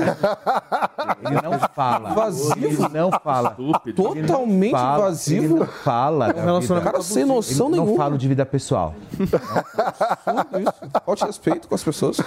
Ele 1.25 1.41
não 1.41 1.59
fala. 1.75 2.13
Vazio. 2.13 2.55
Ele 2.55 2.89
não 2.93 3.11
fala. 3.11 3.57
Totalmente 3.95 4.71
Fala. 4.71 4.95
Ele 4.95 5.03
vazio. 5.03 5.57
não 5.57 5.65
fala. 5.65 6.33
da 6.33 6.41
relacionamento 6.41 6.69
vida. 6.85 6.91
Cara, 6.91 7.01
sem 7.03 7.25
noção 7.25 7.67
Ele 7.67 7.75
não 7.75 7.83
nenhuma. 7.85 8.03
fala 8.03 8.17
de 8.17 8.27
vida 8.27 8.45
pessoal. 8.45 8.95
Tudo 9.17 10.61
isso. 10.61 10.73
Falta 11.05 11.15
de 11.19 11.25
respeito 11.25 11.67
com 11.67 11.75
as 11.75 11.83
pessoas. 11.83 12.17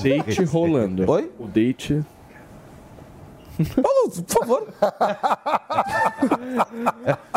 Date 0.00 0.44
rolando. 0.44 1.10
Oi? 1.10 1.30
O 1.40 1.46
date. 1.48 2.04
Paulo, 3.74 4.10
por 4.10 4.38
favor. 4.38 4.66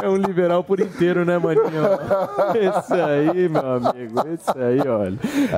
É 0.02 0.10
um 0.10 0.16
liberal 0.18 0.64
por 0.64 0.80
inteiro, 0.80 1.26
né, 1.26 1.38
maninho? 1.38 1.62
Esse 2.56 2.94
aí, 2.94 3.50
meu 3.50 3.74
amigo, 3.76 4.20
esse 4.34 4.52
aí, 4.58 4.88
olha. 4.88 5.18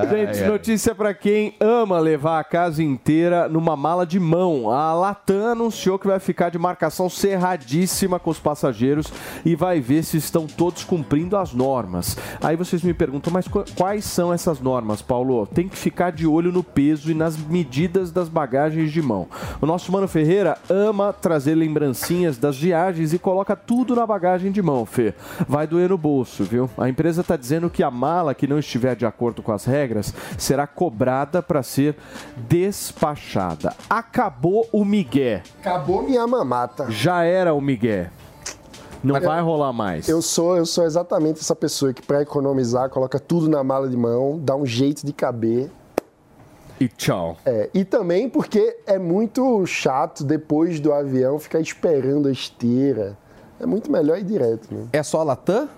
Gente, 0.10 0.44
ai. 0.44 0.50
notícia 0.50 0.96
pra 0.96 1.14
quem 1.14 1.56
ama 1.60 2.00
levar 2.00 2.40
a 2.40 2.44
casa 2.44 2.82
inteira 2.84 3.48
numa 3.48 3.76
mala 3.76 4.06
de 4.06 4.20
mão. 4.20 4.70
A 4.72 4.94
Latam 4.94 5.48
anunciou 5.52 5.98
que 6.00 6.08
vai 6.08 6.20
ficar 6.20 6.50
de 6.50 6.58
marcação 6.58 7.10
cerradíssima 7.10 8.20
com 8.20 8.30
os 8.30 8.40
passageiros 8.40 9.08
e 9.46 9.56
vai 9.56 9.80
ver 9.80 10.04
se 10.04 10.18
estão 10.18 10.48
todos 10.48 10.84
cumprindo 10.84 11.38
as 11.38 11.54
normas. 11.54 12.18
Aí 12.42 12.56
vocês 12.56 12.82
me 12.84 12.94
perguntam, 12.94 13.32
mas 13.32 13.48
qu- 13.48 13.64
quais 13.76 14.06
são 14.06 14.34
essas 14.34 14.60
normas, 14.60 15.02
Paulo? 15.02 15.46
Tem 15.48 15.68
que 15.68 15.78
ficar 15.78 16.12
de 16.12 16.28
olho 16.28 16.52
no 16.52 16.64
peso 16.64 17.12
e 17.12 17.14
nas 17.14 17.38
medidas 17.38 18.12
das 18.12 18.30
bagagens 18.30 18.92
de 18.92 19.02
mão. 19.02 19.28
O 19.62 19.66
nosso 19.66 19.92
Mano 19.92 20.08
Ferreira 20.08 20.53
ama 20.70 21.14
trazer 21.14 21.56
lembrancinhas 21.56 22.38
das 22.38 22.58
viagens 22.58 23.14
e 23.14 23.20
coloca 23.20 23.56
tudo 23.56 23.96
na 23.96 24.06
bagagem 24.06 24.52
de 24.52 24.62
mão, 24.62 24.86
Fê. 24.86 25.14
Vai 25.48 25.68
doer 25.68 25.90
no 25.90 25.98
bolso, 25.98 26.44
viu? 26.44 26.70
A 26.78 26.90
empresa 26.90 27.22
está 27.22 27.36
dizendo 27.36 27.70
que 27.70 27.84
a 27.84 27.92
mala 27.92 28.34
que 28.34 28.48
não 28.48 28.60
estiver 28.60 28.96
de 28.96 29.06
acordo 29.06 29.42
com 29.42 29.52
as 29.52 29.66
regras 29.66 30.14
será 30.38 30.66
cobrada 30.66 31.42
para 31.42 31.64
ser 31.64 31.96
despachada. 32.48 33.74
Acabou 33.90 34.68
o 34.72 34.84
migué. 34.84 35.44
Acabou 35.60 36.04
minha 36.04 36.26
mamata. 36.26 36.90
Já 36.90 37.24
era 37.24 37.54
o 37.54 37.62
migué. 37.62 38.10
Não 39.04 39.20
vai 39.20 39.42
rolar 39.42 39.74
mais. 39.74 40.08
Eu 40.08 40.22
sou, 40.22 40.56
eu 40.56 40.66
sou 40.66 40.86
exatamente 40.86 41.42
essa 41.42 41.56
pessoa 41.56 41.94
que, 41.94 42.02
para 42.02 42.22
economizar, 42.22 42.90
coloca 42.90 43.20
tudo 43.20 43.50
na 43.50 43.62
mala 43.62 43.90
de 43.90 43.98
mão, 43.98 44.40
dá 44.42 44.56
um 44.56 44.66
jeito 44.66 45.06
de 45.06 45.12
caber. 45.12 45.70
E 46.80 46.88
tchau. 46.88 47.38
É, 47.46 47.70
e 47.74 47.86
também 47.86 48.30
porque 48.30 48.78
é 48.86 48.98
muito 48.98 49.66
chato, 49.66 50.24
depois 50.24 50.80
do 50.80 50.92
avião, 50.92 51.40
ficar 51.40 51.60
esperando 51.60 52.28
a 52.28 52.32
esteira. 52.32 53.18
É 53.60 53.66
muito 53.66 53.92
melhor 53.92 54.18
ir 54.18 54.24
direto, 54.24 54.68
né? 54.74 54.88
É 54.92 55.04
só 55.04 55.22
a 55.22 55.24
Latam? 55.24 55.70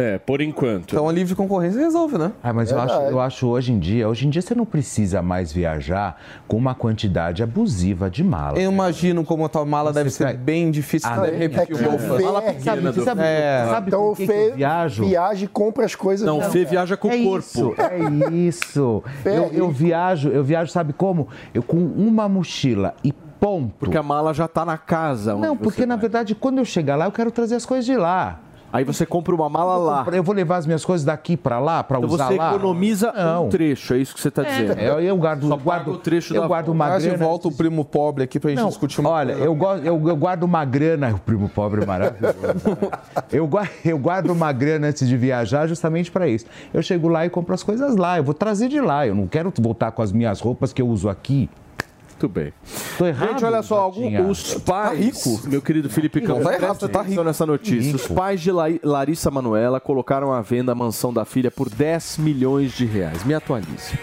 É, 0.00 0.18
por 0.18 0.40
enquanto. 0.40 0.92
Então 0.92 1.08
a 1.08 1.12
livre 1.12 1.34
concorrência 1.34 1.80
resolve, 1.80 2.16
né? 2.16 2.32
Ah, 2.42 2.52
mas 2.52 2.70
eu 2.70 2.80
acho, 2.80 2.94
eu 2.94 3.20
acho 3.20 3.46
hoje 3.48 3.72
em 3.72 3.78
dia, 3.78 4.08
hoje 4.08 4.26
em 4.26 4.30
dia 4.30 4.40
você 4.40 4.54
não 4.54 4.64
precisa 4.64 5.20
mais 5.20 5.52
viajar 5.52 6.16
com 6.48 6.56
uma 6.56 6.74
quantidade 6.74 7.42
abusiva 7.42 8.08
de 8.08 8.24
malas. 8.24 8.58
Eu 8.62 8.70
imagino 8.72 9.24
como 9.24 9.44
a 9.44 9.48
tua 9.48 9.64
mala 9.66 9.92
deve 9.92 10.10
ser 10.10 10.24
vai- 10.24 10.36
bem 10.36 10.70
difícil. 10.70 11.08
Ah, 11.10 11.16
você 11.16 11.20
deve 11.30 11.36
é 11.36 11.38
repetir 11.40 11.76
que 11.76 11.84
o 11.84 11.94
o. 11.94 11.98
Fê- 11.98 12.22
Mala 12.24 12.38
é- 12.40 12.42
Sabe, 12.52 12.58
pequena. 12.76 12.92
você 12.92 13.02
sabe, 13.02 13.20
É. 13.22 13.66
sabe 13.70 13.86
Então 13.88 14.10
o 14.10 14.14
Fê 14.14 14.52
viajo? 14.56 15.04
viaja 15.04 15.44
e 15.44 15.48
compra 15.48 15.84
as 15.84 15.94
coisas. 15.94 16.26
Não, 16.26 16.38
o 16.38 16.42
Fê 16.42 16.64
viaja 16.64 16.96
com 16.96 17.08
o 17.08 17.12
é 17.12 17.22
corpo. 17.22 17.38
Isso, 17.46 17.74
é 17.78 18.34
isso. 18.34 19.02
É 19.24 19.36
eu, 19.38 19.50
eu 19.52 19.70
viajo, 19.70 20.28
eu 20.30 20.42
viajo, 20.42 20.70
sabe 20.72 20.92
como? 20.92 21.28
Eu 21.52 21.62
com 21.62 21.76
uma 21.76 22.28
mochila 22.28 22.94
e 23.04 23.12
ponto. 23.12 23.74
Porque 23.78 23.96
a 23.96 24.02
mala 24.02 24.32
já 24.34 24.46
tá 24.48 24.64
na 24.64 24.76
casa. 24.78 25.34
onde 25.34 25.46
Não, 25.46 25.54
você 25.56 25.62
porque 25.62 25.86
na 25.86 25.96
vai. 25.96 26.00
verdade, 26.02 26.34
quando 26.34 26.58
eu 26.58 26.64
chegar 26.64 26.96
lá, 26.96 27.06
eu 27.06 27.12
quero 27.12 27.30
trazer 27.30 27.54
as 27.56 27.64
coisas 27.66 27.84
de 27.84 27.96
lá. 27.96 28.40
Aí 28.72 28.84
você 28.84 29.04
compra 29.04 29.34
uma 29.34 29.48
mala 29.48 29.76
lá. 29.76 30.06
Eu 30.12 30.22
vou 30.22 30.34
levar 30.34 30.58
as 30.58 30.66
minhas 30.66 30.84
coisas 30.84 31.04
daqui 31.04 31.36
pra 31.36 31.58
lá, 31.58 31.82
pra 31.82 31.98
Então 31.98 32.08
usar 32.10 32.28
você 32.28 32.36
lá. 32.36 32.54
economiza 32.54 33.12
Não. 33.12 33.46
um 33.46 33.48
trecho, 33.48 33.94
é 33.94 33.98
isso 33.98 34.14
que 34.14 34.20
você 34.20 34.30
tá 34.30 34.42
dizendo. 34.42 34.78
Eu, 34.80 35.00
eu 35.00 35.16
guardo, 35.16 35.48
Só 35.48 35.54
eu 35.54 35.58
guardo 35.58 35.88
o 35.88 35.96
trecho 35.98 36.34
eu 36.34 36.42
da 36.42 36.46
guardo 36.46 36.66
volta. 36.66 36.76
uma 36.84 36.98
grana. 36.98 37.16
volta 37.18 37.48
o 37.48 37.52
primo 37.52 37.84
pobre 37.84 38.24
aqui 38.24 38.38
pra 38.38 38.50
gente 38.50 38.60
Não, 38.60 38.68
discutir 38.68 39.00
uma 39.00 39.10
olha, 39.10 39.32
coisa. 39.34 39.44
eu, 39.48 39.54
go- 39.54 39.74
eu, 39.76 40.08
eu 40.08 40.16
guardo 40.16 40.44
uma 40.44 40.64
grana, 40.64 41.10
o 41.14 41.18
primo 41.18 41.48
pobre 41.48 41.82
é 41.82 41.86
maravilhoso. 41.86 42.36
eu, 43.32 43.46
gua- 43.46 43.68
eu 43.84 43.98
guardo 43.98 44.30
uma 44.30 44.52
grana 44.52 44.86
antes 44.88 45.08
de 45.08 45.16
viajar 45.16 45.66
justamente 45.66 46.10
para 46.10 46.28
isso. 46.28 46.46
Eu 46.72 46.82
chego 46.82 47.08
lá 47.08 47.26
e 47.26 47.30
compro 47.30 47.54
as 47.54 47.62
coisas 47.62 47.96
lá, 47.96 48.18
eu 48.18 48.24
vou 48.24 48.34
trazer 48.34 48.68
de 48.68 48.80
lá, 48.80 49.06
eu 49.06 49.14
não 49.14 49.26
quero 49.26 49.52
voltar 49.60 49.90
com 49.90 50.02
as 50.02 50.12
minhas 50.12 50.40
roupas 50.40 50.72
que 50.72 50.80
eu 50.80 50.88
uso 50.88 51.08
aqui. 51.08 51.48
Muito 52.20 52.28
bem. 52.28 52.52
Tô 52.98 53.06
errado. 53.06 53.30
Gente, 53.30 53.44
olha 53.46 53.62
só, 53.62 53.78
algum, 53.80 54.28
os 54.28 54.52
pais. 54.56 54.98
rico. 54.98 55.40
Meu 55.48 55.62
querido 55.62 55.88
Felipe 55.88 56.20
Campos, 56.20 56.44
tá 56.44 56.52
errado, 56.52 56.78
você 56.78 56.86
tá 56.88 57.00
atenção 57.00 57.24
nessa 57.24 57.46
notícia. 57.46 57.96
Os 57.96 58.02
Rico. 58.02 58.14
pais 58.14 58.42
de 58.42 58.52
La- 58.52 58.66
Larissa 58.84 59.30
Manuela 59.30 59.80
colocaram 59.80 60.30
à 60.30 60.42
venda 60.42 60.72
a 60.72 60.74
mansão 60.74 61.14
da 61.14 61.24
filha 61.24 61.50
por 61.50 61.70
10 61.70 62.18
milhões 62.18 62.72
de 62.72 62.84
reais. 62.84 63.24
Me 63.24 63.32
atualize. 63.32 63.98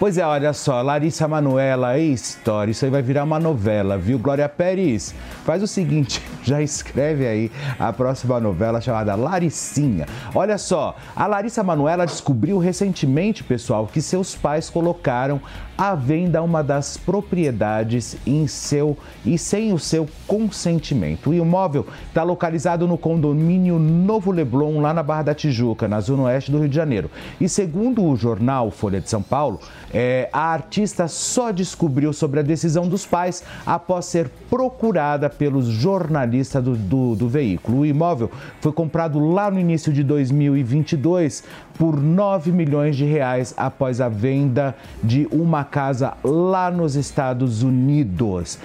Pois 0.00 0.16
é, 0.18 0.24
olha 0.26 0.52
só, 0.54 0.80
Larissa 0.80 1.28
Manuela, 1.28 1.96
história, 1.98 2.70
isso 2.72 2.86
aí 2.86 2.90
vai 2.90 3.02
virar 3.02 3.22
uma 3.22 3.38
novela, 3.38 3.98
viu? 3.98 4.18
Glória 4.18 4.48
Pérez, 4.48 5.14
faz 5.44 5.62
o 5.62 5.66
seguinte, 5.66 6.22
já 6.42 6.62
escreve 6.62 7.26
aí 7.26 7.52
a 7.78 7.92
próxima 7.92 8.40
novela 8.40 8.80
chamada 8.80 9.14
Laricinha. 9.14 10.06
Olha 10.34 10.56
só, 10.56 10.96
a 11.14 11.26
Larissa 11.26 11.62
Manuela 11.62 12.06
descobriu 12.06 12.56
recentemente, 12.56 13.44
pessoal, 13.44 13.86
que 13.86 14.00
seus 14.00 14.34
pais 14.34 14.70
colocaram 14.70 15.38
à 15.80 15.94
venda 15.94 16.42
uma 16.42 16.62
das 16.62 16.98
propriedades 16.98 18.14
em 18.26 18.46
seu 18.46 18.98
e 19.24 19.38
sem 19.38 19.72
o 19.72 19.78
seu 19.78 20.06
consentimento. 20.26 21.30
O 21.30 21.34
imóvel 21.34 21.86
está 22.06 22.22
localizado 22.22 22.86
no 22.86 22.98
condomínio 22.98 23.78
Novo 23.78 24.30
Leblon, 24.30 24.82
lá 24.82 24.92
na 24.92 25.02
Barra 25.02 25.22
da 25.22 25.34
Tijuca, 25.34 25.88
na 25.88 25.98
zona 26.02 26.24
oeste 26.24 26.52
do 26.52 26.58
Rio 26.58 26.68
de 26.68 26.76
Janeiro. 26.76 27.10
E 27.40 27.48
segundo 27.48 28.04
o 28.04 28.14
jornal 28.14 28.70
Folha 28.70 29.00
de 29.00 29.08
São 29.08 29.22
Paulo, 29.22 29.58
é, 29.90 30.28
a 30.34 30.52
artista 30.52 31.08
só 31.08 31.50
descobriu 31.50 32.12
sobre 32.12 32.40
a 32.40 32.42
decisão 32.42 32.86
dos 32.86 33.06
pais 33.06 33.42
após 33.64 34.04
ser 34.04 34.28
procurada 34.50 35.30
pelos 35.30 35.64
jornalistas 35.64 36.62
do, 36.62 36.76
do, 36.76 37.16
do 37.16 37.26
veículo. 37.26 37.78
O 37.78 37.86
imóvel 37.86 38.30
foi 38.60 38.70
comprado 38.70 39.18
lá 39.18 39.50
no 39.50 39.58
início 39.58 39.90
de 39.90 40.04
2022 40.04 41.42
por 41.80 41.98
9 41.98 42.52
milhões 42.52 42.94
de 42.94 43.06
reais 43.06 43.54
após 43.56 44.02
a 44.02 44.08
venda 44.10 44.76
de 45.02 45.26
uma 45.32 45.64
casa 45.64 46.12
lá 46.22 46.70
nos 46.70 46.94
Estados 46.94 47.62
Unidos. 47.62 48.58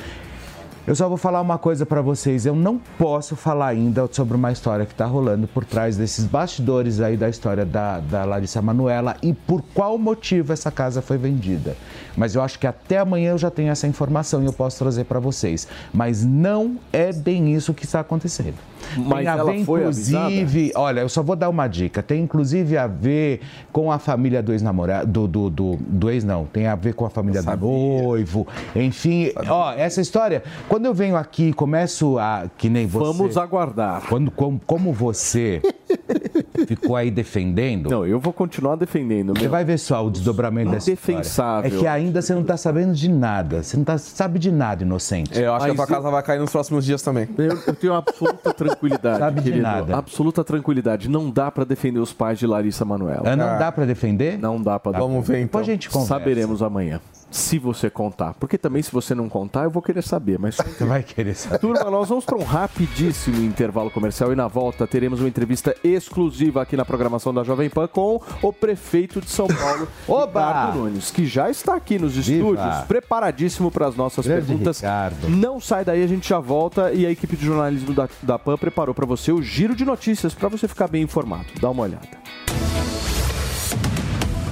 Eu 0.88 0.94
só 0.94 1.10
vou 1.10 1.18
falar 1.18 1.42
uma 1.42 1.58
coisa 1.58 1.84
pra 1.84 2.00
vocês. 2.00 2.46
Eu 2.46 2.56
não 2.56 2.78
posso 2.78 3.36
falar 3.36 3.70
ainda 3.70 4.08
sobre 4.12 4.38
uma 4.38 4.52
história 4.52 4.86
que 4.86 4.94
tá 4.94 5.08
rolando 5.08 5.48
por 5.48 5.66
trás 5.66 5.98
desses 5.98 6.26
bastidores 6.26 7.02
aí 7.02 7.18
da 7.18 7.28
história 7.28 7.66
da, 7.66 8.00
da 8.00 8.24
Larissa 8.24 8.62
Manuela 8.62 9.18
e 9.24 9.34
por 9.34 9.64
qual 9.74 9.98
motivo 9.98 10.54
essa 10.54 10.70
casa 10.70 11.02
foi 11.02 11.18
vendida. 11.18 11.76
Mas 12.16 12.36
eu 12.36 12.42
acho 12.44 12.60
que 12.60 12.68
até 12.68 13.00
amanhã 13.00 13.32
eu 13.32 13.38
já 13.38 13.50
tenho 13.50 13.72
essa 13.72 13.88
informação 13.88 14.44
e 14.44 14.46
eu 14.46 14.54
posso 14.54 14.78
trazer 14.78 15.06
pra 15.06 15.20
vocês. 15.20 15.68
Mas 15.92 16.24
não 16.24 16.78
é 16.94 17.12
bem 17.12 17.56
isso 17.56 17.74
que 17.74 17.84
está 17.84 18.02
acontecendo. 18.02 18.56
Mas 18.98 19.20
tem 19.20 19.28
a 19.28 19.32
ela 19.32 19.52
ver, 19.52 19.58
inclusive, 19.58 20.72
olha, 20.76 21.02
eu 21.02 21.10
só 21.10 21.24
vou 21.24 21.36
dar 21.36 21.50
uma 21.50 21.68
dica. 21.68 22.04
Tem 22.04 22.22
inclusive 22.22 22.78
a 22.78 22.88
ver 22.88 23.42
com 23.72 23.92
a 23.92 23.98
família 23.98 24.44
do 24.44 24.52
ex-namorado, 24.52 25.12
do, 25.12 25.28
do, 25.28 25.50
do, 25.50 25.78
do 25.80 26.10
ex 26.10 26.24
não, 26.24 26.46
tem 26.46 26.68
a 26.68 26.76
ver 26.76 26.94
com 26.94 27.06
a 27.06 27.10
família 27.10 27.42
do 27.42 27.58
noivo, 27.58 28.48
enfim. 28.76 29.32
Ó, 29.50 29.74
essa 29.74 30.02
história, 30.02 30.44
quando 30.76 30.88
eu 30.88 30.94
venho 30.94 31.16
aqui 31.16 31.48
e 31.48 31.54
começo 31.54 32.20
a, 32.20 32.50
que 32.58 32.68
nem 32.68 32.86
você... 32.86 33.06
Vamos 33.06 33.38
aguardar. 33.38 34.02
Quando, 34.10 34.30
como, 34.30 34.60
como 34.68 34.92
você 34.92 35.62
ficou 36.68 36.98
aí 36.98 37.10
defendendo... 37.10 37.90
Não, 37.90 38.06
eu 38.06 38.20
vou 38.20 38.34
continuar 38.34 38.76
defendendo. 38.76 39.34
Você 39.34 39.44
Meu. 39.44 39.52
vai 39.52 39.64
ver 39.64 39.80
só 39.80 40.06
o 40.06 40.12
desdobramento 40.12 40.72
dessa 40.72 40.92
história. 40.92 41.20
Indefensável. 41.20 41.78
É 41.78 41.80
que 41.80 41.88
ainda 41.88 42.22
você 42.22 42.36
não 42.36 42.44
tá 42.44 42.58
sabendo 42.58 42.94
de 42.94 43.08
nada. 43.08 43.64
Você 43.64 43.78
não 43.78 43.86
tá, 43.86 43.98
sabe 43.98 44.38
de 44.38 44.52
nada, 44.52 44.84
inocente. 44.84 45.40
Eu 45.40 45.54
acho 45.54 45.64
que 45.64 45.72
a 45.72 45.74
Mas 45.76 45.88
tua 45.88 45.96
casa 45.96 46.12
vai 46.12 46.22
cair 46.22 46.40
nos 46.42 46.52
próximos 46.52 46.84
dias 46.84 47.02
também. 47.02 47.30
Eu, 47.38 47.58
eu 47.68 47.74
tenho 47.74 47.94
absoluta 47.94 48.54
tranquilidade, 48.54 49.20
Sabe 49.20 49.38
de 49.38 49.44
querido. 49.44 49.64
nada. 49.64 49.96
Absoluta 49.96 50.44
tranquilidade. 50.44 51.08
Não 51.10 51.30
dá 51.30 51.50
pra 51.50 51.64
defender 51.64 52.00
os 52.00 52.12
pais 52.12 52.38
de 52.38 52.46
Larissa 52.46 52.84
Manoela. 52.84 53.22
Ah, 53.24 53.36
Não 53.38 53.58
dá 53.58 53.72
pra 53.72 53.86
defender? 53.86 54.38
Não 54.38 54.62
dá 54.62 54.78
pra 54.78 54.92
Vamos 54.92 55.26
ver 55.26 55.36
então. 55.36 55.62
Depois 55.62 55.70
a 55.70 55.72
gente 55.72 55.90
conversa. 55.90 56.16
Saberemos 56.16 56.62
amanhã. 56.62 57.00
Se 57.30 57.60
você 57.60 57.90
contar. 57.90 58.34
Porque 58.36 58.58
também, 58.58 58.82
se 58.82 58.92
você 58.92 59.14
não 59.14 59.28
contar, 59.28 59.64
eu 59.64 59.72
vou 59.72 59.82
querer 59.82 60.02
saber. 60.02 60.40
Mas 60.40 60.56
Você 60.56 60.86
vai 60.86 61.04
querer 61.04 61.36
saber. 61.36 61.60
Turma, 61.60 61.90
nós 61.90 62.08
vamos 62.10 62.24
para 62.26 62.38
um 62.38 62.44
rapidíssimo 62.44 63.44
intervalo 63.44 63.92
comercial 63.92 64.32
e 64.32 64.36
na 64.36 64.48
volta 64.48 64.88
teremos 64.88 65.20
uma 65.20 65.28
entrevista 65.28 65.76
exclusiva 65.84 66.62
aqui 66.62 66.78
na 66.78 66.86
programação 66.86 67.34
da 67.34 67.44
Jovem 67.44 67.70
Pan 67.70 67.88
com 67.88 68.22
o 68.42 68.54
prefeito 68.54 69.20
de 69.22 69.30
São 69.30 69.48
Paulo! 69.48 69.88
Ricardo 70.08 70.80
Nunes, 70.80 71.12
que 71.12 71.26
já 71.26 71.50
está 71.50 71.76
aqui 71.76 72.00
nos 72.00 72.16
Viva! 72.16 72.32
estúdios, 72.50 72.76
preparadíssimo 72.88 73.70
para 73.72 73.88
as 73.88 73.96
nossas 73.96 74.26
Grande 74.26 74.46
perguntas. 74.48 74.80
Ricardo. 74.80 75.30
Não 75.30 75.60
sai 75.60 75.84
daí, 75.84 76.04
a 76.04 76.08
gente 76.08 76.28
já 76.30 76.40
volta 76.40 76.94
e 76.94 77.06
a 77.06 77.12
equipe 77.12 77.36
de 77.36 77.46
jornalismo 77.46 77.94
da, 77.94 78.08
da 78.22 78.40
Pan 78.40 78.58
preparou 78.58 78.94
para 78.96 79.06
você 79.06 79.32
o 79.32 79.42
giro 79.42 79.76
de 79.76 79.84
notícias 79.86 80.34
para 80.34 80.48
você 80.50 80.68
ficar 80.68 80.88
bem 80.88 81.04
informado. 81.04 81.46
Dá 81.60 81.70
uma 81.70 81.84
olhada. 81.84 82.08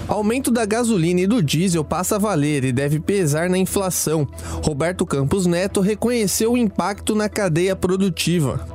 Aumento 0.08 0.52
da 0.52 0.66
gasolina 0.66 1.22
e 1.22 1.28
do 1.28 1.42
diesel 1.42 1.84
passa 1.84 2.16
a 2.16 2.20
valer 2.20 2.64
e 2.64 2.72
deve 2.72 3.00
pesar 3.00 3.50
na 3.50 3.58
inflação. 3.58 4.28
Roberto 4.64 5.06
Campos 5.06 5.46
Neto 5.46 5.80
reconheceu 5.80 6.54
o 6.54 6.58
impacto 6.58 7.16
na 7.16 7.30
cadeia 7.30 7.76
produtiva. 7.76 8.68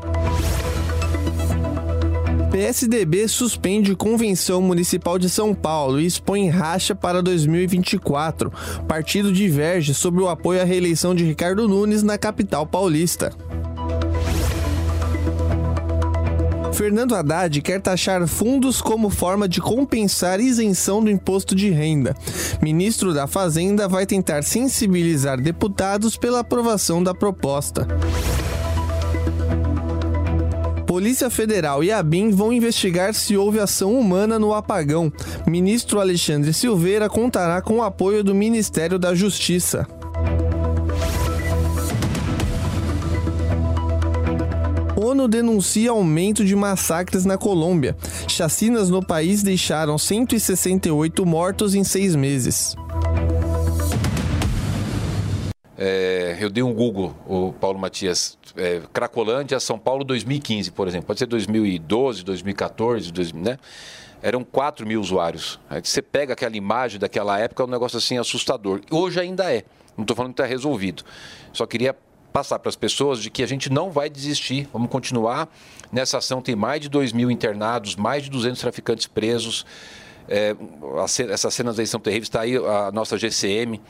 PSDB 2.51 3.29
suspende 3.29 3.95
Convenção 3.95 4.61
Municipal 4.61 5.19
de 5.19 5.29
São 5.29 5.55
Paulo 5.55 6.01
e 6.01 6.07
expõe 6.07 6.49
racha 6.49 6.95
para 6.95 7.23
2024. 7.23 8.51
Partido 8.89 9.31
diverge 9.31 9.95
sobre 9.95 10.23
o 10.23 10.29
apoio 10.29 10.61
à 10.61 10.65
reeleição 10.65 11.15
de 11.15 11.25
Ricardo 11.25 11.69
Nunes 11.69 12.03
na 12.03 12.17
capital 12.17 12.67
paulista. 12.67 13.33
Fernando 16.79 17.17
Haddad 17.17 17.61
quer 17.61 17.81
taxar 17.81 18.25
fundos 18.29 18.81
como 18.81 19.11
forma 19.11 19.49
de 19.49 19.61
compensar 19.61 20.39
isenção 20.39 21.03
do 21.03 21.11
imposto 21.11 21.53
de 21.53 21.71
renda. 21.71 22.15
Ministro 22.63 23.13
da 23.13 23.27
Fazenda 23.27 23.89
vai 23.89 24.07
tentar 24.07 24.45
sensibilizar 24.45 25.41
deputados 25.41 26.17
pela 26.17 26.39
aprovação 26.39 27.03
da 27.03 27.13
proposta. 27.13 27.85
Polícia 30.87 31.29
Federal 31.29 31.83
e 31.83 31.91
a 31.91 32.01
BIM 32.01 32.31
vão 32.31 32.53
investigar 32.53 33.13
se 33.13 33.37
houve 33.37 33.59
ação 33.59 33.99
humana 33.99 34.39
no 34.39 34.55
apagão. 34.55 35.13
Ministro 35.49 35.99
Alexandre 35.99 36.53
Silveira 36.53 37.09
contará 37.09 37.61
com 37.61 37.79
o 37.79 37.83
apoio 37.83 38.23
do 38.23 38.37
Ministério 38.37 39.01
da 39.01 39.17
Justiça. 39.17 39.85
ONU 44.99 45.29
denuncia 45.29 45.91
aumento 45.91 46.45
de 46.45 46.57
massacres 46.57 47.25
na 47.25 47.39
Colômbia. 47.39 47.97
Chacinas 48.27 48.91
no 48.91 49.05
país 49.05 49.43
deixaram 49.43 49.97
168 49.97 51.25
mortos 51.25 51.75
em 51.75 51.85
seis 51.85 52.17
meses. 52.17 52.75
É, 55.77 56.37
eu 56.41 56.51
dei 56.51 56.65
um 56.65 56.75
Google, 56.75 57.15
o 57.25 57.53
Paulo 57.53 57.79
Matias, 57.79 58.37
é, 58.57 58.83
Cracolândia, 58.93 59.61
São 59.61 59.79
Paulo 59.79 60.03
2015, 60.03 60.73
por 60.73 60.89
exemplo. 60.89 61.07
Pode 61.07 61.21
ser 61.21 61.27
2012, 61.27 62.25
2014, 62.25 63.13
2000, 63.13 63.43
né? 63.43 63.59
Eram 64.21 64.43
4 64.43 64.85
mil 64.85 65.01
usuários. 65.01 65.61
Aí 65.71 65.81
você 65.81 66.03
pega 66.03 66.33
aquela 66.33 66.57
imagem 66.57 66.99
daquela 66.99 67.39
época, 67.39 67.63
é 67.63 67.67
um 67.67 67.71
negócio 67.71 67.97
assim 67.97 68.19
assustador. 68.19 68.81
Hoje 68.91 69.21
ainda 69.21 69.53
é. 69.53 69.63
Não 69.97 70.03
estou 70.03 70.17
falando 70.17 70.35
que 70.35 70.43
está 70.43 70.49
resolvido. 70.49 71.05
Só 71.53 71.65
queria 71.67 71.95
passar 72.33 72.59
para 72.59 72.69
as 72.69 72.77
pessoas 72.77 73.21
de 73.21 73.31
que 73.31 73.43
a 73.43 73.47
gente 73.47 73.71
não 73.71 73.91
vai 73.91 74.09
desistir. 74.09 74.69
Vamos 74.73 74.91
continuar 74.91 75.49
nessa 75.91 76.19
ação. 76.19 76.41
Tem 76.41 76.55
mais 76.55 76.81
de 76.81 76.89
2 76.89 77.13
mil 77.13 77.31
internados, 77.31 77.97
mais 77.97 78.25
de 78.25 78.31
200 78.31 78.61
traficantes 78.61 79.07
presos. 79.07 79.65
É, 80.29 80.55
essas 81.31 81.55
cenas 81.55 81.79
aí 81.79 81.87
são 81.87 82.01
terríveis. 82.01 82.29
Está 82.29 82.43
aí 82.43 82.57
a 82.57 82.91
nossa 82.93 83.17
GCM. 83.17 83.81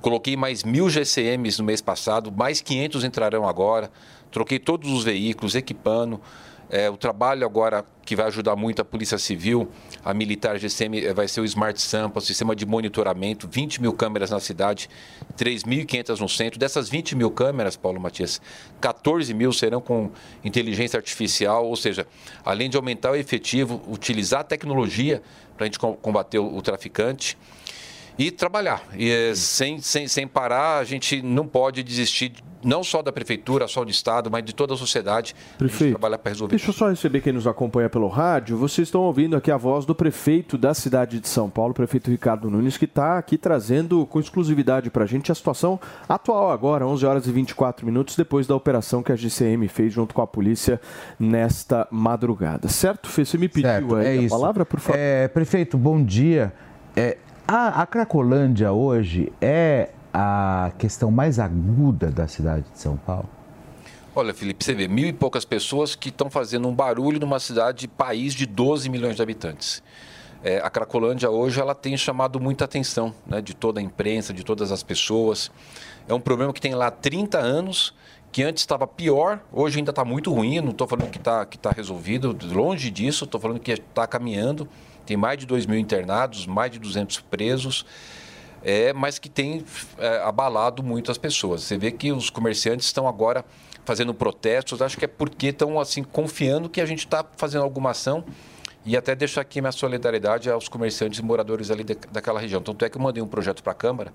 Coloquei 0.00 0.36
mais 0.36 0.62
mil 0.62 0.88
GCMs 0.88 1.58
no 1.58 1.64
mês 1.64 1.80
passado, 1.80 2.30
mais 2.30 2.60
500 2.60 3.02
entrarão 3.02 3.48
agora. 3.48 3.90
Troquei 4.30 4.58
todos 4.58 4.90
os 4.90 5.02
veículos, 5.02 5.54
equipando. 5.54 6.20
É, 6.68 6.90
o 6.90 6.96
trabalho 6.96 7.46
agora 7.46 7.84
que 8.04 8.16
vai 8.16 8.26
ajudar 8.26 8.56
muito 8.56 8.80
a 8.82 8.84
Polícia 8.84 9.18
Civil, 9.18 9.68
a 10.04 10.12
Militar 10.14 10.58
GCM, 10.58 11.04
é, 11.04 11.14
vai 11.14 11.28
ser 11.28 11.40
o 11.40 11.44
Smart 11.44 11.80
Sampa, 11.80 12.18
o 12.18 12.22
sistema 12.22 12.54
de 12.54 12.66
monitoramento, 12.66 13.48
20 13.48 13.80
mil 13.80 13.92
câmeras 13.92 14.30
na 14.30 14.40
cidade, 14.40 14.88
3.500 15.36 16.20
no 16.20 16.28
centro. 16.28 16.58
Dessas 16.58 16.88
20 16.88 17.16
mil 17.16 17.30
câmeras, 17.30 17.76
Paulo 17.76 18.00
Matias, 18.00 18.40
14 18.80 19.32
mil 19.34 19.52
serão 19.52 19.80
com 19.80 20.10
inteligência 20.44 20.96
artificial, 20.96 21.66
ou 21.66 21.76
seja, 21.76 22.06
além 22.44 22.70
de 22.70 22.76
aumentar 22.76 23.12
o 23.12 23.16
efetivo, 23.16 23.82
utilizar 23.88 24.40
a 24.40 24.44
tecnologia 24.44 25.22
para 25.56 25.64
a 25.64 25.66
gente 25.66 25.78
combater 25.78 26.38
o, 26.38 26.56
o 26.56 26.62
traficante 26.62 27.36
e 28.18 28.30
trabalhar. 28.30 28.82
E 28.96 29.10
eh, 29.10 29.34
sem, 29.34 29.80
sem, 29.80 30.08
sem 30.08 30.26
parar, 30.26 30.78
a 30.78 30.84
gente 30.84 31.20
não 31.22 31.46
pode 31.46 31.82
desistir, 31.82 32.32
não 32.64 32.82
só 32.82 33.02
da 33.02 33.12
prefeitura, 33.12 33.68
só 33.68 33.84
do 33.84 33.90
Estado, 33.90 34.30
mas 34.30 34.42
de 34.44 34.54
toda 34.54 34.74
a 34.74 34.76
sociedade. 34.76 35.34
Prefeito, 35.58 35.92
trabalhar 35.92 36.18
para 36.18 36.32
resolver. 36.32 36.50
Deixa 36.56 36.70
eu 36.70 36.74
só 36.74 36.88
receber 36.88 37.20
quem 37.20 37.32
nos 37.32 37.46
acompanha 37.46 37.88
pelo 37.90 38.08
rádio. 38.08 38.56
Vocês 38.56 38.88
estão 38.88 39.02
ouvindo 39.02 39.36
aqui 39.36 39.50
a 39.50 39.56
voz 39.56 39.84
do 39.84 39.94
prefeito 39.94 40.56
da 40.56 40.72
cidade 40.72 41.20
de 41.20 41.28
São 41.28 41.50
Paulo, 41.50 41.74
prefeito 41.74 42.10
Ricardo 42.10 42.50
Nunes, 42.50 42.76
que 42.76 42.86
está 42.86 43.18
aqui 43.18 43.36
trazendo 43.36 44.04
com 44.06 44.18
exclusividade 44.18 44.90
para 44.90 45.04
a 45.04 45.06
gente 45.06 45.30
a 45.30 45.34
situação 45.34 45.78
atual 46.08 46.50
agora, 46.50 46.86
11 46.86 47.04
horas 47.06 47.26
e 47.26 47.32
24 47.32 47.84
minutos, 47.84 48.16
depois 48.16 48.46
da 48.46 48.54
operação 48.54 49.02
que 49.02 49.12
a 49.12 49.16
GCM 49.16 49.68
fez 49.68 49.92
junto 49.92 50.14
com 50.14 50.22
a 50.22 50.26
polícia 50.26 50.80
nesta 51.20 51.86
madrugada. 51.90 52.68
Certo, 52.68 53.08
Fê? 53.08 53.24
Você 53.24 53.36
me 53.36 53.48
pediu 53.48 53.70
Certo, 53.70 53.94
aí 53.96 54.06
é 54.06 54.10
a 54.10 54.16
isso. 54.16 54.34
palavra, 54.34 54.64
por 54.64 54.80
favor? 54.80 54.98
É, 54.98 55.28
prefeito, 55.28 55.76
bom 55.76 56.02
dia. 56.02 56.52
É, 56.96 57.18
a, 57.46 57.82
a 57.82 57.86
Cracolândia 57.86 58.72
hoje 58.72 59.32
é 59.40 59.90
a 60.12 60.72
questão 60.78 61.10
mais 61.10 61.38
aguda 61.38 62.10
da 62.10 62.26
cidade 62.26 62.64
de 62.72 62.78
São 62.78 62.96
Paulo? 62.96 63.28
Olha, 64.14 64.32
Felipe, 64.32 64.64
você 64.64 64.74
vê 64.74 64.88
mil 64.88 65.06
e 65.06 65.12
poucas 65.12 65.44
pessoas 65.44 65.94
que 65.94 66.08
estão 66.08 66.30
fazendo 66.30 66.66
um 66.66 66.74
barulho 66.74 67.20
numa 67.20 67.38
cidade, 67.38 67.86
país 67.86 68.34
de 68.34 68.46
12 68.46 68.88
milhões 68.88 69.16
de 69.16 69.22
habitantes. 69.22 69.82
É, 70.42 70.58
a 70.58 70.70
Cracolândia 70.70 71.30
hoje 71.30 71.60
ela 71.60 71.74
tem 71.74 71.96
chamado 71.96 72.40
muita 72.40 72.64
atenção 72.64 73.14
né, 73.26 73.40
de 73.40 73.54
toda 73.54 73.78
a 73.78 73.82
imprensa, 73.82 74.32
de 74.32 74.42
todas 74.42 74.72
as 74.72 74.82
pessoas. 74.82 75.50
É 76.08 76.14
um 76.14 76.20
problema 76.20 76.52
que 76.52 76.60
tem 76.60 76.74
lá 76.74 76.90
30 76.90 77.38
anos, 77.38 77.94
que 78.32 78.42
antes 78.42 78.62
estava 78.62 78.86
pior, 78.86 79.40
hoje 79.52 79.78
ainda 79.78 79.90
está 79.90 80.04
muito 80.04 80.32
ruim. 80.32 80.60
Não 80.60 80.70
estou 80.70 80.86
falando 80.86 81.10
que 81.10 81.18
está 81.18 81.44
que 81.44 81.58
tá 81.58 81.70
resolvido, 81.70 82.36
longe 82.52 82.90
disso, 82.90 83.24
estou 83.24 83.40
falando 83.40 83.60
que 83.60 83.72
está 83.72 84.06
caminhando. 84.06 84.68
Tem 85.06 85.16
mais 85.16 85.38
de 85.38 85.46
2 85.46 85.64
mil 85.66 85.78
internados, 85.78 86.46
mais 86.46 86.70
de 86.70 86.78
200 86.78 87.20
presos 87.20 87.86
é, 88.66 88.92
mas 88.92 89.16
que 89.16 89.28
tem 89.28 89.64
é, 89.96 90.18
abalado 90.24 90.82
muito 90.82 91.12
as 91.12 91.16
pessoas. 91.16 91.62
Você 91.62 91.78
vê 91.78 91.92
que 91.92 92.10
os 92.10 92.30
comerciantes 92.30 92.86
estão 92.86 93.06
agora 93.06 93.44
fazendo 93.84 94.12
protestos, 94.12 94.82
acho 94.82 94.98
que 94.98 95.04
é 95.04 95.08
porque 95.08 95.48
estão 95.48 95.78
assim 95.78 96.02
confiando 96.02 96.68
que 96.68 96.80
a 96.80 96.86
gente 96.86 96.98
está 96.98 97.24
fazendo 97.36 97.62
alguma 97.62 97.90
ação 97.90 98.24
e 98.84 98.96
até 98.96 99.14
deixar 99.14 99.42
aqui 99.42 99.60
minha 99.60 99.70
solidariedade 99.70 100.50
aos 100.50 100.68
comerciantes 100.68 101.20
e 101.20 101.22
moradores 101.22 101.70
ali 101.70 101.84
de, 101.84 101.94
daquela 102.10 102.40
região. 102.40 102.60
Tanto 102.60 102.84
é 102.84 102.90
que 102.90 102.96
eu 102.96 103.02
mandei 103.02 103.22
um 103.22 103.28
projeto 103.28 103.62
para 103.62 103.70
a 103.70 103.74
Câmara 103.76 104.12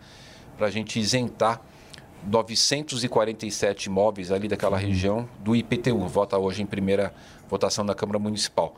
para 0.58 0.68
a 0.68 0.70
gente 0.70 1.00
isentar 1.00 1.62
947 2.28 3.86
imóveis 3.86 4.34
ali 4.34 4.50
daquela 4.50 4.78
região 4.78 5.30
do 5.40 5.56
IPTU. 5.56 6.08
Vota 6.10 6.38
hoje 6.38 6.62
em 6.62 6.66
primeira 6.66 7.14
votação 7.50 7.86
na 7.86 7.96
Câmara 7.96 8.20
Municipal. 8.20 8.76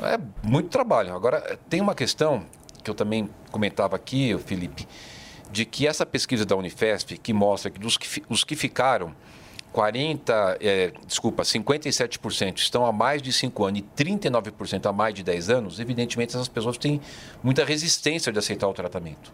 É 0.00 0.18
muito 0.42 0.68
trabalho. 0.68 1.14
Agora, 1.14 1.58
tem 1.68 1.80
uma 1.80 1.94
questão 1.94 2.44
que 2.82 2.90
eu 2.90 2.94
também 2.94 3.28
comentava 3.50 3.96
aqui, 3.96 4.36
Felipe, 4.38 4.86
de 5.50 5.64
que 5.64 5.86
essa 5.86 6.04
pesquisa 6.04 6.44
da 6.44 6.56
Unifesp, 6.56 7.18
que 7.18 7.32
mostra 7.32 7.70
que 7.70 7.78
dos 7.78 7.96
que, 7.96 8.22
os 8.28 8.42
que 8.42 8.56
ficaram, 8.56 9.14
40, 9.72 10.58
é, 10.60 10.92
desculpa, 11.06 11.42
57% 11.42 12.58
estão 12.58 12.84
há 12.84 12.92
mais 12.92 13.22
de 13.22 13.32
5 13.32 13.64
anos 13.64 13.80
e 13.80 14.04
39% 14.04 14.86
há 14.86 14.92
mais 14.92 15.14
de 15.14 15.22
10 15.22 15.50
anos, 15.50 15.80
evidentemente 15.80 16.36
essas 16.36 16.48
pessoas 16.48 16.76
têm 16.76 17.00
muita 17.42 17.64
resistência 17.64 18.30
de 18.30 18.38
aceitar 18.38 18.68
o 18.68 18.74
tratamento. 18.74 19.32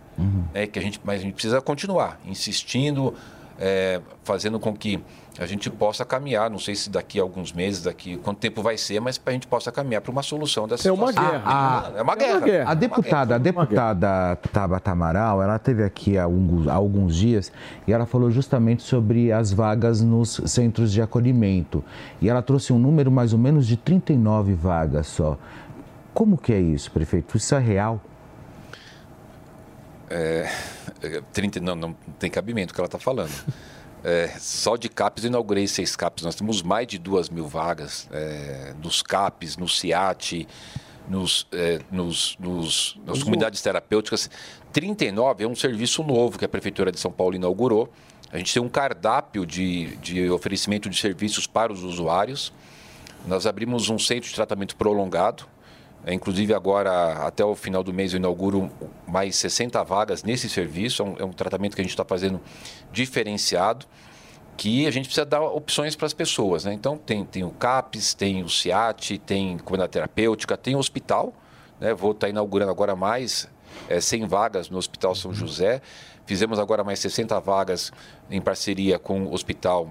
É, 0.55 0.66
que 0.66 0.78
a 0.78 0.82
gente, 0.82 1.01
mas 1.02 1.20
a 1.20 1.22
gente 1.24 1.35
precisa 1.35 1.60
continuar 1.60 2.20
insistindo, 2.24 3.14
é, 3.59 4.01
fazendo 4.22 4.60
com 4.60 4.74
que 4.76 5.01
a 5.39 5.47
gente 5.47 5.70
possa 5.70 6.05
caminhar, 6.05 6.51
não 6.51 6.59
sei 6.59 6.74
se 6.74 6.90
daqui 6.90 7.20
a 7.20 7.23
alguns 7.23 7.52
meses, 7.52 7.82
daqui 7.82 8.16
quanto 8.16 8.39
tempo 8.39 8.62
vai 8.62 8.77
ser, 8.77 9.01
mas 9.01 9.16
para 9.19 9.31
a 9.31 9.35
gente 9.35 9.47
possa 9.47 9.70
caminhar 9.70 10.01
para 10.01 10.10
uma 10.10 10.23
solução 10.23 10.66
dessa 10.66 10.89
É 10.89 10.93
uma 10.93 11.09
situação. 11.09 11.31
guerra. 11.31 11.43
Ah, 11.47 11.93
é 11.97 12.02
uma 12.02 12.16
guerra. 12.16 12.70
A 12.70 12.74
deputada, 12.74 13.35
a 13.36 13.39
deputada 13.39 14.36
Tabata 14.52 14.90
Amaral, 14.90 15.43
ela 15.43 15.59
teve 15.59 15.85
aqui 15.85 16.19
há 16.19 16.24
alguns, 16.24 16.66
há 16.66 16.74
alguns 16.74 17.15
dias 17.15 17.52
e 17.86 17.93
ela 17.93 18.05
falou 18.05 18.31
justamente 18.31 18.82
sobre 18.82 19.31
as 19.31 19.52
vagas 19.52 20.01
nos 20.01 20.40
centros 20.47 20.93
de 20.93 21.01
acolhimento. 21.01 21.85
E 22.20 22.28
ela 22.28 22.43
trouxe 22.43 22.73
um 22.73 22.78
número 22.78 23.10
mais 23.10 23.32
ou 23.32 23.39
menos 23.39 23.66
de 23.66 23.77
39 23.77 24.55
vagas 24.55 25.06
só. 25.06 25.39
Como 26.12 26.36
que 26.36 26.52
é 26.52 26.59
isso, 26.60 26.90
prefeito? 26.90 27.36
Isso 27.36 27.55
é 27.55 27.60
real? 27.60 28.01
É, 30.10 30.51
é, 31.02 31.23
30, 31.32 31.60
não, 31.60 31.77
não 31.77 31.94
tem 32.19 32.31
cabimento 32.31 32.73
o 32.73 32.74
que 32.74 32.81
ela 32.81 32.86
está 32.86 32.98
falando. 32.98 33.31
É, 34.04 34.28
só 34.38 34.76
de 34.76 34.88
CAPES 34.88 35.24
eu 35.24 35.28
inaugurei 35.28 35.66
seis 35.66 35.96
CAPES. 35.96 36.24
Nós 36.24 36.34
temos 36.34 36.62
mais 36.62 36.86
de 36.86 36.98
duas 36.98 37.28
mil 37.28 37.46
vagas 37.46 38.08
é, 38.12 38.72
nos 38.82 39.02
CAPES, 39.02 39.56
no 39.56 39.68
CIAT, 39.68 40.46
nos, 41.08 41.46
é, 41.52 41.80
nos, 41.90 42.36
nos- 42.38 42.98
nas 43.04 43.22
comunidades 43.22 43.60
terapêuticas. 43.62 44.30
39 44.72 45.44
é 45.44 45.48
um 45.48 45.56
serviço 45.56 46.02
novo 46.02 46.38
que 46.38 46.44
a 46.44 46.48
Prefeitura 46.48 46.92
de 46.92 47.00
São 47.00 47.10
Paulo 47.10 47.34
inaugurou. 47.34 47.90
A 48.30 48.36
gente 48.38 48.52
tem 48.52 48.62
um 48.62 48.68
cardápio 48.68 49.46
de, 49.46 49.96
de 49.96 50.30
oferecimento 50.30 50.88
de 50.90 50.96
serviços 51.00 51.46
para 51.46 51.72
os 51.72 51.82
usuários. 51.82 52.52
Nós 53.26 53.46
abrimos 53.46 53.88
um 53.88 53.98
centro 53.98 54.28
de 54.28 54.34
tratamento 54.34 54.76
prolongado. 54.76 55.44
É, 56.04 56.14
inclusive, 56.14 56.54
agora, 56.54 57.12
até 57.26 57.44
o 57.44 57.54
final 57.54 57.82
do 57.82 57.92
mês, 57.92 58.12
eu 58.12 58.18
inauguro 58.18 58.70
mais 59.06 59.36
60 59.36 59.82
vagas 59.84 60.22
nesse 60.22 60.48
serviço. 60.48 61.02
É 61.02 61.04
um, 61.04 61.16
é 61.18 61.24
um 61.24 61.32
tratamento 61.32 61.74
que 61.74 61.80
a 61.80 61.84
gente 61.84 61.92
está 61.92 62.04
fazendo 62.04 62.40
diferenciado, 62.92 63.86
que 64.56 64.86
a 64.86 64.90
gente 64.90 65.04
precisa 65.04 65.26
dar 65.26 65.42
opções 65.42 65.94
para 65.94 66.06
as 66.06 66.14
pessoas. 66.14 66.64
Né? 66.64 66.72
Então, 66.72 66.96
tem, 66.96 67.24
tem 67.24 67.44
o 67.44 67.50
CAPES, 67.50 68.14
tem 68.14 68.42
o 68.42 68.48
CIAT, 68.48 69.18
tem 69.18 69.58
comunidade 69.58 69.92
terapêutica, 69.92 70.56
tem 70.56 70.74
o 70.74 70.78
hospital. 70.78 71.32
Né? 71.80 71.92
Vou 71.94 72.12
estar 72.12 72.28
inaugurando 72.28 72.70
agora 72.70 72.96
mais 72.96 73.48
é, 73.88 74.00
100 74.00 74.26
vagas 74.26 74.70
no 74.70 74.78
Hospital 74.78 75.14
São 75.14 75.32
José. 75.32 75.82
Fizemos 76.26 76.58
agora 76.58 76.84
mais 76.84 76.98
60 76.98 77.38
vagas 77.40 77.92
em 78.30 78.40
parceria 78.40 78.98
com 78.98 79.24
o 79.24 79.32
Hospital 79.32 79.90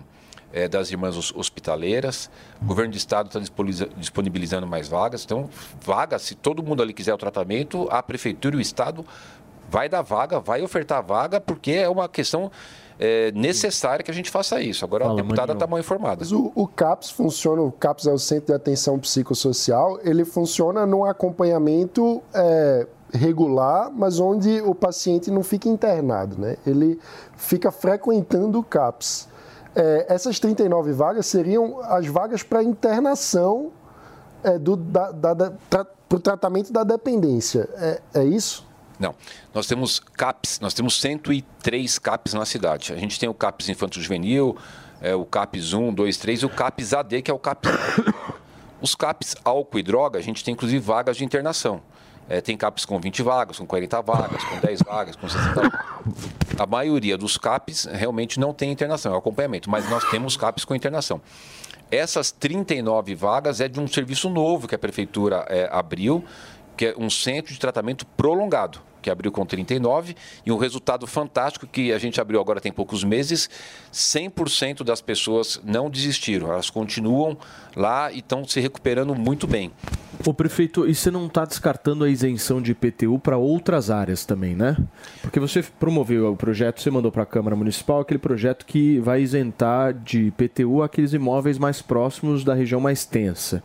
eh, 0.64 0.68
das 0.68 0.92
Irmãs 0.92 1.16
Hos- 1.16 1.34
Hospitaleiras. 1.36 2.30
O 2.62 2.66
governo 2.66 2.92
do 2.92 2.98
estado 2.98 3.28
está 3.28 3.40
disponibiliza- 3.40 3.90
disponibilizando 3.98 4.66
mais 4.68 4.88
vagas. 4.88 5.24
Então, 5.24 5.50
vagas, 5.84 6.22
se 6.24 6.36
todo 6.36 6.64
mundo 6.64 6.82
ali 6.82 6.94
quiser 6.94 7.14
o 7.14 7.18
tratamento, 7.18 7.88
a 7.92 8.02
prefeitura 8.02 8.56
e 8.56 8.60
o 8.60 8.62
estado 8.62 9.06
vai 9.70 9.90
dar 9.90 10.02
vaga, 10.02 10.40
vai 10.40 10.62
ofertar 10.62 11.04
vaga, 11.04 11.42
porque 11.42 11.72
é 11.72 11.90
uma 11.90 12.08
questão 12.08 12.50
é, 13.00 13.32
necessária 13.34 14.04
que 14.04 14.10
a 14.10 14.14
gente 14.14 14.32
faça 14.32 14.60
isso. 14.62 14.84
Agora 14.84 15.06
Fala, 15.06 15.20
a 15.20 15.22
deputada 15.22 15.54
está 15.54 15.68
mal 15.68 15.80
informada. 15.80 16.18
Mas 16.22 16.32
o, 16.32 16.52
o 16.56 16.68
CAPS 16.68 17.12
funciona, 17.12 17.62
o 17.62 17.72
CAPS 17.72 18.08
é 18.08 18.12
o 18.12 18.18
Centro 18.18 18.48
de 18.48 18.54
Atenção 18.54 18.98
Psicossocial, 18.98 20.00
ele 20.04 20.26
funciona 20.26 20.84
num 20.86 21.06
acompanhamento 21.06 22.24
é, 22.34 22.88
regular, 23.14 23.92
mas 23.94 24.20
onde 24.20 24.62
o 24.62 24.74
paciente 24.74 25.30
não 25.30 25.44
fica 25.44 25.70
internado, 25.70 26.40
né? 26.42 26.58
Ele 26.66 27.00
fica 27.36 27.72
frequentando 27.72 28.58
o 28.60 28.64
CAPS. 28.64 29.28
É, 29.80 30.08
essas 30.10 30.40
39 30.40 30.92
vagas 30.92 31.28
seriam 31.28 31.80
as 31.84 32.08
vagas 32.08 32.42
para 32.42 32.64
internação 32.64 33.72
é, 34.44 34.58
do, 34.58 34.76
da, 34.76 35.12
da, 35.12 35.34
da, 35.36 35.54
tra, 35.70 35.86
pro 36.10 36.20
tratamento 36.20 36.74
da 36.74 36.84
dependência. 36.84 37.70
É, 37.76 38.02
é 38.16 38.26
isso? 38.26 38.66
Não. 39.00 39.14
Nós 39.54 39.68
temos 39.68 40.00
CAPs, 40.00 40.60
nós 40.60 40.74
temos 40.74 41.00
103 41.00 42.00
CAPs 42.00 42.34
na 42.34 42.44
cidade. 42.44 42.92
A 42.92 42.98
gente 42.98 43.20
tem 43.20 43.30
o 43.30 43.36
CAPs 43.36 43.70
Infanto 43.70 44.02
Juvenil, 44.02 44.58
é, 45.00 45.14
o 45.14 45.26
CAPs 45.26 45.74
1, 45.74 45.94
2, 45.94 46.18
3 46.18 46.40
e 46.40 46.46
o 46.48 46.50
CAPs 46.50 46.94
AD, 46.94 47.22
que 47.22 47.30
é 47.30 47.34
o 47.34 47.38
CAPs. 47.38 47.70
Os 48.82 48.96
CAPs 48.96 49.36
álcool 49.44 49.78
e 49.78 49.84
droga, 49.84 50.18
a 50.18 50.22
gente 50.24 50.44
tem 50.44 50.54
inclusive 50.54 50.84
vagas 50.84 51.18
de 51.18 51.24
internação. 51.24 51.82
É, 52.30 52.42
tem 52.42 52.58
CAPs 52.58 52.86
com 52.86 53.00
20 53.00 53.24
vagas, 53.24 53.58
com 53.58 53.66
40 53.66 54.02
vagas, 54.02 54.44
com 54.44 54.60
10 54.60 54.82
vagas, 54.82 55.16
com 55.16 55.30
60 55.30 55.54
vagas. 55.54 55.80
A 56.60 56.66
maioria 56.66 57.18
dos 57.18 57.38
CAPs 57.38 57.86
realmente 57.86 58.40
não 58.40 58.54
tem 58.54 58.72
internação, 58.72 59.14
é 59.14 59.18
acompanhamento, 59.18 59.70
mas 59.70 59.90
nós 59.90 60.04
temos 60.10 60.36
CAPs 60.36 60.66
com 60.66 60.76
internação. 60.76 61.22
Essas 61.90 62.32
39 62.32 63.16
vagas 63.16 63.62
é 63.62 63.68
de 63.68 63.80
um 63.80 63.88
serviço 63.88 64.30
novo 64.30 64.68
que 64.68 64.76
a 64.76 64.80
prefeitura 64.80 65.46
é, 65.48 65.70
abriu, 65.72 66.24
que 66.76 66.88
é 66.88 66.96
um 66.98 67.10
centro 67.10 67.54
de 67.54 67.60
tratamento 67.60 68.06
prolongado, 68.06 68.80
que 69.08 69.12
abriu 69.12 69.32
com 69.32 69.46
39, 69.46 70.18
e 70.46 70.52
um 70.52 70.58
resultado 70.58 71.08
fantástico 71.08 71.66
que 71.66 71.94
a 71.94 71.98
gente 71.98 72.20
abriu 72.20 72.42
agora 72.42 72.60
tem 72.60 72.74
poucos 72.74 73.06
meses, 73.06 73.50
100% 73.94 74.84
das 74.84 75.00
pessoas 75.00 75.62
não 75.64 75.90
desistiram, 75.90 76.52
elas 76.52 76.70
continuam 76.70 77.38
lá 77.74 78.12
e 78.12 78.20
estão 78.20 78.46
se 78.46 78.60
recuperando 78.60 79.16
muito 79.16 79.48
bem. 79.48 79.72
Ô 80.26 80.34
prefeito, 80.34 80.86
e 80.86 80.94
você 80.94 81.10
não 81.10 81.28
está 81.28 81.46
descartando 81.46 82.04
a 82.04 82.10
isenção 82.10 82.62
de 82.62 82.72
IPTU 82.72 83.18
para 83.20 83.38
outras 83.38 83.90
áreas 83.90 84.26
também, 84.26 84.56
né? 84.56 84.76
Porque 85.22 85.40
você 85.40 85.64
promoveu 85.80 86.34
o 86.34 86.36
projeto, 86.36 86.82
você 86.82 86.92
mandou 86.92 87.12
para 87.12 87.24
a 87.24 87.26
Câmara 87.26 87.56
Municipal 87.56 88.02
aquele 88.02 88.20
projeto 88.20 88.66
que 88.66 89.00
vai 89.00 89.22
isentar 89.22 89.94
de 89.94 90.28
IPTU 90.28 90.84
aqueles 90.84 91.14
imóveis 91.14 91.58
mais 91.58 91.82
próximos 91.82 92.44
da 92.44 92.54
região 92.54 92.82
mais 92.82 93.06
tensa. 93.06 93.64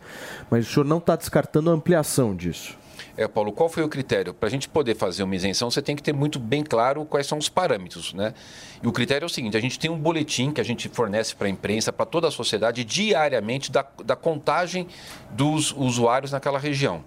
Mas 0.49 0.69
o 0.69 0.71
senhor 0.71 0.85
não 0.85 0.99
está 0.99 1.17
descartando 1.17 1.69
a 1.69 1.73
ampliação 1.73 2.33
disso. 2.33 2.81
É, 3.15 3.27
Paulo, 3.27 3.51
qual 3.51 3.69
foi 3.69 3.83
o 3.83 3.89
critério? 3.89 4.33
Para 4.33 4.47
a 4.47 4.49
gente 4.49 4.67
poder 4.67 4.95
fazer 4.95 5.21
uma 5.21 5.35
isenção, 5.35 5.69
você 5.69 5.83
tem 5.83 5.95
que 5.95 6.01
ter 6.01 6.13
muito 6.13 6.39
bem 6.39 6.63
claro 6.63 7.05
quais 7.05 7.27
são 7.27 7.37
os 7.37 7.47
parâmetros, 7.47 8.11
né? 8.13 8.33
E 8.81 8.87
o 8.87 8.91
critério 8.91 9.25
é 9.25 9.27
o 9.27 9.29
seguinte: 9.29 9.55
a 9.55 9.59
gente 9.59 9.77
tem 9.77 9.91
um 9.91 9.99
boletim 9.99 10.51
que 10.51 10.59
a 10.59 10.63
gente 10.63 10.89
fornece 10.89 11.35
para 11.35 11.45
a 11.45 11.49
imprensa, 11.49 11.93
para 11.93 12.07
toda 12.07 12.27
a 12.27 12.31
sociedade, 12.31 12.83
diariamente, 12.83 13.71
da, 13.71 13.85
da 14.03 14.15
contagem 14.15 14.87
dos 15.31 15.71
usuários 15.71 16.31
naquela 16.31 16.57
região. 16.57 17.03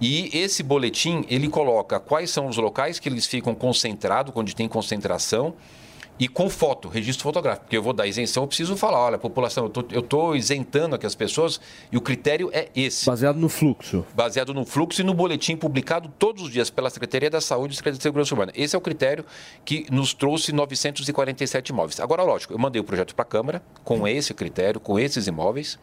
E 0.00 0.30
esse 0.36 0.62
boletim, 0.62 1.24
ele 1.28 1.48
coloca 1.48 2.00
quais 2.00 2.30
são 2.30 2.46
os 2.46 2.56
locais 2.56 2.98
que 2.98 3.08
eles 3.08 3.26
ficam 3.26 3.54
concentrados, 3.54 4.32
onde 4.34 4.54
tem 4.54 4.68
concentração, 4.68 5.54
e 6.18 6.26
com 6.28 6.48
foto, 6.48 6.88
registro 6.88 7.24
fotográfico. 7.24 7.66
Porque 7.66 7.76
eu 7.76 7.82
vou 7.82 7.92
dar 7.92 8.06
isenção, 8.06 8.44
eu 8.44 8.46
preciso 8.46 8.76
falar, 8.76 8.98
olha, 8.98 9.18
população, 9.18 9.70
eu 9.92 10.00
estou 10.00 10.34
isentando 10.34 10.94
aqui 10.94 11.06
as 11.06 11.14
pessoas, 11.14 11.60
e 11.92 11.96
o 11.96 12.00
critério 12.00 12.50
é 12.52 12.68
esse. 12.74 13.04
Baseado 13.06 13.36
no 13.36 13.48
fluxo. 13.48 14.04
Baseado 14.14 14.54
no 14.54 14.64
fluxo 14.64 15.02
e 15.02 15.04
no 15.04 15.12
boletim 15.12 15.56
publicado 15.56 16.10
todos 16.18 16.44
os 16.44 16.50
dias 16.50 16.70
pela 16.70 16.88
Secretaria 16.88 17.28
da 17.28 17.40
Saúde 17.40 17.74
e 17.74 17.76
Secretaria 17.76 17.98
de 17.98 18.02
Segurança 18.02 18.34
Urbana. 18.34 18.52
Esse 18.54 18.74
é 18.74 18.78
o 18.78 18.80
critério 18.80 19.24
que 19.64 19.86
nos 19.90 20.14
trouxe 20.14 20.52
947 20.52 21.70
imóveis. 21.70 22.00
Agora, 22.00 22.22
lógico, 22.22 22.54
eu 22.54 22.58
mandei 22.58 22.80
o 22.80 22.84
projeto 22.84 23.14
para 23.14 23.24
a 23.24 23.28
Câmara 23.28 23.62
com 23.84 24.08
esse 24.08 24.32
critério, 24.32 24.80
com 24.80 24.98
esses 24.98 25.26
imóveis, 25.26 25.78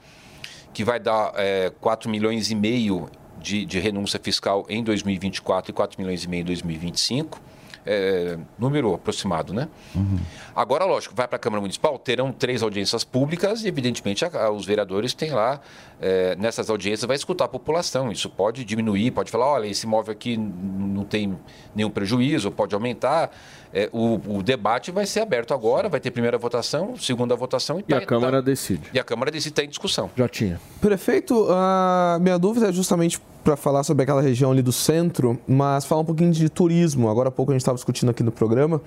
que 0.73 0.84
vai 0.84 0.99
dar 0.99 1.31
é, 1.35 1.72
4 1.80 2.10
milhões 2.10 2.49
e 2.49 2.55
meio 2.55 3.07
de, 3.39 3.65
de 3.65 3.80
renúncia 3.80 4.19
fiscal 4.19 4.65
em 4.68 4.84
2024 4.84 5.69
e 5.69 5.73
4 5.73 6.01
milhões 6.01 6.23
e 6.23 6.27
meio 6.27 6.41
em 6.41 6.45
2025 6.45 7.53
é, 7.85 8.38
número 8.57 8.93
aproximado, 8.93 9.53
né? 9.53 9.68
Uhum. 9.95 10.19
Agora, 10.55 10.85
lógico, 10.85 11.14
vai 11.15 11.27
para 11.27 11.35
a 11.35 11.39
Câmara 11.39 11.61
Municipal, 11.61 11.97
terão 11.97 12.31
três 12.31 12.64
audiências 12.64 13.03
públicas 13.03 13.64
e, 13.64 13.68
evidentemente, 13.68 14.23
a, 14.26 14.45
a, 14.45 14.51
os 14.51 14.65
vereadores 14.65 15.14
têm 15.14 15.31
lá, 15.31 15.60
é, 16.01 16.35
nessas 16.35 16.69
audiências, 16.69 17.07
vai 17.07 17.15
escutar 17.15 17.45
a 17.45 17.47
população. 17.47 18.11
Isso 18.11 18.30
pode 18.30 18.64
diminuir, 18.64 19.11
pode 19.11 19.31
falar, 19.31 19.47
olha, 19.47 19.68
esse 19.68 19.85
imóvel 19.85 20.11
aqui 20.11 20.38
não 20.38 21.03
tem 21.03 21.38
nenhum 21.76 21.89
prejuízo, 21.89 22.51
pode 22.51 22.73
aumentar. 22.76 23.31
É, 23.73 23.89
o, 23.91 24.38
o, 24.38 24.43
debate 24.43 24.91
vai 24.91 25.07
ser 25.07 25.22
aberto 25.22 25.51
agora, 25.51 25.89
vai 25.89 25.99
ter 25.99 26.11
primeira 26.11 26.38
votação, 26.38 26.95
segunda 26.95 27.35
votação 27.35 27.80
e, 27.80 27.80
e 27.80 27.84
tá, 27.84 27.97
a 27.97 28.05
Câmara 28.05 28.38
tá, 28.38 28.41
decide. 28.41 28.88
E 28.93 28.99
a 28.99 29.03
Câmara 29.03 29.31
decide 29.31 29.49
está 29.49 29.64
em 29.64 29.68
discussão. 29.68 30.11
Já 30.15 30.30
tinha. 30.30 30.61
Prefeito, 30.80 31.47
a 31.49 32.19
minha 32.22 32.38
dúvida 32.38 32.69
é 32.69 32.72
justamente 32.72 33.19
para 33.43 33.57
falar 33.57 33.84
sobre 33.84 34.03
aquela 34.03 34.22
região 34.22 34.51
ali 34.51 34.61
do 34.61 34.72
centro, 34.72 35.38
mas 35.47 35.85
falar 35.85 36.01
um 36.01 36.05
pouquinho 36.05 36.31
de 36.31 36.47
turismo. 36.49 37.10
Agora 37.10 37.30
há 37.30 37.31
pouco 37.31 37.51
a 37.51 37.55
gente 37.55 37.61
estava 37.61 37.73
discutindo 37.74 38.10
aqui 38.10 38.24
no 38.24 38.32
programa 38.32 38.82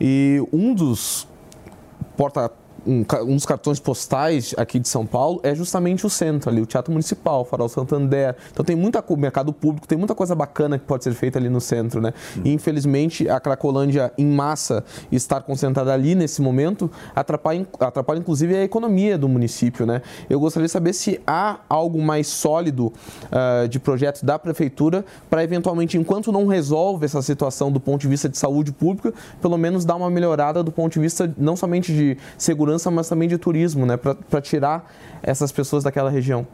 e 0.00 0.42
um 0.52 0.74
dos 0.74 1.26
porta 2.16 2.50
um, 2.86 3.04
um, 3.22 3.34
dos 3.34 3.46
cartões 3.46 3.78
postais 3.78 4.54
aqui 4.56 4.78
de 4.78 4.88
São 4.88 5.06
Paulo 5.06 5.40
é 5.42 5.54
justamente 5.54 6.06
o 6.06 6.10
centro 6.10 6.50
ali, 6.50 6.60
o 6.60 6.66
Teatro 6.66 6.92
Municipal, 6.92 7.42
o 7.42 7.44
Farol 7.44 7.68
Santander. 7.68 8.36
Então 8.50 8.64
tem 8.64 8.76
muita 8.76 9.02
mercado 9.16 9.52
público, 9.52 9.86
tem 9.86 9.98
muita 9.98 10.14
coisa 10.14 10.34
bacana 10.34 10.78
que 10.78 10.84
pode 10.84 11.04
ser 11.04 11.12
feita 11.12 11.38
ali 11.38 11.48
no 11.48 11.60
centro, 11.60 12.00
né? 12.00 12.12
E 12.44 12.52
infelizmente 12.52 13.28
a 13.28 13.38
Cracolândia 13.38 14.12
em 14.16 14.26
massa 14.26 14.84
estar 15.10 15.40
concentrada 15.42 15.92
ali 15.92 16.14
nesse 16.14 16.40
momento 16.40 16.90
atrapalha, 17.14 17.66
atrapalha 17.80 18.18
inclusive 18.18 18.56
a 18.56 18.62
economia 18.62 19.16
do 19.18 19.28
município, 19.28 19.86
né? 19.86 20.02
Eu 20.28 20.40
gostaria 20.40 20.66
de 20.66 20.72
saber 20.72 20.92
se 20.92 21.20
há 21.26 21.60
algo 21.68 22.00
mais 22.00 22.26
sólido 22.26 22.86
uh, 22.86 23.68
de 23.68 23.78
projetos 23.78 24.22
da 24.22 24.38
prefeitura 24.38 25.04
para 25.28 25.44
eventualmente, 25.44 25.98
enquanto 25.98 26.32
não 26.32 26.46
resolve 26.46 27.04
essa 27.04 27.22
situação 27.22 27.70
do 27.70 27.80
ponto 27.80 28.00
de 28.00 28.08
vista 28.08 28.28
de 28.28 28.38
saúde 28.38 28.72
pública, 28.72 29.12
pelo 29.40 29.56
menos 29.56 29.84
dar 29.84 29.96
uma 29.96 30.10
melhorada 30.10 30.62
do 30.62 30.72
ponto 30.72 30.94
de 30.94 31.00
vista 31.00 31.32
não 31.36 31.56
somente 31.56 31.92
de 31.92 32.16
segurança 32.38 32.71
segurança, 32.72 32.90
mas 32.90 33.08
também 33.08 33.28
de 33.28 33.38
turismo, 33.38 33.84
né? 33.86 33.96
Para 33.96 34.40
tirar 34.40 34.90
essas 35.22 35.52
pessoas 35.52 35.84
daquela 35.84 36.10
região. 36.10 36.46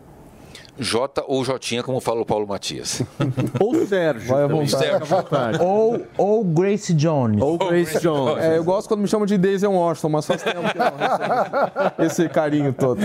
J 0.80 1.24
ou 1.26 1.44
Jotinha, 1.44 1.82
como 1.82 2.00
fala 2.00 2.20
o 2.20 2.24
Paulo 2.24 2.46
Matias. 2.46 3.02
ou 3.58 3.84
Sérgio. 3.86 4.28
Vai 4.28 4.44
à 4.44 4.98
vontade. 4.98 5.58
Ou, 5.60 6.06
ou 6.16 6.44
Grace 6.44 6.94
Jones. 6.94 7.42
Ou 7.42 7.58
Grace 7.58 7.98
Jones. 8.00 8.44
É, 8.44 8.58
eu 8.58 8.64
gosto 8.64 8.86
quando 8.86 9.00
me 9.00 9.08
chamam 9.08 9.26
de 9.26 9.36
Daisy 9.36 9.66
Washington, 9.66 10.08
mas 10.08 10.26
faz 10.26 10.42
tempo 10.42 10.60
que 10.60 10.78
não 10.78 12.06
esse 12.06 12.28
carinho 12.28 12.72
todo. 12.72 13.00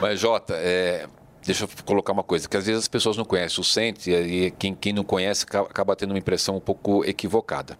Mas, 0.00 0.20
Jota, 0.20 0.54
é, 0.56 1.06
deixa 1.44 1.64
eu 1.64 1.68
colocar 1.84 2.12
uma 2.12 2.22
coisa, 2.22 2.48
que 2.48 2.56
às 2.56 2.66
vezes 2.66 2.82
as 2.82 2.88
pessoas 2.88 3.16
não 3.16 3.24
conhecem 3.24 3.60
o 3.60 3.64
centro 3.64 4.08
e 4.08 4.52
quem, 4.52 4.72
quem 4.72 4.92
não 4.92 5.02
conhece 5.02 5.46
acaba 5.50 5.96
tendo 5.96 6.10
uma 6.10 6.18
impressão 6.18 6.56
um 6.56 6.60
pouco 6.60 7.04
equivocada. 7.04 7.76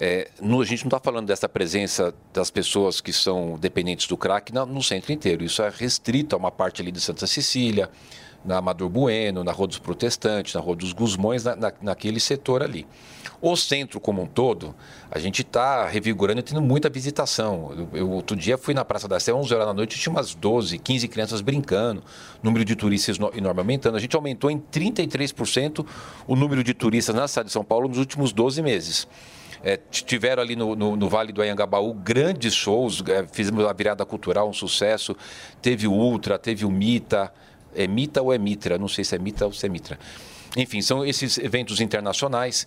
É, 0.00 0.28
no, 0.40 0.60
a 0.60 0.64
gente 0.64 0.82
não 0.84 0.88
está 0.88 0.98
falando 0.98 1.26
dessa 1.26 1.48
presença 1.48 2.14
das 2.32 2.50
pessoas 2.50 3.00
que 3.00 3.12
são 3.12 3.56
dependentes 3.58 4.06
do 4.06 4.16
crack 4.16 4.52
no, 4.52 4.66
no 4.66 4.82
centro 4.82 5.12
inteiro. 5.12 5.44
Isso 5.44 5.62
é 5.62 5.70
restrito 5.70 6.34
a 6.34 6.38
uma 6.38 6.50
parte 6.50 6.82
ali 6.82 6.90
de 6.90 7.00
Santa 7.00 7.26
Cecília, 7.26 7.88
na 8.44 8.58
Amador 8.58 8.88
Bueno, 8.88 9.42
na 9.42 9.52
Rua 9.52 9.68
dos 9.68 9.78
Protestantes, 9.78 10.54
na 10.54 10.60
Rua 10.60 10.76
dos 10.76 10.92
Gusmões, 10.92 11.44
na, 11.44 11.56
na, 11.56 11.72
naquele 11.80 12.20
setor 12.20 12.62
ali. 12.62 12.86
O 13.40 13.56
centro 13.56 14.00
como 14.00 14.22
um 14.22 14.26
todo, 14.26 14.74
a 15.10 15.18
gente 15.18 15.42
está 15.42 15.86
revigorando 15.86 16.40
e 16.40 16.42
tendo 16.42 16.60
muita 16.60 16.90
visitação. 16.90 17.72
Eu, 17.76 17.98
eu, 17.98 18.10
outro 18.10 18.36
dia 18.36 18.58
fui 18.58 18.74
na 18.74 18.84
Praça 18.84 19.08
da 19.08 19.18
Sé, 19.18 19.32
11 19.32 19.54
horas 19.54 19.66
da 19.66 19.74
noite, 19.74 19.98
tinha 19.98 20.12
umas 20.12 20.34
12, 20.34 20.78
15 20.78 21.08
crianças 21.08 21.40
brincando, 21.40 22.02
número 22.42 22.64
de 22.64 22.74
turistas 22.74 23.18
enorme 23.34 23.60
aumentando. 23.60 23.96
A 23.96 24.00
gente 24.00 24.14
aumentou 24.14 24.50
em 24.50 24.58
33% 24.58 25.86
o 26.26 26.36
número 26.36 26.62
de 26.62 26.74
turistas 26.74 27.14
na 27.14 27.28
cidade 27.28 27.46
de 27.46 27.52
São 27.52 27.64
Paulo 27.64 27.88
nos 27.88 27.98
últimos 27.98 28.32
12 28.32 28.62
meses. 28.62 29.06
É, 29.64 29.78
tiveram 29.90 30.42
ali 30.42 30.54
no, 30.54 30.76
no, 30.76 30.94
no, 30.94 31.08
Vale 31.08 31.32
do 31.32 31.40
Anhangabaú 31.40 31.94
grandes 31.94 32.54
shows, 32.54 33.02
é, 33.08 33.26
fizemos 33.26 33.64
a 33.64 33.72
virada 33.72 34.04
cultural, 34.04 34.46
um 34.46 34.52
sucesso. 34.52 35.16
Teve 35.62 35.86
o 35.86 35.92
Ultra, 35.92 36.38
teve 36.38 36.66
o 36.66 36.70
Mita. 36.70 37.32
É 37.74 37.86
Mita 37.86 38.20
ou 38.20 38.32
é 38.32 38.36
Mitra? 38.36 38.76
Não 38.76 38.88
sei 38.88 39.04
se 39.04 39.16
é 39.16 39.18
Mita 39.18 39.46
ou 39.46 39.52
se 39.52 39.64
é 39.64 39.68
Mitra. 39.70 39.98
Enfim, 40.56 40.80
são 40.82 41.04
esses 41.04 41.38
eventos 41.38 41.80
internacionais 41.80 42.66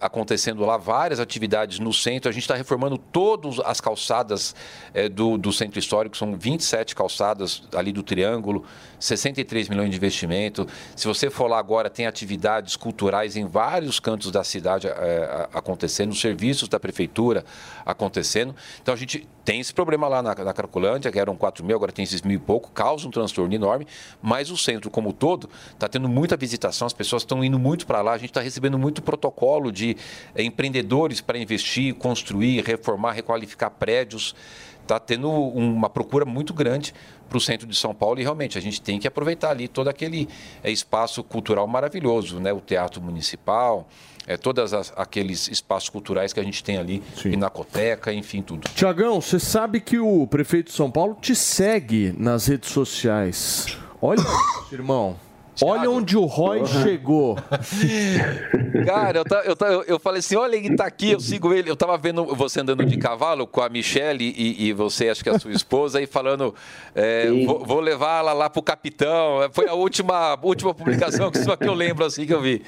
acontecendo 0.00 0.64
lá, 0.64 0.76
várias 0.76 1.20
atividades 1.20 1.78
no 1.78 1.92
centro. 1.92 2.28
A 2.28 2.32
gente 2.32 2.42
está 2.42 2.54
reformando 2.54 2.98
todas 2.98 3.60
as 3.60 3.80
calçadas 3.80 4.54
é, 4.92 5.08
do, 5.08 5.38
do 5.38 5.52
centro 5.52 5.78
histórico, 5.78 6.16
são 6.16 6.36
27 6.36 6.94
calçadas 6.94 7.62
ali 7.74 7.92
do 7.92 8.02
Triângulo, 8.02 8.64
63 8.98 9.68
milhões 9.68 9.90
de 9.90 9.96
investimento. 9.96 10.66
Se 10.96 11.06
você 11.06 11.30
for 11.30 11.48
lá 11.48 11.58
agora, 11.58 11.88
tem 11.88 12.06
atividades 12.06 12.76
culturais 12.76 13.36
em 13.36 13.46
vários 13.46 14.00
cantos 14.00 14.30
da 14.30 14.44
cidade 14.44 14.86
é, 14.86 15.48
acontecendo, 15.52 16.14
serviços 16.14 16.68
da 16.68 16.80
prefeitura 16.80 17.44
acontecendo. 17.84 18.54
Então 18.82 18.92
a 18.92 18.96
gente 18.96 19.26
tem 19.44 19.60
esse 19.60 19.72
problema 19.72 20.06
lá 20.08 20.22
na, 20.22 20.34
na 20.34 20.52
Cracolândia, 20.52 21.10
que 21.10 21.18
eram 21.18 21.34
4 21.34 21.64
mil, 21.64 21.74
agora 21.74 21.90
tem 21.90 22.02
esses 22.02 22.20
mil 22.20 22.36
e 22.36 22.38
pouco, 22.38 22.70
causa 22.70 23.08
um 23.08 23.10
transtorno 23.10 23.54
enorme, 23.54 23.86
mas 24.20 24.50
o 24.50 24.56
centro 24.56 24.90
como 24.90 25.12
todo 25.12 25.48
está 25.72 25.88
tendo 25.88 26.08
muita 26.08 26.36
visitação, 26.36 26.86
as 26.86 26.92
pessoas 26.92 27.22
estão 27.22 27.42
indo 27.42 27.58
muito 27.58 27.86
para 27.86 28.02
lá. 28.02 28.12
A 28.12 28.18
gente 28.18 28.30
está 28.30 28.40
recebendo 28.40 28.78
muito 28.78 29.00
protocolo 29.00 29.67
de 29.70 29.96
eh, 30.34 30.42
empreendedores 30.42 31.20
para 31.20 31.38
investir, 31.38 31.94
construir, 31.94 32.64
reformar, 32.64 33.12
requalificar 33.12 33.70
prédios. 33.70 34.34
Está 34.82 34.98
tendo 34.98 35.30
uma 35.30 35.90
procura 35.90 36.24
muito 36.24 36.54
grande 36.54 36.94
para 37.28 37.36
o 37.36 37.40
centro 37.40 37.66
de 37.66 37.76
São 37.76 37.94
Paulo 37.94 38.18
e 38.20 38.22
realmente 38.22 38.56
a 38.56 38.60
gente 38.60 38.80
tem 38.80 38.98
que 38.98 39.06
aproveitar 39.06 39.50
ali 39.50 39.68
todo 39.68 39.88
aquele 39.88 40.28
eh, 40.62 40.70
espaço 40.70 41.22
cultural 41.22 41.66
maravilhoso, 41.66 42.40
né? 42.40 42.52
O 42.52 42.60
Teatro 42.60 43.00
Municipal, 43.02 43.86
é, 44.28 44.36
todos 44.36 44.74
aqueles 44.94 45.48
espaços 45.48 45.88
culturais 45.88 46.34
que 46.34 46.38
a 46.38 46.42
gente 46.42 46.62
tem 46.62 46.76
ali, 46.76 47.02
Pinacoteca, 47.22 48.12
enfim, 48.12 48.42
tudo. 48.42 48.68
Tiagão, 48.74 49.22
você 49.22 49.40
sabe 49.40 49.80
que 49.80 49.98
o 49.98 50.26
prefeito 50.26 50.66
de 50.66 50.72
São 50.74 50.90
Paulo 50.90 51.16
te 51.18 51.34
segue 51.34 52.14
nas 52.18 52.46
redes 52.46 52.70
sociais. 52.70 53.78
Olha, 54.02 54.20
isso, 54.70 55.16
irmão. 55.64 55.78
Olha 55.80 55.90
onde 55.90 56.16
o 56.16 56.24
Roy 56.24 56.64
chegou. 56.66 57.36
Cara, 58.86 59.18
eu, 59.18 59.24
ta- 59.24 59.42
eu, 59.44 59.56
ta- 59.56 59.66
eu- 59.86 59.98
falei 59.98 60.20
assim: 60.20 60.36
olha, 60.36 60.56
ele 60.56 60.76
tá 60.76 60.86
aqui, 60.86 61.12
eu 61.12 61.20
sigo 61.20 61.52
ele. 61.52 61.70
Eu 61.70 61.76
tava 61.76 61.96
vendo 61.98 62.24
você 62.34 62.60
andando 62.60 62.84
de 62.84 62.96
cavalo 62.96 63.46
com 63.46 63.60
a 63.60 63.68
Michelle 63.68 64.24
e, 64.36 64.68
e 64.68 64.72
você, 64.72 65.08
acho 65.08 65.22
que 65.22 65.30
a 65.30 65.38
sua 65.38 65.52
esposa, 65.52 66.00
e 66.00 66.06
falando: 66.06 66.54
é, 66.94 67.28
vou, 67.44 67.64
vou 67.64 67.80
levá-la 67.80 68.32
lá 68.32 68.48
pro 68.50 68.62
capitão. 68.62 69.40
Foi 69.52 69.66
a 69.68 69.74
última, 69.74 70.38
última 70.42 70.72
publicação 70.74 71.30
que 71.30 71.38
só 71.38 71.56
que 71.56 71.66
eu 71.68 71.74
lembro 71.74 72.04
assim 72.04 72.24
que 72.26 72.34
eu 72.34 72.40
vi. 72.40 72.62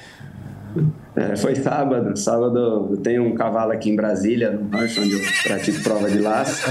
É, 1.15 1.35
foi 1.35 1.53
sábado. 1.55 2.15
Sábado 2.17 2.87
eu 2.91 2.97
tenho 2.97 3.23
um 3.25 3.35
cavalo 3.35 3.73
aqui 3.73 3.89
em 3.89 3.95
Brasília, 3.95 4.51
no 4.51 4.69
rancho 4.77 5.01
onde 5.01 5.13
eu 5.13 5.19
pratico 5.43 5.83
prova 5.83 6.09
de 6.09 6.19
laço. 6.19 6.65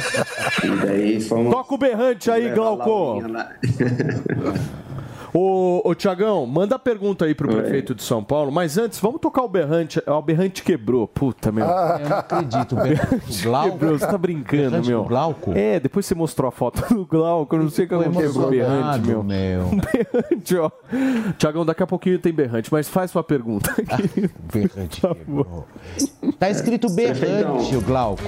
E 0.64 0.86
daí 0.86 1.20
fomos. 1.20 1.52
Toca 1.52 1.74
o 1.74 1.78
berrante 1.78 2.30
aí, 2.30 2.50
Glauco. 2.50 3.20
Ô, 5.32 5.80
ô 5.88 5.94
Tiagão, 5.94 6.44
manda 6.46 6.74
a 6.74 6.78
pergunta 6.78 7.24
aí 7.24 7.34
pro 7.34 7.48
Oi. 7.48 7.60
prefeito 7.62 7.94
de 7.94 8.02
São 8.02 8.22
Paulo, 8.24 8.50
mas 8.50 8.76
antes, 8.76 8.98
vamos 8.98 9.20
tocar 9.20 9.42
o 9.42 9.48
berrante. 9.48 10.02
O 10.06 10.22
berrante 10.22 10.62
quebrou. 10.62 11.06
Puta, 11.06 11.52
meu. 11.52 11.64
Eu 11.64 12.08
não 12.08 12.18
acredito. 12.18 12.72
O 12.76 12.82
berrante 12.82 13.42
Glauco. 13.44 13.70
Quebrou, 13.70 13.98
você 13.98 14.06
tá 14.06 14.18
brincando, 14.18 14.70
Berrante 14.70 14.88
meu. 14.88 15.04
Glauco? 15.04 15.52
É, 15.54 15.78
depois 15.78 16.04
você 16.06 16.14
mostrou 16.14 16.48
a 16.48 16.52
foto 16.52 16.94
do 16.94 17.06
Glauco, 17.06 17.54
eu 17.54 17.62
não 17.62 17.70
sei 17.70 17.86
como 17.86 18.02
quebrou 18.10 18.46
o 18.46 18.50
berrante, 18.50 19.06
meu. 19.06 19.22
meu. 19.22 19.64
Berrante, 19.92 20.56
ó. 20.56 20.70
Tiagão, 21.38 21.64
daqui 21.64 21.82
a 21.82 21.86
pouquinho 21.86 22.18
tem 22.18 22.32
berrante, 22.32 22.72
mas 22.72 22.88
faz 22.88 23.10
sua 23.10 23.22
pergunta. 23.22 23.70
aqui. 23.72 24.28
Berrante 24.52 25.00
Por 25.00 25.14
quebrou. 25.16 25.66
Tá 26.38 26.50
escrito 26.50 26.88
berrante, 26.90 27.76
o 27.76 27.80
Glauco. 27.80 28.22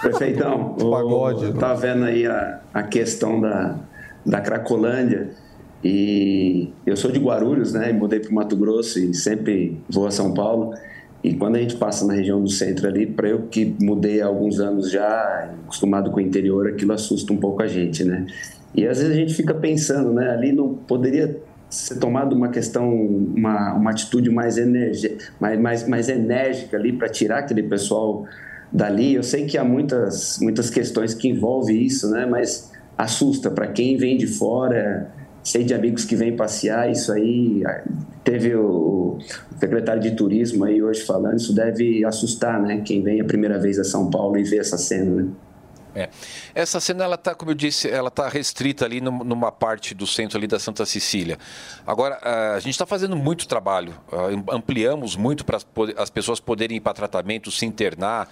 Prefeitão, 0.00 0.76
o, 0.80 0.90
Pagode. 0.90 1.52
tá 1.54 1.74
vendo 1.74 2.04
aí 2.04 2.26
a, 2.26 2.60
a 2.72 2.82
questão 2.82 3.40
da, 3.40 3.76
da 4.24 4.40
Cracolândia 4.40 5.30
e 5.82 6.68
eu 6.84 6.96
sou 6.96 7.10
de 7.10 7.18
Guarulhos, 7.18 7.72
né? 7.72 7.92
Mudei 7.92 8.20
para 8.20 8.30
o 8.30 8.34
Mato 8.34 8.54
Grosso 8.54 8.98
e 8.98 9.14
sempre 9.14 9.80
vou 9.88 10.06
a 10.06 10.10
São 10.10 10.34
Paulo. 10.34 10.74
E 11.22 11.34
quando 11.34 11.56
a 11.56 11.58
gente 11.58 11.76
passa 11.76 12.06
na 12.06 12.14
região 12.14 12.42
do 12.42 12.50
centro 12.50 12.86
ali, 12.86 13.06
para 13.06 13.28
eu 13.28 13.42
que 13.42 13.76
mudei 13.80 14.20
há 14.20 14.26
alguns 14.26 14.58
anos 14.58 14.90
já, 14.90 15.50
acostumado 15.64 16.10
com 16.10 16.18
o 16.18 16.20
interior, 16.20 16.68
aquilo 16.68 16.92
assusta 16.92 17.32
um 17.32 17.36
pouco 17.36 17.62
a 17.62 17.66
gente, 17.66 18.04
né? 18.04 18.26
E 18.74 18.86
às 18.86 18.98
vezes 18.98 19.12
a 19.12 19.16
gente 19.16 19.34
fica 19.34 19.54
pensando, 19.54 20.12
né? 20.12 20.30
Ali 20.30 20.52
não 20.52 20.74
poderia 20.74 21.38
ser 21.68 21.98
tomada 21.98 22.34
uma 22.34 22.48
questão, 22.48 22.90
uma, 22.90 23.74
uma 23.74 23.90
atitude 23.90 24.28
mais, 24.30 24.58
energi 24.58 25.16
mais, 25.38 25.60
mais, 25.60 25.88
mais 25.88 26.08
enérgica 26.08 26.76
ali 26.76 26.92
para 26.92 27.08
tirar 27.08 27.38
aquele 27.38 27.62
pessoal 27.62 28.26
dali. 28.72 29.14
Eu 29.14 29.22
sei 29.22 29.46
que 29.46 29.56
há 29.56 29.64
muitas, 29.64 30.38
muitas 30.40 30.68
questões 30.70 31.14
que 31.14 31.28
envolvem 31.28 31.82
isso, 31.82 32.10
né? 32.10 32.26
Mas 32.26 32.69
assusta 33.00 33.50
para 33.50 33.66
quem 33.68 33.96
vem 33.96 34.16
de 34.16 34.26
fora. 34.26 35.10
Sei 35.42 35.64
de 35.64 35.72
amigos 35.72 36.04
que 36.04 36.14
vêm 36.14 36.36
passear, 36.36 36.90
isso 36.90 37.10
aí 37.10 37.62
teve 38.22 38.54
o 38.54 39.16
secretário 39.58 40.02
de 40.02 40.10
turismo 40.10 40.64
aí 40.64 40.82
hoje 40.82 41.00
falando, 41.00 41.38
isso 41.38 41.54
deve 41.54 42.04
assustar, 42.04 42.60
né? 42.60 42.82
Quem 42.84 43.02
vem 43.02 43.22
a 43.22 43.24
primeira 43.24 43.58
vez 43.58 43.78
a 43.78 43.84
São 43.84 44.10
Paulo 44.10 44.36
e 44.36 44.44
vê 44.44 44.58
essa 44.58 44.76
cena, 44.76 45.22
né? 45.22 45.28
É. 45.94 46.08
Essa 46.54 46.78
cena, 46.80 47.04
ela 47.04 47.16
tá, 47.16 47.34
como 47.34 47.50
eu 47.50 47.54
disse, 47.54 47.90
ela 47.90 48.10
tá 48.10 48.28
restrita 48.28 48.84
ali 48.84 49.00
num- 49.00 49.24
numa 49.24 49.50
parte 49.50 49.94
do 49.94 50.06
centro 50.06 50.38
ali 50.38 50.46
da 50.46 50.58
Santa 50.58 50.86
Cecília. 50.86 51.36
Agora, 51.86 52.18
a 52.54 52.60
gente 52.60 52.70
está 52.72 52.86
fazendo 52.86 53.16
muito 53.16 53.48
trabalho, 53.48 53.94
ampliamos 54.50 55.16
muito 55.16 55.44
para 55.44 55.58
as 55.96 56.10
pessoas 56.10 56.38
poderem 56.40 56.76
ir 56.76 56.80
para 56.80 56.92
tratamento, 56.94 57.50
se 57.50 57.66
internar 57.66 58.28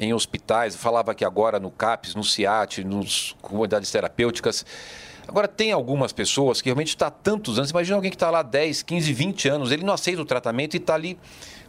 em 0.00 0.14
hospitais. 0.14 0.74
Eu 0.74 0.80
falava 0.80 1.12
aqui 1.12 1.24
agora 1.24 1.60
no 1.60 1.70
CAPS, 1.70 2.14
no 2.14 2.24
CIAT, 2.24 2.82
nas 2.84 3.34
comunidades 3.42 3.90
terapêuticas. 3.90 4.64
Agora, 5.28 5.46
tem 5.46 5.70
algumas 5.70 6.12
pessoas 6.12 6.60
que 6.60 6.68
realmente 6.68 6.88
está 6.88 7.06
há 7.06 7.10
tantos 7.10 7.58
anos. 7.58 7.70
Imagina 7.70 7.96
alguém 7.96 8.10
que 8.10 8.16
está 8.16 8.30
lá 8.30 8.42
10, 8.42 8.82
15, 8.82 9.12
20 9.12 9.48
anos, 9.48 9.70
ele 9.70 9.84
não 9.84 9.94
aceita 9.94 10.20
o 10.20 10.24
tratamento 10.24 10.74
e 10.74 10.78
está 10.78 10.94
ali 10.94 11.16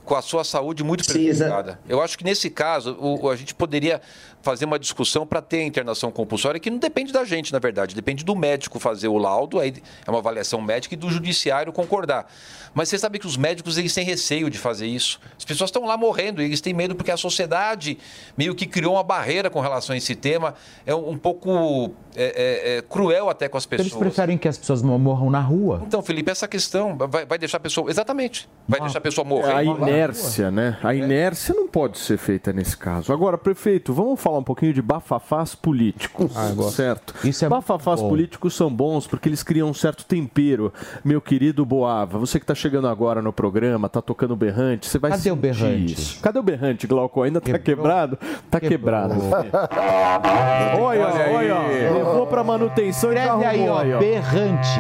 com 0.04 0.16
a 0.16 0.22
sua 0.22 0.44
saúde 0.44 0.84
muito 0.84 1.06
prejudicada. 1.46 1.80
Eu 1.88 2.02
acho 2.02 2.18
que 2.18 2.26
nesse 2.26 2.50
caso, 2.50 2.98
o- 3.00 3.30
a 3.30 3.36
gente 3.38 3.54
poderia 3.56 4.02
fazer 4.44 4.66
uma 4.66 4.78
discussão 4.78 5.26
para 5.26 5.42
ter 5.42 5.62
a 5.62 5.64
internação 5.64 6.12
compulsória, 6.12 6.60
que 6.60 6.70
não 6.70 6.78
depende 6.78 7.14
da 7.14 7.24
gente, 7.24 7.52
na 7.54 7.60
verdade, 7.60 7.96
depende 7.96 8.26
do 8.26 8.36
médico 8.36 8.78
fazer 8.78 9.08
o 9.08 9.18
laudo, 9.18 9.58
aí 9.58 9.74
é 10.06 10.10
uma 10.10 10.20
avaliação 10.20 10.62
médica 10.62 10.94
e 10.94 10.98
do 10.98 11.10
judiciário 11.10 11.72
concordar. 11.72 12.30
Mas 12.74 12.90
você 12.90 12.98
sabe 12.98 13.20
que 13.20 13.28
os 13.28 13.38
médicos 13.38 13.78
eles 13.78 13.94
têm 13.94 14.04
receio 14.04 14.50
de 14.50 14.58
fazer 14.58 14.88
isso. 14.88 15.20
As 15.38 15.46
pessoas 15.46 15.70
estão 15.70 15.86
lá 15.86 15.96
morrendo 15.98 16.42
e 16.42 16.46
eles 16.46 16.62
têm 16.62 16.74
medo 16.74 16.96
porque 16.96 17.12
a 17.12 17.18
sociedade 17.18 17.98
meio 18.38 18.56
que 18.56 18.66
criou 18.66 18.94
uma 18.96 19.04
barreira 19.04 19.50
com 19.50 19.60
relação 19.60 19.94
a 19.94 19.98
esse 19.98 20.16
tema. 20.16 20.56
É 20.86 20.94
um, 20.96 21.18
pouco 21.18 21.92
é, 22.16 22.24
é, 22.24 22.78
é, 22.78 22.82
cruel 22.82 23.30
até 23.30 23.48
com 23.48 23.58
as 23.58 23.68
Eles 23.72 23.86
pessoas. 23.86 24.00
preferem 24.00 24.38
que 24.38 24.48
as 24.48 24.58
pessoas 24.58 24.82
morram 24.82 25.30
na 25.30 25.40
rua. 25.40 25.82
Então, 25.86 26.02
Felipe, 26.02 26.32
essa 26.32 26.48
questão 26.48 26.98
vai, 26.98 27.26
vai 27.26 27.38
deixar 27.38 27.58
a 27.58 27.60
pessoa. 27.60 27.90
Exatamente. 27.90 28.50
Vai 28.68 28.80
deixar 28.80 28.98
a 28.98 29.02
pessoa 29.02 29.26
morrer. 29.26 29.52
É 29.52 29.56
a 29.56 29.64
inércia, 29.64 30.50
né? 30.50 30.78
A 30.84 30.96
inércia 30.96 31.54
não 31.54 31.68
pode 31.68 31.98
ser 32.00 32.18
feita 32.18 32.52
nesse 32.52 32.78
caso. 32.78 33.14
Agora, 33.14 33.38
prefeito, 33.38 33.94
vamos 33.94 34.20
falar 34.20 34.40
um 34.40 34.44
pouquinho 34.44 34.74
de 34.74 34.82
bafafás 34.82 35.56
políticos, 35.56 36.32
certo? 36.74 37.16
Isso 37.24 37.46
é 37.46 37.50
bafafás 37.50 38.02
políticos 38.02 38.56
são 38.56 38.74
bons 38.74 39.06
porque 39.06 39.30
eles 39.30 39.44
criam 39.44 39.70
um 39.70 39.74
certo 39.74 40.06
tempero. 40.06 40.74
Meu 41.04 41.22
querido 41.22 41.66
Boava, 41.66 42.18
você 42.18 42.40
que 42.40 42.46
tá 42.46 42.56
chegando 42.64 42.88
agora 42.88 43.22
no 43.22 43.34
programa, 43.34 43.90
tá 43.90 44.02
tocando 44.02 44.36
berrante, 44.36 44.88
você 44.88 44.98
vai 44.98 45.12
Cadê 45.12 45.30
o 45.32 45.36
berrante? 45.36 45.94
isso. 45.94 46.22
Cadê 46.22 46.40
o 46.40 46.44
berrante, 46.44 46.88
Glauco? 46.88 47.22
Ainda 47.22 47.42
tá 47.42 47.60
quebrado? 47.60 48.18
Tá 48.50 48.60
quebrado. 48.60 49.16
Olha 50.80 51.08
Olha, 51.08 51.32
olha, 51.36 51.56
ó. 51.56 51.94
Levou 51.98 52.28
pra 52.28 52.44
manutenção 52.44 53.12
e 53.12 53.16
já 53.16 53.24
Escreve 53.26 53.46
aí, 53.46 53.58
arrumou 53.60 53.76
ó, 53.76 53.80
aí, 53.82 53.94
ó. 53.94 54.00
berrante. 54.00 54.80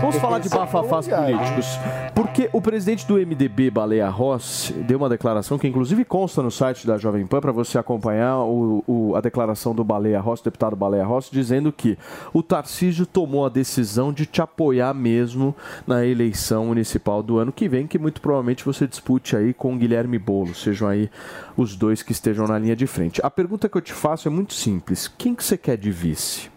Vamos 0.00 0.16
falar 0.16 0.38
de 0.38 0.48
bafafás 0.48 1.06
políticos. 1.06 1.66
Porque 2.14 2.48
o 2.52 2.60
presidente 2.60 3.06
do 3.06 3.14
MDB, 3.14 3.70
Baleia 3.70 4.08
Rossi, 4.08 4.72
deu 4.72 4.98
uma 4.98 5.08
declaração 5.08 5.58
que 5.58 5.66
inclusive 5.68 6.04
consta 6.04 6.42
no 6.42 6.50
site 6.50 6.86
da 6.86 6.98
Jovem 6.98 7.26
Pan 7.26 7.40
para 7.40 7.52
você 7.52 7.78
acompanhar 7.78 8.38
o- 8.38 8.82
o- 8.86 9.16
a 9.16 9.20
declaração 9.20 9.74
do 9.74 9.84
Baleia 9.84 10.20
Rossi, 10.20 10.44
deputado 10.44 10.74
Baleia 10.76 11.04
Rossi, 11.04 11.30
dizendo 11.32 11.70
que 11.72 11.96
o 12.32 12.42
Tarcísio 12.42 13.06
tomou 13.06 13.46
a 13.46 13.48
decisão 13.48 14.12
de 14.12 14.26
te 14.26 14.42
apoiar 14.42 14.92
mesmo 14.94 15.54
na 15.86 16.04
eleição 16.04 16.66
municipal 16.66 17.22
do 17.22 17.38
ano 17.38 17.52
que 17.52 17.68
vem, 17.68 17.86
que 17.86 17.98
muito 17.98 18.20
provavelmente 18.20 18.64
você 18.64 18.86
dispute 18.86 19.36
aí 19.36 19.52
com 19.52 19.76
Guilherme 19.76 20.18
Boulos, 20.18 20.62
sejam 20.62 20.88
aí 20.88 21.10
os 21.56 21.74
dois 21.76 22.02
que 22.02 22.12
estejam 22.12 22.46
na 22.46 22.58
linha 22.58 22.76
de 22.76 22.86
frente. 22.86 23.20
A 23.24 23.30
pergunta 23.30 23.68
que 23.68 23.76
eu 23.76 23.82
te 23.82 23.92
faço 23.92 24.28
é 24.28 24.30
muito 24.30 24.54
simples. 24.54 25.08
Quem 25.08 25.34
que 25.34 25.42
você 25.42 25.56
quer 25.56 25.76
de 25.76 25.90
vice? 25.90 26.51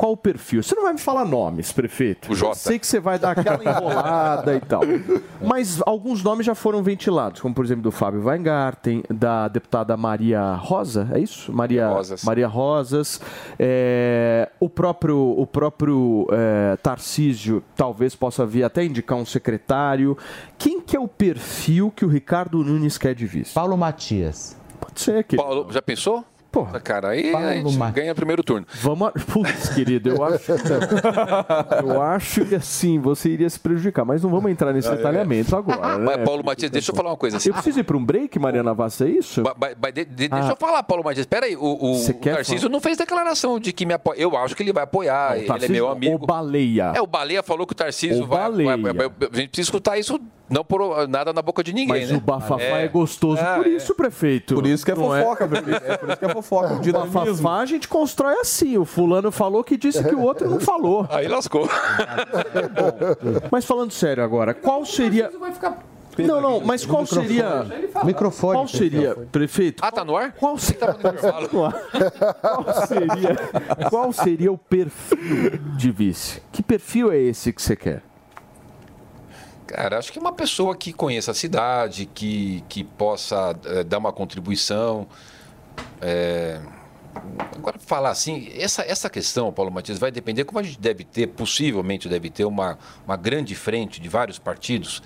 Qual 0.00 0.12
o 0.12 0.16
perfil? 0.16 0.62
Você 0.62 0.74
não 0.74 0.84
vai 0.84 0.94
me 0.94 0.98
falar 0.98 1.26
nomes, 1.26 1.72
prefeito. 1.72 2.32
O 2.32 2.34
Jota. 2.34 2.52
Eu 2.52 2.54
sei 2.54 2.78
que 2.78 2.86
você 2.86 2.98
vai 2.98 3.18
dar 3.18 3.32
aquela 3.32 3.62
enrolada 3.62 4.54
e 4.56 4.60
tal. 4.60 4.80
Mas 5.42 5.82
alguns 5.84 6.22
nomes 6.22 6.46
já 6.46 6.54
foram 6.54 6.82
ventilados, 6.82 7.42
como 7.42 7.54
por 7.54 7.62
exemplo 7.66 7.82
do 7.82 7.92
Fábio 7.92 8.24
Weingarten, 8.24 9.02
da 9.10 9.46
deputada 9.46 9.94
Maria 9.98 10.54
Rosa, 10.54 11.06
é 11.12 11.18
isso? 11.18 11.52
Maria 11.52 11.86
Rosas. 11.86 12.24
Maria 12.24 12.48
Rosas. 12.48 13.20
é, 13.58 14.48
o 14.58 14.70
próprio, 14.70 15.18
o 15.38 15.46
próprio 15.46 16.26
é, 16.32 16.78
Tarcísio 16.78 17.62
talvez 17.76 18.14
possa 18.14 18.46
vir 18.46 18.64
até 18.64 18.82
indicar 18.82 19.18
um 19.18 19.26
secretário. 19.26 20.16
Quem 20.56 20.80
que 20.80 20.96
é 20.96 21.00
o 21.00 21.08
perfil 21.08 21.92
que 21.94 22.06
o 22.06 22.08
Ricardo 22.08 22.64
Nunes 22.64 22.96
quer 22.96 23.14
de 23.14 23.26
vice? 23.26 23.52
Paulo 23.52 23.76
Matias. 23.76 24.56
Pode 24.80 24.98
ser, 24.98 25.24
que 25.24 25.36
Paulo, 25.36 25.70
já 25.70 25.82
pensou? 25.82 26.24
Porra. 26.50 26.80
Cara, 26.80 27.10
aí 27.10 27.30
Paulo 27.30 27.46
a 27.46 27.54
gente 27.54 27.78
ganha 27.92 28.14
primeiro 28.14 28.42
turno. 28.42 28.66
Vamos. 28.82 29.08
A... 29.08 29.10
Putz, 29.12 29.68
querido, 29.68 30.08
eu 30.10 30.24
acho. 30.24 30.38
que- 30.38 30.52
eu 31.84 32.02
acho 32.02 32.44
que 32.44 32.54
assim, 32.56 32.98
você 32.98 33.28
iria 33.28 33.48
se 33.48 33.58
prejudicar, 33.60 34.04
mas 34.04 34.22
não 34.22 34.30
vamos 34.30 34.50
entrar 34.50 34.72
nesse 34.72 34.90
detalhamento 34.90 35.54
agora. 35.54 35.96
Né? 35.98 36.04
Mas, 36.04 36.24
Paulo 36.24 36.44
Matias, 36.44 36.70
deixa 36.70 36.90
eu 36.90 36.96
falar 36.96 37.10
uma 37.10 37.16
coisa. 37.16 37.36
assim. 37.36 37.50
Eu 37.50 37.54
preciso 37.54 37.80
ir 37.80 37.84
para 37.84 37.96
um 37.96 38.04
break, 38.04 38.38
Mariana 38.38 38.74
Vassa, 38.74 39.04
é 39.04 39.10
isso? 39.10 39.42
Ba- 39.42 39.54
ba- 39.54 39.70
ba- 39.76 39.90
de- 39.90 40.04
de- 40.04 40.28
Ah. 40.30 40.36
Deixa 40.38 40.52
eu 40.52 40.56
falar, 40.56 40.82
Paulo 40.82 41.04
Matias. 41.04 41.20
Espera 41.20 41.46
aí, 41.46 41.56
o, 41.56 41.60
o, 41.62 41.92
o 41.92 41.94
falar? 42.66 42.72
não 42.72 42.80
fez 42.80 42.96
declaração 42.98 43.58
de 43.60 43.72
que 43.72 43.86
me 43.86 43.94
apoia. 43.94 44.18
Eu 44.20 44.36
acho 44.36 44.56
que 44.56 44.62
ele 44.62 44.72
vai 44.72 44.84
apoiar. 44.84 45.38
ele 45.38 45.64
é 45.64 45.68
meu 45.68 45.88
amigo. 45.88 46.26
baleia? 46.26 46.92
É, 46.96 47.00
o 47.00 47.06
Baleia 47.06 47.42
falou 47.42 47.66
que 47.66 47.72
o 47.72 47.76
Tarcísio 47.76 48.24
O 48.24 48.26
vai, 48.26 48.38
Baleia. 48.40 48.76
vai- 48.76 48.92
vai- 48.92 49.06
A 49.06 49.36
gente 49.36 49.48
precisa 49.50 49.66
escutar 49.66 49.98
isso, 49.98 50.18
não 50.50 50.64
por 50.64 51.06
nada 51.08 51.32
na 51.32 51.40
boca 51.40 51.62
de 51.62 51.72
ninguém, 51.72 52.00
Mas 52.00 52.10
né? 52.10 52.16
o 52.16 52.20
bafafá 52.20 52.78
é, 52.78 52.88
gostoso 52.88 53.40
Ah, 53.40 53.54
por 53.56 53.66
é. 53.66 53.70
isso, 53.70 53.94
prefeito. 53.94 54.54
Por 54.54 54.66
isso 54.66 54.84
que 54.84 54.90
é 54.90 54.94
Não 54.94 55.04
fofoca, 55.04 55.46
prefeito. 55.46 55.84
É 55.84 55.96
por 55.96 56.08
isso 56.08 56.18
que 56.18 56.24
é 56.24 56.28
belo 56.28 56.42
foco 56.42 56.80
de 56.80 56.90
A 56.90 57.06
Fafá 57.06 57.58
a 57.60 57.66
gente 57.66 57.86
constrói 57.86 58.34
assim. 58.34 58.76
O 58.76 58.84
fulano 58.84 59.30
falou 59.30 59.62
que 59.62 59.76
disse 59.76 60.02
que 60.02 60.14
o 60.14 60.20
outro 60.20 60.50
não 60.50 60.58
falou. 60.58 61.06
Aí 61.10 61.28
lascou. 61.28 61.68
Mas 63.50 63.64
falando 63.64 63.92
sério 63.92 64.24
agora, 64.24 64.52
qual 64.52 64.84
seria. 64.84 65.30
Não, 66.18 66.40
não, 66.40 66.60
mas 66.60 66.84
qual 66.84 67.06
seria. 67.06 67.64
Microfone. 68.04 68.54
Qual 68.54 68.68
seria, 68.68 69.14
prefeito? 69.30 69.82
Ah, 69.84 69.92
tá 69.92 70.04
no 70.04 70.16
ar? 70.16 70.32
Qual 70.32 70.58
seria, 70.58 70.94
qual 72.42 72.86
seria, 72.86 73.36
qual 73.88 74.12
seria 74.12 74.52
o 74.52 74.58
perfil 74.58 75.58
de 75.76 75.90
vice? 75.90 76.42
Que 76.52 76.62
perfil 76.62 77.12
é 77.12 77.18
esse 77.18 77.52
que 77.52 77.62
você 77.62 77.76
quer? 77.76 78.02
Cara, 79.70 79.98
acho 79.98 80.12
que 80.12 80.18
uma 80.18 80.32
pessoa 80.32 80.74
que 80.76 80.92
conheça 80.92 81.30
a 81.30 81.34
cidade, 81.34 82.04
que, 82.06 82.64
que 82.68 82.82
possa 82.82 83.56
eh, 83.66 83.84
dar 83.84 83.98
uma 83.98 84.12
contribuição. 84.12 85.06
eh, 86.02 86.60
Agora, 87.56 87.78
falar 87.78 88.10
assim, 88.10 88.50
essa, 88.54 88.82
essa 88.82 89.08
questão, 89.08 89.52
Paulo 89.52 89.70
Matias, 89.70 89.98
vai 89.98 90.10
depender, 90.10 90.44
como 90.44 90.58
a 90.58 90.62
gente 90.62 90.78
deve 90.80 91.04
ter, 91.04 91.28
possivelmente 91.28 92.08
deve 92.08 92.30
ter 92.30 92.44
uma, 92.44 92.78
uma 93.06 93.16
grande 93.16 93.54
frente 93.54 94.00
de 94.00 94.08
vários 94.08 94.38
partidos, 94.38 95.02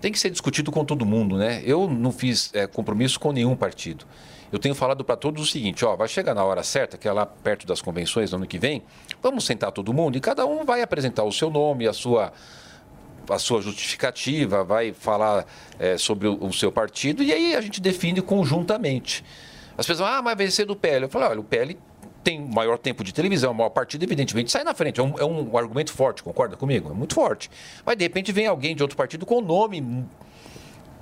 tem 0.00 0.10
que 0.10 0.18
ser 0.18 0.30
discutido 0.30 0.72
com 0.72 0.84
todo 0.84 1.04
mundo, 1.06 1.36
né? 1.36 1.62
Eu 1.64 1.88
não 1.88 2.10
fiz 2.10 2.50
eh, 2.54 2.66
compromisso 2.66 3.20
com 3.20 3.30
nenhum 3.32 3.54
partido. 3.56 4.04
Eu 4.52 4.58
tenho 4.58 4.74
falado 4.74 5.04
para 5.04 5.16
todos 5.16 5.42
o 5.42 5.46
seguinte, 5.46 5.84
ó, 5.84 5.94
vai 5.96 6.08
chegar 6.08 6.34
na 6.34 6.44
hora 6.44 6.62
certa, 6.64 6.98
que 6.98 7.06
é 7.08 7.12
lá 7.12 7.24
perto 7.24 7.66
das 7.68 7.80
convenções 7.80 8.32
no 8.32 8.36
ano 8.38 8.46
que 8.48 8.58
vem, 8.58 8.82
vamos 9.22 9.44
sentar 9.44 9.70
todo 9.72 9.92
mundo 9.92 10.16
e 10.16 10.20
cada 10.20 10.44
um 10.44 10.64
vai 10.64 10.82
apresentar 10.82 11.22
o 11.24 11.32
seu 11.32 11.50
nome, 11.50 11.86
a 11.88 11.92
sua, 11.92 12.32
a 13.28 13.38
sua 13.38 13.60
justificativa, 13.62 14.64
vai 14.64 14.92
falar 14.92 15.46
eh, 15.78 15.96
sobre 15.96 16.28
o, 16.28 16.44
o 16.44 16.52
seu 16.52 16.72
partido 16.72 17.22
e 17.22 17.32
aí 17.32 17.54
a 17.54 17.60
gente 17.60 17.80
define 17.80 18.20
conjuntamente. 18.20 19.24
As 19.76 19.86
pessoas, 19.86 20.08
ah, 20.10 20.22
mas 20.22 20.36
vai 20.36 20.50
ser 20.50 20.64
do 20.64 20.76
PL. 20.76 21.04
Eu 21.04 21.08
falo, 21.08 21.26
olha, 21.26 21.40
o 21.40 21.44
PL 21.44 21.78
tem 22.22 22.40
maior 22.40 22.78
tempo 22.78 23.02
de 23.02 23.12
televisão, 23.12 23.52
maior 23.52 23.70
partido, 23.70 24.02
evidentemente, 24.04 24.50
sai 24.50 24.64
na 24.64 24.74
frente. 24.74 25.00
É 25.00 25.02
um, 25.02 25.18
é 25.18 25.24
um 25.24 25.56
argumento 25.56 25.92
forte, 25.92 26.22
concorda 26.22 26.56
comigo? 26.56 26.90
É 26.90 26.94
muito 26.94 27.14
forte. 27.14 27.50
Mas 27.84 27.96
de 27.96 28.04
repente 28.04 28.32
vem 28.32 28.46
alguém 28.46 28.76
de 28.76 28.82
outro 28.82 28.96
partido 28.96 29.26
com 29.26 29.40
nome 29.40 30.06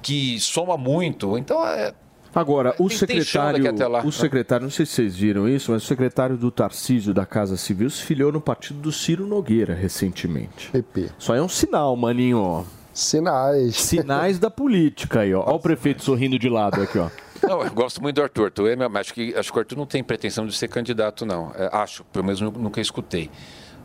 que 0.02 0.38
soma 0.40 0.76
muito. 0.76 1.36
Então, 1.36 1.66
é, 1.66 1.92
Agora, 2.34 2.70
o 2.78 2.88
Tem- 2.88 2.98
tem 3.06 3.22
secretário, 3.22 3.88
lá. 3.88 4.04
o 4.04 4.12
secretário, 4.12 4.62
não 4.64 4.70
sei 4.70 4.86
se 4.86 4.92
vocês 4.92 5.16
viram 5.16 5.48
isso, 5.48 5.72
mas 5.72 5.82
o 5.82 5.86
secretário 5.86 6.36
do 6.36 6.50
Tarcísio 6.50 7.12
da 7.12 7.26
Casa 7.26 7.56
Civil 7.56 7.90
se 7.90 8.02
filiou 8.02 8.30
no 8.30 8.40
partido 8.40 8.78
do 8.80 8.92
Ciro 8.92 9.26
Nogueira 9.26 9.74
recentemente. 9.74 10.70
PP. 10.70 11.10
Só 11.18 11.34
é 11.34 11.42
um 11.42 11.48
sinal, 11.48 11.96
maninho, 11.96 12.38
ó. 12.38 12.64
Sinais. 12.94 13.76
Sinais 13.76 14.38
da 14.38 14.50
política 14.50 15.20
aí, 15.20 15.34
ó. 15.34 15.42
Ó 15.46 15.56
o 15.56 15.60
prefeito 15.60 16.04
sorrindo 16.04 16.38
de 16.38 16.48
lado 16.48 16.80
aqui, 16.82 16.98
ó. 16.98 17.08
Não, 17.42 17.62
eu 17.62 17.70
gosto 17.72 18.02
muito 18.02 18.16
do 18.16 18.22
Arthur. 18.22 18.44
Arthur 18.46 18.68
é 18.70 18.76
meu- 18.76 18.90
acho, 18.98 19.14
que, 19.14 19.34
acho 19.34 19.50
que 19.50 19.58
o 19.58 19.60
Arthur 19.60 19.76
não 19.78 19.86
tem 19.86 20.04
pretensão 20.04 20.46
de 20.46 20.54
ser 20.54 20.68
candidato, 20.68 21.24
não. 21.24 21.50
É, 21.56 21.68
acho, 21.72 22.04
pelo 22.12 22.24
menos 22.24 22.40
nu- 22.40 22.50
nunca 22.52 22.80
escutei. 22.80 23.30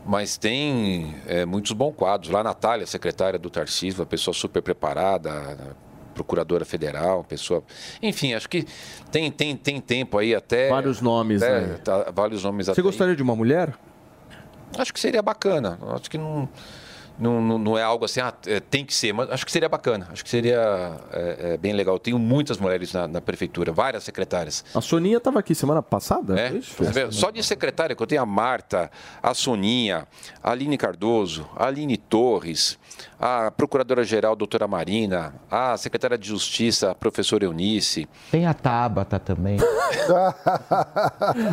Mas 0.04 0.36
tem 0.36 1.14
é, 1.26 1.44
muitos 1.44 1.72
bons 1.72 1.94
quadros. 1.96 2.30
Lá 2.30 2.40
a 2.40 2.44
Natália, 2.44 2.86
secretária 2.86 3.38
do 3.38 3.48
Tarcísio, 3.50 4.00
uma 4.00 4.06
pessoa 4.06 4.34
super 4.34 4.62
preparada, 4.62 5.74
procuradora 6.16 6.64
federal, 6.64 7.22
pessoa. 7.22 7.62
Enfim, 8.02 8.32
acho 8.32 8.48
que 8.48 8.66
tem, 9.12 9.30
tem, 9.30 9.54
tem 9.54 9.80
tempo 9.80 10.16
aí 10.16 10.34
até. 10.34 10.70
Vários 10.70 11.02
nomes, 11.02 11.42
é, 11.42 11.60
né? 11.60 11.78
tá, 11.84 12.10
vários 12.10 12.42
nomes 12.42 12.66
Você 12.66 12.72
até 12.72 12.80
aí. 12.80 12.84
gostaria 12.84 13.14
de 13.14 13.22
uma 13.22 13.36
mulher? 13.36 13.74
Acho 14.78 14.92
que 14.92 14.98
seria 14.98 15.22
bacana. 15.22 15.78
Acho 15.94 16.10
que 16.10 16.16
não, 16.16 16.48
não, 17.18 17.40
não, 17.40 17.58
não 17.58 17.78
é 17.78 17.82
algo 17.82 18.04
assim, 18.04 18.20
ah, 18.20 18.32
é, 18.46 18.60
tem 18.60 18.84
que 18.84 18.94
ser, 18.94 19.12
mas 19.12 19.30
acho 19.30 19.44
que 19.44 19.52
seria 19.52 19.68
bacana. 19.68 20.08
Acho 20.10 20.24
que 20.24 20.30
seria 20.30 20.98
é, 21.12 21.52
é, 21.52 21.56
bem 21.56 21.72
legal. 21.72 21.96
Eu 21.96 21.98
tenho 21.98 22.18
muitas 22.18 22.58
mulheres 22.58 22.92
na, 22.92 23.06
na 23.06 23.20
prefeitura, 23.20 23.72
várias 23.72 24.04
secretárias. 24.04 24.64
A 24.74 24.80
Soninha 24.80 25.18
estava 25.18 25.38
aqui 25.38 25.54
semana 25.54 25.82
passada? 25.82 26.38
É, 26.38 26.50
vê, 26.50 27.10
só 27.10 27.30
de 27.30 27.42
secretária 27.42 27.94
que 27.94 28.02
eu 28.02 28.06
tenho 28.06 28.22
a 28.22 28.26
Marta, 28.26 28.90
a 29.22 29.34
Soninha, 29.34 30.06
a 30.42 30.50
Aline 30.50 30.76
Cardoso, 30.76 31.48
a 31.54 31.66
Aline 31.66 31.96
Torres, 31.96 32.78
a 33.18 33.50
procuradora-geral 33.50 34.36
doutora 34.36 34.66
Marina, 34.68 35.34
a 35.50 35.76
secretária 35.76 36.18
de 36.18 36.28
Justiça, 36.28 36.90
a 36.90 36.94
professora 36.94 37.44
Eunice. 37.44 38.08
Tem 38.30 38.46
a 38.46 38.52
Tabata 38.54 39.18
também. 39.18 39.56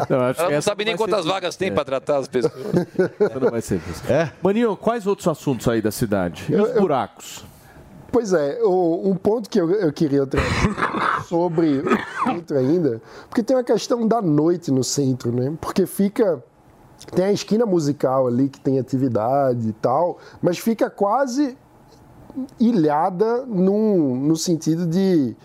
Não, 0.10 0.19
acho 0.26 0.35
que 0.39 0.41
Ela 0.43 0.51
não 0.51 0.61
sabe 0.61 0.85
nem 0.85 0.95
quantas 0.97 1.26
vagas 1.26 1.55
tem 1.55 1.69
É. 1.69 1.72
para 1.72 1.85
tratar 1.85 2.18
as 2.18 2.27
pessoas. 2.27 2.53
Não 3.41 3.51
vai 3.51 3.61
ser 3.61 3.80
vice. 3.80 4.03
Maninho, 4.41 4.76
quais 4.76 5.07
outros 5.07 5.27
assuntos 5.27 5.68
aí 5.68 5.81
da 5.81 5.91
cidade? 5.91 6.45
E 6.49 6.55
os 6.55 6.72
buracos? 6.80 7.43
Pois 8.11 8.31
é, 8.31 8.60
um 8.64 9.15
ponto 9.15 9.49
que 9.49 9.60
eu, 9.60 9.72
eu 9.72 9.91
queria 9.91 10.26
trazer 10.27 10.47
sobre 11.27 11.80
o 11.80 12.30
centro 12.31 12.57
ainda, 12.60 13.01
porque 13.27 13.41
tem 13.41 13.55
uma 13.57 13.64
questão 13.64 14.07
da 14.07 14.22
noite 14.22 14.69
no 14.69 14.84
centro, 14.84 15.31
né? 15.31 15.51
Porque 15.60 15.85
fica. 15.88 16.43
Tem 17.11 17.25
a 17.25 17.31
esquina 17.31 17.65
musical 17.65 18.27
ali 18.27 18.49
que 18.49 18.59
tem 18.59 18.80
atividade 18.80 19.69
e 19.69 19.73
tal, 19.73 20.17
mas 20.41 20.57
fica 20.57 20.89
quase 20.89 21.57
ilhada 22.59 23.45
num, 23.45 24.15
no 24.15 24.35
sentido 24.35 24.88
de, 24.88 25.35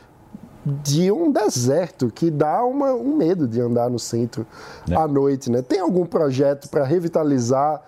de 0.64 1.12
um 1.12 1.30
deserto 1.30 2.10
que 2.10 2.30
dá 2.30 2.64
uma, 2.64 2.93
um 2.93 3.16
medo 3.16 3.47
de 3.47 3.60
andar 3.60 3.90
no 3.90 3.98
centro 3.98 4.47
à 4.94 5.06
noite, 5.06 5.51
né? 5.51 5.62
Tem 5.62 5.80
algum 5.80 6.06
projeto 6.06 6.68
para 6.68 6.85
revitalizar 6.85 7.82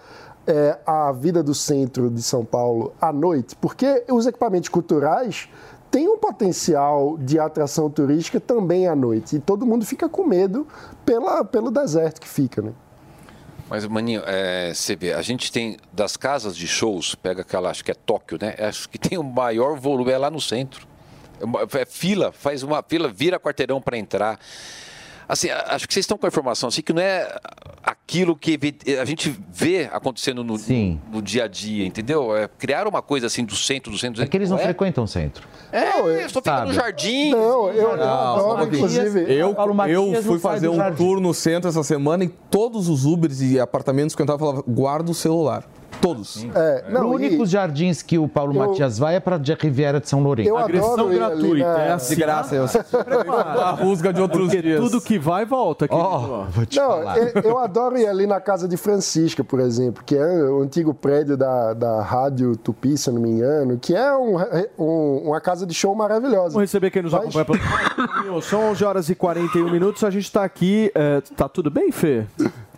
é, 0.47 0.79
a 0.85 1.13
vida 1.13 1.43
do 1.43 1.55
centro 1.55 2.11
de 2.11 2.23
São 2.23 2.45
Paulo 2.45 2.93
à 3.01 3.13
noite? 3.13 3.57
Porque 3.57 4.05
os 4.11 4.27
equipamentos 4.27 4.69
culturais 4.69 5.49
têm 5.91 6.09
um 6.09 6.19
potencial 6.19 7.17
de 7.19 7.39
atração 7.39 7.91
turística 7.91 8.39
também 8.39 8.87
à 8.87 8.95
noite 8.95 9.37
e 9.37 9.41
todo 9.41 9.67
mundo 9.67 9.85
fica 9.85 10.09
com 10.09 10.25
medo 10.27 10.67
pela, 11.05 11.45
pelo 11.45 11.71
deserto 11.71 12.21
que 12.21 12.29
fica, 12.29 12.63
né? 12.63 12.73
Mas, 13.71 13.87
Maninho, 13.87 14.25
é, 14.27 14.75
você 14.75 14.97
vê, 14.97 15.13
a 15.13 15.23
gente 15.23 15.53
tem 15.53 15.77
das 15.93 16.17
casas 16.17 16.57
de 16.57 16.67
shows, 16.67 17.15
pega 17.15 17.43
aquela, 17.43 17.71
acho 17.71 17.85
que 17.85 17.93
é 17.93 17.95
Tóquio, 17.95 18.37
né? 18.43 18.57
Acho 18.59 18.89
que 18.89 18.99
tem 18.99 19.17
o 19.17 19.23
maior 19.23 19.79
volume, 19.79 20.11
é 20.11 20.19
lá 20.19 20.29
no 20.29 20.41
centro. 20.41 20.89
É 21.41 21.81
É 21.81 21.87
fila, 21.87 22.33
faz 22.33 22.65
uma 22.65 22.83
fila, 22.83 23.09
vira 23.09 23.39
quarteirão 23.39 23.81
para 23.81 23.97
entrar. 23.97 24.41
Assim, 25.31 25.49
acho 25.49 25.87
que 25.87 25.95
vocês 25.95 26.03
estão 26.03 26.19
com 26.19 26.27
a 26.27 26.29
informação 26.29 26.69
assim 26.69 26.83
que 26.83 26.93
não 26.93 27.01
é 27.01 27.39
aquilo 27.85 28.35
que 28.35 28.59
a 29.01 29.05
gente 29.05 29.33
vê 29.49 29.89
acontecendo 29.93 30.43
no, 30.43 30.57
no 31.13 31.23
dia 31.23 31.45
a 31.45 31.47
dia, 31.47 31.87
entendeu? 31.87 32.37
É, 32.37 32.49
criar 32.49 32.89
uma 32.89 33.01
coisa 33.01 33.29
assim 33.29 33.45
do 33.45 33.55
centro, 33.55 33.93
do 33.93 33.97
centro. 33.97 34.21
É 34.21 34.27
que 34.27 34.37
eles 34.37 34.51
não 34.51 34.59
é, 34.59 34.63
frequentam 34.65 35.05
o 35.05 35.07
centro. 35.07 35.47
É, 35.71 35.93
só 36.29 36.41
fica 36.41 36.57
Sabe? 36.57 36.67
no 36.67 36.75
jardim. 36.75 37.31
Não, 37.31 37.69
eu, 37.69 37.75
eu 37.75 37.93
adoro, 37.93 38.65
inclusive. 38.75 39.21
Eu, 39.33 39.55
eu 39.89 40.13
não 40.13 40.23
fui 40.25 40.41
fazer 40.41 40.69
um 40.69 40.95
tour 40.97 41.21
no 41.21 41.33
centro 41.33 41.71
essa 41.71 41.85
semana 41.85 42.25
e 42.25 42.29
todos 42.29 42.89
os 42.89 43.07
Ubers 43.07 43.41
e 43.41 43.61
apartamentos 43.61 44.17
que 44.17 44.23
eu 44.23 44.25
entrava 44.25 44.41
falavam, 44.41 44.65
guarda 44.67 45.13
o 45.13 45.15
celular. 45.15 45.65
Todos. 46.01 46.47
É, 46.55 46.85
Os 46.89 46.93
não, 46.95 47.11
únicos 47.11 47.49
e- 47.49 47.53
jardins 47.53 48.03
que 48.03 48.19
o 48.19 48.27
Paulo 48.27 48.55
Eu- 48.55 48.67
Matias 48.69 48.99
vai 48.99 49.17
é 49.17 49.21
para 49.21 49.37
a 49.37 49.41
Riviera 49.61 50.01
de 50.01 50.09
São 50.09 50.23
Lourenço. 50.23 50.49
eu 50.49 50.57
Agressão 50.57 50.93
adoro 50.95 51.09
gratuita, 51.15 51.73
na- 51.75 51.83
é 51.83 51.93
assim. 51.93 52.15
De 52.15 52.21
graça, 52.21 52.55
eu 52.55 52.65
a 52.65 53.71
rusga 53.73 54.13
de 54.13 54.21
outros 54.21 54.47
Porque 54.49 54.63
dias. 54.63 54.81
tudo 54.81 55.01
que 55.01 55.19
vai, 55.19 55.45
volta. 55.45 55.87
querido. 55.87 56.07
Ó, 56.07 56.45
vou 56.51 56.65
te 56.67 56.79
Não, 56.79 56.89
falar. 56.89 57.19
eu, 57.19 57.43
eu 57.43 57.59
adoro 57.59 57.99
ir 57.99 58.07
ali 58.07 58.27
na 58.27 58.41
casa 58.41 58.67
de 58.67 58.77
Francisca, 58.77 59.45
por 59.45 59.61
exemplo, 59.61 60.03
que 60.05 60.17
é 60.17 60.43
o 60.45 60.63
antigo 60.63 60.95
prédio 60.95 61.37
da, 61.37 61.75
da 61.75 62.03
Rádio 62.03 62.57
Tupi, 62.57 62.97
se 62.97 63.11
eu 63.11 63.15
não 63.15 63.21
me 63.23 63.31
engano, 63.31 63.79
que 63.79 63.95
é 63.95 64.13
um- 64.17 64.37
um- 64.79 65.23
uma 65.29 65.41
casa 65.41 65.67
de 65.67 65.75
show 65.75 65.95
maravilhosa. 65.95 66.55
Vamos 66.55 66.63
receber 66.63 66.91
quem 66.91 67.03
nos 67.03 67.13
Mas- 67.13 67.23
acompanha 67.37 67.45
pelo 68.25 68.41
São 68.43 68.71
11 68.71 68.85
horas 68.85 69.09
e 69.11 69.15
41 69.15 69.71
minutos. 69.71 70.03
A 70.05 70.11
gente 70.11 70.25
está 70.25 70.45
aqui. 70.45 70.91
é, 70.95 71.21
tá 71.37 71.49
tudo 71.49 71.71
bem, 71.71 71.93
Fê? 71.93 72.25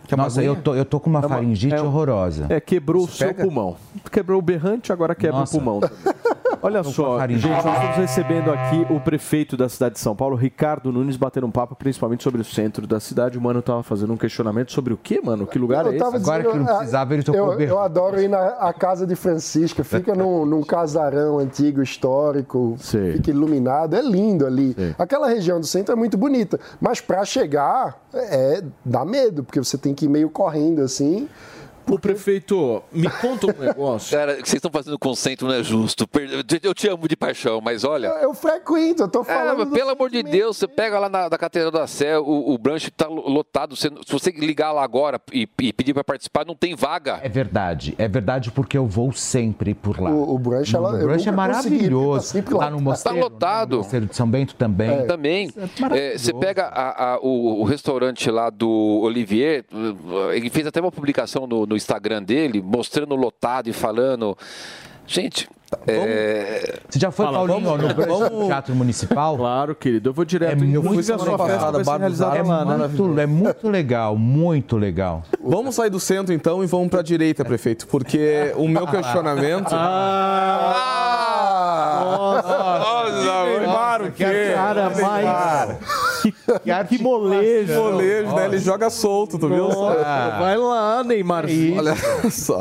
Quer 0.07 0.15
uma 0.15 0.23
Nossa, 0.25 0.43
eu 0.43 0.51
aguinha? 0.51 0.63
tô, 0.63 0.75
eu 0.75 0.85
tô 0.85 0.99
com 0.99 1.09
uma 1.09 1.19
É 1.19 1.25
uma- 1.25 1.29
faringite 1.29 1.73
é 1.73 1.81
horrorosa. 1.81 2.45
É, 2.49 2.59
quebrou 2.59 3.05
o 3.05 3.07
seu 3.07 3.27
pega? 3.29 3.43
pulmão. 3.43 3.77
Quebrou 4.11 4.39
o 4.39 4.41
berrante, 4.41 4.91
agora 4.91 5.15
quebra 5.15 5.39
Nossa. 5.39 5.55
o 5.55 5.59
pulmão 5.61 5.79
Olha 6.63 6.81
só, 6.81 7.19
gente, 7.27 7.45
nós 7.45 7.57
estamos 7.57 7.97
recebendo 7.97 8.49
aqui 8.49 8.87
o 8.89 8.97
prefeito 8.97 9.57
da 9.57 9.67
cidade 9.67 9.95
de 9.95 9.99
São 9.99 10.15
Paulo, 10.15 10.37
Ricardo 10.37 10.93
Nunes, 10.93 11.17
batendo 11.17 11.45
um 11.45 11.51
papo 11.51 11.75
principalmente 11.75 12.23
sobre 12.23 12.39
o 12.39 12.45
centro 12.45 12.87
da 12.87 13.01
cidade. 13.01 13.37
O 13.37 13.41
mano 13.41 13.61
tava 13.61 13.83
fazendo 13.83 14.13
um 14.13 14.17
questionamento 14.17 14.71
sobre 14.71 14.93
o 14.93 14.97
quê, 14.97 15.19
mano? 15.21 15.45
Que 15.45 15.59
lugar 15.59 15.85
é 15.85 15.89
Eu 15.89 15.91
esse? 15.91 15.99
tava 15.99 16.15
Agora 16.15 16.43
que 16.43 16.57
não 16.57 16.65
ah, 16.65 16.75
precisava, 16.77 17.13
ele 17.13 17.23
tocou 17.23 17.53
eu, 17.55 17.59
eu 17.59 17.79
adoro 17.79 18.21
ir 18.21 18.29
na 18.29 18.39
a 18.59 18.71
casa 18.71 19.05
de 19.05 19.13
Francisca, 19.13 19.83
fica 19.83 20.15
num, 20.15 20.45
num 20.45 20.63
casarão 20.63 21.37
antigo, 21.37 21.81
histórico, 21.81 22.75
Sei. 22.77 23.13
fica 23.13 23.31
iluminado, 23.31 23.97
é 23.97 24.01
lindo 24.01 24.45
ali. 24.45 24.73
Sei. 24.73 24.95
Aquela 24.97 25.27
região 25.27 25.59
do 25.59 25.65
centro 25.65 25.91
é 25.91 25.97
muito 25.97 26.17
bonita, 26.17 26.57
mas 26.79 27.01
para 27.01 27.25
chegar, 27.25 27.99
é, 28.13 28.63
dá 28.85 29.03
medo, 29.03 29.43
porque 29.43 29.59
você 29.59 29.77
tem 29.77 29.93
que 29.93 30.05
ir 30.05 30.09
meio 30.09 30.29
correndo 30.29 30.81
assim. 30.81 31.27
O 31.89 31.99
prefeito, 31.99 32.81
me 32.91 33.09
conta 33.09 33.47
um 33.47 33.59
negócio. 33.59 34.17
Cara, 34.17 34.33
o 34.33 34.35
que 34.41 34.49
vocês 34.49 34.55
estão 34.55 34.71
fazendo 34.71 34.97
com 34.97 35.09
o 35.09 35.15
centro 35.15 35.47
não 35.47 35.53
é 35.55 35.63
justo. 35.63 36.07
Eu 36.61 36.73
te 36.73 36.87
amo 36.87 37.07
de 37.07 37.15
paixão, 37.15 37.59
mas 37.61 37.83
olha. 37.83 38.07
Eu 38.21 38.33
frequento, 38.33 39.03
eu 39.03 39.07
tô 39.07 39.21
É, 39.21 39.25
falando. 39.25 39.65
do 39.65 39.71
pelo 39.71 39.89
amor 39.91 40.09
de 40.09 40.23
Deus, 40.23 40.57
você 40.57 40.67
pega 40.67 40.97
lá 40.99 41.09
na, 41.09 41.29
na 41.29 41.37
Catedral 41.37 41.71
da 41.71 41.85
Sé, 41.87 42.17
o, 42.17 42.53
o 42.53 42.57
branche 42.57 42.89
tá 42.89 43.07
lo- 43.07 43.27
lotado. 43.29 43.75
Você- 43.75 43.89
se 44.05 44.11
você 44.11 44.31
ligar 44.31 44.71
lá 44.71 44.83
agora 44.83 45.19
e, 45.31 45.47
e 45.61 45.73
pedir 45.73 45.93
para 45.93 46.03
participar, 46.03 46.45
não 46.45 46.55
tem 46.55 46.75
vaga. 46.75 47.19
É 47.21 47.29
verdade, 47.29 47.95
é 47.97 48.07
verdade 48.07 48.51
porque 48.51 48.77
eu 48.77 48.85
vou 48.87 49.11
sempre 49.11 49.73
por 49.73 49.99
lá. 49.99 50.09
O, 50.09 50.35
o 50.35 50.39
brunch, 50.39 50.75
ela, 50.75 50.93
o 50.93 50.97
eu 50.97 51.07
brunch 51.07 51.23
é 51.27 51.31
tá 51.31 51.35
maravilhoso. 51.35 52.27
sempre 52.27 52.53
Lá 52.53 52.69
no 52.69 52.79
mosteiro, 52.79 53.17
Tá 53.19 53.23
lotado. 53.25 53.71
no 53.71 53.77
mosteiro 53.77 54.05
de 54.05 54.15
São 54.15 54.27
Bento 54.29 54.55
também. 54.55 55.05
Também. 55.05 55.51
É, 55.91 56.17
você 56.17 56.33
pega 56.33 56.63
a- 56.67 57.13
a- 57.15 57.19
o, 57.19 57.61
o 57.61 57.63
restaurante 57.63 58.29
lá 58.31 58.49
do 58.49 58.69
Olivier, 59.03 59.65
ele 60.33 60.49
fez 60.49 60.65
até 60.67 60.79
uma 60.79 60.91
publicação 60.91 61.45
no, 61.47 61.65
no 61.65 61.72
Instagram 61.75 62.23
dele, 62.23 62.61
mostrando 62.61 63.15
lotado 63.15 63.67
e 63.69 63.73
falando. 63.73 64.37
Gente, 65.05 65.49
é, 65.85 66.79
Você 66.89 66.97
já 66.97 67.11
foi, 67.11 67.25
Fala, 67.25 67.39
Paulinho, 67.39 67.59
vamos- 67.69 67.95
no 67.95 68.05
vamos- 68.05 68.47
Teatro 68.47 68.73
Municipal? 68.73 69.35
Claro, 69.35 69.75
querido. 69.75 70.09
Eu 70.09 70.13
vou 70.13 70.23
direto. 70.23 70.51
É 70.63 70.65
eu 70.65 70.81
muito 70.81 71.03
fui 71.03 71.13
a 71.13 71.17
sua 71.17 71.31
legal. 71.31 71.47
lá, 72.47 72.63
né? 72.65 72.87
Muito, 72.87 73.19
é 73.19 73.25
muito 73.25 73.69
legal, 73.69 74.15
muito 74.17 74.77
legal. 74.77 75.23
Vamos 75.43 75.75
sair 75.75 75.89
do 75.89 75.99
centro 75.99 76.33
então 76.33 76.63
e 76.63 76.67
vamos 76.67 76.87
para 76.89 77.01
a 77.01 77.03
direita, 77.03 77.43
prefeito, 77.43 77.85
porque 77.87 78.53
o 78.55 78.67
meu 78.67 78.87
questionamento. 78.87 79.71
Nossa, 82.03 83.45
Neymar, 83.45 84.01
o 84.03 84.11
quê? 84.11 84.51
cara, 84.53 84.89
mais. 84.89 86.02
Que, 86.23 86.97
que 86.97 87.03
molejo. 87.03 87.73
Molejo, 87.73 88.35
né? 88.35 88.45
Ele 88.45 88.57
joga 88.57 88.89
solto, 88.89 89.37
tu 89.37 89.49
viu? 89.49 89.67
Nossa, 89.67 90.39
Vai 90.39 90.57
lá, 90.57 91.03
Neymar. 91.03 91.45
Olha 91.77 91.95
só. 92.31 92.59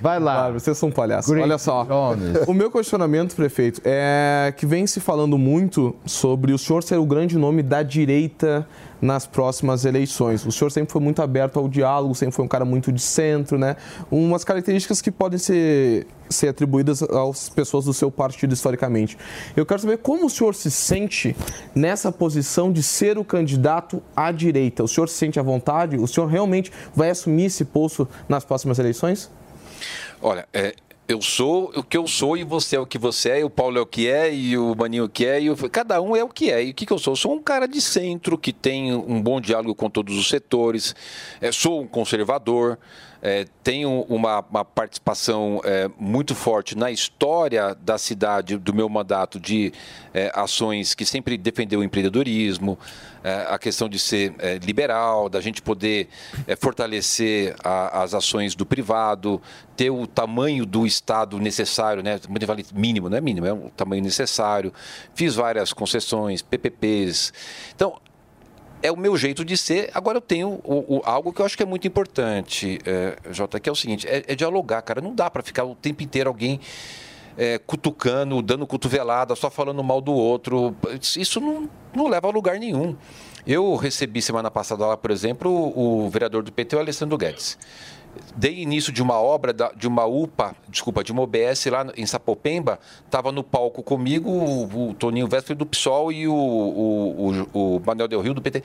Vai 0.00 0.20
lá. 0.20 0.34
Claro, 0.34 0.60
vocês 0.60 0.78
são 0.78 0.90
palhaços. 0.90 1.30
Olha 1.36 1.58
só. 1.58 1.84
Jones. 1.84 2.46
O 2.46 2.54
meu 2.54 2.70
questionamento, 2.70 3.34
prefeito, 3.34 3.80
é 3.84 4.54
que 4.56 4.64
vem 4.64 4.86
se 4.86 5.00
falando 5.00 5.36
muito 5.36 5.94
sobre 6.04 6.52
o 6.52 6.58
senhor 6.58 6.82
ser 6.82 6.98
o 6.98 7.04
grande 7.06 7.36
nome 7.36 7.62
da 7.62 7.82
direita 7.82 8.66
nas 9.00 9.26
próximas 9.26 9.84
eleições. 9.84 10.44
O 10.46 10.52
senhor 10.52 10.70
sempre 10.70 10.92
foi 10.92 11.00
muito 11.00 11.22
aberto 11.22 11.58
ao 11.58 11.68
diálogo, 11.68 12.14
sempre 12.14 12.34
foi 12.34 12.44
um 12.44 12.48
cara 12.48 12.64
muito 12.64 12.92
de 12.92 13.00
centro, 13.00 13.58
né? 13.58 13.76
Umas 14.10 14.44
características 14.44 15.00
que 15.00 15.10
podem 15.10 15.38
ser, 15.38 16.06
ser 16.30 16.48
atribuídas 16.48 17.02
às 17.02 17.48
pessoas 17.48 17.84
do 17.84 17.92
seu 17.92 18.10
partido 18.10 18.54
historicamente. 18.54 19.18
Eu 19.56 19.66
quero 19.66 19.80
saber 19.80 19.98
como 19.98 20.26
o 20.26 20.30
senhor 20.30 20.54
se 20.54 20.70
sente 20.70 21.36
nessa 21.74 22.10
posição 22.10 22.72
de 22.72 22.82
ser 22.82 23.18
o 23.18 23.24
candidato 23.24 24.02
à 24.14 24.32
direita. 24.32 24.82
O 24.82 24.88
senhor 24.88 25.08
se 25.08 25.16
sente 25.16 25.38
à 25.38 25.42
vontade? 25.42 25.96
O 25.96 26.06
senhor 26.06 26.26
realmente 26.26 26.72
vai 26.94 27.10
assumir 27.10 27.46
esse 27.46 27.64
posto 27.64 28.08
nas 28.28 28.44
próximas 28.44 28.78
eleições? 28.78 29.30
olha, 30.22 30.46
é, 30.52 30.74
eu 31.08 31.20
sou 31.20 31.72
o 31.74 31.82
que 31.82 31.96
eu 31.96 32.06
sou 32.06 32.36
e 32.36 32.44
você 32.44 32.76
é 32.76 32.80
o 32.80 32.86
que 32.86 32.98
você 32.98 33.30
é, 33.30 33.40
e 33.40 33.44
o 33.44 33.50
Paulo 33.50 33.78
é 33.78 33.80
o 33.80 33.86
que 33.86 34.08
é, 34.08 34.32
e 34.32 34.56
o 34.56 34.74
Maninho 34.76 35.02
é 35.02 35.06
o 35.06 35.08
que 35.08 35.26
é, 35.26 35.40
e 35.40 35.50
o... 35.50 35.56
cada 35.70 36.00
um 36.00 36.14
é 36.14 36.22
o 36.22 36.28
que 36.28 36.50
é. 36.50 36.64
E 36.64 36.70
o 36.70 36.74
que, 36.74 36.86
que 36.86 36.92
eu 36.92 36.98
sou? 36.98 37.12
Eu 37.12 37.16
sou 37.16 37.34
um 37.34 37.42
cara 37.42 37.66
de 37.66 37.80
centro 37.80 38.38
que 38.38 38.52
tem 38.52 38.94
um 38.94 39.20
bom 39.20 39.40
diálogo 39.40 39.74
com 39.74 39.90
todos 39.90 40.16
os 40.16 40.28
setores, 40.28 40.94
é, 41.40 41.50
sou 41.50 41.82
um 41.82 41.86
conservador. 41.86 42.78
É, 43.22 43.46
tenho 43.62 44.02
uma, 44.08 44.40
uma 44.50 44.64
participação 44.64 45.60
é, 45.64 45.90
muito 45.98 46.34
forte 46.34 46.76
na 46.76 46.90
história 46.90 47.74
da 47.74 47.98
cidade, 47.98 48.56
do 48.56 48.72
meu 48.72 48.88
mandato, 48.88 49.38
de 49.38 49.72
é, 50.14 50.30
ações 50.34 50.94
que 50.94 51.04
sempre 51.04 51.36
defendeu 51.36 51.80
o 51.80 51.84
empreendedorismo, 51.84 52.78
é, 53.22 53.46
a 53.50 53.58
questão 53.58 53.88
de 53.88 53.98
ser 53.98 54.34
é, 54.38 54.56
liberal, 54.58 55.28
da 55.28 55.40
gente 55.40 55.60
poder 55.60 56.08
é, 56.46 56.56
fortalecer 56.56 57.54
a- 57.62 58.02
as 58.02 58.14
ações 58.14 58.54
do 58.54 58.64
privado, 58.64 59.40
ter 59.76 59.90
o 59.90 60.06
tamanho 60.06 60.64
do 60.64 60.86
Estado 60.86 61.38
necessário, 61.38 62.02
né? 62.02 62.18
mínimo, 62.74 63.10
não 63.10 63.18
é 63.18 63.20
mínimo, 63.20 63.46
é 63.46 63.52
o 63.52 63.70
tamanho 63.76 64.02
necessário. 64.02 64.72
Fiz 65.14 65.34
várias 65.34 65.72
concessões, 65.72 66.40
PPPs. 66.42 67.32
Então, 67.74 68.00
é 68.82 68.90
o 68.90 68.96
meu 68.96 69.16
jeito 69.16 69.44
de 69.44 69.56
ser. 69.56 69.90
Agora 69.94 70.18
eu 70.18 70.22
tenho 70.22 70.60
o- 70.64 70.96
o- 70.98 71.02
algo 71.04 71.32
que 71.32 71.40
eu 71.40 71.46
acho 71.46 71.56
que 71.56 71.62
é 71.62 71.66
muito 71.66 71.86
importante, 71.86 72.78
é, 72.86 73.16
Jota, 73.30 73.58
que 73.60 73.68
é 73.68 73.72
o 73.72 73.76
seguinte: 73.76 74.06
é, 74.08 74.24
é 74.26 74.34
dialogar, 74.34 74.82
cara. 74.82 75.00
Não 75.00 75.14
dá 75.14 75.30
para 75.30 75.42
ficar 75.42 75.64
o 75.64 75.74
tempo 75.74 76.02
inteiro 76.02 76.28
alguém 76.28 76.60
é, 77.38 77.58
cutucando, 77.58 78.42
dando 78.42 78.66
cotovelada, 78.66 79.34
só 79.36 79.48
falando 79.50 79.82
mal 79.82 80.00
do 80.00 80.12
outro. 80.12 80.74
Isso 81.16 81.40
não, 81.40 81.70
não 81.94 82.08
leva 82.08 82.28
a 82.28 82.30
lugar 82.30 82.58
nenhum. 82.58 82.94
Eu 83.46 83.74
recebi 83.76 84.20
semana 84.20 84.50
passada 84.50 84.84
lá, 84.84 84.96
por 84.96 85.10
exemplo, 85.10 85.50
o, 85.50 86.04
o 86.06 86.10
vereador 86.10 86.42
do 86.42 86.52
PT, 86.52 86.76
o 86.76 86.78
Alessandro 86.80 87.16
Guedes. 87.16 87.56
Dei 88.36 88.60
início 88.60 88.92
de 88.92 89.02
uma 89.02 89.20
obra, 89.20 89.54
de 89.76 89.86
uma 89.86 90.04
UPA, 90.04 90.54
desculpa, 90.68 91.04
de 91.04 91.12
uma 91.12 91.22
OBS 91.22 91.66
lá 91.66 91.86
em 91.96 92.06
Sapopemba. 92.06 92.78
Estava 93.04 93.30
no 93.30 93.42
palco 93.42 93.82
comigo 93.82 94.30
o, 94.30 94.90
o 94.90 94.94
Toninho 94.94 95.28
Vesper 95.28 95.56
do 95.56 95.66
PSOL 95.66 96.12
e 96.12 96.26
o, 96.26 96.34
o, 96.34 97.46
o, 97.52 97.76
o 97.76 97.82
Manuel 97.84 98.08
Del 98.08 98.20
Rio 98.20 98.34
do 98.34 98.42
PT. 98.42 98.62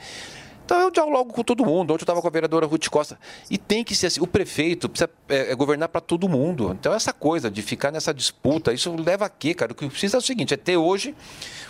Então 0.66 0.80
eu 0.80 0.90
dialogo 0.90 1.32
com 1.32 1.44
todo 1.44 1.64
mundo. 1.64 1.92
Ontem 1.92 2.02
eu 2.02 2.04
estava 2.04 2.20
com 2.20 2.26
a 2.26 2.30
vereadora 2.30 2.66
Ruth 2.66 2.88
Costa. 2.88 3.16
E 3.48 3.56
tem 3.56 3.84
que 3.84 3.94
ser 3.94 4.08
assim. 4.08 4.20
O 4.20 4.26
prefeito 4.26 4.88
precisa 4.88 5.08
é, 5.28 5.52
é, 5.52 5.54
governar 5.54 5.88
para 5.88 6.00
todo 6.00 6.28
mundo. 6.28 6.76
Então 6.78 6.92
essa 6.92 7.12
coisa 7.12 7.48
de 7.48 7.62
ficar 7.62 7.92
nessa 7.92 8.12
disputa, 8.12 8.72
isso 8.72 8.94
leva 8.96 9.26
a 9.26 9.28
quê, 9.28 9.54
cara? 9.54 9.70
O 9.70 9.74
que 9.76 9.88
precisa 9.88 10.16
é 10.16 10.18
o 10.18 10.22
seguinte, 10.22 10.52
é 10.52 10.56
ter 10.56 10.76
hoje 10.76 11.14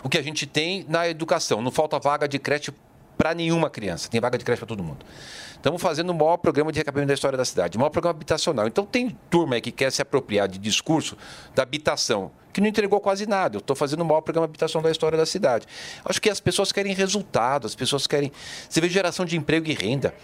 o 0.03 0.09
que 0.09 0.16
a 0.16 0.23
gente 0.23 0.47
tem 0.47 0.86
na 0.89 1.07
educação. 1.07 1.61
Não 1.61 1.70
falta 1.70 1.98
vaga 1.98 2.27
de 2.27 2.39
creche 2.39 2.73
para 3.19 3.35
nenhuma 3.35 3.69
criança. 3.69 4.09
Tem 4.09 4.19
vaga 4.19 4.39
de 4.39 4.44
creche 4.47 4.61
para 4.61 4.69
todo 4.69 4.82
mundo. 4.82 5.05
Estamos 5.67 5.83
fazendo 5.83 6.11
o 6.11 6.15
maior 6.15 6.37
programa 6.37 6.71
de 6.71 6.79
recapeamento 6.79 7.09
da 7.09 7.15
história 7.15 7.37
da 7.37 7.45
cidade, 7.45 7.77
o 7.77 7.81
maior 7.81 7.91
programa 7.91 8.15
habitacional. 8.15 8.69
Então 8.69 8.87
tem 8.87 9.11
turma 9.29 9.61
que 9.61 9.73
quer 9.73 9.91
se 9.91 10.01
apropriar 10.01 10.47
de 10.47 10.61
discurso 10.61 11.17
da 11.57 11.65
habitação, 11.65 12.31
que 12.53 12.61
não 12.61 12.69
entregou 12.69 13.01
quase 13.01 13.27
nada. 13.27 13.57
Eu 13.57 13.59
estou 13.59 13.75
fazendo 13.75 14.03
o 14.03 14.05
maior 14.05 14.21
programa 14.21 14.45
habitacional 14.45 14.85
da 14.85 14.93
história 14.93 15.19
da 15.19 15.27
cidade. 15.27 15.67
Acho 16.05 16.23
que 16.23 16.31
as 16.31 16.39
pessoas 16.39 16.71
querem 16.71 16.95
resultado, 16.95 17.67
as 17.67 17.75
pessoas 17.75 18.07
querem. 18.07 18.31
Você 18.69 18.81
vê 18.81 18.89
geração 18.89 19.27
de 19.27 19.37
emprego 19.37 19.67
e 19.69 19.75
renda. 19.75 20.15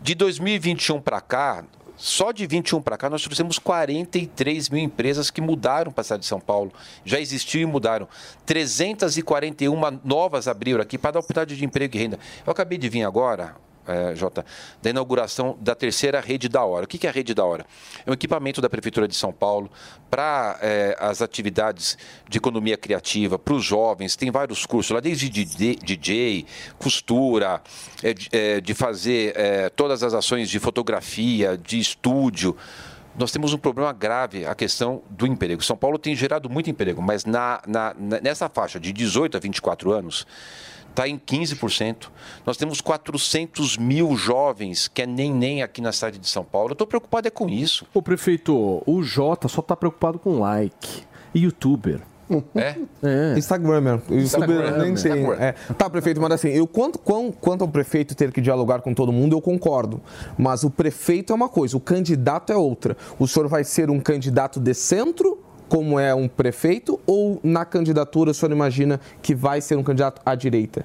De 0.00 0.14
2021 0.14 0.98
para 1.02 1.20
cá, 1.20 1.62
só 1.94 2.32
de 2.32 2.46
21 2.46 2.80
para 2.80 2.96
cá, 2.96 3.10
nós 3.10 3.22
trouxemos 3.22 3.58
43 3.58 4.70
mil 4.70 4.82
empresas 4.82 5.30
que 5.30 5.42
mudaram 5.42 5.92
para 5.92 6.00
a 6.00 6.04
cidade 6.04 6.22
de 6.22 6.26
São 6.26 6.40
Paulo. 6.40 6.72
Já 7.04 7.20
existiam 7.20 7.60
e 7.60 7.66
mudaram. 7.66 8.08
341 8.46 9.78
novas 10.02 10.48
abriram 10.48 10.80
aqui 10.80 10.96
para 10.96 11.10
dar 11.10 11.18
oportunidade 11.18 11.54
de 11.54 11.62
emprego 11.66 11.94
e 11.94 11.98
renda. 11.98 12.18
Eu 12.46 12.50
acabei 12.50 12.78
de 12.78 12.88
vir 12.88 13.04
agora, 13.04 13.56
é, 13.86 14.14
Jota, 14.14 14.44
da 14.82 14.90
inauguração 14.90 15.56
da 15.60 15.74
terceira 15.74 16.20
rede 16.20 16.48
da 16.48 16.64
hora. 16.64 16.84
O 16.84 16.88
que 16.88 17.06
é 17.06 17.10
a 17.10 17.12
rede 17.12 17.34
da 17.34 17.44
hora? 17.44 17.64
É 18.04 18.10
um 18.10 18.14
equipamento 18.14 18.60
da 18.60 18.68
Prefeitura 18.68 19.06
de 19.08 19.14
São 19.14 19.32
Paulo 19.32 19.70
para 20.10 20.58
é, 20.60 20.96
as 21.00 21.22
atividades 21.22 21.96
de 22.28 22.38
economia 22.38 22.76
criativa, 22.76 23.38
para 23.38 23.54
os 23.54 23.64
jovens. 23.64 24.16
Tem 24.16 24.30
vários 24.30 24.64
cursos 24.66 24.90
lá, 24.92 25.00
desde 25.00 25.28
DJ, 25.28 26.46
costura, 26.78 27.60
é, 28.02 28.12
de- 28.14 28.28
é, 28.32 28.74
fazer 28.74 29.32
é, 29.36 29.68
todas 29.70 30.02
as 30.02 30.12
ações 30.14 30.50
de 30.50 30.58
fotografia, 30.58 31.56
de 31.56 31.78
estúdio. 31.78 32.56
Nós 33.18 33.32
temos 33.32 33.54
um 33.54 33.58
problema 33.58 33.92
grave, 33.94 34.44
a 34.44 34.54
questão 34.54 35.02
do 35.08 35.26
emprego. 35.26 35.62
São 35.64 35.74
Paulo 35.76 35.98
tem 35.98 36.14
gerado 36.14 36.50
muito 36.50 36.68
emprego, 36.68 37.00
mas 37.00 37.24
na- 37.24 37.62
na- 37.66 37.94
nessa 38.22 38.48
faixa 38.48 38.78
de 38.78 38.92
18 38.92 39.36
a 39.38 39.40
24 39.40 39.90
anos, 39.90 40.26
está 40.96 41.06
em 41.06 41.18
15%. 41.18 42.08
Nós 42.46 42.56
temos 42.56 42.80
400 42.80 43.76
mil 43.76 44.16
jovens 44.16 44.88
que 44.88 45.02
é 45.02 45.06
nem 45.06 45.32
nem 45.32 45.62
aqui 45.62 45.82
na 45.82 45.92
cidade 45.92 46.18
de 46.18 46.26
São 46.28 46.42
Paulo. 46.42 46.70
Eu 46.70 46.72
estou 46.72 46.86
preocupado 46.86 47.28
é 47.28 47.30
com 47.30 47.48
isso. 47.48 47.86
Ô, 47.92 48.00
prefeito, 48.00 48.82
o 48.86 49.02
Jota 49.02 49.46
só 49.46 49.60
tá 49.60 49.76
preocupado 49.76 50.18
com 50.18 50.40
like. 50.40 51.02
Youtuber. 51.34 52.00
É? 52.56 52.74
É. 53.04 53.38
Instagramer. 53.38 54.00
O 54.08 54.14
Instagram, 54.14 54.54
YouTube 54.54 54.72
nem 54.78 54.82
tem. 54.82 54.92
Instagram. 54.94 55.36
É. 55.38 55.52
Tá, 55.78 55.88
prefeito, 55.88 56.20
mas 56.20 56.32
assim, 56.32 56.48
eu, 56.48 56.66
quanto, 56.66 56.98
quão- 56.98 57.30
quanto 57.30 57.62
ao 57.62 57.68
prefeito 57.68 58.16
ter 58.16 58.32
que 58.32 58.40
dialogar 58.40 58.80
com 58.80 58.92
todo 58.92 59.12
mundo, 59.12 59.36
eu 59.36 59.40
concordo. 59.40 60.00
Mas 60.36 60.64
o 60.64 60.70
prefeito 60.70 61.32
é 61.32 61.36
uma 61.36 61.48
coisa, 61.48 61.76
o 61.76 61.80
candidato 61.80 62.52
é 62.52 62.56
outra. 62.56 62.96
O 63.18 63.28
senhor 63.28 63.46
vai 63.48 63.62
ser 63.62 63.90
um 63.90 64.00
candidato 64.00 64.58
de 64.58 64.74
centro, 64.74 65.38
como 65.68 65.98
é 65.98 66.14
um 66.14 66.28
prefeito, 66.28 67.00
ou 67.06 67.40
na 67.42 67.64
candidatura 67.64 68.30
o 68.30 68.34
senhor 68.34 68.52
imagina 68.52 69.00
que 69.22 69.34
vai 69.34 69.60
ser 69.60 69.76
um 69.76 69.82
candidato 69.82 70.20
à 70.24 70.34
direita? 70.34 70.84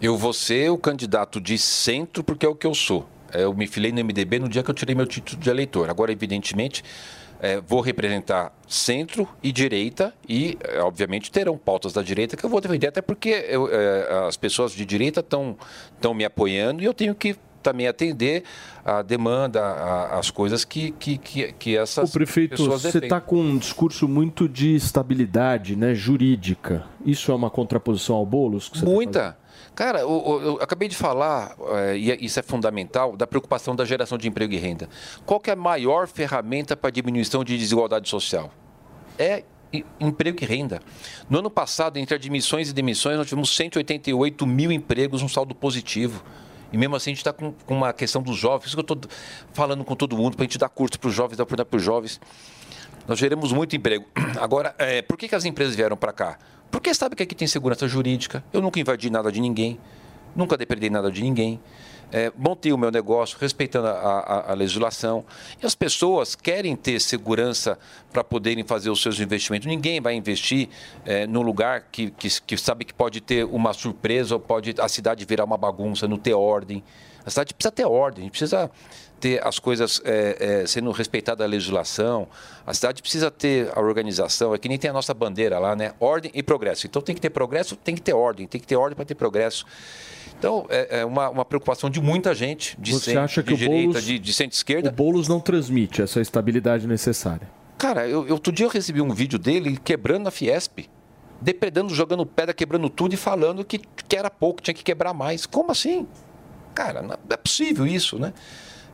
Eu 0.00 0.16
vou 0.16 0.32
ser 0.32 0.70
o 0.70 0.78
candidato 0.78 1.40
de 1.40 1.58
centro 1.58 2.22
porque 2.22 2.46
é 2.46 2.48
o 2.48 2.54
que 2.54 2.66
eu 2.66 2.74
sou. 2.74 3.06
É, 3.32 3.42
Eu 3.42 3.52
me 3.52 3.66
filei 3.66 3.90
no 3.90 4.02
MDB 4.04 4.38
no 4.38 4.48
dia 4.48 4.62
que 4.62 4.70
eu 4.70 4.74
tirei 4.74 4.94
meu 4.94 5.06
título 5.06 5.40
de 5.40 5.50
eleitor. 5.50 5.90
Agora, 5.90 6.12
evidentemente, 6.12 6.84
é, 7.40 7.60
vou 7.60 7.80
representar 7.80 8.52
centro 8.66 9.28
e 9.42 9.52
direita 9.52 10.14
e, 10.28 10.56
é, 10.62 10.80
obviamente, 10.80 11.30
terão 11.30 11.56
pautas 11.56 11.92
da 11.92 12.02
direita 12.02 12.36
que 12.36 12.44
eu 12.44 12.50
vou 12.50 12.60
defender, 12.60 12.88
até 12.88 13.00
porque 13.00 13.28
eu, 13.48 13.68
é, 13.72 14.26
as 14.28 14.36
pessoas 14.36 14.72
de 14.72 14.84
direita 14.84 15.20
estão 15.20 15.56
me 16.14 16.24
apoiando 16.24 16.82
e 16.82 16.84
eu 16.84 16.94
tenho 16.94 17.14
que 17.14 17.36
também 17.62 17.86
atender 17.88 18.44
a 18.84 19.02
demanda, 19.02 19.62
a- 19.64 20.18
as 20.18 20.30
coisas 20.30 20.64
que, 20.64 20.90
que, 20.92 21.18
que, 21.18 21.52
que 21.52 21.76
essas 21.76 22.10
Ô, 22.10 22.12
prefeito, 22.12 22.64
você 22.66 22.98
está 22.98 23.20
com 23.20 23.36
um 23.40 23.56
discurso 23.58 24.06
muito 24.08 24.48
de 24.48 24.74
estabilidade 24.74 25.76
né, 25.76 25.94
jurídica. 25.94 26.84
Isso 27.04 27.30
é 27.30 27.34
uma 27.34 27.50
contraposição 27.50 28.16
ao 28.16 28.24
você 28.78 28.84
tá 28.84 28.90
Muita. 28.90 29.38
Cara, 29.74 30.00
eu, 30.00 30.08
eu- 30.26 30.42
eu 30.42 30.58
acabei 30.60 30.88
de 30.88 30.96
falar, 30.96 31.54
é, 31.70 31.96
e 31.96 32.24
isso 32.24 32.38
é 32.38 32.42
fundamental, 32.42 33.16
da 33.16 33.26
preocupação 33.26 33.76
da 33.76 33.84
geração 33.84 34.18
de 34.18 34.26
emprego 34.28 34.52
e 34.52 34.56
renda. 34.56 34.88
Qual 35.24 35.38
que 35.38 35.50
é 35.50 35.52
a 35.52 35.56
maior 35.56 36.08
ferramenta 36.08 36.76
para 36.76 36.88
a 36.88 36.90
diminuição 36.90 37.44
de 37.44 37.56
desigualdade 37.56 38.08
social? 38.08 38.50
É 39.18 39.42
emprego 40.00 40.38
e 40.42 40.46
renda. 40.46 40.80
No 41.28 41.38
ano 41.40 41.50
passado, 41.50 41.98
entre 41.98 42.14
admissões 42.14 42.70
e 42.70 42.72
demissões, 42.72 43.18
nós 43.18 43.26
tivemos 43.26 43.54
188 43.54 44.46
mil 44.46 44.72
empregos, 44.72 45.22
um 45.22 45.28
saldo 45.28 45.54
positivo. 45.54 46.24
E 46.72 46.76
mesmo 46.76 46.96
assim, 46.96 47.10
a 47.10 47.14
gente 47.14 47.18
está 47.18 47.32
com, 47.32 47.52
com 47.64 47.74
uma 47.74 47.92
questão 47.92 48.22
dos 48.22 48.36
jovens, 48.36 48.66
isso 48.66 48.76
que 48.76 48.80
eu 48.80 48.94
estou 48.94 49.10
falando 49.52 49.84
com 49.84 49.96
todo 49.96 50.16
mundo, 50.16 50.36
para 50.36 50.44
a 50.44 50.46
gente 50.46 50.58
dar 50.58 50.68
curso 50.68 50.98
para 50.98 51.08
os 51.08 51.14
jovens, 51.14 51.36
dar 51.36 51.44
oportunidade 51.44 51.70
para 51.70 51.76
os 51.76 51.82
jovens. 51.82 52.20
Nós 53.06 53.18
geramos 53.18 53.52
muito 53.52 53.74
emprego. 53.74 54.04
Agora, 54.38 54.74
é, 54.78 55.00
por 55.00 55.16
que, 55.16 55.28
que 55.28 55.34
as 55.34 55.44
empresas 55.44 55.74
vieram 55.74 55.96
para 55.96 56.12
cá? 56.12 56.38
Porque 56.70 56.92
sabe 56.92 57.16
que 57.16 57.22
aqui 57.22 57.34
tem 57.34 57.48
segurança 57.48 57.88
jurídica. 57.88 58.44
Eu 58.52 58.60
nunca 58.60 58.78
invadi 58.78 59.08
nada 59.08 59.32
de 59.32 59.40
ninguém, 59.40 59.80
nunca 60.36 60.56
depredei 60.56 60.90
nada 60.90 61.10
de 61.10 61.22
ninguém. 61.22 61.58
É, 62.10 62.32
montei 62.36 62.72
o 62.72 62.78
meu 62.78 62.90
negócio 62.90 63.36
respeitando 63.40 63.86
a, 63.88 63.90
a- 63.92 64.50
a 64.52 64.54
legislação. 64.54 65.24
E 65.62 65.66
as 65.66 65.74
pessoas 65.74 66.34
querem 66.34 66.74
ter 66.74 67.00
segurança 67.00 67.78
para 68.12 68.24
poderem 68.24 68.64
fazer 68.64 68.88
os 68.90 69.02
seus 69.02 69.20
investimentos. 69.20 69.66
Ninguém 69.66 70.00
vai 70.00 70.14
investir 70.14 70.68
é, 71.04 71.26
num 71.26 71.42
lugar 71.42 71.88
que, 71.92 72.10
que, 72.10 72.28
que 72.42 72.56
sabe 72.56 72.84
que 72.84 72.94
pode 72.94 73.20
ter 73.20 73.44
uma 73.44 73.72
surpresa 73.72 74.34
ou 74.34 74.40
pode 74.40 74.74
a 74.78 74.88
cidade 74.88 75.24
virar 75.24 75.44
uma 75.44 75.56
bagunça, 75.58 76.08
não 76.08 76.16
ter 76.16 76.32
ordem. 76.34 76.82
A 77.26 77.30
cidade 77.30 77.52
precisa 77.52 77.72
ter 77.72 77.84
ordem, 77.84 78.30
precisa 78.30 78.70
ter 79.20 79.44
as 79.46 79.58
coisas 79.58 80.00
é, 80.04 80.62
é, 80.62 80.66
sendo 80.66 80.90
respeitada 80.90 81.44
a 81.44 81.46
legislação. 81.46 82.28
A 82.66 82.72
cidade 82.72 83.02
precisa 83.02 83.30
ter 83.30 83.70
a 83.74 83.80
organização. 83.80 84.54
É 84.54 84.58
que 84.58 84.68
nem 84.68 84.78
tem 84.78 84.90
a 84.90 84.92
nossa 84.92 85.12
bandeira 85.12 85.58
lá, 85.58 85.74
né? 85.74 85.92
Ordem 86.00 86.30
e 86.34 86.42
progresso. 86.42 86.86
Então 86.86 87.02
tem 87.02 87.14
que 87.14 87.20
ter 87.20 87.30
progresso, 87.30 87.76
tem 87.76 87.94
que 87.94 88.02
ter 88.02 88.12
ordem, 88.14 88.46
tem 88.46 88.60
que 88.60 88.66
ter 88.66 88.76
ordem 88.76 88.94
para 88.96 89.04
ter 89.04 89.14
progresso. 89.14 89.64
Então 90.38 90.66
é, 90.68 91.00
é 91.00 91.04
uma, 91.04 91.28
uma 91.30 91.44
preocupação 91.44 91.90
de 91.90 92.00
muita 92.00 92.32
gente, 92.34 92.76
de 92.80 92.92
Você 92.92 93.06
centro, 93.06 93.20
acha 93.22 93.42
que 93.42 93.48
de 93.48 93.54
o 93.54 93.56
direita, 93.56 93.84
Boulos- 93.88 94.04
de, 94.04 94.18
de 94.18 94.32
centro-esquerda. 94.32 94.88
O 94.90 94.92
Boulos 94.92 95.26
não 95.28 95.40
transmite 95.40 96.00
essa 96.02 96.20
estabilidade 96.20 96.86
necessária. 96.86 97.48
Cara, 97.76 98.06
eu, 98.08 98.26
eu- 98.26 98.34
outro 98.34 98.52
dia 98.52 98.66
eu 98.66 98.70
recebi 98.70 99.00
um 99.00 99.12
vídeo 99.12 99.38
dele 99.38 99.76
quebrando 99.82 100.28
a 100.28 100.30
Fiesp, 100.30 100.88
depredando, 101.40 101.92
jogando 101.94 102.24
pedra, 102.26 102.52
quebrando 102.54 102.88
tudo 102.90 103.14
e 103.14 103.16
falando 103.16 103.64
que, 103.64 103.78
que 103.78 104.16
era 104.16 104.30
pouco, 104.30 104.60
tinha 104.62 104.74
que 104.74 104.82
quebrar 104.84 105.12
mais. 105.14 105.46
Como 105.46 105.70
assim? 105.72 106.06
Cara, 106.74 107.02
não 107.02 107.16
é 107.30 107.36
possível 107.36 107.86
isso, 107.86 108.18
né? 108.18 108.32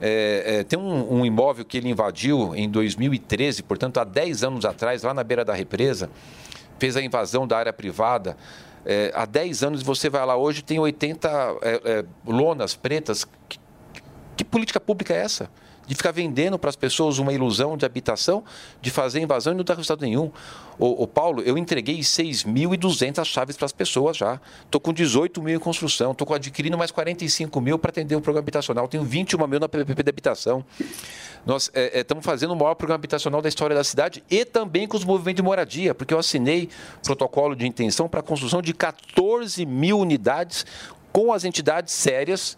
É, 0.00 0.58
é, 0.58 0.64
tem 0.64 0.78
um, 0.78 1.20
um 1.20 1.26
imóvel 1.26 1.64
que 1.64 1.78
ele 1.78 1.88
invadiu 1.88 2.54
em 2.54 2.68
2013, 2.68 3.62
portanto, 3.62 3.98
há 3.98 4.04
10 4.04 4.44
anos 4.44 4.64
atrás, 4.64 5.02
lá 5.02 5.14
na 5.14 5.22
beira 5.22 5.44
da 5.44 5.54
represa, 5.54 6.10
fez 6.78 6.96
a 6.96 7.02
invasão 7.02 7.46
da 7.46 7.56
área 7.56 7.72
privada. 7.72 8.36
É, 8.84 9.10
há 9.14 9.24
10 9.24 9.62
anos 9.62 9.82
você 9.82 10.10
vai 10.10 10.24
lá 10.26 10.36
hoje, 10.36 10.62
tem 10.62 10.78
80 10.78 11.28
é, 11.62 11.80
é, 11.84 12.04
lonas 12.26 12.74
pretas. 12.74 13.24
Que, 13.48 13.58
que 14.36 14.44
política 14.44 14.80
pública 14.80 15.14
é 15.14 15.18
essa? 15.18 15.48
De 15.86 15.94
ficar 15.94 16.12
vendendo 16.12 16.58
para 16.58 16.70
as 16.70 16.76
pessoas 16.76 17.18
uma 17.18 17.32
ilusão 17.32 17.76
de 17.76 17.84
habitação, 17.84 18.42
de 18.80 18.90
fazer 18.90 19.20
invasão 19.20 19.52
e 19.52 19.56
não 19.56 19.64
dar 19.64 19.74
resultado 19.74 20.02
nenhum. 20.02 20.30
O, 20.78 21.06
Paulo, 21.06 21.40
eu 21.42 21.56
entreguei 21.56 22.00
6.200 22.00 23.24
chaves 23.24 23.56
para 23.56 23.66
as 23.66 23.72
pessoas 23.72 24.16
já. 24.16 24.40
Estou 24.64 24.80
com 24.80 24.92
18 24.92 25.40
mil 25.40 25.56
em 25.56 25.58
construção, 25.58 26.10
estou 26.12 26.34
adquirindo 26.34 26.76
mais 26.76 26.90
45 26.90 27.60
mil 27.60 27.78
para 27.78 27.90
atender 27.90 28.16
o 28.16 28.20
programa 28.20 28.42
habitacional. 28.42 28.88
Tenho 28.88 29.04
21 29.04 29.46
mil 29.46 29.60
na 29.60 29.68
PPP 29.68 30.02
de 30.02 30.10
habitação. 30.10 30.64
Nós 31.46 31.70
é, 31.74 31.98
é, 31.98 32.00
estamos 32.00 32.24
fazendo 32.24 32.52
o 32.52 32.56
maior 32.56 32.74
programa 32.74 32.96
habitacional 32.96 33.40
da 33.40 33.48
história 33.48 33.76
da 33.76 33.84
cidade 33.84 34.24
e 34.30 34.44
também 34.44 34.88
com 34.88 34.96
os 34.96 35.04
movimentos 35.04 35.36
de 35.36 35.42
moradia, 35.42 35.94
porque 35.94 36.12
eu 36.12 36.18
assinei 36.18 36.68
protocolo 37.04 37.54
de 37.54 37.66
intenção 37.66 38.08
para 38.08 38.20
a 38.20 38.22
construção 38.22 38.62
de 38.62 38.72
14 38.72 39.64
mil 39.66 39.98
unidades 39.98 40.66
com 41.12 41.32
as 41.32 41.44
entidades 41.44 41.92
sérias 41.92 42.56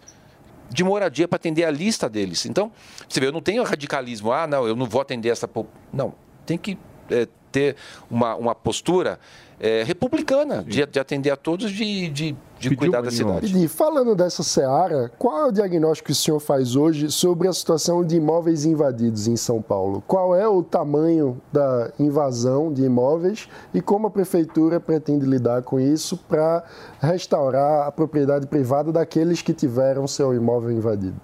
de 0.71 0.85
moradia 0.85 1.29
para 1.29 1.37
atender 1.37 1.65
a 1.65 1.71
lista 1.71 2.09
deles. 2.09 2.47
Então, 2.47 2.73
você 3.09 3.21
vê, 3.21 3.27
eu 3.27 3.33
não 3.33 3.41
tenho 3.41 3.63
radicalismo, 3.63 4.33
ah, 4.33 4.47
não, 4.47 4.67
eu 4.67 4.77
não 4.77 4.87
vou 4.87 5.01
atender 5.01 5.29
essa. 5.29 5.47
po-". 5.47 5.67
Não, 5.93 6.15
tem 6.45 6.59
que 6.59 6.79
é, 7.11 7.27
ter 7.51 7.77
uma, 8.11 8.35
uma 8.35 8.55
postura 8.55 9.19
é, 9.59 9.83
republicana 9.83 10.63
de, 10.63 10.85
de 10.85 11.01
atender 11.01 11.31
a 11.31 11.37
todos, 11.37 11.71
de, 11.71 12.09
de, 12.09 12.37
de 12.59 12.75
cuidar 12.75 13.03
da 13.03 13.11
cidade. 13.11 13.63
E 13.63 13.69
falando 13.69 14.15
dessa 14.15 14.43
seara, 14.43 15.11
qual 15.19 15.39
é 15.41 15.45
o 15.47 15.53
diagnóstico 15.53 16.07
que 16.07 16.13
o 16.13 16.15
senhor 16.15 16.41
faz 16.41 16.75
hoje 16.77 17.11
sobre 17.11 17.49
a 17.49 17.53
situação 17.53 18.05
de 18.05 18.17
imóveis 18.17 18.65
invadidos 18.65 19.29
em 19.29 19.37
São 19.37 19.61
Paulo? 19.61 20.03
Qual 20.07 20.35
é 20.35 20.49
o 20.49 20.63
tamanho 20.63 21.41
da 21.53 21.91
invasão 21.99 22.73
de 22.73 22.83
imóveis 22.85 23.49
e 23.75 23.81
como 23.81 24.07
a 24.07 24.11
prefeitura 24.11 24.81
pretende 24.81 25.27
lidar 25.27 25.63
com 25.63 25.79
isso 25.79 26.17
para 26.29 26.65
restaurar 27.01 27.87
a 27.87 27.93
propriedade 27.93 28.47
privada 28.47 28.91
daqueles 28.93 29.43
que 29.43 29.53
tiveram 29.53 30.07
seu 30.07 30.35
imóvel 30.35 30.71
invadido? 30.73 31.17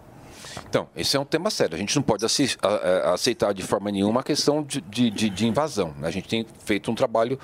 Então, 0.68 0.86
esse 0.94 1.16
é 1.16 1.20
um 1.20 1.24
tema 1.24 1.48
sério. 1.50 1.74
A 1.74 1.78
gente 1.78 1.96
não 1.96 2.02
pode 2.02 2.24
aceitar 3.04 3.52
de 3.54 3.62
forma 3.62 3.90
nenhuma 3.90 4.20
a 4.20 4.22
questão 4.22 4.62
de, 4.62 4.80
de- 4.82 5.10
de- 5.10 5.30
de 5.30 5.46
invasão. 5.46 5.92
né? 5.98 6.08
A 6.08 6.10
gente 6.10 6.28
tem 6.28 6.46
feito 6.64 6.90
um 6.90 6.94
trabalho 6.94 7.38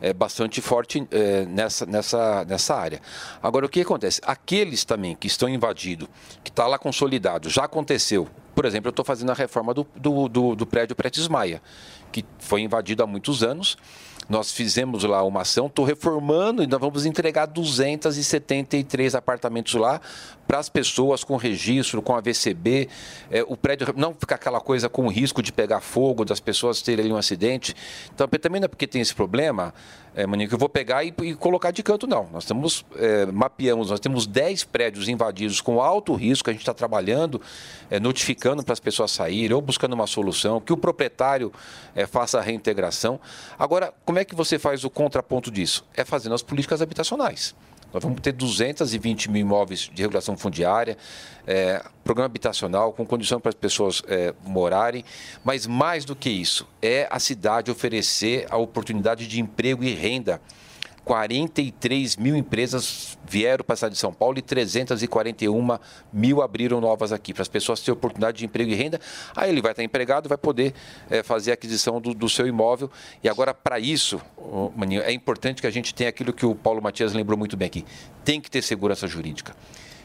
eh, 0.00 0.12
bastante 0.12 0.60
forte 0.60 1.06
eh, 1.10 1.44
nessa, 1.48 1.86
nessa, 1.86 2.44
nessa 2.44 2.74
área. 2.74 3.00
Agora, 3.42 3.66
o 3.66 3.68
que 3.68 3.80
acontece? 3.80 4.20
Aqueles 4.24 4.84
também 4.84 5.14
que 5.14 5.26
estão 5.26 5.48
invadidos, 5.48 6.08
que 6.42 6.50
está 6.50 6.66
lá 6.66 6.78
consolidado, 6.78 7.48
já 7.48 7.64
aconteceu. 7.64 8.28
Por 8.54 8.64
exemplo, 8.64 8.88
eu 8.88 8.90
estou 8.90 9.04
fazendo 9.04 9.30
a 9.30 9.34
reforma 9.34 9.72
do, 9.72 9.86
do, 9.94 10.28
do, 10.28 10.56
do 10.56 10.66
prédio 10.66 10.96
Pretes 10.96 11.28
Maia, 11.28 11.62
que 12.10 12.24
foi 12.38 12.62
invadido 12.62 13.02
há 13.02 13.06
muitos 13.06 13.42
anos. 13.42 13.76
Nós 14.28 14.52
fizemos 14.52 15.02
lá 15.02 15.24
uma 15.24 15.40
ação, 15.40 15.66
estou 15.66 15.84
reformando 15.84 16.62
e 16.62 16.66
nós 16.66 16.80
vamos 16.80 17.04
entregar 17.04 17.46
273 17.46 19.16
apartamentos 19.16 19.74
lá 19.74 20.00
para 20.50 20.58
as 20.58 20.68
pessoas 20.68 21.22
com 21.22 21.36
registro, 21.36 22.02
com 22.02 22.12
a 22.12 22.20
VCB. 22.20 22.88
É, 23.30 23.44
o 23.46 23.56
prédio 23.56 23.94
não 23.96 24.12
fica 24.12 24.34
aquela 24.34 24.60
coisa 24.60 24.88
com 24.88 25.06
risco 25.06 25.40
de 25.40 25.52
pegar 25.52 25.80
fogo, 25.80 26.24
das 26.24 26.40
pessoas 26.40 26.82
terem 26.82 27.12
um 27.12 27.16
acidente. 27.16 27.72
Então, 28.12 28.26
também 28.26 28.60
não 28.60 28.64
é 28.64 28.68
porque 28.68 28.84
tem 28.84 29.00
esse 29.00 29.14
problema, 29.14 29.72
é, 30.12 30.26
Maninho, 30.26 30.48
que 30.48 30.54
eu 30.56 30.58
vou 30.58 30.68
pegar 30.68 31.04
e, 31.04 31.14
e 31.22 31.36
colocar 31.36 31.70
de 31.70 31.84
canto, 31.84 32.04
não. 32.04 32.28
Nós 32.32 32.44
temos, 32.46 32.84
é, 32.96 33.26
mapeamos, 33.26 33.90
nós 33.90 34.00
temos 34.00 34.26
10 34.26 34.64
prédios 34.64 35.08
invadidos 35.08 35.60
com 35.60 35.80
alto 35.80 36.14
risco, 36.14 36.50
a 36.50 36.52
gente 36.52 36.62
está 36.62 36.74
trabalhando, 36.74 37.40
é, 37.88 38.00
notificando 38.00 38.64
para 38.64 38.72
as 38.72 38.80
pessoas 38.80 39.12
saírem 39.12 39.54
ou 39.54 39.62
buscando 39.62 39.92
uma 39.92 40.08
solução, 40.08 40.60
que 40.60 40.72
o 40.72 40.76
proprietário 40.76 41.52
é, 41.94 42.08
faça 42.08 42.38
a 42.38 42.42
reintegração. 42.42 43.20
Agora, 43.56 43.94
como 44.04 44.18
é 44.18 44.24
que 44.24 44.34
você 44.34 44.58
faz 44.58 44.82
o 44.82 44.90
contraponto 44.90 45.48
disso? 45.48 45.86
É 45.94 46.04
fazendo 46.04 46.34
as 46.34 46.42
políticas 46.42 46.82
habitacionais. 46.82 47.54
Nós 47.92 48.02
vamos 48.02 48.20
ter 48.20 48.32
220 48.32 49.30
mil 49.30 49.40
imóveis 49.40 49.90
de 49.92 50.02
regulação 50.02 50.36
fundiária, 50.36 50.96
é, 51.46 51.84
programa 52.04 52.26
habitacional 52.26 52.92
com 52.92 53.04
condição 53.04 53.40
para 53.40 53.48
as 53.48 53.54
pessoas 53.54 54.02
é, 54.06 54.32
morarem, 54.44 55.04
mas 55.44 55.66
mais 55.66 56.04
do 56.04 56.14
que 56.14 56.30
isso, 56.30 56.66
é 56.80 57.08
a 57.10 57.18
cidade 57.18 57.70
oferecer 57.70 58.46
a 58.50 58.56
oportunidade 58.56 59.26
de 59.26 59.40
emprego 59.40 59.82
e 59.82 59.92
renda. 59.94 60.40
43 61.10 62.16
mil 62.18 62.36
empresas 62.36 63.18
vieram 63.26 63.64
para 63.64 63.74
a 63.74 63.76
cidade 63.76 63.94
de 63.94 64.00
São 64.00 64.12
Paulo 64.12 64.38
e 64.38 64.42
341 64.42 65.78
mil 66.12 66.40
abriram 66.40 66.80
novas 66.80 67.10
aqui, 67.12 67.34
para 67.34 67.42
as 67.42 67.48
pessoas 67.48 67.80
terem 67.80 67.94
oportunidade 67.94 68.38
de 68.38 68.44
emprego 68.44 68.70
e 68.70 68.76
renda. 68.76 69.00
Aí 69.34 69.50
ele 69.50 69.60
vai 69.60 69.72
estar 69.72 69.82
empregado, 69.82 70.28
vai 70.28 70.38
poder 70.38 70.72
é, 71.10 71.24
fazer 71.24 71.50
a 71.50 71.54
aquisição 71.54 72.00
do, 72.00 72.14
do 72.14 72.28
seu 72.28 72.46
imóvel. 72.46 72.88
E 73.24 73.28
agora, 73.28 73.52
para 73.52 73.80
isso, 73.80 74.20
Maninho, 74.76 75.02
é 75.02 75.10
importante 75.10 75.60
que 75.60 75.66
a 75.66 75.70
gente 75.72 75.92
tenha 75.92 76.10
aquilo 76.10 76.32
que 76.32 76.46
o 76.46 76.54
Paulo 76.54 76.80
Matias 76.80 77.12
lembrou 77.12 77.36
muito 77.36 77.56
bem 77.56 77.66
aqui: 77.66 77.84
tem 78.24 78.40
que 78.40 78.48
ter 78.48 78.62
segurança 78.62 79.08
jurídica. 79.08 79.56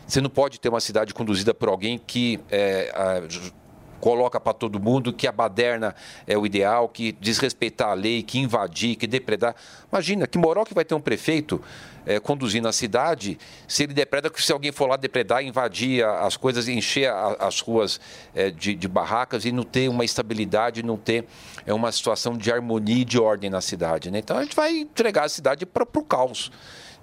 Você 0.07 0.19
não 0.19 0.30
pode 0.32 0.60
ter 0.60 0.69
uma 0.69 0.82
cidade 0.82 1.14
conduzida 1.14 1.53
por 1.53 1.69
alguém 1.69 1.99
que 1.99 2.40
é, 2.49 2.91
a, 2.95 3.22
coloca 4.06 4.40
para 4.40 4.53
todo 4.53 4.80
mundo 4.80 5.11
que 5.11 5.26
a 5.26 5.32
baderna 5.32 5.95
é 6.27 6.38
o 6.38 6.45
ideal, 6.45 6.88
que 6.88 7.11
desrespeitar 7.14 7.90
a 7.90 7.94
lei, 7.95 8.22
que 8.22 8.38
invadir, 8.38 8.95
que 8.95 9.07
depredar. 9.07 9.56
Imagina, 9.91 10.27
que 10.27 10.38
moral 10.38 10.64
que 10.64 10.76
vai 10.76 10.86
ter 10.86 10.94
um 10.94 10.99
prefeito 11.02 11.60
é, 12.06 12.19
conduzindo 12.19 12.68
a 12.68 12.72
cidade 12.72 13.36
se 13.68 13.82
ele 13.82 13.95
depreda, 13.95 14.32
se 14.36 14.52
alguém 14.52 14.72
for 14.72 14.88
lá 14.88 14.95
depredar, 14.95 15.44
invadir 15.44 16.06
as 16.06 16.38
coisas, 16.38 16.68
encher 16.68 17.10
a- 17.10 17.36
as 17.40 17.60
ruas 17.61 17.99
é, 18.36 18.52
de, 18.52 18.76
de 18.76 18.88
barracas 18.88 19.44
e 19.44 19.52
não 19.52 19.64
ter 19.64 19.90
uma 19.90 20.06
estabilidade, 20.06 20.84
não 20.84 20.98
ter 20.98 21.26
é, 21.65 21.73
uma 21.73 21.91
situação 21.91 22.38
de 22.38 22.52
harmonia 22.52 23.02
e 23.02 23.06
de 23.06 23.19
ordem 23.19 23.49
na 23.49 23.60
cidade. 23.60 24.11
Né? 24.11 24.19
Então 24.19 24.38
a 24.38 24.44
gente 24.44 24.56
vai 24.56 24.72
entregar 24.77 25.23
a 25.23 25.30
cidade 25.30 25.65
para 25.65 25.84
o 25.84 26.03
caos. 26.03 26.52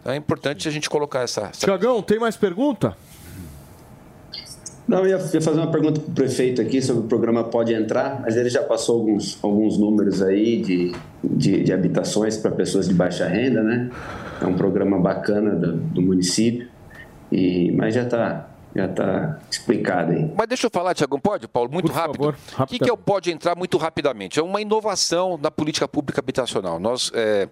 Então 0.01 0.13
é 0.13 0.17
importante 0.17 0.69
a 0.69 0.71
gente 0.71 0.89
colocar 0.89 1.23
essa, 1.23 1.43
essa 1.51 1.67
Tiagão, 1.67 2.01
tem 2.01 2.21
mais 2.21 2.37
pergunta? 2.37 2.97
Não, 4.87 5.07
eu 5.07 5.11
ia 5.11 5.19
fazer 5.19 5.61
uma 5.61 5.71
pergunta 5.71 6.01
para 6.01 6.11
o 6.11 6.15
prefeito 6.15 6.61
aqui 6.61 6.83
sobre 6.83 7.05
o 7.05 7.07
programa 7.07 7.45
Pode 7.45 7.73
Entrar, 7.73 8.21
mas 8.21 8.37
ele 8.37 8.51
já 8.51 8.63
passou 8.63 8.99
alguns, 8.99 9.39
alguns 9.43 9.79
números 9.79 10.21
aí 10.23 10.61
de, 10.61 10.93
de, 11.23 11.63
de 11.63 11.73
habitações 11.73 12.37
para 12.37 12.51
pessoas 12.51 12.89
de 12.89 12.95
baixa 12.95 13.27
renda, 13.27 13.63
né? 13.63 13.91
É 14.41 14.47
um 14.47 14.55
programa 14.55 14.99
bacana 14.99 15.55
do, 15.55 15.77
do 15.77 16.03
município, 16.03 16.69
e, 17.31 17.71
mas 17.73 17.95
já 17.95 18.03
está 18.03 18.52
já 18.75 18.87
está 18.87 19.39
explicado 19.51 20.13
aí. 20.13 20.31
Mas 20.37 20.49
deixa 20.49 20.67
eu 20.67 20.71
falar, 20.71 20.95
Tiagão, 20.95 21.21
pode, 21.21 21.47
Paulo? 21.47 21.71
Muito 21.71 21.87
Por 21.87 21.95
rápido. 21.95 22.25
favor, 22.25 22.37
o 22.61 22.67
que, 22.67 22.79
que 22.79 22.89
é 22.89 22.93
o 22.93 22.97
pode 22.97 23.31
entrar 23.31 23.57
muito 23.57 23.77
rapidamente? 23.77 24.39
É 24.39 24.43
uma 24.43 24.61
inovação 24.61 25.39
na 25.41 25.51
política 25.51 25.87
pública 25.87 26.21
habitacional. 26.21 26.79
Nós 26.79 27.11
é, 27.15 27.49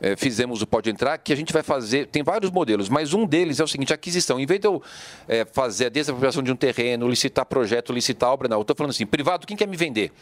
é, 0.00 0.16
fizemos 0.16 0.60
o 0.62 0.66
pode 0.66 0.90
entrar, 0.90 1.16
que 1.18 1.32
a 1.32 1.36
gente 1.36 1.52
vai 1.52 1.62
fazer, 1.62 2.06
tem 2.06 2.22
vários 2.22 2.50
modelos, 2.50 2.88
mas 2.88 3.14
um 3.14 3.26
deles 3.26 3.60
é 3.60 3.64
o 3.64 3.68
seguinte, 3.68 3.92
aquisição. 3.92 4.38
Em 4.38 4.46
vez 4.46 4.60
de 4.60 4.66
eu 4.66 4.82
é, 5.26 5.44
fazer 5.44 5.86
a 5.86 5.88
desapropriação 5.88 6.42
de 6.42 6.52
um 6.52 6.56
terreno, 6.56 7.08
licitar 7.08 7.46
projeto, 7.46 7.92
licitar 7.92 8.30
obra, 8.30 8.48
não. 8.48 8.58
Eu 8.58 8.62
estou 8.62 8.76
falando 8.76 8.90
assim, 8.90 9.06
privado, 9.06 9.46
quem 9.46 9.56
quer 9.56 9.66
me 9.66 9.76
vender? 9.76 10.12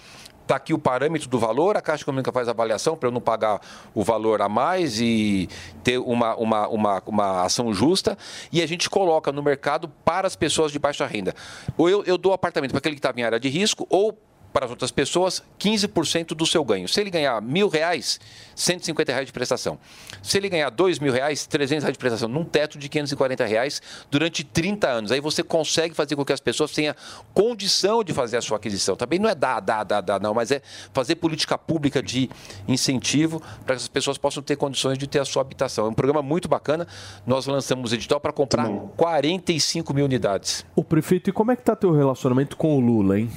Está 0.49 0.57
aqui 0.57 0.73
o 0.73 0.79
parâmetro 0.79 1.29
do 1.29 1.39
valor, 1.39 1.77
a 1.77 1.83
Caixa 1.83 2.05
Econômica 2.05 2.33
faz 2.33 2.49
a 2.49 2.53
avaliação 2.53 2.97
para 2.97 3.09
eu 3.09 3.13
não 3.13 3.21
pagar 3.21 3.61
o 3.95 4.03
valor 4.03 4.41
a 4.41 4.49
mais 4.49 4.99
e 4.99 5.47
ter 5.85 5.99
uma, 5.99 6.35
uma, 6.37 6.69
uma, 6.69 7.03
uma 7.05 7.43
ação 7.43 7.71
justa, 7.75 8.17
e 8.51 8.63
a 8.63 8.67
gente 8.67 8.89
coloca 8.89 9.31
no 9.31 9.43
mercado 9.43 9.91
para 10.07 10.27
as 10.27 10.35
pessoas 10.35 10.73
de 10.73 10.79
baixa 10.79 11.07
renda. 11.07 11.35
Ou 11.77 11.91
eu, 11.91 12.03
eu 12.05 12.17
dou 12.17 12.33
apartamento 12.33 12.71
para 12.71 12.79
aquele 12.79 12.95
que 12.95 12.99
estava 12.99 13.21
em 13.21 13.25
área 13.25 13.39
de 13.39 13.51
risco, 13.51 13.87
ou 13.91 14.19
para 14.53 14.65
as 14.65 14.71
outras 14.71 14.91
pessoas, 14.91 15.43
15% 15.59 16.29
do 16.29 16.47
seu 16.47 16.65
ganho. 16.65 16.89
Se 16.89 17.01
ele 17.01 17.11
ganhar 17.11 17.41
mil 17.41 17.69
reais, 17.69 18.19
150 18.55 19.13
reais 19.13 19.27
de 19.27 19.33
prestação. 19.33 19.79
Se 20.23 20.37
ele 20.37 20.49
ganhar 20.49 20.71
dois 20.71 20.99
mil 20.99 21.13
reais, 21.13 21.47
300 21.47 21.85
reais 21.85 21.95
de 21.95 21.99
prestação, 21.99 22.29
num 22.29 22.45
teto 22.45 22.79
de 22.79 22.89
540 22.89 23.47
reais 23.47 23.81
durante 24.11 24.43
30 24.43 24.89
anos. 24.89 25.13
Aí 25.13 25.21
você 25.21 25.43
consegue 25.43 25.95
fazer 25.95 26.17
com 26.17 26.25
que 26.25 26.33
as 26.33 26.41
pessoas 26.41 26.73
tenham 26.73 26.95
condição 27.33 28.03
de 28.03 28.13
fazer 28.13 28.37
a 28.37 28.43
sua 28.43 28.57
aquisição. 28.57 28.97
Também 28.97 29.19
não 29.19 29.29
é 29.29 29.35
dar, 29.35 29.61
dar, 29.61 29.85
dar, 29.85 30.01
dar, 30.01 30.21
não, 30.21 30.35
mas 30.35 30.51
é 30.51 30.61
fazer 30.93 31.17
política 31.17 31.57
pública 31.57 32.03
de 32.03 32.29
incentivo 32.67 33.41
para 33.65 33.77
que 33.77 33.83
as 33.83 33.89
pessoas 33.89 34.19
possam 34.19 34.43
ter 34.43 34.57
condições 34.57 34.99
de 34.99 35.07
ter 35.07 35.21
a 35.21 35.25
sua 35.25 35.43
habitação. 35.43 35.87
É 35.87 35.89
um 35.89 35.95
programa 35.95 36.23
muito 36.23 36.49
bacana. 36.49 36.87
Nós 37.27 37.47
lançamos 37.47 37.93
edital 37.93 38.21
para 38.21 38.33
comprar 38.33 38.69
45 38.97 39.95
mil 39.95 40.05
unidades. 40.05 40.65
O 40.75 40.83
prefeito, 40.83 41.31
e 41.31 41.33
como 41.33 41.53
é 41.53 41.57
que 41.57 41.63
tá 41.63 41.77
teu 41.77 41.93
relacionamento 41.93 42.57
com 42.57 42.77
o 42.77 42.81
Lula, 42.81 43.19
hein? 43.21 43.31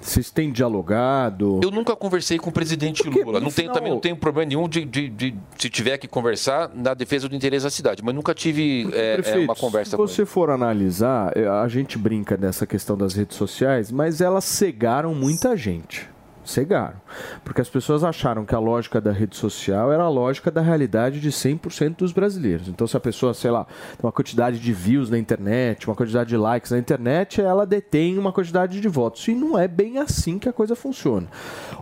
Vocês 0.00 0.30
têm 0.30 0.50
dialogado? 0.50 1.60
Eu 1.62 1.70
nunca 1.70 1.94
conversei 1.96 2.38
com 2.38 2.50
o 2.50 2.52
presidente 2.52 3.02
Porque, 3.02 3.22
Lula. 3.22 3.40
Não 3.40 3.50
tenho, 3.50 3.72
também 3.72 3.90
não 3.92 4.00
tenho 4.00 4.16
problema 4.16 4.48
nenhum 4.48 4.68
de, 4.68 4.84
de- 4.84 5.08
de- 5.08 5.34
se 5.58 5.68
tiver 5.68 5.98
que 5.98 6.06
conversar 6.08 6.70
na 6.74 6.94
defesa 6.94 7.28
do 7.28 7.34
interesse 7.34 7.64
da 7.64 7.70
cidade. 7.70 8.02
Mas 8.02 8.14
nunca 8.14 8.34
tive 8.34 8.88
é, 8.92 9.12
é, 9.12 9.14
Prefeito, 9.14 9.44
uma 9.44 9.54
conversa 9.54 9.90
se 9.90 9.96
com 9.96 10.06
você 10.06 10.24
for 10.24 10.50
analisar, 10.50 11.32
eh, 11.36 11.46
a 11.46 11.66
gente 11.68 11.98
brinca 11.98 12.36
nessa 12.36 12.66
questão 12.66 12.96
das 12.96 13.14
redes 13.14 13.36
sociais, 13.36 13.90
mas 13.90 14.20
elas 14.20 14.44
cegaram 14.44 15.14
muita 15.14 15.56
gente. 15.56 16.08
Cegaram. 16.48 16.96
Porque 17.44 17.60
as 17.60 17.68
pessoas 17.68 18.02
acharam 18.02 18.44
que 18.44 18.54
a 18.54 18.58
lógica 18.58 19.00
da 19.00 19.12
rede 19.12 19.36
social 19.36 19.92
era 19.92 20.02
a 20.02 20.08
lógica 20.08 20.50
da 20.50 20.60
realidade 20.60 21.20
de 21.20 21.30
100% 21.30 21.96
dos 21.96 22.12
brasileiros. 22.12 22.68
Então, 22.68 22.86
se 22.86 22.96
a 22.96 23.00
pessoa, 23.00 23.34
sei 23.34 23.50
lá, 23.50 23.64
tem 23.64 23.98
uma 24.02 24.12
quantidade 24.12 24.58
de 24.58 24.72
views 24.72 25.10
na 25.10 25.18
internet, 25.18 25.86
uma 25.88 25.94
quantidade 25.94 26.28
de 26.30 26.36
likes 26.36 26.70
na 26.70 26.78
internet, 26.78 27.40
ela 27.40 27.66
detém 27.66 28.18
uma 28.18 28.32
quantidade 28.32 28.80
de 28.80 28.88
votos. 28.88 29.26
E 29.28 29.34
não 29.34 29.58
é 29.58 29.68
bem 29.68 29.98
assim 29.98 30.38
que 30.38 30.48
a 30.48 30.52
coisa 30.52 30.74
funciona. 30.74 31.26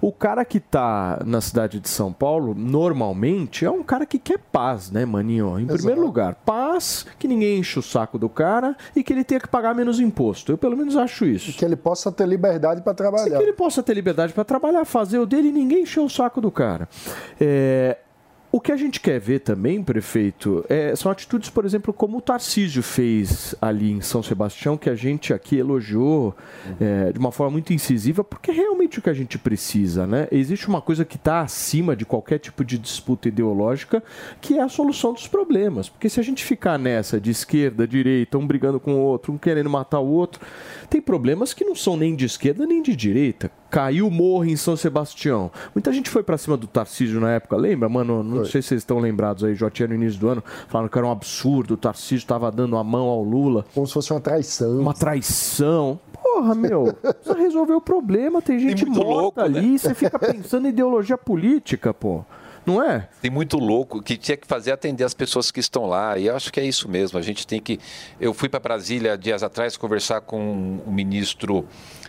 O 0.00 0.12
cara 0.12 0.44
que 0.44 0.58
está 0.58 1.22
na 1.24 1.40
cidade 1.40 1.80
de 1.80 1.88
São 1.88 2.12
Paulo, 2.12 2.54
normalmente, 2.54 3.64
é 3.64 3.70
um 3.70 3.82
cara 3.82 4.04
que 4.06 4.18
quer 4.18 4.38
paz, 4.38 4.90
né, 4.90 5.04
maninho? 5.04 5.58
Em 5.58 5.66
primeiro 5.66 6.00
lugar, 6.00 6.34
paz, 6.34 7.06
que 7.18 7.28
ninguém 7.28 7.58
enche 7.58 7.78
o 7.78 7.82
saco 7.82 8.18
do 8.18 8.28
cara 8.28 8.76
e 8.94 9.02
que 9.02 9.12
ele 9.12 9.24
tenha 9.24 9.40
que 9.40 9.48
pagar 9.48 9.74
menos 9.74 10.00
imposto. 10.00 10.52
Eu, 10.52 10.58
pelo 10.58 10.76
menos, 10.76 10.96
acho 10.96 11.24
isso. 11.24 11.52
Que 11.56 11.64
ele 11.64 11.76
possa 11.76 12.10
ter 12.10 12.26
liberdade 12.26 12.82
para 12.82 12.92
E 12.92 12.96
trabalhar. 12.96 13.36
que 13.36 13.42
ele 13.42 13.52
possa 13.52 13.82
ter 13.82 13.94
liberdade 13.94 14.32
para 14.32 14.44
trabalhar, 14.44 14.55
fazer 14.84 15.18
o 15.18 15.26
dele 15.26 15.48
e 15.48 15.52
ninguém 15.52 15.82
encher 15.82 16.00
o 16.00 16.08
saco 16.08 16.40
do 16.40 16.50
cara. 16.50 16.88
É, 17.40 17.98
o 18.56 18.60
que 18.60 18.72
a 18.72 18.76
gente 18.76 19.00
quer 19.00 19.20
ver 19.20 19.40
também, 19.40 19.82
prefeito, 19.82 20.64
é, 20.68 20.96
são 20.96 21.12
atitudes, 21.12 21.50
por 21.50 21.66
exemplo, 21.66 21.92
como 21.92 22.16
o 22.16 22.20
Tarcísio 22.22 22.82
fez 22.82 23.54
ali 23.60 23.90
em 23.90 24.00
São 24.00 24.22
Sebastião, 24.22 24.78
que 24.78 24.88
a 24.88 24.94
gente 24.94 25.34
aqui 25.34 25.58
elogiou 25.58 26.34
é, 26.80 27.12
de 27.12 27.18
uma 27.18 27.30
forma 27.30 27.50
muito 27.52 27.74
incisiva, 27.74 28.24
porque 28.24 28.50
é 28.50 28.54
realmente 28.54 28.98
o 28.98 29.02
que 29.02 29.10
a 29.10 29.14
gente 29.14 29.36
precisa, 29.36 30.06
né? 30.06 30.26
Existe 30.32 30.68
uma 30.68 30.80
coisa 30.80 31.04
que 31.04 31.16
está 31.16 31.40
acima 31.40 31.94
de 31.94 32.06
qualquer 32.06 32.38
tipo 32.38 32.64
de 32.64 32.78
disputa 32.78 33.28
ideológica, 33.28 34.02
que 34.40 34.58
é 34.58 34.62
a 34.62 34.70
solução 34.70 35.12
dos 35.12 35.28
problemas. 35.28 35.90
Porque 35.90 36.08
se 36.08 36.18
a 36.18 36.22
gente 36.22 36.42
ficar 36.42 36.78
nessa 36.78 37.20
de 37.20 37.30
esquerda, 37.30 37.86
direita, 37.86 38.38
um 38.38 38.46
brigando 38.46 38.80
com 38.80 38.94
o 38.94 39.00
outro, 39.00 39.34
um 39.34 39.38
querendo 39.38 39.68
matar 39.68 40.00
o 40.00 40.08
outro, 40.08 40.40
tem 40.86 41.00
problemas 41.00 41.52
que 41.52 41.64
não 41.64 41.74
são 41.74 41.96
nem 41.96 42.14
de 42.14 42.24
esquerda 42.24 42.66
nem 42.66 42.82
de 42.82 42.94
direita. 42.94 43.50
Caiu 43.70 44.06
o 44.06 44.10
morro 44.10 44.44
em 44.44 44.56
São 44.56 44.76
Sebastião. 44.76 45.50
Muita 45.74 45.92
gente 45.92 46.08
foi 46.08 46.22
pra 46.22 46.38
cima 46.38 46.56
do 46.56 46.66
Tarcísio 46.66 47.20
na 47.20 47.32
época, 47.32 47.56
lembra, 47.56 47.88
mano? 47.88 48.22
Não 48.22 48.44
sei 48.44 48.62
se 48.62 48.68
vocês 48.68 48.82
estão 48.82 48.98
lembrados 48.98 49.44
aí, 49.44 49.54
já 49.54 49.70
tinha 49.70 49.88
no 49.88 49.94
início 49.94 50.18
do 50.18 50.28
ano, 50.28 50.44
falando 50.68 50.88
que 50.88 50.96
era 50.96 51.06
um 51.06 51.10
absurdo, 51.10 51.74
o 51.74 51.76
Tarcísio 51.76 52.16
estava 52.16 52.50
dando 52.50 52.76
a 52.76 52.84
mão 52.84 53.06
ao 53.06 53.22
Lula. 53.22 53.64
Como 53.74 53.86
se 53.86 53.92
fosse 53.92 54.12
uma 54.12 54.20
traição. 54.20 54.80
Uma 54.80 54.94
traição. 54.94 55.98
Porra, 56.22 56.54
meu, 56.54 56.92
precisa 56.92 57.34
resolver 57.34 57.74
o 57.74 57.80
problema. 57.80 58.42
Tem 58.42 58.58
gente 58.58 58.84
muito 58.84 58.98
morta 58.98 59.20
louco, 59.20 59.40
né? 59.40 59.58
ali, 59.58 59.78
você 59.78 59.94
fica 59.94 60.18
pensando 60.18 60.66
em 60.66 60.70
ideologia 60.70 61.16
política, 61.16 61.94
pô. 61.94 62.24
Não 62.66 62.82
é? 62.82 63.08
Tem 63.22 63.30
muito 63.30 63.58
louco 63.58 64.02
que 64.02 64.16
tinha 64.16 64.36
que 64.36 64.46
fazer 64.46 64.72
atender 64.72 65.04
as 65.04 65.14
pessoas 65.14 65.52
que 65.52 65.60
estão 65.60 65.86
lá. 65.86 66.18
E 66.18 66.26
eu 66.26 66.34
acho 66.34 66.52
que 66.52 66.58
é 66.58 66.64
isso 66.64 66.88
mesmo. 66.88 67.16
A 67.16 67.22
gente 67.22 67.46
tem 67.46 67.60
que. 67.60 67.78
Eu 68.20 68.34
fui 68.34 68.48
para 68.48 68.58
Brasília 68.58 69.16
dias 69.16 69.44
atrás 69.44 69.76
conversar 69.76 70.20
com 70.22 70.80
o 70.84 70.90
ministro 70.90 71.64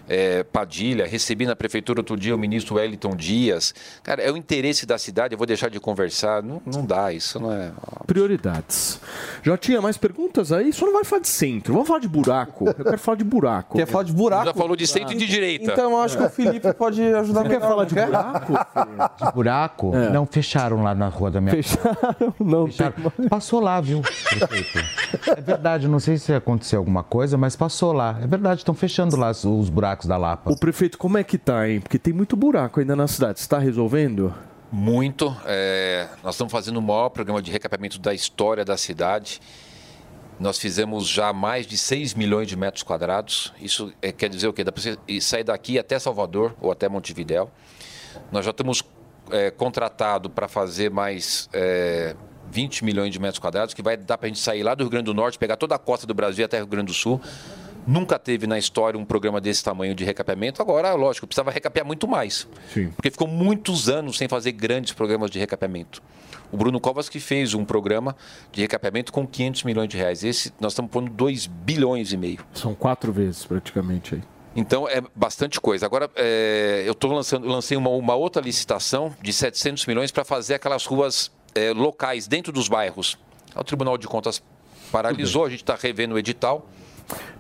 eh, 0.07 0.43
Padilha, 0.43 1.05
recebi 1.05 1.45
na 1.45 1.55
prefeitura 1.55 1.99
outro 1.99 2.17
dia 2.17 2.35
o 2.35 2.38
ministro 2.38 2.75
Wellington 2.75 3.15
Dias. 3.15 3.73
Cara, 4.03 4.21
é 4.21 4.31
o 4.31 4.38
interesse 4.38 4.85
da 4.85 4.97
cidade. 4.97 5.34
Eu 5.34 5.38
vou 5.38 5.47
deixar 5.47 5.69
de 5.69 5.79
conversar. 5.79 6.41
Não, 6.43 6.61
não 6.65 6.85
dá, 6.85 7.11
isso 7.11 7.39
não 7.39 7.51
é. 7.51 7.71
Prioridades. 8.05 8.99
Já 9.43 9.57
tinha 9.57 9.81
mais 9.81 9.97
perguntas 9.97 10.51
aí? 10.51 10.71
Só 10.73 10.85
não 10.85 10.93
vai 10.93 11.03
falar 11.03 11.21
de 11.21 11.27
centro. 11.27 11.73
Vamos 11.73 11.88
falar 11.88 11.99
de 11.99 12.07
buraco. 12.07 12.67
Eu 12.67 12.85
quero 12.85 12.99
falar 12.99 13.17
de 13.17 13.23
buraco. 13.23 13.77
Quer 13.77 13.85
falar 13.85 14.03
de 14.03 14.13
buraco? 14.13 14.45
Já 14.45 14.53
falou 14.53 14.75
de 14.75 14.88
centro 14.88 15.13
e 15.13 15.17
de 15.17 15.25
direita. 15.25 15.71
Então 15.71 15.91
eu 15.91 16.01
acho 16.01 16.17
que 16.17 16.23
o 16.23 16.29
Felipe 16.29 16.73
pode 16.73 17.01
ajudar 17.01 17.43
Você 17.43 17.49
quer 17.49 17.59
falar 17.59 17.75
não 17.77 17.85
de 17.85 17.93
quer? 17.93 18.05
buraco? 18.07 18.53
De 19.25 19.31
buraco? 19.34 19.91
Não, 20.11 20.25
fecharam 20.25 20.84
lá 20.84 20.95
na 20.95 21.07
rua 21.07 21.31
da 21.31 21.41
minha 21.41 21.55
Fecharam, 21.55 22.34
não 22.39 22.67
Fecharam. 22.67 23.11
Passou 23.29 23.59
lá, 23.59 23.79
viu, 23.81 24.01
prefeito? 24.01 24.79
É 25.38 25.41
verdade, 25.41 25.88
não 25.88 25.99
sei 25.99 26.17
se 26.17 26.34
aconteceu 26.34 26.79
alguma 26.79 27.03
coisa, 27.03 27.38
mas 27.38 27.55
passou 27.55 27.91
lá. 27.93 28.17
É 28.21 28.27
verdade, 28.27 28.61
estão 28.61 28.73
fechando 28.73 29.15
lá 29.15 29.31
os, 29.31 29.43
os 29.43 29.69
buracos 29.97 30.05
da 30.07 30.17
Lapa. 30.17 30.51
O 30.51 30.57
prefeito, 30.57 30.97
como 30.97 31.17
é 31.17 31.23
que 31.23 31.37
tá, 31.37 31.67
hein? 31.67 31.81
Porque 31.81 31.97
tem 31.97 32.13
muito 32.13 32.35
buraco 32.35 32.79
ainda 32.79 32.95
na 32.95 33.07
cidade. 33.07 33.39
Você 33.39 33.45
está 33.45 33.57
resolvendo? 33.57 34.33
Muito. 34.71 35.35
É, 35.45 36.07
nós 36.23 36.35
estamos 36.35 36.51
fazendo 36.51 36.77
o 36.77 36.81
maior 36.81 37.09
programa 37.09 37.41
de 37.41 37.51
recapeamento 37.51 37.99
da 37.99 38.13
história 38.13 38.63
da 38.63 38.77
cidade. 38.77 39.41
Nós 40.39 40.59
fizemos 40.59 41.07
já 41.07 41.33
mais 41.33 41.65
de 41.65 41.77
6 41.77 42.13
milhões 42.13 42.47
de 42.47 42.55
metros 42.55 42.83
quadrados. 42.83 43.51
Isso 43.59 43.91
é, 44.01 44.11
quer 44.11 44.29
dizer 44.29 44.47
o 44.47 44.53
quê? 44.53 44.63
Dá 44.63 44.71
para 44.71 44.81
você 44.81 44.97
ir- 45.07 45.21
sair 45.21 45.43
daqui 45.43 45.79
até 45.79 45.97
Salvador 45.97 46.55
ou 46.61 46.71
até 46.71 46.87
Montevidéu. 46.87 47.49
Nós 48.31 48.45
já 48.45 48.51
estamos 48.51 48.83
é, 49.31 49.49
contratado 49.49 50.29
para 50.29 50.47
fazer 50.47 50.91
mais 50.91 51.49
é, 51.53 52.15
20 52.51 52.85
milhões 52.85 53.11
de 53.11 53.19
metros 53.19 53.39
quadrados, 53.39 53.73
que 53.73 53.81
vai 53.81 53.97
dar 53.97 54.17
para 54.17 54.27
a 54.27 54.29
gente 54.29 54.39
sair 54.39 54.61
lá 54.63 54.75
do 54.75 54.83
Rio 54.83 54.91
Grande 54.91 55.05
do 55.05 55.13
Norte, 55.13 55.39
pegar 55.39 55.55
toda 55.55 55.73
a 55.75 55.79
costa 55.79 56.05
do 56.05 56.13
Brasil 56.13 56.45
até 56.45 56.57
o 56.57 56.59
Rio 56.61 56.67
Grande 56.67 56.87
do 56.87 56.93
Sul. 56.93 57.19
Nunca 57.88 58.19
teve 58.19 58.45
na 58.45 58.57
história 58.57 58.99
um 58.99 59.05
programa 59.05 59.39
desse 59.39 59.64
tamanho 59.64 59.95
de 59.95 60.03
recapeamento. 60.03 60.61
Agora, 60.61 60.93
lógico, 60.93 61.26
precisava 61.26 61.49
recapear 61.51 61.85
muito 61.85 62.05
mais. 62.05 62.45
Sim. 62.73 62.89
Porque 62.89 63.09
ficou 63.09 63.30
muitos 63.30 63.88
anos 63.88 64.18
sem 64.18 64.27
fazer 64.27 64.51
grandes 64.51 64.91
programas 64.91 65.31
de 65.31 65.39
recapeamento. 65.39 66.03
O 66.51 66.57
Bruno 66.57 66.81
Covas 66.81 67.07
que 67.07 67.19
fez 67.19 67.53
um 67.53 67.64
programa 67.64 68.14
de 68.51 68.61
recapeamento 68.61 69.14
com 69.14 69.26
500 69.26 69.64
milhões 69.64 69.88
de 69.88 69.95
reais. 69.95 70.22
Esse 70.23 70.53
nós 70.59 70.73
estamos 70.73 70.91
pondo 70.91 71.09
2 71.09 71.47
bilhões 71.47 72.11
e 72.11 72.18
meio. 72.18 72.39
São 72.53 72.76
quatro 72.76 73.14
vezes 73.14 73.45
praticamente 73.45 74.15
aí. 74.15 74.22
Então 74.53 74.88
é 74.89 75.01
bastante 75.15 75.61
coisa. 75.61 75.85
Agora 75.85 76.09
é, 76.15 76.84
eu 76.85 76.93
tô 76.93 77.07
lançando, 77.07 77.47
lancei 77.47 77.77
uma, 77.77 77.89
uma 77.91 78.15
outra 78.15 78.41
licitação 78.41 79.15
de 79.22 79.31
700 79.31 79.85
milhões 79.85 80.11
para 80.11 80.26
fazer 80.26 80.55
aquelas 80.55 80.85
ruas 80.85 81.31
é, 81.55 81.72
locais 81.72 82.27
dentro 82.27 82.51
dos 82.51 82.68
bairros. 82.68 83.18
O 83.55 83.64
Tribunal 83.64 83.97
de 83.97 84.07
Contas 84.07 84.43
paralisou, 84.91 85.45
a 85.45 85.49
gente 85.49 85.64
está 85.64 85.76
revendo 85.76 86.15
o 86.15 86.19
edital. 86.19 86.68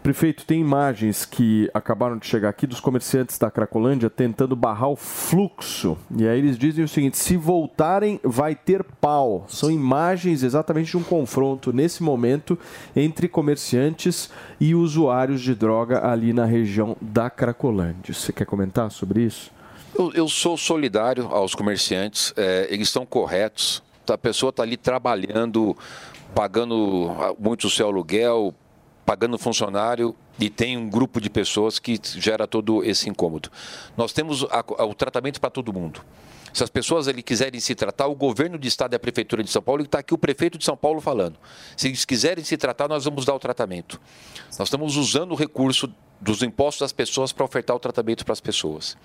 Prefeito, 0.01 0.45
tem 0.45 0.61
imagens 0.61 1.25
que 1.25 1.69
acabaram 1.73 2.17
de 2.17 2.25
chegar 2.25 2.47
aqui 2.47 2.65
dos 2.65 2.79
comerciantes 2.79 3.37
da 3.37 3.51
Cracolândia 3.51 4.09
tentando 4.09 4.55
barrar 4.55 4.89
o 4.89 4.95
fluxo. 4.95 5.97
E 6.15 6.25
aí 6.25 6.39
eles 6.39 6.57
dizem 6.57 6.85
o 6.85 6.87
seguinte: 6.87 7.17
se 7.17 7.35
voltarem, 7.35 8.19
vai 8.23 8.55
ter 8.55 8.83
pau. 8.83 9.45
São 9.49 9.69
imagens 9.69 10.43
exatamente 10.43 10.91
de 10.91 10.97
um 10.97 11.03
confronto 11.03 11.73
nesse 11.73 12.01
momento 12.01 12.57
entre 12.95 13.27
comerciantes 13.27 14.29
e 14.61 14.73
usuários 14.73 15.41
de 15.41 15.53
droga 15.53 16.07
ali 16.07 16.31
na 16.31 16.45
região 16.45 16.95
da 17.01 17.29
Cracolândia. 17.29 18.13
Você 18.13 18.31
quer 18.31 18.45
comentar 18.45 18.89
sobre 18.89 19.23
isso? 19.23 19.51
Eu, 19.93 20.13
eu 20.13 20.29
sou 20.29 20.55
solidário 20.55 21.27
aos 21.27 21.53
comerciantes, 21.53 22.33
é, 22.37 22.67
eles 22.69 22.87
estão 22.87 23.05
corretos. 23.05 23.83
A 24.09 24.17
pessoa 24.17 24.51
está 24.51 24.63
ali 24.63 24.77
trabalhando, 24.77 25.75
pagando 26.33 27.11
ah, 27.19 27.33
muito 27.37 27.67
o 27.67 27.69
seu 27.69 27.87
aluguel, 27.87 28.53
pagando 29.07 29.37
funcionário 29.37 30.13
E 30.37 30.49
tem 30.49 30.75
um 30.75 30.89
grupo 30.89 31.21
de 31.21 31.29
pessoas 31.29 31.79
que 31.79 31.97
gera 32.17 32.45
todo 32.45 32.83
esse 32.83 33.09
incômodo. 33.09 33.49
Nós 33.95 34.11
temos 34.11 34.43
a, 34.43 34.59
a, 34.59 34.85
o 34.85 34.93
tratamento 34.93 35.39
para 35.39 35.49
todo 35.49 35.71
mundo. 35.71 36.01
Se 36.53 36.61
as 36.61 36.69
pessoas 36.69 37.07
ali 37.07 37.23
quiserem 37.23 37.59
se 37.59 37.73
tratar, 37.73 38.07
o 38.07 38.15
governo 38.15 38.59
de 38.59 38.67
estado 38.67 38.93
e 38.93 38.95
a 38.97 38.99
prefeitura 38.99 39.41
de 39.43 39.49
São 39.49 39.61
Paulo, 39.61 39.83
está 39.83 39.99
aqui 39.99 40.13
o 40.13 40.17
prefeito 40.17 40.57
de 40.57 40.65
São 40.65 40.75
Paulo 40.75 40.99
falando. 40.99 41.37
Se 41.77 41.87
eles 41.87 42.03
quiserem 42.03 42.43
se 42.43 42.57
tratar, 42.57 42.89
nós 42.89 43.05
vamos 43.05 43.23
dar 43.25 43.33
o 43.33 43.39
tratamento. 43.39 43.99
Nós 44.59 44.67
estamos 44.67 44.97
usando 44.97 45.31
o 45.31 45.35
recurso 45.35 45.89
dos 46.19 46.43
impostos 46.43 46.81
das 46.81 46.91
pessoas 46.91 47.31
para 47.31 47.45
ofertar 47.45 47.75
o 47.75 47.79
tratamento 47.79 48.25
para 48.25 48.33
as 48.33 48.41
pessoas. 48.41 48.97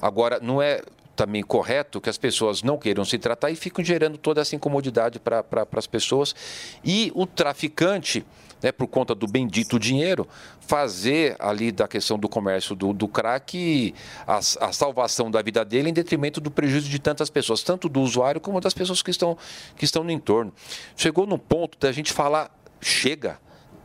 Agora, 0.00 0.38
não 0.40 0.62
é 0.62 0.80
também 1.16 1.42
correto 1.42 2.00
que 2.00 2.08
as 2.08 2.16
pessoas 2.16 2.62
não 2.62 2.78
queiram 2.78 3.04
se 3.04 3.18
tratar 3.18 3.50
e 3.50 3.56
ficam 3.56 3.84
gerando 3.84 4.16
toda 4.16 4.40
essa 4.40 4.56
incomodidade 4.56 5.18
para 5.18 5.42
pra, 5.42 5.66
as 5.76 5.86
pessoas. 5.86 6.34
E 6.82 7.12
o 7.14 7.26
traficante, 7.26 8.24
né, 8.62 8.72
por 8.72 8.86
conta 8.86 9.14
do 9.14 9.26
bendito 9.26 9.78
dinheiro, 9.78 10.26
fazer 10.60 11.36
ali 11.38 11.72
da 11.72 11.88
questão 11.88 12.18
do 12.18 12.28
comércio 12.28 12.74
do, 12.74 12.92
do 12.92 13.08
crack 13.08 13.94
a, 14.26 14.36
a 14.38 14.72
salvação 14.72 15.30
da 15.30 15.42
vida 15.42 15.64
dele 15.64 15.90
em 15.90 15.92
detrimento 15.92 16.40
do 16.40 16.50
prejuízo 16.50 16.88
de 16.88 16.98
tantas 16.98 17.30
pessoas, 17.30 17.62
tanto 17.62 17.88
do 17.88 18.00
usuário 18.00 18.40
como 18.40 18.60
das 18.60 18.74
pessoas 18.74 19.02
que 19.02 19.10
estão, 19.10 19.36
que 19.76 19.84
estão 19.84 20.04
no 20.04 20.10
entorno. 20.10 20.52
Chegou 20.96 21.26
no 21.26 21.38
ponto 21.38 21.78
da 21.78 21.92
gente 21.92 22.12
falar, 22.12 22.50
chega, 22.80 23.38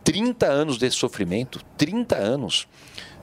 30 0.04 0.46
anos 0.46 0.78
desse 0.78 0.98
sofrimento, 0.98 1.62
30 1.78 2.16
anos. 2.16 2.68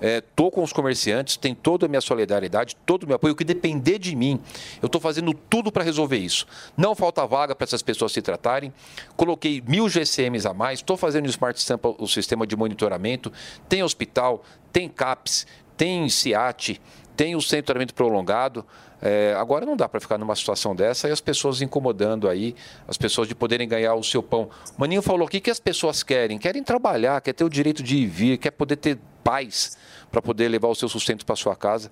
Estou 0.02 0.48
é, 0.48 0.50
com 0.50 0.62
os 0.62 0.72
comerciantes, 0.72 1.36
tem 1.36 1.54
toda 1.54 1.86
a 1.86 1.88
minha 1.88 2.00
solidariedade, 2.00 2.76
todo 2.84 3.04
o 3.04 3.06
meu 3.06 3.16
apoio. 3.16 3.34
O 3.34 3.36
que 3.36 3.44
depender 3.44 3.98
de 3.98 4.16
mim, 4.16 4.40
eu 4.82 4.86
estou 4.86 5.00
fazendo 5.00 5.32
tudo 5.32 5.70
para 5.70 5.84
resolver 5.84 6.18
isso. 6.18 6.44
Não 6.76 6.94
falta 6.94 7.24
vaga 7.24 7.54
para 7.54 7.64
essas 7.64 7.82
pessoas 7.82 8.10
se 8.10 8.20
tratarem. 8.20 8.72
Coloquei 9.16 9.62
mil 9.66 9.88
GCMs 9.88 10.46
a 10.46 10.52
mais, 10.52 10.80
estou 10.80 10.96
fazendo 10.96 11.26
o 11.26 11.30
Smart 11.30 11.60
Sample, 11.60 11.94
o 11.98 12.08
sistema 12.08 12.46
de 12.46 12.56
monitoramento. 12.56 13.32
Tem 13.68 13.82
hospital, 13.82 14.42
tem 14.72 14.88
CAPS, 14.88 15.46
tem 15.76 16.08
CIAT, 16.08 16.80
tem 17.16 17.36
o 17.36 17.40
centro 17.40 17.58
de 17.58 17.66
tratamento 17.66 17.94
prolongado. 17.94 18.66
É, 19.04 19.34
agora 19.36 19.66
não 19.66 19.76
dá 19.76 19.88
para 19.88 19.98
ficar 19.98 20.16
numa 20.16 20.36
situação 20.36 20.76
dessa 20.76 21.08
e 21.08 21.10
as 21.12 21.20
pessoas 21.20 21.60
incomodando 21.60 22.28
aí, 22.28 22.54
as 22.86 22.96
pessoas 22.96 23.26
de 23.26 23.34
poderem 23.34 23.66
ganhar 23.66 23.94
o 23.96 24.04
seu 24.04 24.22
pão. 24.22 24.48
O 24.78 24.80
Maninho 24.80 25.02
falou: 25.02 25.26
o 25.26 25.30
que, 25.30 25.50
as 25.50 25.58
pessoas 25.58 26.04
querem? 26.04 26.38
Querem 26.38 26.62
trabalhar, 26.62 27.20
quer 27.20 27.32
ter 27.32 27.42
o 27.42 27.48
direito 27.48 27.82
de 27.82 27.96
ir 27.96 28.02
e 28.02 28.06
vir, 28.06 28.38
quer 28.38 28.52
poder 28.52 28.76
ter 28.76 28.98
paz 29.24 29.76
para 30.10 30.22
poder 30.22 30.48
levar 30.48 30.68
o 30.68 30.74
seu 30.74 30.88
sustento 30.88 31.26
para 31.26 31.34
sua 31.34 31.56
casa. 31.56 31.90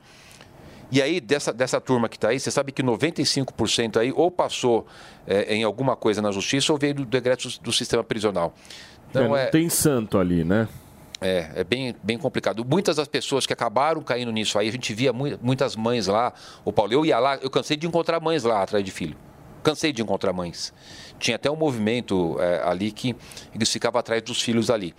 E 0.92 1.02
aí, 1.02 1.20
dessa, 1.20 1.52
dessa 1.52 1.80
turma 1.80 2.08
que 2.08 2.16
está 2.16 2.28
aí, 2.28 2.38
você 2.38 2.50
sabe 2.50 2.72
que 2.72 2.82
95% 2.82 3.96
aí 3.96 4.12
ou 4.14 4.30
passou 4.30 4.86
é, 5.26 5.54
em 5.54 5.62
alguma 5.62 5.96
coisa 5.96 6.20
na 6.22 6.30
justiça 6.30 6.72
ou 6.72 6.78
veio 6.78 6.94
do 6.94 7.04
decreto 7.04 7.48
do, 7.48 7.60
do 7.60 7.72
sistema 7.72 8.02
prisional. 8.04 8.54
Então, 9.08 9.24
é, 9.24 9.28
não 9.28 9.36
é... 9.36 9.46
tem 9.46 9.68
santo 9.68 10.18
ali, 10.18 10.44
né? 10.44 10.68
É, 11.20 11.50
é 11.56 11.64
bem, 11.64 11.94
bem 12.02 12.16
complicado. 12.16 12.64
Muitas 12.64 12.96
das 12.96 13.06
pessoas 13.06 13.46
que 13.46 13.52
acabaram 13.52 14.02
caindo 14.02 14.32
nisso 14.32 14.58
aí, 14.58 14.68
a 14.68 14.72
gente 14.72 14.94
via 14.94 15.12
muitas 15.12 15.76
mães 15.76 16.06
lá. 16.06 16.32
O 16.64 16.72
Paulo, 16.72 16.92
eu 16.92 17.04
ia 17.04 17.18
lá, 17.18 17.36
eu 17.36 17.50
cansei 17.50 17.76
de 17.76 17.86
encontrar 17.86 18.20
mães 18.20 18.42
lá 18.42 18.62
atrás 18.62 18.84
de 18.84 18.90
filho. 18.90 19.16
Cansei 19.62 19.92
de 19.92 20.00
encontrar 20.00 20.32
mães. 20.32 20.72
Tinha 21.18 21.36
até 21.36 21.50
um 21.50 21.56
movimento 21.56 22.38
é, 22.40 22.62
ali 22.64 22.90
que 22.90 23.14
eles 23.54 23.70
ficavam 23.70 23.98
atrás 23.98 24.22
dos 24.22 24.40
filhos 24.40 24.70
ali 24.70 24.94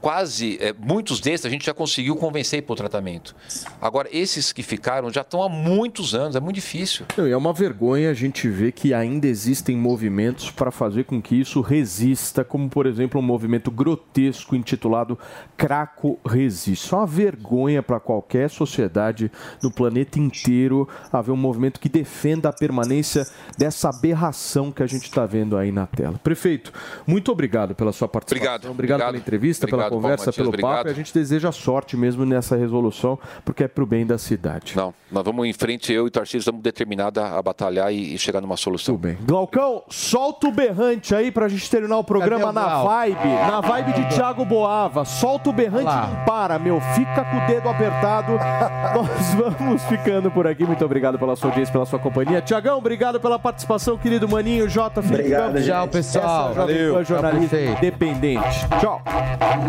quase, 0.00 0.58
é, 0.60 0.72
muitos 0.72 1.20
desses 1.20 1.46
a 1.46 1.48
gente 1.48 1.66
já 1.66 1.74
conseguiu 1.74 2.16
convencer 2.16 2.62
para 2.62 2.72
o 2.72 2.76
tratamento. 2.76 3.34
Agora, 3.80 4.08
esses 4.12 4.52
que 4.52 4.62
ficaram 4.62 5.10
já 5.12 5.22
estão 5.22 5.42
há 5.42 5.48
muitos 5.48 6.14
anos, 6.14 6.36
é 6.36 6.40
muito 6.40 6.56
difícil. 6.56 7.06
É 7.16 7.36
uma 7.36 7.52
vergonha 7.52 8.10
a 8.10 8.14
gente 8.14 8.48
ver 8.48 8.72
que 8.72 8.94
ainda 8.94 9.26
existem 9.26 9.76
movimentos 9.76 10.50
para 10.50 10.70
fazer 10.70 11.04
com 11.04 11.20
que 11.20 11.34
isso 11.34 11.60
resista, 11.60 12.44
como 12.44 12.68
por 12.68 12.86
exemplo 12.86 13.20
um 13.20 13.24
movimento 13.24 13.70
grotesco 13.70 14.54
intitulado 14.54 15.18
Craco 15.56 16.18
Resiste. 16.24 16.94
É 16.94 16.96
uma 16.96 17.06
vergonha 17.06 17.82
para 17.82 17.98
qualquer 18.00 18.50
sociedade 18.50 19.30
no 19.62 19.70
planeta 19.70 20.18
inteiro 20.18 20.88
haver 21.12 21.32
um 21.32 21.36
movimento 21.36 21.80
que 21.80 21.88
defenda 21.88 22.48
a 22.48 22.52
permanência 22.52 23.26
dessa 23.56 23.88
aberração 23.88 24.70
que 24.70 24.82
a 24.82 24.86
gente 24.86 25.04
está 25.04 25.26
vendo 25.26 25.56
aí 25.56 25.72
na 25.72 25.86
tela. 25.86 26.18
Prefeito, 26.22 26.72
muito 27.06 27.32
obrigado 27.32 27.74
pela 27.74 27.92
sua 27.92 28.08
participação. 28.08 28.36
Obrigado. 28.36 28.70
Obrigado, 28.70 28.96
obrigado. 28.96 29.12
pela 29.12 29.18
entrevista, 29.18 29.66
obrigado. 29.66 29.78
pela 29.80 29.85
conversa, 29.90 30.32
pelo 30.32 30.48
obrigado. 30.48 30.76
papo. 30.76 30.88
E 30.88 30.90
a 30.90 30.94
gente 30.94 31.12
deseja 31.12 31.52
sorte 31.52 31.96
mesmo 31.96 32.24
nessa 32.24 32.56
resolução, 32.56 33.18
porque 33.44 33.64
é 33.64 33.68
para 33.68 33.82
o 33.82 33.86
bem 33.86 34.06
da 34.06 34.18
cidade. 34.18 34.74
Não, 34.76 34.94
nós 35.10 35.24
vamos 35.24 35.46
em 35.46 35.52
frente, 35.52 35.92
eu 35.92 36.04
e 36.04 36.08
o 36.08 36.10
Tarcísio 36.10 36.38
estamos 36.38 36.62
determinados 36.62 37.22
a 37.22 37.40
batalhar 37.42 37.92
e, 37.92 38.14
e, 38.14 38.18
chegar 38.18 38.40
numa 38.40 38.56
solução. 38.56 38.94
Tudo 38.94 39.02
bem. 39.02 39.18
Glaucão, 39.22 39.82
solta 39.88 40.48
o 40.48 40.52
berrante 40.52 41.14
aí 41.14 41.30
para 41.30 41.46
a 41.46 41.48
gente 41.48 41.68
terminar 41.70 41.98
o 41.98 42.04
programa 42.04 42.52
na 42.52 42.82
vibe, 42.82 43.28
na 43.28 43.60
vibe 43.60 43.92
de 43.92 44.14
Thiago 44.14 44.44
Boava. 44.44 45.04
Solta 45.04 45.50
o 45.50 45.52
berrante 45.52 45.90
e 45.90 46.10
não 46.10 46.24
para, 46.24 46.58
meu. 46.58 46.80
Fica 46.94 47.24
com 47.24 47.36
o 47.36 47.46
dedo 47.46 47.68
apertado. 47.68 48.32
Nós 48.94 49.34
vamos 49.34 49.82
ficando 49.84 50.30
por 50.30 50.46
aqui. 50.46 50.64
Muito 50.64 50.84
obrigado 50.84 51.18
pela 51.18 51.36
sua 51.36 51.50
audiência, 51.50 51.72
pela 51.72 51.86
sua 51.86 51.98
companhia. 51.98 52.40
Tiagão, 52.40 52.78
obrigado 52.78 53.20
pela 53.20 53.38
participação, 53.38 53.96
querido 53.96 54.28
Maninho, 54.28 54.68
J. 54.68 55.00
Obrigado, 55.00 55.62
Tchau, 55.62 55.88
pessoal. 55.88 56.50
Essa 56.50 56.60
Valeu. 56.60 57.04
Jornalista 57.04 57.60
independente. 57.60 58.66
Tchau. 58.80 59.02